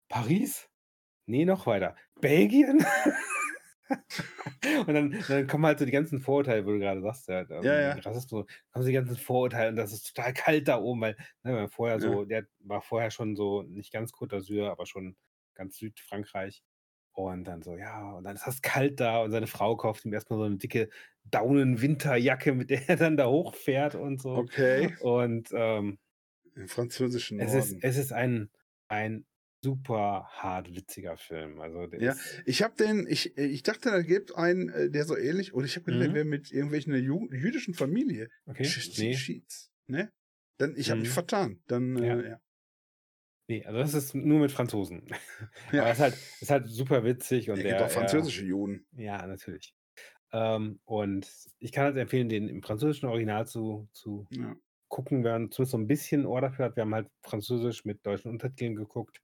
Paris? 0.10 0.70
Nee, 1.26 1.45
noch 1.45 1.66
weiter. 1.66 1.95
Belgien? 2.20 2.86
und 4.88 4.93
dann, 4.93 5.25
dann 5.27 5.47
kommen 5.47 5.65
halt 5.65 5.79
so 5.79 5.86
die 5.86 5.91
ganzen 5.91 6.19
Vorurteile, 6.21 6.65
wo 6.65 6.71
du 6.71 6.79
gerade 6.79 7.01
sagst, 7.01 7.27
ja, 7.27 7.41
ähm, 7.49 7.49
Ja, 7.61 7.79
ja. 7.79 8.03
Rassismus, 8.05 8.45
kommen 8.71 8.84
so 8.84 8.88
die 8.88 8.93
ganzen 8.93 9.15
Vorurteile 9.17 9.69
und 9.69 9.75
das 9.75 9.93
ist 9.93 10.13
total 10.15 10.34
kalt 10.34 10.67
da 10.67 10.79
oben, 10.79 11.01
weil, 11.01 11.17
ne, 11.43 11.67
vorher 11.69 11.99
Ja. 11.99 11.99
so, 11.99 12.25
der 12.25 12.45
war 12.59 12.81
vorher 12.81 13.11
schon 13.11 13.36
so, 13.36 13.63
nicht 13.63 13.91
ganz 13.91 14.11
Côte 14.13 14.36
d'Azur, 14.38 14.69
aber 14.71 14.86
schon 14.86 15.17
ganz 15.55 15.77
Südfrankreich. 15.77 16.63
Und 17.15 17.43
dann 17.45 17.61
so, 17.61 17.75
ja, 17.77 18.13
und 18.13 18.23
dann 18.23 18.36
ist 18.36 18.47
das 18.47 18.61
kalt 18.63 18.99
da 18.99 19.21
und 19.21 19.31
seine 19.31 19.45
Frau 19.47 19.75
kauft 19.77 20.03
ihm 20.05 20.13
erstmal 20.13 20.39
so 20.39 20.45
eine 20.45 20.57
dicke 20.57 20.89
Daunenwinterjacke, 21.25 22.53
mit 22.55 22.69
der 22.71 22.89
er 22.89 22.95
dann 22.97 23.17
da 23.17 23.27
hochfährt 23.27 23.93
und 23.95 24.19
so. 24.21 24.41
Okay. 24.41 24.95
Und 24.97 25.49
ähm, 25.53 25.99
Im 26.55 26.67
französischen 26.67 27.38
es, 27.38 27.53
ist, 27.53 27.77
Norden. 27.77 27.79
es 27.81 27.97
ist 27.97 28.11
ein, 28.13 28.51
ein 28.88 29.25
super 29.64 30.28
hart 30.32 30.76
witziger 30.76 31.18
Film. 31.18 31.59
Also 31.61 31.88
der 31.88 32.01
Ja, 32.01 32.11
ist, 32.11 32.41
Ich 32.45 32.61
habe 32.64 32.76
den, 32.76 33.07
ich, 33.07 33.38
ich 33.38 33.64
dachte, 33.64 33.89
da 33.91 34.01
gibt 34.01 34.36
einen, 34.36 34.70
äh, 34.70 34.89
der 34.89 35.05
so 35.05 35.18
ähnlich, 35.18 35.53
oder 35.53 35.66
ich 35.66 35.76
habe 35.76 35.86
gedacht, 35.86 36.01
der 36.01 36.09
Mhm. 36.09 36.14
wäre 36.14 36.26
mit 36.26 36.51
irgendwelchen 36.51 36.93
Ju 36.95 37.28
jüdischen 37.32 37.74
Familie. 37.74 38.30
okay, 38.47 38.64
Sch- 38.64 38.99
nee, 38.99 39.14
Sheets. 39.14 39.72
Ne? 39.88 40.11
Dann, 40.57 40.76
ich 40.78 40.89
habe 40.91 40.99
mich 41.01 41.09
Mhm. 41.09 41.14
vertan. 41.14 41.61
Dann, 41.68 41.97
Ja. 41.97 42.03
äh, 42.22 42.30
ja. 42.30 42.39
nee, 43.47 43.66
also 43.66 43.80
das 43.80 43.93
ist 43.93 44.16
nur 44.16 44.39
mit 44.39 44.51
Franzosen. 44.51 45.07
Ja. 45.72 45.84
Aber 45.84 45.91
es 45.91 45.97
ist 45.97 46.01
halt, 46.01 46.14
ist 46.41 46.51
halt 46.51 46.68
super 46.68 47.03
witzig 47.03 47.49
und 47.49 47.57
Es 47.57 47.64
der, 47.64 47.78
gibt 47.78 47.82
auch 47.82 47.91
französische 47.91 48.45
Juden. 48.45 48.86
ja, 48.91 49.26
natürlich. 49.26 49.74
Ähm, 50.34 50.80
und 50.86 51.30
ich 51.59 51.72
kann 51.72 51.86
halt 51.86 51.97
empfehlen, 51.97 52.30
den 52.30 52.49
im 52.49 52.64
französischen 52.64 53.07
Original 53.09 53.47
zu, 53.47 53.89
zu 53.93 54.28
Ja. 54.30 54.55
gucken, 54.89 55.24
wenn 55.24 55.32
man 55.34 55.51
zumindest 55.51 55.72
so 55.74 55.78
ein 55.78 55.88
bisschen 55.88 56.26
Ohr 56.26 56.41
dafür 56.41 56.66
hat. 56.66 56.76
Wir 56.78 56.82
haben 56.84 56.95
halt 56.95 57.09
Französisch 57.24 57.86
mit 57.86 58.05
deutschen 58.05 58.32
Untertiteln 58.32 58.76
geguckt. 58.76 59.22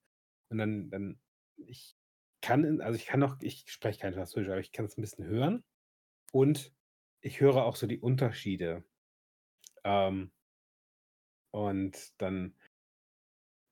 Und 0.50 0.58
dann, 0.58 0.90
dann, 0.90 1.20
ich 1.58 1.96
kann, 2.42 2.64
in- 2.64 2.82
also 2.82 2.96
ich 2.98 3.06
kann 3.06 3.20
noch, 3.20 3.38
ich 3.42 3.66
spreche 3.68 4.00
kein 4.00 4.14
Französisch, 4.14 4.50
aber 4.50 4.60
ich 4.60 4.72
kann 4.72 4.86
es 4.86 4.98
ein 4.98 5.02
bisschen 5.02 5.26
hören. 5.26 5.64
Und 6.32 6.74
ich 7.22 7.42
höre 7.42 7.64
auch 7.66 7.76
so 7.76 7.88
die 7.88 8.00
Unterschiede. 8.00 8.84
Ähm, 9.84 10.32
und 11.52 12.14
dann, 12.22 12.56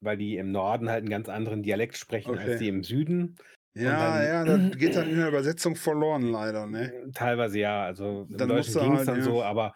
weil 0.01 0.17
die 0.17 0.37
im 0.37 0.51
Norden 0.51 0.89
halt 0.89 0.99
einen 1.01 1.09
ganz 1.09 1.29
anderen 1.29 1.63
Dialekt 1.63 1.97
sprechen 1.97 2.31
als 2.31 2.41
Okay. 2.41 2.57
die 2.57 2.67
im 2.67 2.83
Süden. 2.83 3.35
Ja, 3.75 4.23
ja, 4.23 4.43
dann- 4.45 4.69
das 4.71 4.79
geht 4.79 4.95
dann 4.95 5.09
in 5.09 5.17
der 5.17 5.27
Übersetzung 5.27 5.75
verloren, 5.75 6.23
leider, 6.31 6.65
ne? 6.67 6.93
Äh, 6.93 7.11
Teilweise 7.11 7.59
ja, 7.59 7.83
also 7.83 8.23
im 8.23 8.37
Dann 8.37 8.49
Deutschen 8.49 8.73
ging 8.73 8.93
es 8.93 8.97
halt, 9.05 9.07
dann 9.07 9.17
ja. 9.19 9.23
so, 9.23 9.43
aber 9.43 9.75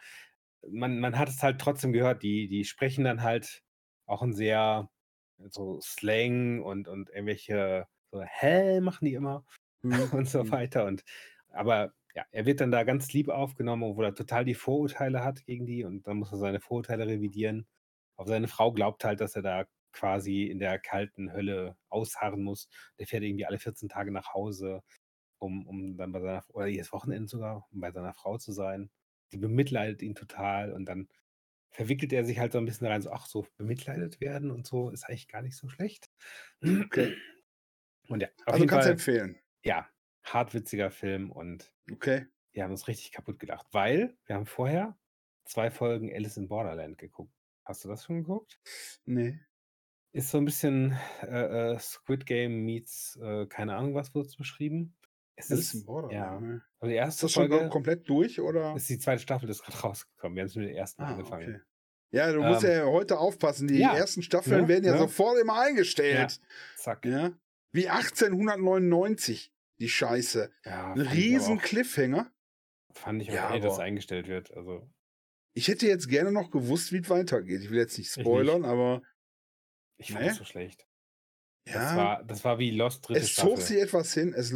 man, 0.70 0.99
man 0.99 1.18
hat 1.18 1.30
es 1.30 1.41
halt 1.43 1.60
trotzdem 1.62 1.93
gehört, 1.93 2.24
die, 2.24 2.47
die 2.47 2.66
sprechen 2.66 3.04
dann 3.04 3.22
halt 3.24 3.64
auch 4.06 4.22
ein 4.22 4.34
sehr 4.34 4.89
so 5.50 5.80
Slang 5.82 6.62
und, 6.62 6.88
und 6.88 7.10
irgendwelche 7.10 7.88
so 8.12 8.22
hä 8.24 8.82
machen 8.82 9.06
die 9.06 9.14
immer 9.14 9.46
und 10.12 10.28
so 10.30 10.50
Mhm. 10.50 10.52
weiter. 10.52 10.86
Und 10.86 11.04
aber 11.50 11.94
ja, 12.16 12.26
er 12.32 12.46
wird 12.46 12.60
dann 12.62 12.72
da 12.72 12.84
ganz 12.84 13.14
lieb 13.14 13.30
aufgenommen, 13.30 13.84
obwohl 13.84 14.06
er 14.06 14.14
total 14.16 14.46
die 14.46 14.54
Vorurteile 14.56 15.24
hat 15.24 15.46
gegen 15.46 15.66
die 15.66 15.84
und 15.86 16.08
dann 16.08 16.18
muss 16.18 16.32
er 16.32 16.38
seine 16.39 16.60
Vorurteile 16.60 17.08
revidieren. 17.08 17.68
Aber 18.18 18.28
seine 18.30 18.48
Frau 18.48 18.72
glaubt 18.74 19.04
halt, 19.06 19.22
dass 19.22 19.36
er 19.36 19.42
da 19.42 19.66
quasi 19.94 20.44
in 20.44 20.60
der 20.60 20.80
kalten 20.80 21.32
Hölle 21.34 21.78
ausharren 21.89 22.44
muss. 22.44 22.70
Der 23.00 23.08
fährt 23.08 23.24
irgendwie 23.24 23.46
alle 23.46 23.60
14 23.60 23.89
Tage 23.89 24.12
nach 24.12 24.34
Hause, 24.34 24.84
um, 25.39 25.68
um 25.68 25.98
dann 25.98 26.12
bei 26.12 26.22
seiner, 26.22 26.44
oder 26.50 26.68
jedes 26.68 26.92
Wochenende 26.94 27.28
sogar, 27.28 27.68
um 27.72 27.80
bei 27.82 27.92
seiner 27.92 28.14
Frau 28.14 28.38
zu 28.38 28.52
sein. 28.52 28.92
Die 29.32 29.38
bemitleidet 29.38 30.02
ihn 30.02 30.16
total 30.16 30.74
und 30.74 30.86
dann 30.86 31.08
verwickelt 31.72 32.13
er 32.13 32.26
sich 32.26 32.39
halt 32.39 32.51
so 32.53 32.57
ein 32.59 32.65
bisschen 32.65 32.88
rein, 32.88 33.01
so, 33.01 33.11
ach, 33.11 33.26
so 33.26 33.45
bemitleidet 33.57 34.19
werden 34.22 34.51
und 34.51 34.67
so 34.67 34.89
ist 34.89 35.05
eigentlich 35.05 35.28
gar 35.28 35.41
nicht 35.41 35.55
so 35.57 35.69
schlecht. 35.69 36.09
Okay. 36.63 37.15
Und 38.09 38.22
ja, 38.22 38.30
Also 38.45 38.65
kannst 38.65 38.88
du 38.88 38.91
empfehlen. 38.91 39.38
ja, 39.63 39.88
hartwitziger 40.24 40.91
Film 40.91 41.32
und 41.32 41.74
Okay. 41.91 42.28
wir 42.53 42.63
haben 42.63 42.72
uns 42.72 42.88
richtig 42.88 43.11
kaputt 43.11 43.39
gedacht, 43.39 43.67
weil 43.72 44.17
wir 44.26 44.36
haben 44.36 44.45
vorher 44.45 44.97
zwei 45.45 45.72
Folgen 45.72 46.13
Alice 46.13 46.38
in 46.38 46.47
Borderland 46.49 46.97
geguckt. 46.97 47.34
Hast 47.63 47.86
du 47.86 47.89
das 47.89 48.05
schon 48.05 48.17
geguckt? 48.17 48.59
Nee. 49.05 49.39
Ist 50.13 50.30
so 50.32 50.39
ein 50.39 50.45
bisschen 50.45 50.97
äh, 51.22 51.74
äh, 51.74 51.80
Squid 51.80 52.26
Game 52.26 52.65
meets 52.65 53.17
äh, 53.22 53.45
keine 53.47 53.76
Ahnung 53.78 53.93
was 53.95 54.13
wird 54.13 54.28
es 54.28 54.36
beschrieben. 54.36 54.97
Es 55.36 55.50
ist, 55.50 55.86
Borderland. 55.86 56.14
ja, 56.14 56.40
ne? 56.40 56.62
also 56.80 56.90
die 56.90 56.94
Ist 56.98 56.98
erste 57.00 57.26
das 57.26 57.32
schon 57.32 57.50
Folge 57.50 57.70
komplett 57.70 58.08
durch, 58.10 58.40
oder? 58.40 58.76
ist 58.76 58.90
die 58.90 59.00
zweite 59.00 59.22
Staffel, 59.22 59.50
ist 59.50 59.64
gerade 59.64 59.78
rausgekommen. 59.84 60.36
Wir 60.36 60.42
haben 60.44 60.48
es 60.48 60.56
mit 60.56 60.68
der 60.70 60.76
ersten 60.76 61.02
Ah, 61.02 61.14
angefangen. 61.14 61.56
okay. 61.56 61.62
Ja, 62.14 62.32
du 62.34 62.42
musst 62.44 62.64
Ähm, 62.64 62.72
ja 62.72 62.86
heute 62.86 63.18
aufpassen. 63.20 63.68
Die 63.70 63.80
ja, 63.80 63.96
ersten 63.96 64.22
Staffeln 64.22 64.64
ne, 64.64 64.68
werden 64.68 64.84
ja 64.84 64.92
ne? 64.94 64.98
sofort 65.00 65.40
immer 65.40 65.56
Ja, 65.56 65.62
eingestellt. 65.62 66.42
zack. 66.76 67.06
Ja. 67.06 67.32
Wie 67.72 67.88
1899, 67.88 69.54
die 69.80 69.88
Scheiße. 69.90 70.52
Ja, 70.66 70.92
Ein 70.92 71.00
riesen 71.00 71.58
auch, 71.58 71.62
Cliffhanger. 71.64 72.32
fand 72.94 73.22
ich 73.22 73.30
Ja, 73.30 73.50
okay, 73.50 73.62
dass 73.62 73.74
es 73.74 73.80
eingestellt 73.80 74.28
wird. 74.28 74.52
Also 74.52 74.90
ich 75.54 75.68
hätte 75.70 75.88
jetzt 75.88 76.10
gerne 76.10 76.32
noch 76.34 76.52
gewusst, 76.52 76.92
wie 76.92 76.98
es 77.00 77.10
weitergeht. 77.10 77.62
Ich 77.62 77.70
will 77.72 77.78
jetzt 77.80 77.98
nicht 77.98 78.10
ich 78.10 78.18
nicht. 78.18 78.26
spoilern, 78.26 78.66
aber 78.66 79.02
Ich 79.98 80.12
fand 80.12 80.26
das 80.26 80.34
ne? 80.34 80.40
so 80.40 80.44
schlecht. 80.46 80.86
Das 81.66 81.76
Ja, 81.76 81.95
war, 81.97 82.24
das 82.24 82.43
war 82.43 82.59
wie 82.59 82.72
Lost 82.72 83.07
dritte 83.07 83.20
es 83.20 83.36
zog 83.36 83.57
Staffel. 83.59 83.62
sich 83.76 83.78
etwas 83.82 84.14
hin, 84.14 84.34
es 84.34 84.49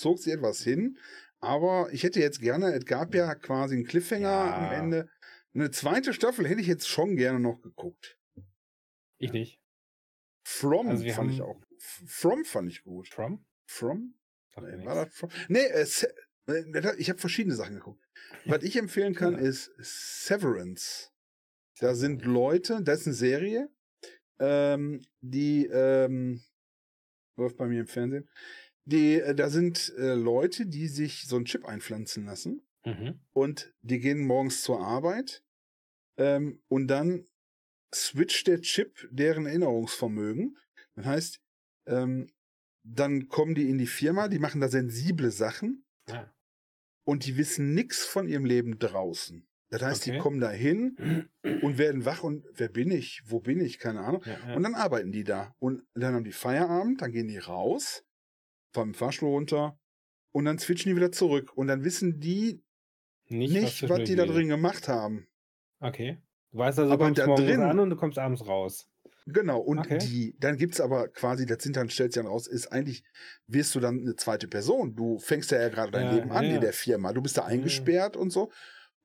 zog 0.00 0.18
sich 0.18 0.32
etwas 0.32 0.62
hin, 0.62 0.98
aber 1.40 1.88
ich 1.92 2.02
hätte 2.04 2.20
jetzt 2.20 2.40
gerne, 2.40 2.72
es 2.74 2.84
gab 2.84 3.14
ja 3.14 3.34
quasi 3.34 3.74
einen 3.74 3.84
Cliffhanger 3.86 4.28
am 4.54 4.64
Ja, 4.64 4.72
Ende. 4.72 5.08
Eine 5.54 5.70
zweite 5.70 6.12
Staffel 6.12 6.46
hätte 6.46 6.60
ich 6.60 6.66
jetzt 6.66 6.88
schon 6.88 7.16
gerne 7.16 7.40
noch 7.40 7.60
geguckt. 7.60 8.18
ich 9.18 9.32
nicht. 9.32 9.60
From 10.44 10.88
Also 10.88 11.08
fand 11.10 11.32
ich 11.32 11.42
auch. 11.42 11.60
From 12.06 12.44
fand 12.44 12.70
ich 12.70 12.82
gut. 12.82 13.08
From? 13.08 13.44
From? 13.66 14.14
Nee, 14.56 14.84
war 14.84 14.94
das 15.04 15.14
From? 15.14 15.30
Nee, 15.48 15.64
äh, 15.66 15.86
äh, 16.46 16.94
ich 16.98 17.10
habe 17.10 17.18
verschiedene 17.18 17.54
Sachen 17.54 17.74
geguckt. 17.74 18.02
Was 18.46 18.62
ich 18.62 18.76
empfehlen 18.76 19.14
kann, 19.14 19.34
Ja. 19.34 19.38
ist 19.40 19.70
Severance. 19.78 21.10
Da 21.80 21.94
sind 21.94 22.24
Leute, 22.24 22.82
das 22.82 23.00
ist 23.00 23.06
eine 23.08 23.14
Serie, 23.14 23.68
ähm, 24.38 25.04
die 25.20 25.66
ähm, 25.66 26.42
läuft 27.36 27.56
bei 27.56 27.66
mir 27.66 27.80
im 27.80 27.86
Fernsehen. 27.86 28.28
Die, 28.84 29.20
äh, 29.20 29.34
da 29.34 29.48
sind 29.50 29.92
äh, 29.98 30.14
Leute, 30.14 30.66
die 30.66 30.88
sich 30.88 31.26
so 31.26 31.36
einen 31.36 31.44
Chip 31.44 31.64
einpflanzen 31.66 32.24
lassen 32.24 32.62
Mhm. 32.86 33.20
und 33.32 33.74
die 33.82 33.98
gehen 33.98 34.24
morgens 34.26 34.62
zur 34.62 34.80
Arbeit 34.80 35.42
ähm, 36.16 36.62
und 36.68 36.86
dann 36.86 37.26
switcht 37.94 38.46
der 38.46 38.60
Chip 38.60 39.08
deren 39.10 39.46
Erinnerungsvermögen. 39.46 40.56
Das 40.94 41.04
heißt, 41.06 41.40
ähm, 41.86 42.30
dann 42.84 43.28
kommen 43.28 43.54
die 43.54 43.68
in 43.68 43.78
die 43.78 43.86
Firma, 43.86 44.28
die 44.28 44.38
machen 44.38 44.60
da 44.60 44.68
sensible 44.68 45.30
Sachen 45.30 45.84
Ja. 46.08 46.32
und 47.04 47.26
die 47.26 47.36
wissen 47.36 47.74
nichts 47.74 48.04
von 48.04 48.28
ihrem 48.28 48.44
Leben 48.44 48.78
draußen. 48.78 49.47
Das 49.70 49.82
heißt, 49.82 50.06
die 50.06 50.10
Okay. 50.12 50.18
kommen 50.20 50.40
da 50.40 50.50
hin 50.50 50.96
und 51.62 51.78
werden 51.78 52.04
wach 52.04 52.22
und 52.22 52.44
wer 52.54 52.68
bin 52.68 52.90
ich? 52.90 53.22
Wo 53.26 53.40
bin 53.40 53.60
ich? 53.60 53.78
Keine 53.78 54.00
Ahnung. 54.00 54.22
Ja, 54.24 54.36
ja. 54.48 54.54
Und 54.56 54.62
dann 54.62 54.74
arbeiten 54.74 55.12
die 55.12 55.24
da. 55.24 55.54
Und 55.58 55.82
dann 55.94 56.14
haben 56.14 56.24
die 56.24 56.32
Feierabend, 56.32 57.02
dann 57.02 57.12
gehen 57.12 57.28
die 57.28 57.38
raus, 57.38 58.04
fahren 58.72 58.88
mit 58.88 58.96
dem 58.96 58.98
Fahrstuhl 58.98 59.28
runter 59.30 59.78
und 60.32 60.44
dann 60.46 60.58
switchen 60.58 60.90
die 60.90 60.96
wieder 60.96 61.12
zurück. 61.12 61.52
Und 61.54 61.66
dann 61.68 61.84
wissen 61.84 62.18
die 62.20 62.62
Nicht, 63.28 63.52
nicht, 63.52 63.62
was, 63.64 63.70
zwischendurch 63.76 64.04
die 64.04 64.16
da 64.16 64.24
drin 64.26 64.48
gemacht 64.48 64.88
haben. 64.88 65.26
Okay. 65.80 66.18
Du 66.50 66.58
weißt 66.58 66.78
also, 66.78 66.88
du 66.88 66.94
Aber 66.94 67.04
kommst 67.04 67.18
da 67.20 67.26
morgens 67.26 67.46
drin- 67.46 67.60
an 67.60 67.78
und 67.78 67.90
du 67.90 67.96
kommst 67.96 68.18
abends 68.18 68.46
raus. 68.46 68.88
Genau, 69.26 69.60
und 69.60 69.80
Okay. 69.80 69.98
die, 69.98 70.34
dann 70.38 70.56
gibt's 70.56 70.80
aber 70.80 71.08
quasi, 71.08 71.44
das 71.44 71.62
sind 71.62 71.76
dann, 71.76 71.90
stellt 71.90 72.14
sich 72.14 72.22
dann 72.22 72.30
raus, 72.30 72.46
ist 72.46 72.68
eigentlich, 72.72 73.04
wirst 73.46 73.74
du 73.74 73.80
dann 73.80 74.00
eine 74.00 74.16
zweite 74.16 74.48
Person. 74.48 74.94
Du 74.96 75.18
fängst 75.18 75.50
ja, 75.50 75.60
ja 75.60 75.68
gerade 75.68 75.92
dein 75.92 76.06
Ja, 76.06 76.14
Leben 76.14 76.32
an 76.32 76.46
ja, 76.46 76.54
in 76.54 76.60
der 76.62 76.72
Firma. 76.72 77.12
Du 77.12 77.20
bist 77.20 77.36
da 77.36 77.42
ja. 77.42 77.48
eingesperrt 77.48 78.16
und 78.16 78.30
so. 78.30 78.50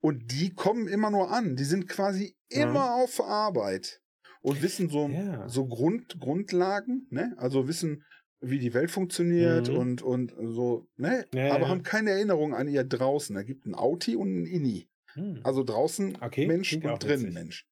Und 0.03 0.31
die 0.33 0.53
kommen 0.53 0.87
immer 0.89 1.09
nur 1.09 1.31
an. 1.31 1.55
Die 1.55 1.63
sind 1.63 1.87
quasi 1.87 2.35
Ja. 2.51 2.63
immer 2.69 2.95
auf 2.95 3.21
Arbeit 3.21 4.01
und 4.41 4.61
wissen 4.61 4.89
so, 4.89 5.07
Ja. 5.07 5.47
so 5.47 5.65
Grund, 5.65 6.19
Grundlagen, 6.19 7.07
ne? 7.09 7.33
Also 7.37 7.67
wissen, 7.69 8.03
wie 8.41 8.59
die 8.59 8.73
Welt 8.73 8.91
funktioniert 8.91 9.69
Mhm. 9.69 9.77
und, 9.77 10.01
und 10.01 10.33
so, 10.41 10.87
ne? 10.97 11.25
Ja, 11.33 11.45
ja, 11.47 11.53
aber 11.53 11.63
ja. 11.63 11.69
haben 11.69 11.83
keine 11.83 12.09
Erinnerung 12.11 12.53
an 12.53 12.67
ihr 12.67 12.83
draußen. 12.83 13.33
Da 13.33 13.43
gibt 13.43 13.65
ein 13.65 13.75
Auti 13.75 14.17
und 14.17 14.41
ein 14.41 14.45
Inni. 14.45 14.89
Hm. 15.13 15.39
Also 15.43 15.63
draußen 15.63 16.17
Okay, 16.21 16.47
Mensch 16.47 16.73
und 16.73 16.81
drinnen 16.83 17.21
witzig. 17.21 17.33
Mensch. 17.33 17.67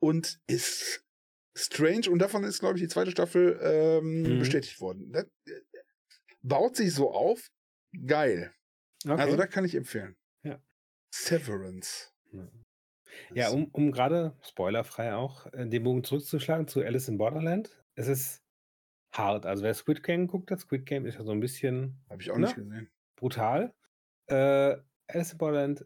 Und 0.00 0.38
ist 0.46 1.04
strange 1.56 2.08
und 2.10 2.18
davon 2.20 2.44
ist, 2.44 2.60
glaube 2.60 2.76
ich, 2.76 2.82
die 2.82 2.88
zweite 2.88 3.10
Staffel 3.10 3.58
ähm, 3.60 4.22
Mhm. 4.22 4.38
bestätigt 4.38 4.80
worden. 4.80 5.10
Das 5.12 5.24
äh, 5.48 5.60
baut 6.42 6.76
sich 6.76 6.92
so 6.94 7.10
auf. 7.10 7.50
Geil. 8.06 8.52
Okay. 9.04 9.20
Also 9.20 9.36
da 9.36 9.46
kann 9.46 9.64
ich 9.64 9.74
empfehlen. 9.74 10.14
Severance. 11.12 12.10
Ja. 13.34 13.50
Um, 13.50 13.66
um 13.72 13.92
gerade, 13.92 14.34
spoilerfrei 14.42 15.14
auch, 15.14 15.46
äh, 15.52 15.66
den 15.68 15.82
Bogen 15.82 16.02
zurückzuschlagen 16.02 16.66
zu 16.66 16.80
Alice 16.80 17.08
in 17.08 17.18
Borderland. 17.18 17.82
Es 17.94 18.08
ist 18.08 18.42
hart. 19.14 19.44
Also 19.44 19.62
wer 19.62 19.74
Squid 19.74 20.02
Game 20.02 20.26
guckt 20.26 20.50
hat, 20.50 20.60
Squid 20.60 20.86
Game 20.86 21.04
ist 21.04 21.16
ja 21.16 21.22
so 21.24 21.32
ein 21.32 21.40
bisschen 21.40 22.02
Habe 22.08 22.22
ich 22.22 22.30
auch 22.30 22.36
ne? 22.36 22.46
nicht 22.46 22.56
gesehen. 22.56 22.90
brutal. 23.16 23.74
Äh, 24.28 24.76
Alice 25.08 25.32
in 25.32 25.38
Borderland 25.38 25.84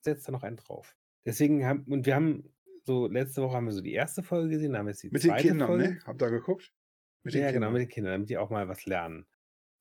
setzt 0.00 0.26
da 0.26 0.32
noch 0.32 0.42
einen 0.42 0.56
drauf. 0.56 0.96
Deswegen 1.26 1.66
haben, 1.66 1.84
und 1.84 2.06
wir 2.06 2.14
haben 2.14 2.52
so, 2.84 3.06
letzte 3.06 3.42
Woche 3.42 3.56
haben 3.56 3.66
wir 3.66 3.72
so 3.72 3.82
die 3.82 3.92
erste 3.92 4.22
Folge 4.22 4.48
gesehen, 4.48 4.72
dann 4.72 4.80
haben 4.80 4.86
wir 4.86 4.92
jetzt 4.92 5.02
die 5.02 5.10
Mit 5.10 5.22
den 5.22 5.30
zweite 5.30 5.48
Kindern, 5.48 5.68
Folge. 5.68 5.88
ne? 5.90 6.00
Habt 6.06 6.22
ihr 6.22 6.30
geguckt? 6.30 6.72
Mit 7.22 7.34
den 7.34 7.42
ja, 7.42 7.52
genau, 7.52 7.70
mit 7.70 7.82
den 7.82 7.88
Kindern, 7.88 8.12
damit 8.14 8.30
die 8.30 8.38
auch 8.38 8.50
mal 8.50 8.66
was 8.68 8.86
lernen. 8.86 9.26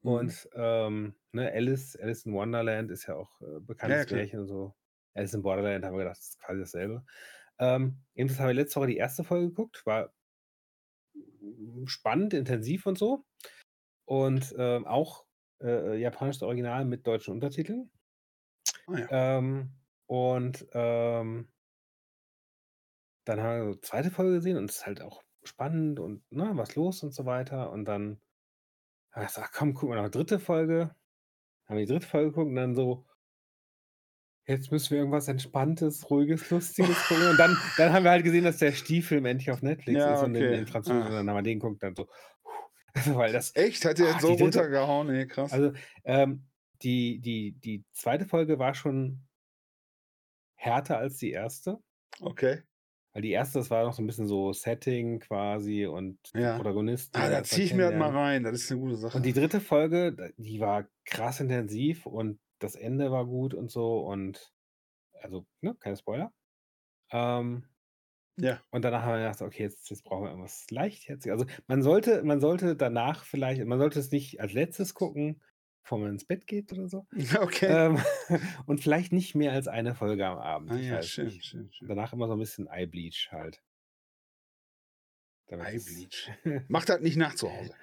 Mhm. 0.03 0.11
Und 0.11 0.49
ähm, 0.53 1.15
ne, 1.31 1.51
Alice, 1.51 1.95
Alice 1.95 2.25
in 2.25 2.33
Wonderland 2.33 2.91
ist 2.91 3.07
ja 3.07 3.15
auch 3.15 3.41
äh, 3.41 3.59
bekanntes 3.61 4.09
Ja, 4.09 4.09
ja. 4.09 4.15
Märchen 4.17 4.39
und 4.41 4.47
so. 4.47 4.75
Alice 5.13 5.33
in 5.33 5.41
Borderland 5.41 5.85
haben 5.85 5.93
wir 5.93 6.03
gedacht, 6.03 6.17
das 6.17 6.29
ist 6.29 6.39
quasi 6.39 6.59
dasselbe. 6.59 7.03
Ähm, 7.59 8.01
jedenfalls 8.13 8.39
haben 8.39 8.47
wir 8.47 8.53
letzte 8.55 8.79
Woche 8.79 8.87
die 8.87 8.97
erste 8.97 9.23
Folge 9.23 9.49
geguckt, 9.49 9.85
war 9.85 10.13
spannend, 11.85 12.33
intensiv 12.33 12.85
und 12.85 12.97
so. 12.97 13.25
Und 14.05 14.53
ähm, 14.57 14.85
auch 14.85 15.25
äh, 15.61 15.97
japanisches 15.97 16.43
Original 16.43 16.85
mit 16.85 17.05
deutschen 17.05 17.33
Untertiteln. 17.33 17.91
Ah, 18.87 18.97
ja. 18.97 19.37
Ähm, 19.37 19.71
und 20.07 20.67
ähm, 20.73 21.49
dann 23.25 23.39
haben 23.39 23.67
wir 23.67 23.73
so 23.73 23.79
zweite 23.79 24.11
Folge 24.11 24.33
gesehen 24.35 24.57
und 24.57 24.69
es 24.69 24.77
ist 24.77 24.85
halt 24.85 25.01
auch 25.01 25.23
spannend 25.43 25.99
und 25.99 26.29
ne, 26.31 26.51
was 26.55 26.75
los 26.75 27.03
und 27.03 27.13
so 27.13 27.25
weiter. 27.25 27.71
Und 27.71 27.85
dann 27.85 28.19
habe 29.11 29.25
ich 29.25 29.33
gesagt, 29.33 29.53
komm, 29.53 29.73
guck 29.73 29.89
mal 29.89 30.01
noch 30.01 30.09
dritte 30.09 30.39
Folge. 30.39 30.95
Haben 31.65 31.77
wir 31.77 31.85
die 31.85 31.91
dritte 31.91 32.07
Folge 32.07 32.29
geguckt 32.29 32.49
und 32.49 32.55
dann 32.55 32.75
so, 32.75 33.05
jetzt 34.47 34.71
müssen 34.71 34.91
wir 34.91 34.97
irgendwas 34.99 35.27
Entspanntes, 35.27 36.09
Ruhiges, 36.09 36.49
Lustiges 36.49 36.97
gucken. 37.07 37.27
Und 37.29 37.37
dann, 37.37 37.55
dann 37.77 37.93
haben 37.93 38.03
wir 38.03 38.11
halt 38.11 38.23
gesehen, 38.23 38.43
dass 38.43 38.57
der 38.57 38.71
Stieffilm 38.71 39.25
endlich 39.25 39.51
auf 39.51 39.61
Netflix 39.61 39.99
Ja, 39.99 40.15
ist 40.15 40.23
und 40.23 40.35
okay. 40.35 40.57
in 40.59 40.67
Französisch. 40.67 41.03
Ah. 41.03 41.07
Und 41.09 41.13
dann 41.15 41.29
haben 41.29 41.37
wir 41.37 41.41
den 41.43 41.59
geguckt 41.59 41.83
und 41.83 41.83
dann 41.83 41.95
so, 41.95 42.05
puh, 42.43 43.15
weil 43.17 43.31
das, 43.31 43.55
Echt? 43.55 43.85
Hat 43.85 43.97
der 43.99 44.07
Ah, 44.07 44.11
jetzt 44.11 44.21
so 44.21 44.29
die 44.29 44.43
dritte- 44.43 44.59
runtergehauen? 44.59 45.07
Nee, 45.07 45.25
krass. 45.27 45.51
also 45.53 45.73
ähm, 46.03 46.45
die, 46.81 47.19
die, 47.19 47.53
die 47.63 47.83
zweite 47.93 48.25
Folge 48.25 48.57
war 48.59 48.73
schon 48.73 49.21
härter 50.55 50.97
als 50.97 51.17
die 51.17 51.31
erste. 51.31 51.77
okay. 52.19 52.61
Weil 53.13 53.23
die 53.23 53.31
erste, 53.31 53.59
das 53.59 53.69
war 53.69 53.83
noch 53.83 53.91
so 53.91 54.01
ein 54.01 54.07
bisschen 54.07 54.25
so 54.25 54.53
Setting 54.53 55.19
quasi 55.19 55.85
und 55.85 56.17
Ja. 56.33 56.55
Protagonisten. 56.55 57.17
Ah, 57.17 57.29
da 57.29 57.43
ziehe 57.43 57.65
ich 57.65 57.73
mir 57.73 57.87
halt 57.87 57.97
mal 57.97 58.09
rein. 58.09 58.43
Das 58.43 58.53
ist 58.53 58.71
eine 58.71 58.79
gute 58.79 58.95
Sache. 58.95 59.17
Und 59.17 59.25
die 59.25 59.33
dritte 59.33 59.59
Folge, 59.59 60.31
die 60.37 60.61
war 60.61 60.87
krass 61.03 61.41
intensiv 61.41 62.05
und 62.05 62.39
das 62.63 62.75
Ende 62.75 63.11
war 63.11 63.25
gut 63.25 63.53
und 63.53 63.69
so 63.71 63.99
und 64.05 64.53
also, 65.21 65.45
ne, 65.61 65.75
keine 65.79 65.97
Spoiler. 65.97 66.33
Ähm, 67.11 67.65
ja. 68.37 68.61
und 68.71 68.83
danach 68.83 69.03
haben 69.03 69.13
wir 69.13 69.17
gedacht, 69.19 69.41
okay, 69.41 69.63
jetzt, 69.63 69.89
jetzt 69.89 70.03
brauchen 70.03 70.23
wir 70.23 70.29
irgendwas 70.29 70.65
leichtherziges. 70.71 71.39
Also 71.39 71.45
man 71.67 71.83
sollte, 71.83 72.23
man 72.23 72.39
sollte 72.39 72.75
danach 72.75 73.23
vielleicht, 73.25 73.63
man 73.65 73.77
sollte 73.79 73.99
es 73.99 74.11
nicht 74.11 74.39
als 74.39 74.53
letztes 74.53 74.93
gucken, 74.93 75.41
bevor 75.83 75.99
man 75.99 76.11
ins 76.11 76.25
Bett 76.25 76.47
geht 76.47 76.71
oder 76.71 76.87
so. 76.87 77.05
Okay. 77.39 77.67
Ähm, 77.67 77.99
und 78.65 78.79
vielleicht 78.81 79.11
nicht 79.11 79.35
mehr 79.35 79.51
als 79.51 79.67
eine 79.67 79.93
Folge 79.93 80.25
am 80.25 80.37
Abend. 80.39 80.71
ah 80.71 80.77
ja, 80.77 81.01
schön, 81.01 81.25
nicht. 81.27 81.45
schön, 81.45 81.71
schön. 81.71 81.87
Danach 81.87 82.13
immer 82.13 82.27
so 82.27 82.33
ein 82.33 82.39
bisschen 82.39 82.67
Eyebleach 82.67 83.29
halt. 83.31 83.61
Damit 85.47 85.67
es- 85.67 85.87
Eyebleach. 85.87 86.31
Macht 86.69 86.89
das 86.89 87.01
nicht 87.01 87.17
nach 87.17 87.35
zu 87.35 87.51
Hause. 87.51 87.75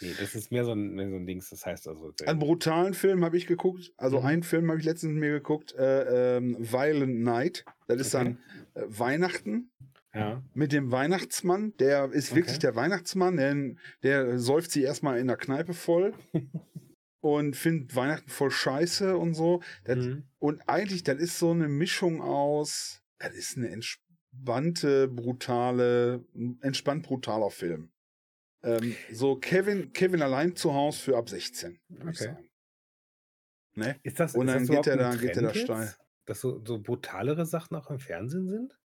Nee, 0.00 0.12
das 0.18 0.34
ist 0.34 0.50
mehr 0.52 0.64
so 0.64 0.72
ein, 0.72 0.94
mehr 0.94 1.08
so 1.10 1.16
ein 1.16 1.26
Dings. 1.26 1.50
Das 1.50 1.64
heißt 1.66 1.88
also. 1.88 2.12
Einen 2.26 2.38
brutalen 2.38 2.94
Film 2.94 3.24
habe 3.24 3.36
ich 3.36 3.46
geguckt. 3.46 3.92
Also 3.96 4.20
Mhm. 4.20 4.26
einen 4.26 4.42
Film 4.42 4.68
habe 4.70 4.80
ich 4.80 4.86
letztens 4.86 5.14
mir 5.14 5.30
geguckt. 5.32 5.72
Äh, 5.74 6.36
ähm, 6.38 6.56
Violent 6.58 7.20
Night. 7.20 7.64
Das 7.86 8.00
ist 8.00 8.14
Okay. 8.14 8.36
dann 8.74 8.82
äh, 8.82 8.86
Weihnachten 8.98 9.70
Ja. 10.14 10.42
mit 10.54 10.72
dem 10.72 10.90
Weihnachtsmann. 10.90 11.74
Der 11.78 12.10
ist 12.12 12.34
wirklich 12.34 12.56
Okay. 12.56 12.66
der 12.66 12.76
Weihnachtsmann. 12.76 13.36
Der, 13.36 13.74
der 14.02 14.38
säuft 14.38 14.70
sie 14.70 14.82
erstmal 14.82 15.18
in 15.18 15.26
der 15.26 15.36
Kneipe 15.36 15.74
voll. 15.74 16.14
und 17.20 17.56
findet 17.56 17.96
Weihnachten 17.96 18.30
voll 18.30 18.50
scheiße 18.50 19.16
und 19.16 19.34
so. 19.34 19.60
Das, 19.84 19.98
Mhm. 19.98 20.24
Und 20.38 20.62
eigentlich, 20.68 21.02
das 21.02 21.18
ist 21.18 21.38
so 21.38 21.50
eine 21.50 21.68
Mischung 21.68 22.20
aus, 22.22 23.02
das 23.18 23.34
ist 23.34 23.56
eine 23.56 23.68
entspannte, 23.70 25.08
brutale, 25.08 26.24
entspannt 26.60 27.02
brutaler 27.04 27.50
Film. 27.50 27.90
Ähm, 28.62 28.96
so 29.12 29.36
Kevin, 29.36 29.92
Kevin 29.92 30.20
allein 30.22 30.56
zu 30.56 30.74
Hause 30.74 30.98
für 31.00 31.16
ab 31.16 31.28
16, 31.28 31.80
würde 31.88 32.10
ich 32.10 32.16
Okay. 32.20 32.24
sagen. 32.34 32.48
Ne? 33.74 34.00
Ist 34.02 34.18
das, 34.18 34.34
Und 34.34 34.48
ist 34.48 34.54
dann 34.54 34.66
das 34.66 34.76
geht 34.76 34.86
er 34.88 34.96
da- 34.96 35.14
geht 35.16 35.36
er 35.36 35.42
da 35.42 35.54
steil. 35.54 35.94
Dass 36.26 36.40
so, 36.40 36.62
so 36.64 36.80
brutalere 36.80 37.46
Sachen 37.46 37.76
auch 37.76 37.90
im 37.90 38.00
Fernsehen 38.00 38.48
sind? 38.48 38.76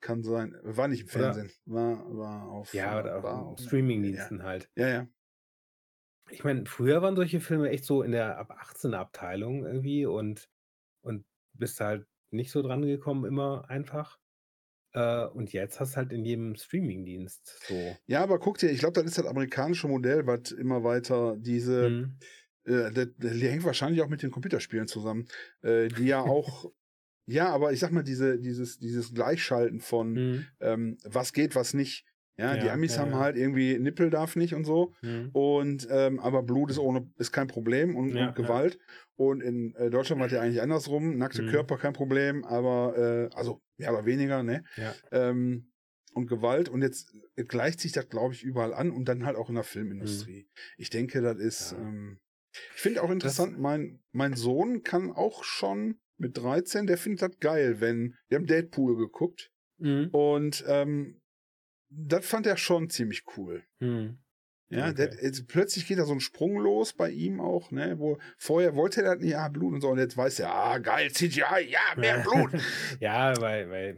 Kann 0.00 0.22
sein. 0.22 0.54
War 0.62 0.88
nicht 0.88 1.00
im 1.02 1.06
Oder- 1.06 1.32
Fernsehen. 1.32 1.50
War, 1.64 2.16
war 2.16 2.48
auf, 2.50 2.74
Ja, 2.74 3.00
oder 3.00 3.22
war 3.22 3.46
auf 3.46 3.58
Streamingdiensten 3.60 4.42
halt. 4.42 4.68
Ja, 4.76 4.88
ja. 4.88 5.08
Ich 6.30 6.44
meine, 6.44 6.66
früher 6.66 7.02
waren 7.02 7.16
solche 7.16 7.40
Filme 7.40 7.70
echt 7.70 7.84
so 7.84 8.02
in 8.02 8.12
der 8.12 8.38
ab 8.38 8.50
18 8.50 8.94
Abteilung 8.94 9.64
irgendwie 9.64 10.06
und, 10.06 10.48
und 11.02 11.24
bist 11.54 11.80
halt 11.80 12.06
nicht 12.30 12.50
so 12.50 12.62
dran 12.62 12.82
gekommen, 12.82 13.24
immer 13.24 13.68
einfach. 13.68 14.18
Äh, 14.94 15.26
und 15.26 15.52
jetzt 15.52 15.80
hast 15.80 15.92
du 15.94 15.96
halt 15.98 16.12
in 16.12 16.24
jedem 16.24 16.54
Streamingdienst 16.56 17.62
so. 17.68 17.98
Ja, 18.06 18.22
aber 18.22 18.38
guck 18.38 18.58
dir, 18.58 18.70
ich 18.70 18.80
glaube, 18.80 18.94
das 18.94 19.04
ist 19.06 19.18
das 19.18 19.26
amerikanische 19.26 19.88
Modell, 19.88 20.26
was 20.26 20.52
immer 20.52 20.84
weiter 20.84 21.36
diese, 21.38 21.88
Mhm. 21.88 22.22
äh, 22.64 22.90
das, 22.92 23.08
das 23.18 23.32
hängt 23.32 23.64
wahrscheinlich 23.64 24.02
auch 24.02 24.08
mit 24.08 24.22
den 24.22 24.30
Computerspielen 24.30 24.88
zusammen, 24.88 25.28
äh, 25.62 25.90
die 25.90 26.06
ja 26.06 26.22
auch, 26.22 26.72
ja, 27.26 27.50
aber 27.50 27.72
ich 27.72 27.80
sag 27.80 27.92
mal, 27.92 28.02
diese, 28.04 28.38
dieses, 28.40 28.78
dieses 28.78 29.14
Gleichschalten 29.14 29.80
von, 29.80 30.22
Mhm. 30.22 30.52
ähm, 30.60 30.98
was 31.04 31.32
geht, 31.32 31.54
was 31.56 31.74
nicht. 31.74 32.06
Ja, 32.38 32.56
die 32.56 32.66
Ja, 32.66 32.72
Amis 32.72 32.96
ja, 32.96 33.02
haben 33.02 33.14
halt 33.16 33.36
irgendwie 33.36 33.78
Nippel 33.78 34.08
darf 34.10 34.36
nicht 34.36 34.54
und 34.54 34.64
so. 34.64 34.92
Mhm. 35.02 35.30
Und 35.32 35.86
ähm, 35.90 36.18
aber 36.18 36.42
Blut 36.42 36.70
ist 36.70 36.78
ohne 36.78 37.08
ist 37.18 37.32
kein 37.32 37.46
Problem 37.46 37.94
und, 37.94 38.16
und 38.16 38.34
Gewalt. 38.34 38.78
Und 39.16 39.42
in 39.42 39.74
äh, 39.74 39.90
Deutschland 39.90 40.18
war 40.20 40.26
es 40.26 40.32
ja 40.32 40.40
eigentlich 40.40 40.62
andersrum. 40.62 41.18
Nackte 41.18 41.42
Mhm. 41.42 41.48
Körper 41.50 41.76
kein 41.76 41.92
Problem, 41.92 42.44
aber 42.44 42.96
äh, 43.30 43.36
also 43.36 43.60
ja, 43.76 43.88
aber 43.90 44.06
weniger, 44.06 44.42
ne? 44.42 44.64
Ja. 44.76 44.94
Ähm, 45.12 45.68
und 46.14 46.26
Gewalt. 46.26 46.68
Und 46.68 46.82
jetzt 46.82 47.14
gleicht 47.48 47.80
sich 47.80 47.92
das, 47.92 48.08
glaube 48.08 48.34
ich, 48.34 48.42
überall 48.42 48.74
an 48.74 48.90
und 48.90 49.06
dann 49.08 49.24
halt 49.24 49.36
auch 49.36 49.48
in 49.48 49.54
der 49.54 49.64
Filmindustrie. 49.64 50.48
Ich 50.76 50.90
denke, 50.90 51.20
das 51.22 51.38
ist. 51.38 51.72
Mhm. 51.72 51.78
Ja. 51.82 51.88
Ähm, 51.88 52.18
ich 52.74 52.80
finde 52.82 53.02
auch 53.02 53.10
interessant, 53.10 53.58
mein, 53.58 54.00
mein 54.12 54.34
Sohn 54.34 54.82
kann 54.82 55.10
auch 55.10 55.42
schon 55.42 56.00
mit 56.18 56.36
13, 56.36 56.86
der 56.86 56.98
findet 56.98 57.22
das 57.22 57.38
geil, 57.40 57.80
wenn. 57.80 58.14
Wir 58.28 58.36
haben 58.36 58.46
Deadpool 58.46 58.96
geguckt 58.96 59.50
Mhm. 59.78 60.08
und 60.12 60.62
ähm, 60.68 61.21
das 61.94 62.26
fand 62.26 62.46
er 62.46 62.56
schon 62.56 62.90
ziemlich 62.90 63.24
cool. 63.36 63.62
Mhm. 63.80 64.18
Ja, 64.70 64.88
Okay. 64.88 64.94
der, 64.94 65.22
jetzt 65.22 65.46
plötzlich 65.48 65.86
geht 65.86 65.98
da 65.98 66.06
so 66.06 66.14
ein 66.14 66.20
Sprung 66.20 66.56
los 66.56 66.94
bei 66.94 67.10
ihm 67.10 67.40
auch, 67.40 67.70
ne, 67.70 67.98
wo 67.98 68.18
vorher 68.38 68.74
wollte 68.74 69.02
er 69.02 69.16
nicht, 69.16 69.36
ah, 69.36 69.48
Blut 69.48 69.74
und 69.74 69.80
so, 69.82 69.90
und 69.90 69.98
jetzt 69.98 70.16
weiß 70.16 70.40
er, 70.40 70.50
ah, 70.50 70.78
geil, 70.78 71.12
CGI, 71.12 71.68
ja, 71.68 71.80
mehr 71.98 72.18
Blut. 72.22 72.52
ja, 72.98 73.34
bei, 73.38 73.66
bei 73.66 73.96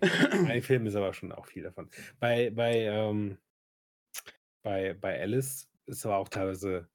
ein 0.49 0.63
Film 0.63 0.87
ist 0.87 0.97
aber 0.97 1.15
schon 1.15 1.31
auch 1.31 1.47
viel 1.47 1.63
davon. 1.63 1.89
Bei, 2.19 2.51
bei, 2.51 2.75
ähm, 2.81 3.39
bei, 4.63 4.95
bei 4.95 5.21
Alice 5.21 5.69
ist 5.87 6.05
aber 6.07 6.17
auch 6.17 6.29
teilweise 6.29 6.89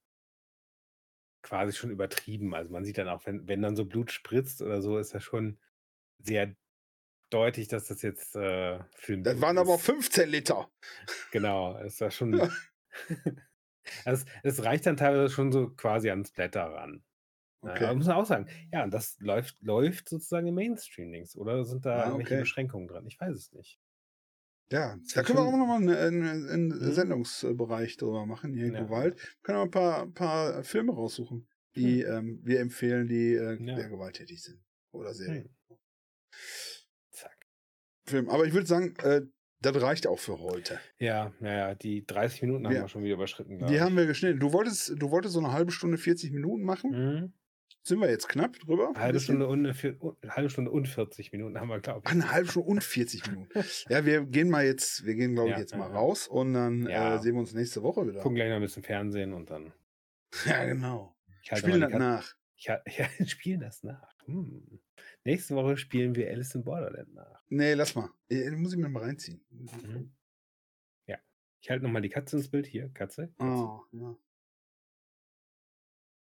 quasi 1.42 1.72
schon 1.76 1.90
übertrieben. 1.90 2.54
Also 2.54 2.70
man 2.70 2.84
sieht 2.84 2.98
dann 2.98 3.08
auch, 3.08 3.24
wenn, 3.24 3.48
wenn 3.48 3.62
dann 3.62 3.76
so 3.76 3.86
Blut 3.86 4.10
spritzt 4.12 4.60
oder 4.60 4.82
so, 4.82 4.98
ist 4.98 5.14
das 5.14 5.22
schon 5.24 5.58
sehr 6.18 6.54
deutlich, 7.30 7.68
dass 7.68 7.86
das 7.86 8.02
jetzt 8.02 8.36
äh, 8.36 8.80
Film 8.96 9.24
Das 9.24 9.40
waren 9.40 9.58
aber 9.58 9.78
15 9.78 10.28
Liter. 10.28 10.70
Genau, 11.32 11.76
ist 11.78 12.00
das 12.00 12.14
schon. 12.14 12.42
Also, 14.04 14.26
es 14.42 14.62
reicht 14.64 14.86
dann 14.86 14.96
teilweise 14.96 15.32
schon 15.34 15.52
so 15.52 15.70
quasi 15.70 16.10
ans 16.10 16.32
Blätter 16.32 16.62
ran. 16.64 17.04
Ja, 17.64 17.74
Okay. 17.74 17.90
aber 17.90 17.96
muss 17.96 18.06
man 18.08 18.16
auch 18.16 18.26
sagen, 18.26 18.48
ja, 18.72 18.84
und 18.84 18.92
das 18.94 19.18
läuft 19.20 19.62
läuft 19.62 20.08
sozusagen 20.10 20.48
im 20.48 20.54
Mainstream-Dings 20.56 21.36
oder 21.36 21.64
sind 21.64 21.86
da 21.86 22.04
Ah, 22.04 22.06
irgendwelche 22.06 22.36
okay. 22.36 22.36
Beschränkungen 22.36 22.88
dran? 22.88 23.06
Ich 23.06 23.20
weiß 23.20 23.34
es 23.36 23.52
nicht. 23.52 23.78
Ja, 24.72 24.98
Ist 25.04 25.16
da 25.16 25.22
können 25.24 25.38
wir 25.38 25.42
auch 25.44 25.56
noch 25.56 25.66
mal 25.66 25.82
'n 25.82 25.88
'n 25.88 26.70
'n 26.70 26.70
Mhm. 26.80 26.92
Sendungsbereich 26.92 27.96
drüber 27.96 28.24
machen, 28.26 28.54
hier 28.54 28.70
Ja. 28.70 28.70
Gewalt. 28.72 29.18
Können 29.42 29.58
wir 29.58 29.62
'n 29.64 29.70
paar 29.72 30.06
paar 30.12 30.62
Filme 30.64 30.92
raussuchen, 30.92 31.48
die, 31.74 32.02
Hm. 32.02 32.02
ähm, 32.02 32.40
wir 32.44 32.60
empfehlen, 32.60 33.08
die, 33.08 33.34
äh, 33.34 33.58
Ja. 33.58 33.74
sehr 33.74 33.88
gewalttätig 33.88 34.42
sind 34.42 34.62
oder 34.92 35.12
Serien. 35.12 35.44
Hm. 35.68 35.76
Film. 38.10 38.28
Aber 38.30 38.46
ich 38.46 38.52
würde 38.54 38.66
sagen, 38.66 38.96
äh, 39.02 39.22
das 39.60 39.80
reicht 39.82 40.06
auch 40.06 40.18
für 40.20 40.38
heute. 40.40 40.82
Ja, 40.98 41.32
ja, 41.40 41.52
ja, 41.52 41.74
die 41.74 42.04
30 42.06 42.42
Minuten 42.42 42.66
haben 42.68 42.78
Wir 42.78 42.82
wir 42.82 42.88
schon 42.88 43.02
wieder 43.02 43.14
überschritten, 43.14 43.56
die 43.58 43.80
glaube 43.80 43.80
haben 43.80 43.96
ich. 43.96 43.96
wir 43.96 44.06
geschnitten. 44.06 44.40
Du 44.40 44.52
wolltest 44.52 44.94
du 44.96 45.10
wolltest 45.10 45.34
so 45.34 45.40
'ne 45.40 45.52
1/2 45.52 45.72
Stunde, 45.72 45.98
40 45.98 46.32
Minuten 46.32 46.62
machen. 46.64 46.96
Mhm. 46.96 47.32
Sind 47.84 48.00
wir 48.00 48.10
jetzt 48.10 48.28
knapp 48.28 48.58
drüber? 48.60 48.96
Halbe? 48.96 49.20
Stunde 49.20 49.46
und 49.46 49.66
1/2 49.66 50.48
Stunde 50.50 50.70
und 50.72 50.88
40 50.88 51.32
Minuten 51.32 51.58
haben 51.60 51.68
wir, 51.68 51.80
glaube 51.80 52.08
ich. 52.08 52.14
'ne 52.14 52.30
1/2 52.30 52.50
Stunde 52.52 52.68
und 52.68 52.84
40 52.84 53.26
Minuten. 53.26 53.50
Ja, 53.88 54.04
wir 54.04 54.24
gehen 54.24 54.48
mal 54.48 54.64
jetzt 54.64 55.04
wir 55.04 55.14
gehen, 55.14 55.34
glaube 55.34 55.52
ich, 55.52 55.56
Ja, 55.56 55.58
jetzt 55.58 55.74
ja, 55.74 55.76
mal 55.76 55.88
ja. 55.88 55.90
raus 55.90 56.28
und 56.28 56.54
dann, 56.54 56.86
äh, 56.86 57.18
sehen 57.18 57.34
wir 57.34 57.40
uns 57.40 57.52
nächste 57.52 57.82
Woche 57.82 58.06
wieder. 58.08 58.22
Gucken 58.22 58.34
gleich 58.36 58.50
noch 58.50 58.56
'n 58.56 58.62
bisschen 58.62 58.82
Fernsehen 58.82 59.32
und 59.32 59.50
dann 59.50 59.72
Ja, 60.44 60.64
genau. 60.64 61.16
ich 61.42 61.52
halte 61.52 61.68
Spielen 61.68 61.80
das 61.80 61.92
nach. 61.92 62.34
ich 62.56 62.68
ha 62.70 62.82
ja, 62.86 63.08
spielen 63.26 63.60
das 63.60 63.82
nach. 63.82 64.14
Hm. 64.26 64.80
Nächste 65.24 65.54
Woche 65.56 65.76
spielen 65.76 66.14
wir 66.14 66.30
Alice 66.30 66.54
in 66.54 66.64
Borderland 66.64 67.14
nach. 67.14 67.39
Ne, 67.50 67.74
lass 67.74 67.94
mal. 67.96 68.10
Äh, 68.28 68.50
muss 68.52 68.72
ich 68.72 68.78
mir 68.78 68.88
mal 68.88 69.02
reinziehen. 69.02 69.44
Mhm. 69.50 70.14
Ja. 71.06 71.18
Ich 71.60 71.68
halte 71.68 71.84
noch 71.84 71.90
mal 71.90 72.00
die 72.00 72.08
Katze 72.08 72.36
ins 72.36 72.48
Bild. 72.50 72.66
Hier, 72.66 72.88
Katze, 72.90 73.28
Katze. 73.38 73.62
Oh, 73.62 73.84
ja. 73.92 74.16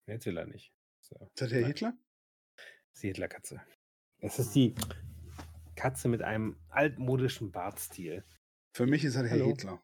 Jetzt 0.08 0.26
will 0.26 0.38
er 0.38 0.48
nicht. 0.48 0.74
So, 1.02 1.16
Ist 1.16 1.42
das 1.42 1.52
Herr 1.52 1.62
nein. 1.62 1.68
Hitler? 1.70 1.98
Das 2.56 2.96
ist 2.96 3.04
die 3.04 3.08
Hitlerkatze. 3.08 3.62
Es 4.18 4.40
ist 4.40 4.54
die 4.56 4.76
Katze 5.76 6.08
mit 6.08 6.22
einem 6.24 6.60
altmodischen 6.70 7.52
Bartstil. 7.52 8.26
Für 8.76 8.88
mich 8.88 9.04
ist 9.04 9.16
das 9.16 9.24
Herr 9.24 9.32
Hallo. 9.32 9.46
Hitler. 9.48 9.84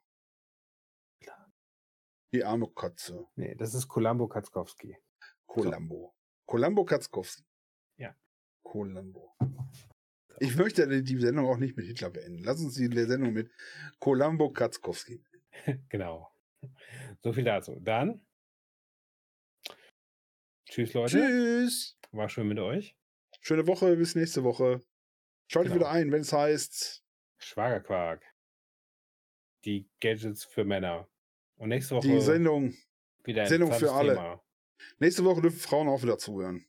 Die 2.34 2.44
arme 2.44 2.68
Katze. 2.70 3.26
Ne, 3.36 3.56
das 3.56 3.74
ist 3.74 3.88
Columbo 3.88 4.28
Katzkowski. 4.28 4.98
Columbo. 5.46 6.14
Columbo 6.46 6.84
Katzkowski. 6.84 7.46
Ja. 7.98 8.16
Columbo. 8.64 9.38
Ich 10.40 10.56
möchte 10.56 11.02
die 11.04 11.20
Sendung 11.20 11.48
auch 11.48 11.58
nicht 11.58 11.76
mit 11.78 11.86
Hitler 11.88 12.10
beenden. 12.10 12.44
Lass 12.44 12.62
uns 12.62 12.76
die 12.76 12.88
Sendung 13.06 13.34
mit 13.34 13.52
Columbo 14.00 14.52
Katzkowski. 14.52 15.24
Genau. 15.90 16.32
So 17.24 17.34
viel 17.34 17.44
dazu. 17.44 17.80
Dann 17.82 18.22
Tschüss, 20.70 20.94
Leute. 20.94 21.18
Tschüss. 21.18 21.98
War 22.12 22.30
schön 22.30 22.48
mit 22.48 22.60
euch. 22.60 22.96
Schöne 23.42 23.66
Woche, 23.68 23.96
bis 23.96 24.16
nächste 24.16 24.44
Woche. 24.44 24.82
Schaltet 25.48 25.74
Genau. 25.74 25.86
wieder 25.86 25.92
ein, 25.92 26.12
wenn 26.12 26.22
es 26.22 26.34
heißt. 26.34 27.04
Schwagerquark. 27.40 28.24
Die 29.66 29.90
Gadgets 30.02 30.44
für 30.44 30.66
Männer. 30.66 31.08
Und 31.56 31.70
nächste 31.70 31.96
Woche 31.96 32.08
Die 32.08 32.22
Sendung, 32.22 32.76
wieder 33.24 33.44
ein 33.44 33.48
Sendung 33.50 33.72
für 33.74 33.92
alle. 33.92 34.14
Thema. 34.16 34.44
nächste 35.00 35.24
Woche 35.24 35.42
dürfen 35.42 35.60
Frauen 35.60 35.88
auch 35.88 36.04
wieder 36.04 36.18
zuhören. 36.18 36.66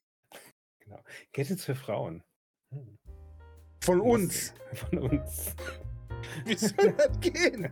Genau. 0.80 1.02
Gadgets 1.32 1.64
für 1.64 1.74
Frauen. 1.74 2.22
Hm. 2.70 2.97
Von 3.88 4.02
uns. 4.02 4.52
Von 4.74 4.98
uns. 4.98 5.54
Wie 6.44 6.54
soll 6.54 6.92
das 6.92 7.20
gehen? 7.20 7.70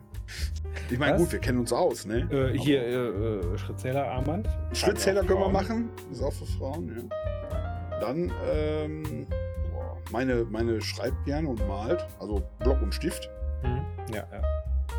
Ich 0.89 0.99
meine, 0.99 1.19
gut, 1.19 1.31
wir 1.31 1.39
kennen 1.41 1.59
uns 1.59 1.75
aus, 1.75 2.07
ne? 2.07 2.21
Äh, 2.31 2.57
hier, 2.57 2.83
äh, 2.83 2.95
äh, 2.95 3.59
Schrittzähler-Armband. 3.59 4.49
Schrittzähler 4.73 5.17
Tragen 5.21 5.29
können 5.29 5.41
wir 5.41 5.49
machen. 5.51 5.91
Ist 6.11 6.23
auch 6.23 6.33
für 6.33 6.47
Frauen, 6.47 6.89
ja. 6.89 8.01
Dann, 8.01 8.33
ähm, 8.51 9.27
boah, 9.71 9.99
meine, 10.11 10.45
meine 10.45 10.81
schreibt 10.81 11.23
gerne 11.27 11.51
und 11.51 11.69
malt. 11.69 12.07
Also 12.19 12.43
Block 12.61 12.81
und 12.81 12.95
Stift. 12.95 13.29
Frauen. 13.61 13.77
Hm. 13.77 14.15
Ja, 14.15 14.27
ja. 14.33 14.43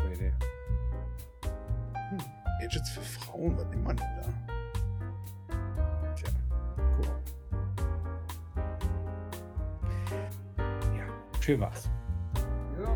Gute 0.04 0.14
Idee. 0.14 0.32
Hm. 2.10 2.18
Gadgets 2.60 2.90
für 2.90 3.00
Frauen, 3.00 3.56
was 3.56 3.66
nimmt 3.70 3.82
man 3.82 3.96
denn 3.96 4.06
da? 4.22 4.47
Schön 11.48 11.60
war's. 11.60 11.88
Ja. 12.78 12.94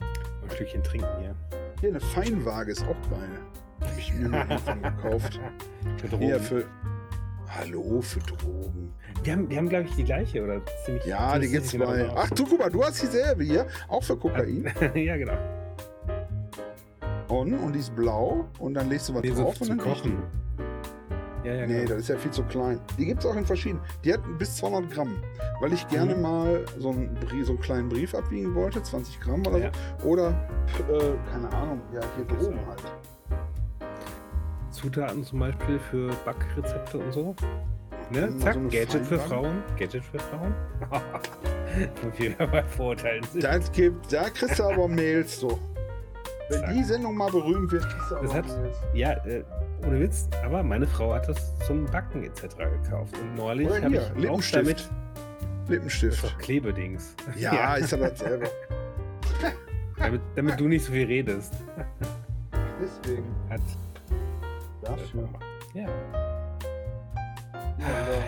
Ein 0.00 0.50
Stückchen 0.50 0.82
trinken 0.82 1.06
hier. 1.20 1.34
Hier, 1.80 1.90
eine 1.90 2.00
Feinwaage 2.00 2.72
ist 2.72 2.82
auch 2.84 3.10
geil. 3.10 3.28
Hab 3.82 3.98
ich 3.98 4.14
mir 4.14 4.28
mal 4.30 4.46
gekauft. 4.46 5.38
Für 5.98 6.08
Drogen. 6.08 6.40
für. 6.40 6.64
Hallo, 7.48 8.00
für 8.00 8.20
Drogen. 8.20 8.94
Wir 9.24 9.34
haben, 9.34 9.50
wir 9.50 9.58
haben 9.58 9.68
glaube 9.68 9.84
ich, 9.84 9.94
die 9.94 10.04
gleiche, 10.04 10.42
oder? 10.42 10.62
Ziemlich, 10.86 11.04
Ja, 11.04 11.38
die 11.38 11.46
ziemlich 11.46 11.50
gibt's 11.52 11.72
genau 11.72 11.86
bei. 11.86 12.10
Ach 12.16 12.30
du, 12.30 12.46
guck 12.46 12.60
mal, 12.60 12.70
du 12.70 12.82
hast 12.82 13.02
dieselbe 13.02 13.44
hier. 13.44 13.66
Auch 13.88 14.02
für 14.02 14.16
Kokain. 14.16 14.72
ja, 14.94 15.16
genau. 15.18 15.36
Und, 17.28 17.52
und 17.54 17.74
die 17.74 17.80
ist 17.80 17.94
blau. 17.94 18.48
Und 18.58 18.72
dann 18.72 18.88
legst 18.88 19.10
du 19.10 19.14
was 19.14 19.26
so 19.26 19.34
drauf 19.34 19.60
und 19.60 19.68
dann 19.68 19.78
die. 19.78 19.84
Kochen. 19.84 20.22
Ja, 21.44 21.54
ja, 21.54 21.66
Nee, 21.66 21.74
genau. 21.78 21.88
das 21.90 21.98
ist 22.00 22.08
ja 22.08 22.16
viel 22.16 22.30
zu 22.30 22.42
klein. 22.44 22.78
Die 22.98 23.06
gibt 23.06 23.20
es 23.20 23.26
auch 23.26 23.34
in 23.36 23.46
verschiedenen. 23.46 23.82
Die 24.04 24.12
hat 24.12 24.20
bis 24.38 24.56
200 24.56 24.90
Gramm. 24.92 25.16
Weil 25.60 25.72
ich 25.72 25.86
gerne 25.88 26.14
Mhm. 26.14 26.22
mal 26.22 26.64
so 26.78 26.90
einen, 26.90 27.16
so 27.44 27.52
einen 27.52 27.60
kleinen 27.60 27.88
Brief 27.88 28.14
abwiegen 28.14 28.54
wollte, 28.54 28.82
20 28.82 29.18
Gramm 29.20 29.46
oder 29.46 29.58
Ja. 29.58 29.70
so. 29.98 30.08
Oder, 30.08 30.28
äh, 30.90 31.12
keine 31.32 31.50
Ahnung, 31.52 31.80
ja, 31.94 32.00
hier 32.16 32.26
Ach 32.28 32.40
so. 32.40 32.46
Drogen 32.50 32.66
halt. 32.66 32.82
Zutaten 34.70 35.24
zum 35.24 35.40
Beispiel 35.40 35.78
für 35.78 36.10
Backrezepte 36.24 36.98
und 36.98 37.12
so. 37.12 37.34
Ne? 38.12 38.36
Zack, 38.38 38.54
so 38.54 38.60
Gadget 38.62 38.90
für 38.90 39.18
Feinwaage. 39.18 39.28
Frauen. 39.28 39.62
Gadget 39.78 40.04
für 40.04 40.18
Frauen. 40.18 40.54
Wie 42.18 42.38
wir 42.38 42.46
bei 42.46 42.62
Vorurteilen 42.64 43.22
sind. 43.24 43.44
Das 43.44 43.70
gibt, 43.72 44.12
da 44.12 44.28
kriegst 44.30 44.58
du 44.58 44.64
aber 44.64 44.88
Mails 44.88 45.38
so. 45.40 45.58
Wenn 46.50 46.74
die 46.76 46.84
Sendung 46.84 47.16
mal 47.16 47.30
berühmt 47.30 47.72
wird, 47.72 47.86
aber 48.10 48.22
Das 48.22 48.34
hat-. 48.34 48.44
Ja, 48.92 49.12
äh, 49.24 49.42
ohne 49.86 50.00
Witz, 50.00 50.28
aber 50.44 50.62
meine 50.62 50.86
Frau 50.86 51.14
hat 51.14 51.28
das 51.28 51.54
zum 51.66 51.86
Backen 51.86 52.24
etc. 52.24 52.42
gekauft. 52.82 53.14
Und 53.18 53.34
neulich 53.36 53.68
habe 53.68 53.94
ich 53.94 54.00
auch 54.00 54.14
Lippenstift. 54.16 54.54
damit. 54.54 54.76
Das 54.78 55.62
ist 55.64 55.70
Lippenstift. 55.70 56.24
doch 56.24 56.38
Klebedings. 56.38 57.14
Ja, 57.36 57.74
ist 57.76 57.94
aber 57.94 58.14
selber. 58.14 58.48
damit, 59.98 60.20
damit 60.34 60.60
du 60.60 60.68
nicht 60.68 60.84
so 60.84 60.92
viel 60.92 61.06
redest. 61.06 61.54
Deswegen. 62.82 63.24
Hat 63.48 63.60
Dafür. 64.82 65.28
Ja. 65.74 65.82
Ja, 65.82 65.88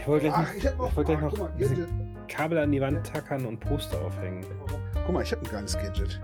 Ich 0.01 0.07
wollte 0.09 0.27
gleich 0.27 0.35
Ach, 0.37 0.43
noch- 0.47 0.55
ich 0.55 0.65
noch, 0.65 0.73
ich 0.91 0.97
wollte 0.97 1.17
gleich 1.17 1.21
noch 1.21 1.39
mal. 1.39 1.51
Kabel 2.29 2.59
an 2.59 2.73
die 2.73 2.81
Wand 2.81 3.07
tackern 3.07 3.45
und 3.47 3.61
Poster 3.61 4.01
aufhängen. 4.01 4.45
Guck 5.05 5.13
mal, 5.15 5.23
ich 5.23 5.33
habe 5.33 5.43
ein 5.45 5.51
geiles 5.51 5.77
Gadget. 5.77 6.21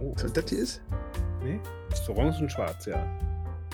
Oh, 0.00 0.12
Was 0.16 0.32
das 0.32 0.44
hier 0.50 0.58
ist? 0.58 0.82
Nee? 1.42 1.60
Ist 1.92 2.08
orange 2.08 2.40
und 2.42 2.50
schwarz, 2.52 2.86
ja. 2.86 3.04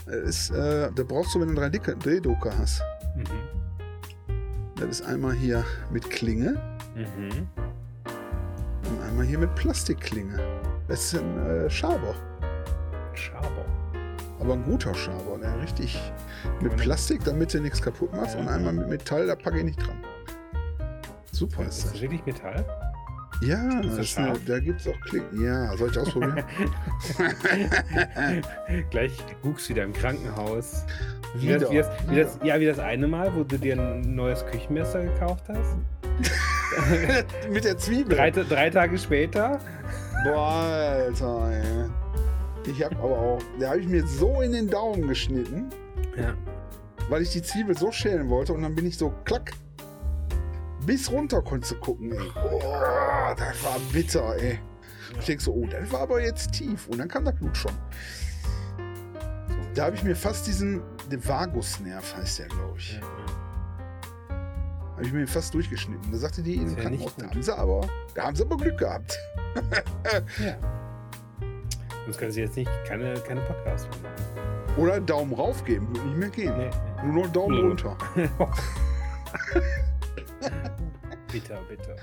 Das 0.06 0.14
ist, 0.16 0.50
äh, 0.50 0.90
da 0.94 1.02
brauchst 1.02 1.34
du, 1.34 1.40
wenn 1.40 1.54
du 1.54 1.60
einen 1.62 1.72
3D-Drucker 1.74 2.52
hast. 2.58 2.82
Mhm. 3.16 3.24
Das 4.76 4.88
ist 5.00 5.02
einmal 5.06 5.32
hier 5.32 5.64
mit 5.90 6.08
Klinge 6.10 6.60
Mhm. 6.94 7.48
und 8.90 9.02
einmal 9.02 9.24
hier 9.24 9.38
mit 9.38 9.54
Plastikklinge. 9.54 10.38
Das 10.88 11.00
ist 11.12 11.20
ein 11.20 11.46
äh, 11.46 11.70
Schaber. 11.70 12.14
Schaber. 13.14 13.64
Aber 14.40 14.52
ein 14.54 14.64
guter 14.64 14.94
Schaber. 14.94 15.38
Der 15.40 15.58
richtig 15.62 15.98
mit 16.60 16.76
Plastik, 16.76 17.24
damit 17.24 17.54
du 17.54 17.60
nichts 17.60 17.80
kaputt 17.80 18.12
machst. 18.14 18.36
Und 18.36 18.48
einmal 18.48 18.72
mit 18.74 18.88
Metall, 18.88 19.26
da 19.26 19.34
packe 19.36 19.58
ich 19.58 19.64
nicht 19.64 19.80
dran. 19.80 19.96
Super 21.32 21.62
Ist 21.62 21.68
ist 21.78 21.84
das 21.84 21.92
das. 21.92 22.02
wirklich 22.02 22.26
Metall? 22.26 22.64
Ja, 23.44 23.80
Ist 23.98 24.16
eine, 24.18 24.38
da 24.46 24.58
gibt 24.58 24.80
es 24.80 24.88
auch 24.88 25.00
Klingen. 25.00 25.44
Ja, 25.44 25.76
soll 25.76 25.90
ich 25.90 25.98
ausprobieren? 25.98 26.42
Gleich 28.90 29.12
guckst 29.42 29.68
wieder 29.68 29.82
im 29.84 29.92
Krankenhaus. 29.92 30.84
Wie 31.34 31.48
das, 31.48 31.62
Wieder. 31.62 31.70
wie 31.70 31.76
das, 31.78 31.88
wie 32.10 32.16
das, 32.16 32.34
wieder. 32.36 32.46
ja, 32.46 32.60
wie 32.60 32.66
das 32.66 32.78
eine 32.78 33.08
Mal, 33.08 33.34
wo 33.34 33.42
du 33.44 33.58
dir 33.58 33.78
ein 33.78 34.14
neues 34.14 34.44
Küchenmesser 34.46 35.02
gekauft 35.04 35.44
hast. 35.48 35.76
mit 37.50 37.64
der 37.64 37.76
Zwiebel. 37.76 38.16
drei, 38.16 38.30
drei 38.30 38.70
Tage 38.70 38.96
später. 38.98 39.58
Boah, 40.24 40.52
Alter, 41.06 41.50
ey. 41.50 42.70
Ich 42.70 42.82
hab 42.82 42.92
aber 42.94 43.18
auch, 43.18 43.38
da 43.60 43.70
habe 43.70 43.80
ich 43.80 43.88
mir 43.88 44.06
so 44.06 44.40
in 44.40 44.52
den 44.52 44.68
Daumen 44.70 45.06
geschnitten, 45.08 45.66
Ja. 46.16 46.34
weil 47.10 47.20
ich 47.22 47.30
die 47.30 47.42
Zwiebel 47.42 47.76
so 47.76 47.92
schälen 47.92 48.28
wollte 48.30 48.52
und 48.54 48.62
dann 48.62 48.74
bin 48.74 48.86
ich 48.86 48.96
so 48.96 49.12
klack. 49.24 49.52
Bis 50.86 51.11
runter 51.11 51.43
konntest 51.43 51.73
du 51.73 51.77
gucken, 51.77 52.12
ey. 52.12 52.31
Das 53.36 53.65
war 53.65 53.78
bitter, 53.93 54.36
ey. 54.36 54.59
Ich 55.19 55.27
denk 55.27 55.40
so, 55.40 55.52
oh, 55.52 55.66
das 55.66 55.90
war 55.93 56.01
aber 56.01 56.23
jetzt 56.23 56.52
tief. 56.52 56.89
Und 56.89 56.98
dann 56.98 57.09
kam 57.09 57.24
das 57.24 57.35
Blut 57.35 57.56
schon. 57.56 57.73
Da 59.74 59.86
habe 59.86 59.97
ich 59.97 60.02
mir 60.02 60.15
fast 60.15 60.47
diesen, 60.47 60.82
den 61.11 61.27
Vagusnerv 61.27 62.16
heißt 62.16 62.40
der, 62.40 62.47
glaube 62.47 62.78
ich. 62.78 63.01
Habe 64.28 65.06
ich 65.06 65.12
mir 65.12 65.27
fast 65.27 65.52
durchgeschnitten. 65.55 66.12
Da 66.12 66.19
sagte 66.19 66.43
die 66.43 66.56
ja 66.56 66.62
nicht 66.62 66.78
Krankenhaus, 66.78 67.15
da 67.16 67.27
haben 67.28 67.43
sie 67.43 67.56
aber, 67.56 67.81
da 68.15 68.23
haben 68.24 68.36
sie 68.36 68.44
aber 68.44 68.56
Glück 68.56 68.78
gehabt. 68.78 69.19
Ja. 70.39 70.56
Sonst 72.05 72.19
können 72.19 72.32
sie 72.32 72.43
jetzt 72.43 72.56
nicht 72.56 72.70
keine, 72.86 73.15
keine 73.15 73.40
Podcasts 73.40 73.89
machen. 73.89 74.77
Oder 74.77 75.01
Daumen 75.01 75.32
rauf 75.32 75.65
geben, 75.65 75.89
wird 75.94 76.05
nicht 76.06 76.19
mehr 76.19 76.28
gehen. 76.28 76.56
Nee, 76.56 76.70
Nur 77.05 77.24
noch 77.24 77.32
Daumen 77.32 77.56
Nö. 77.56 77.69
runter. 77.69 77.97
bitter, 81.32 81.58
bitter. 81.68 81.96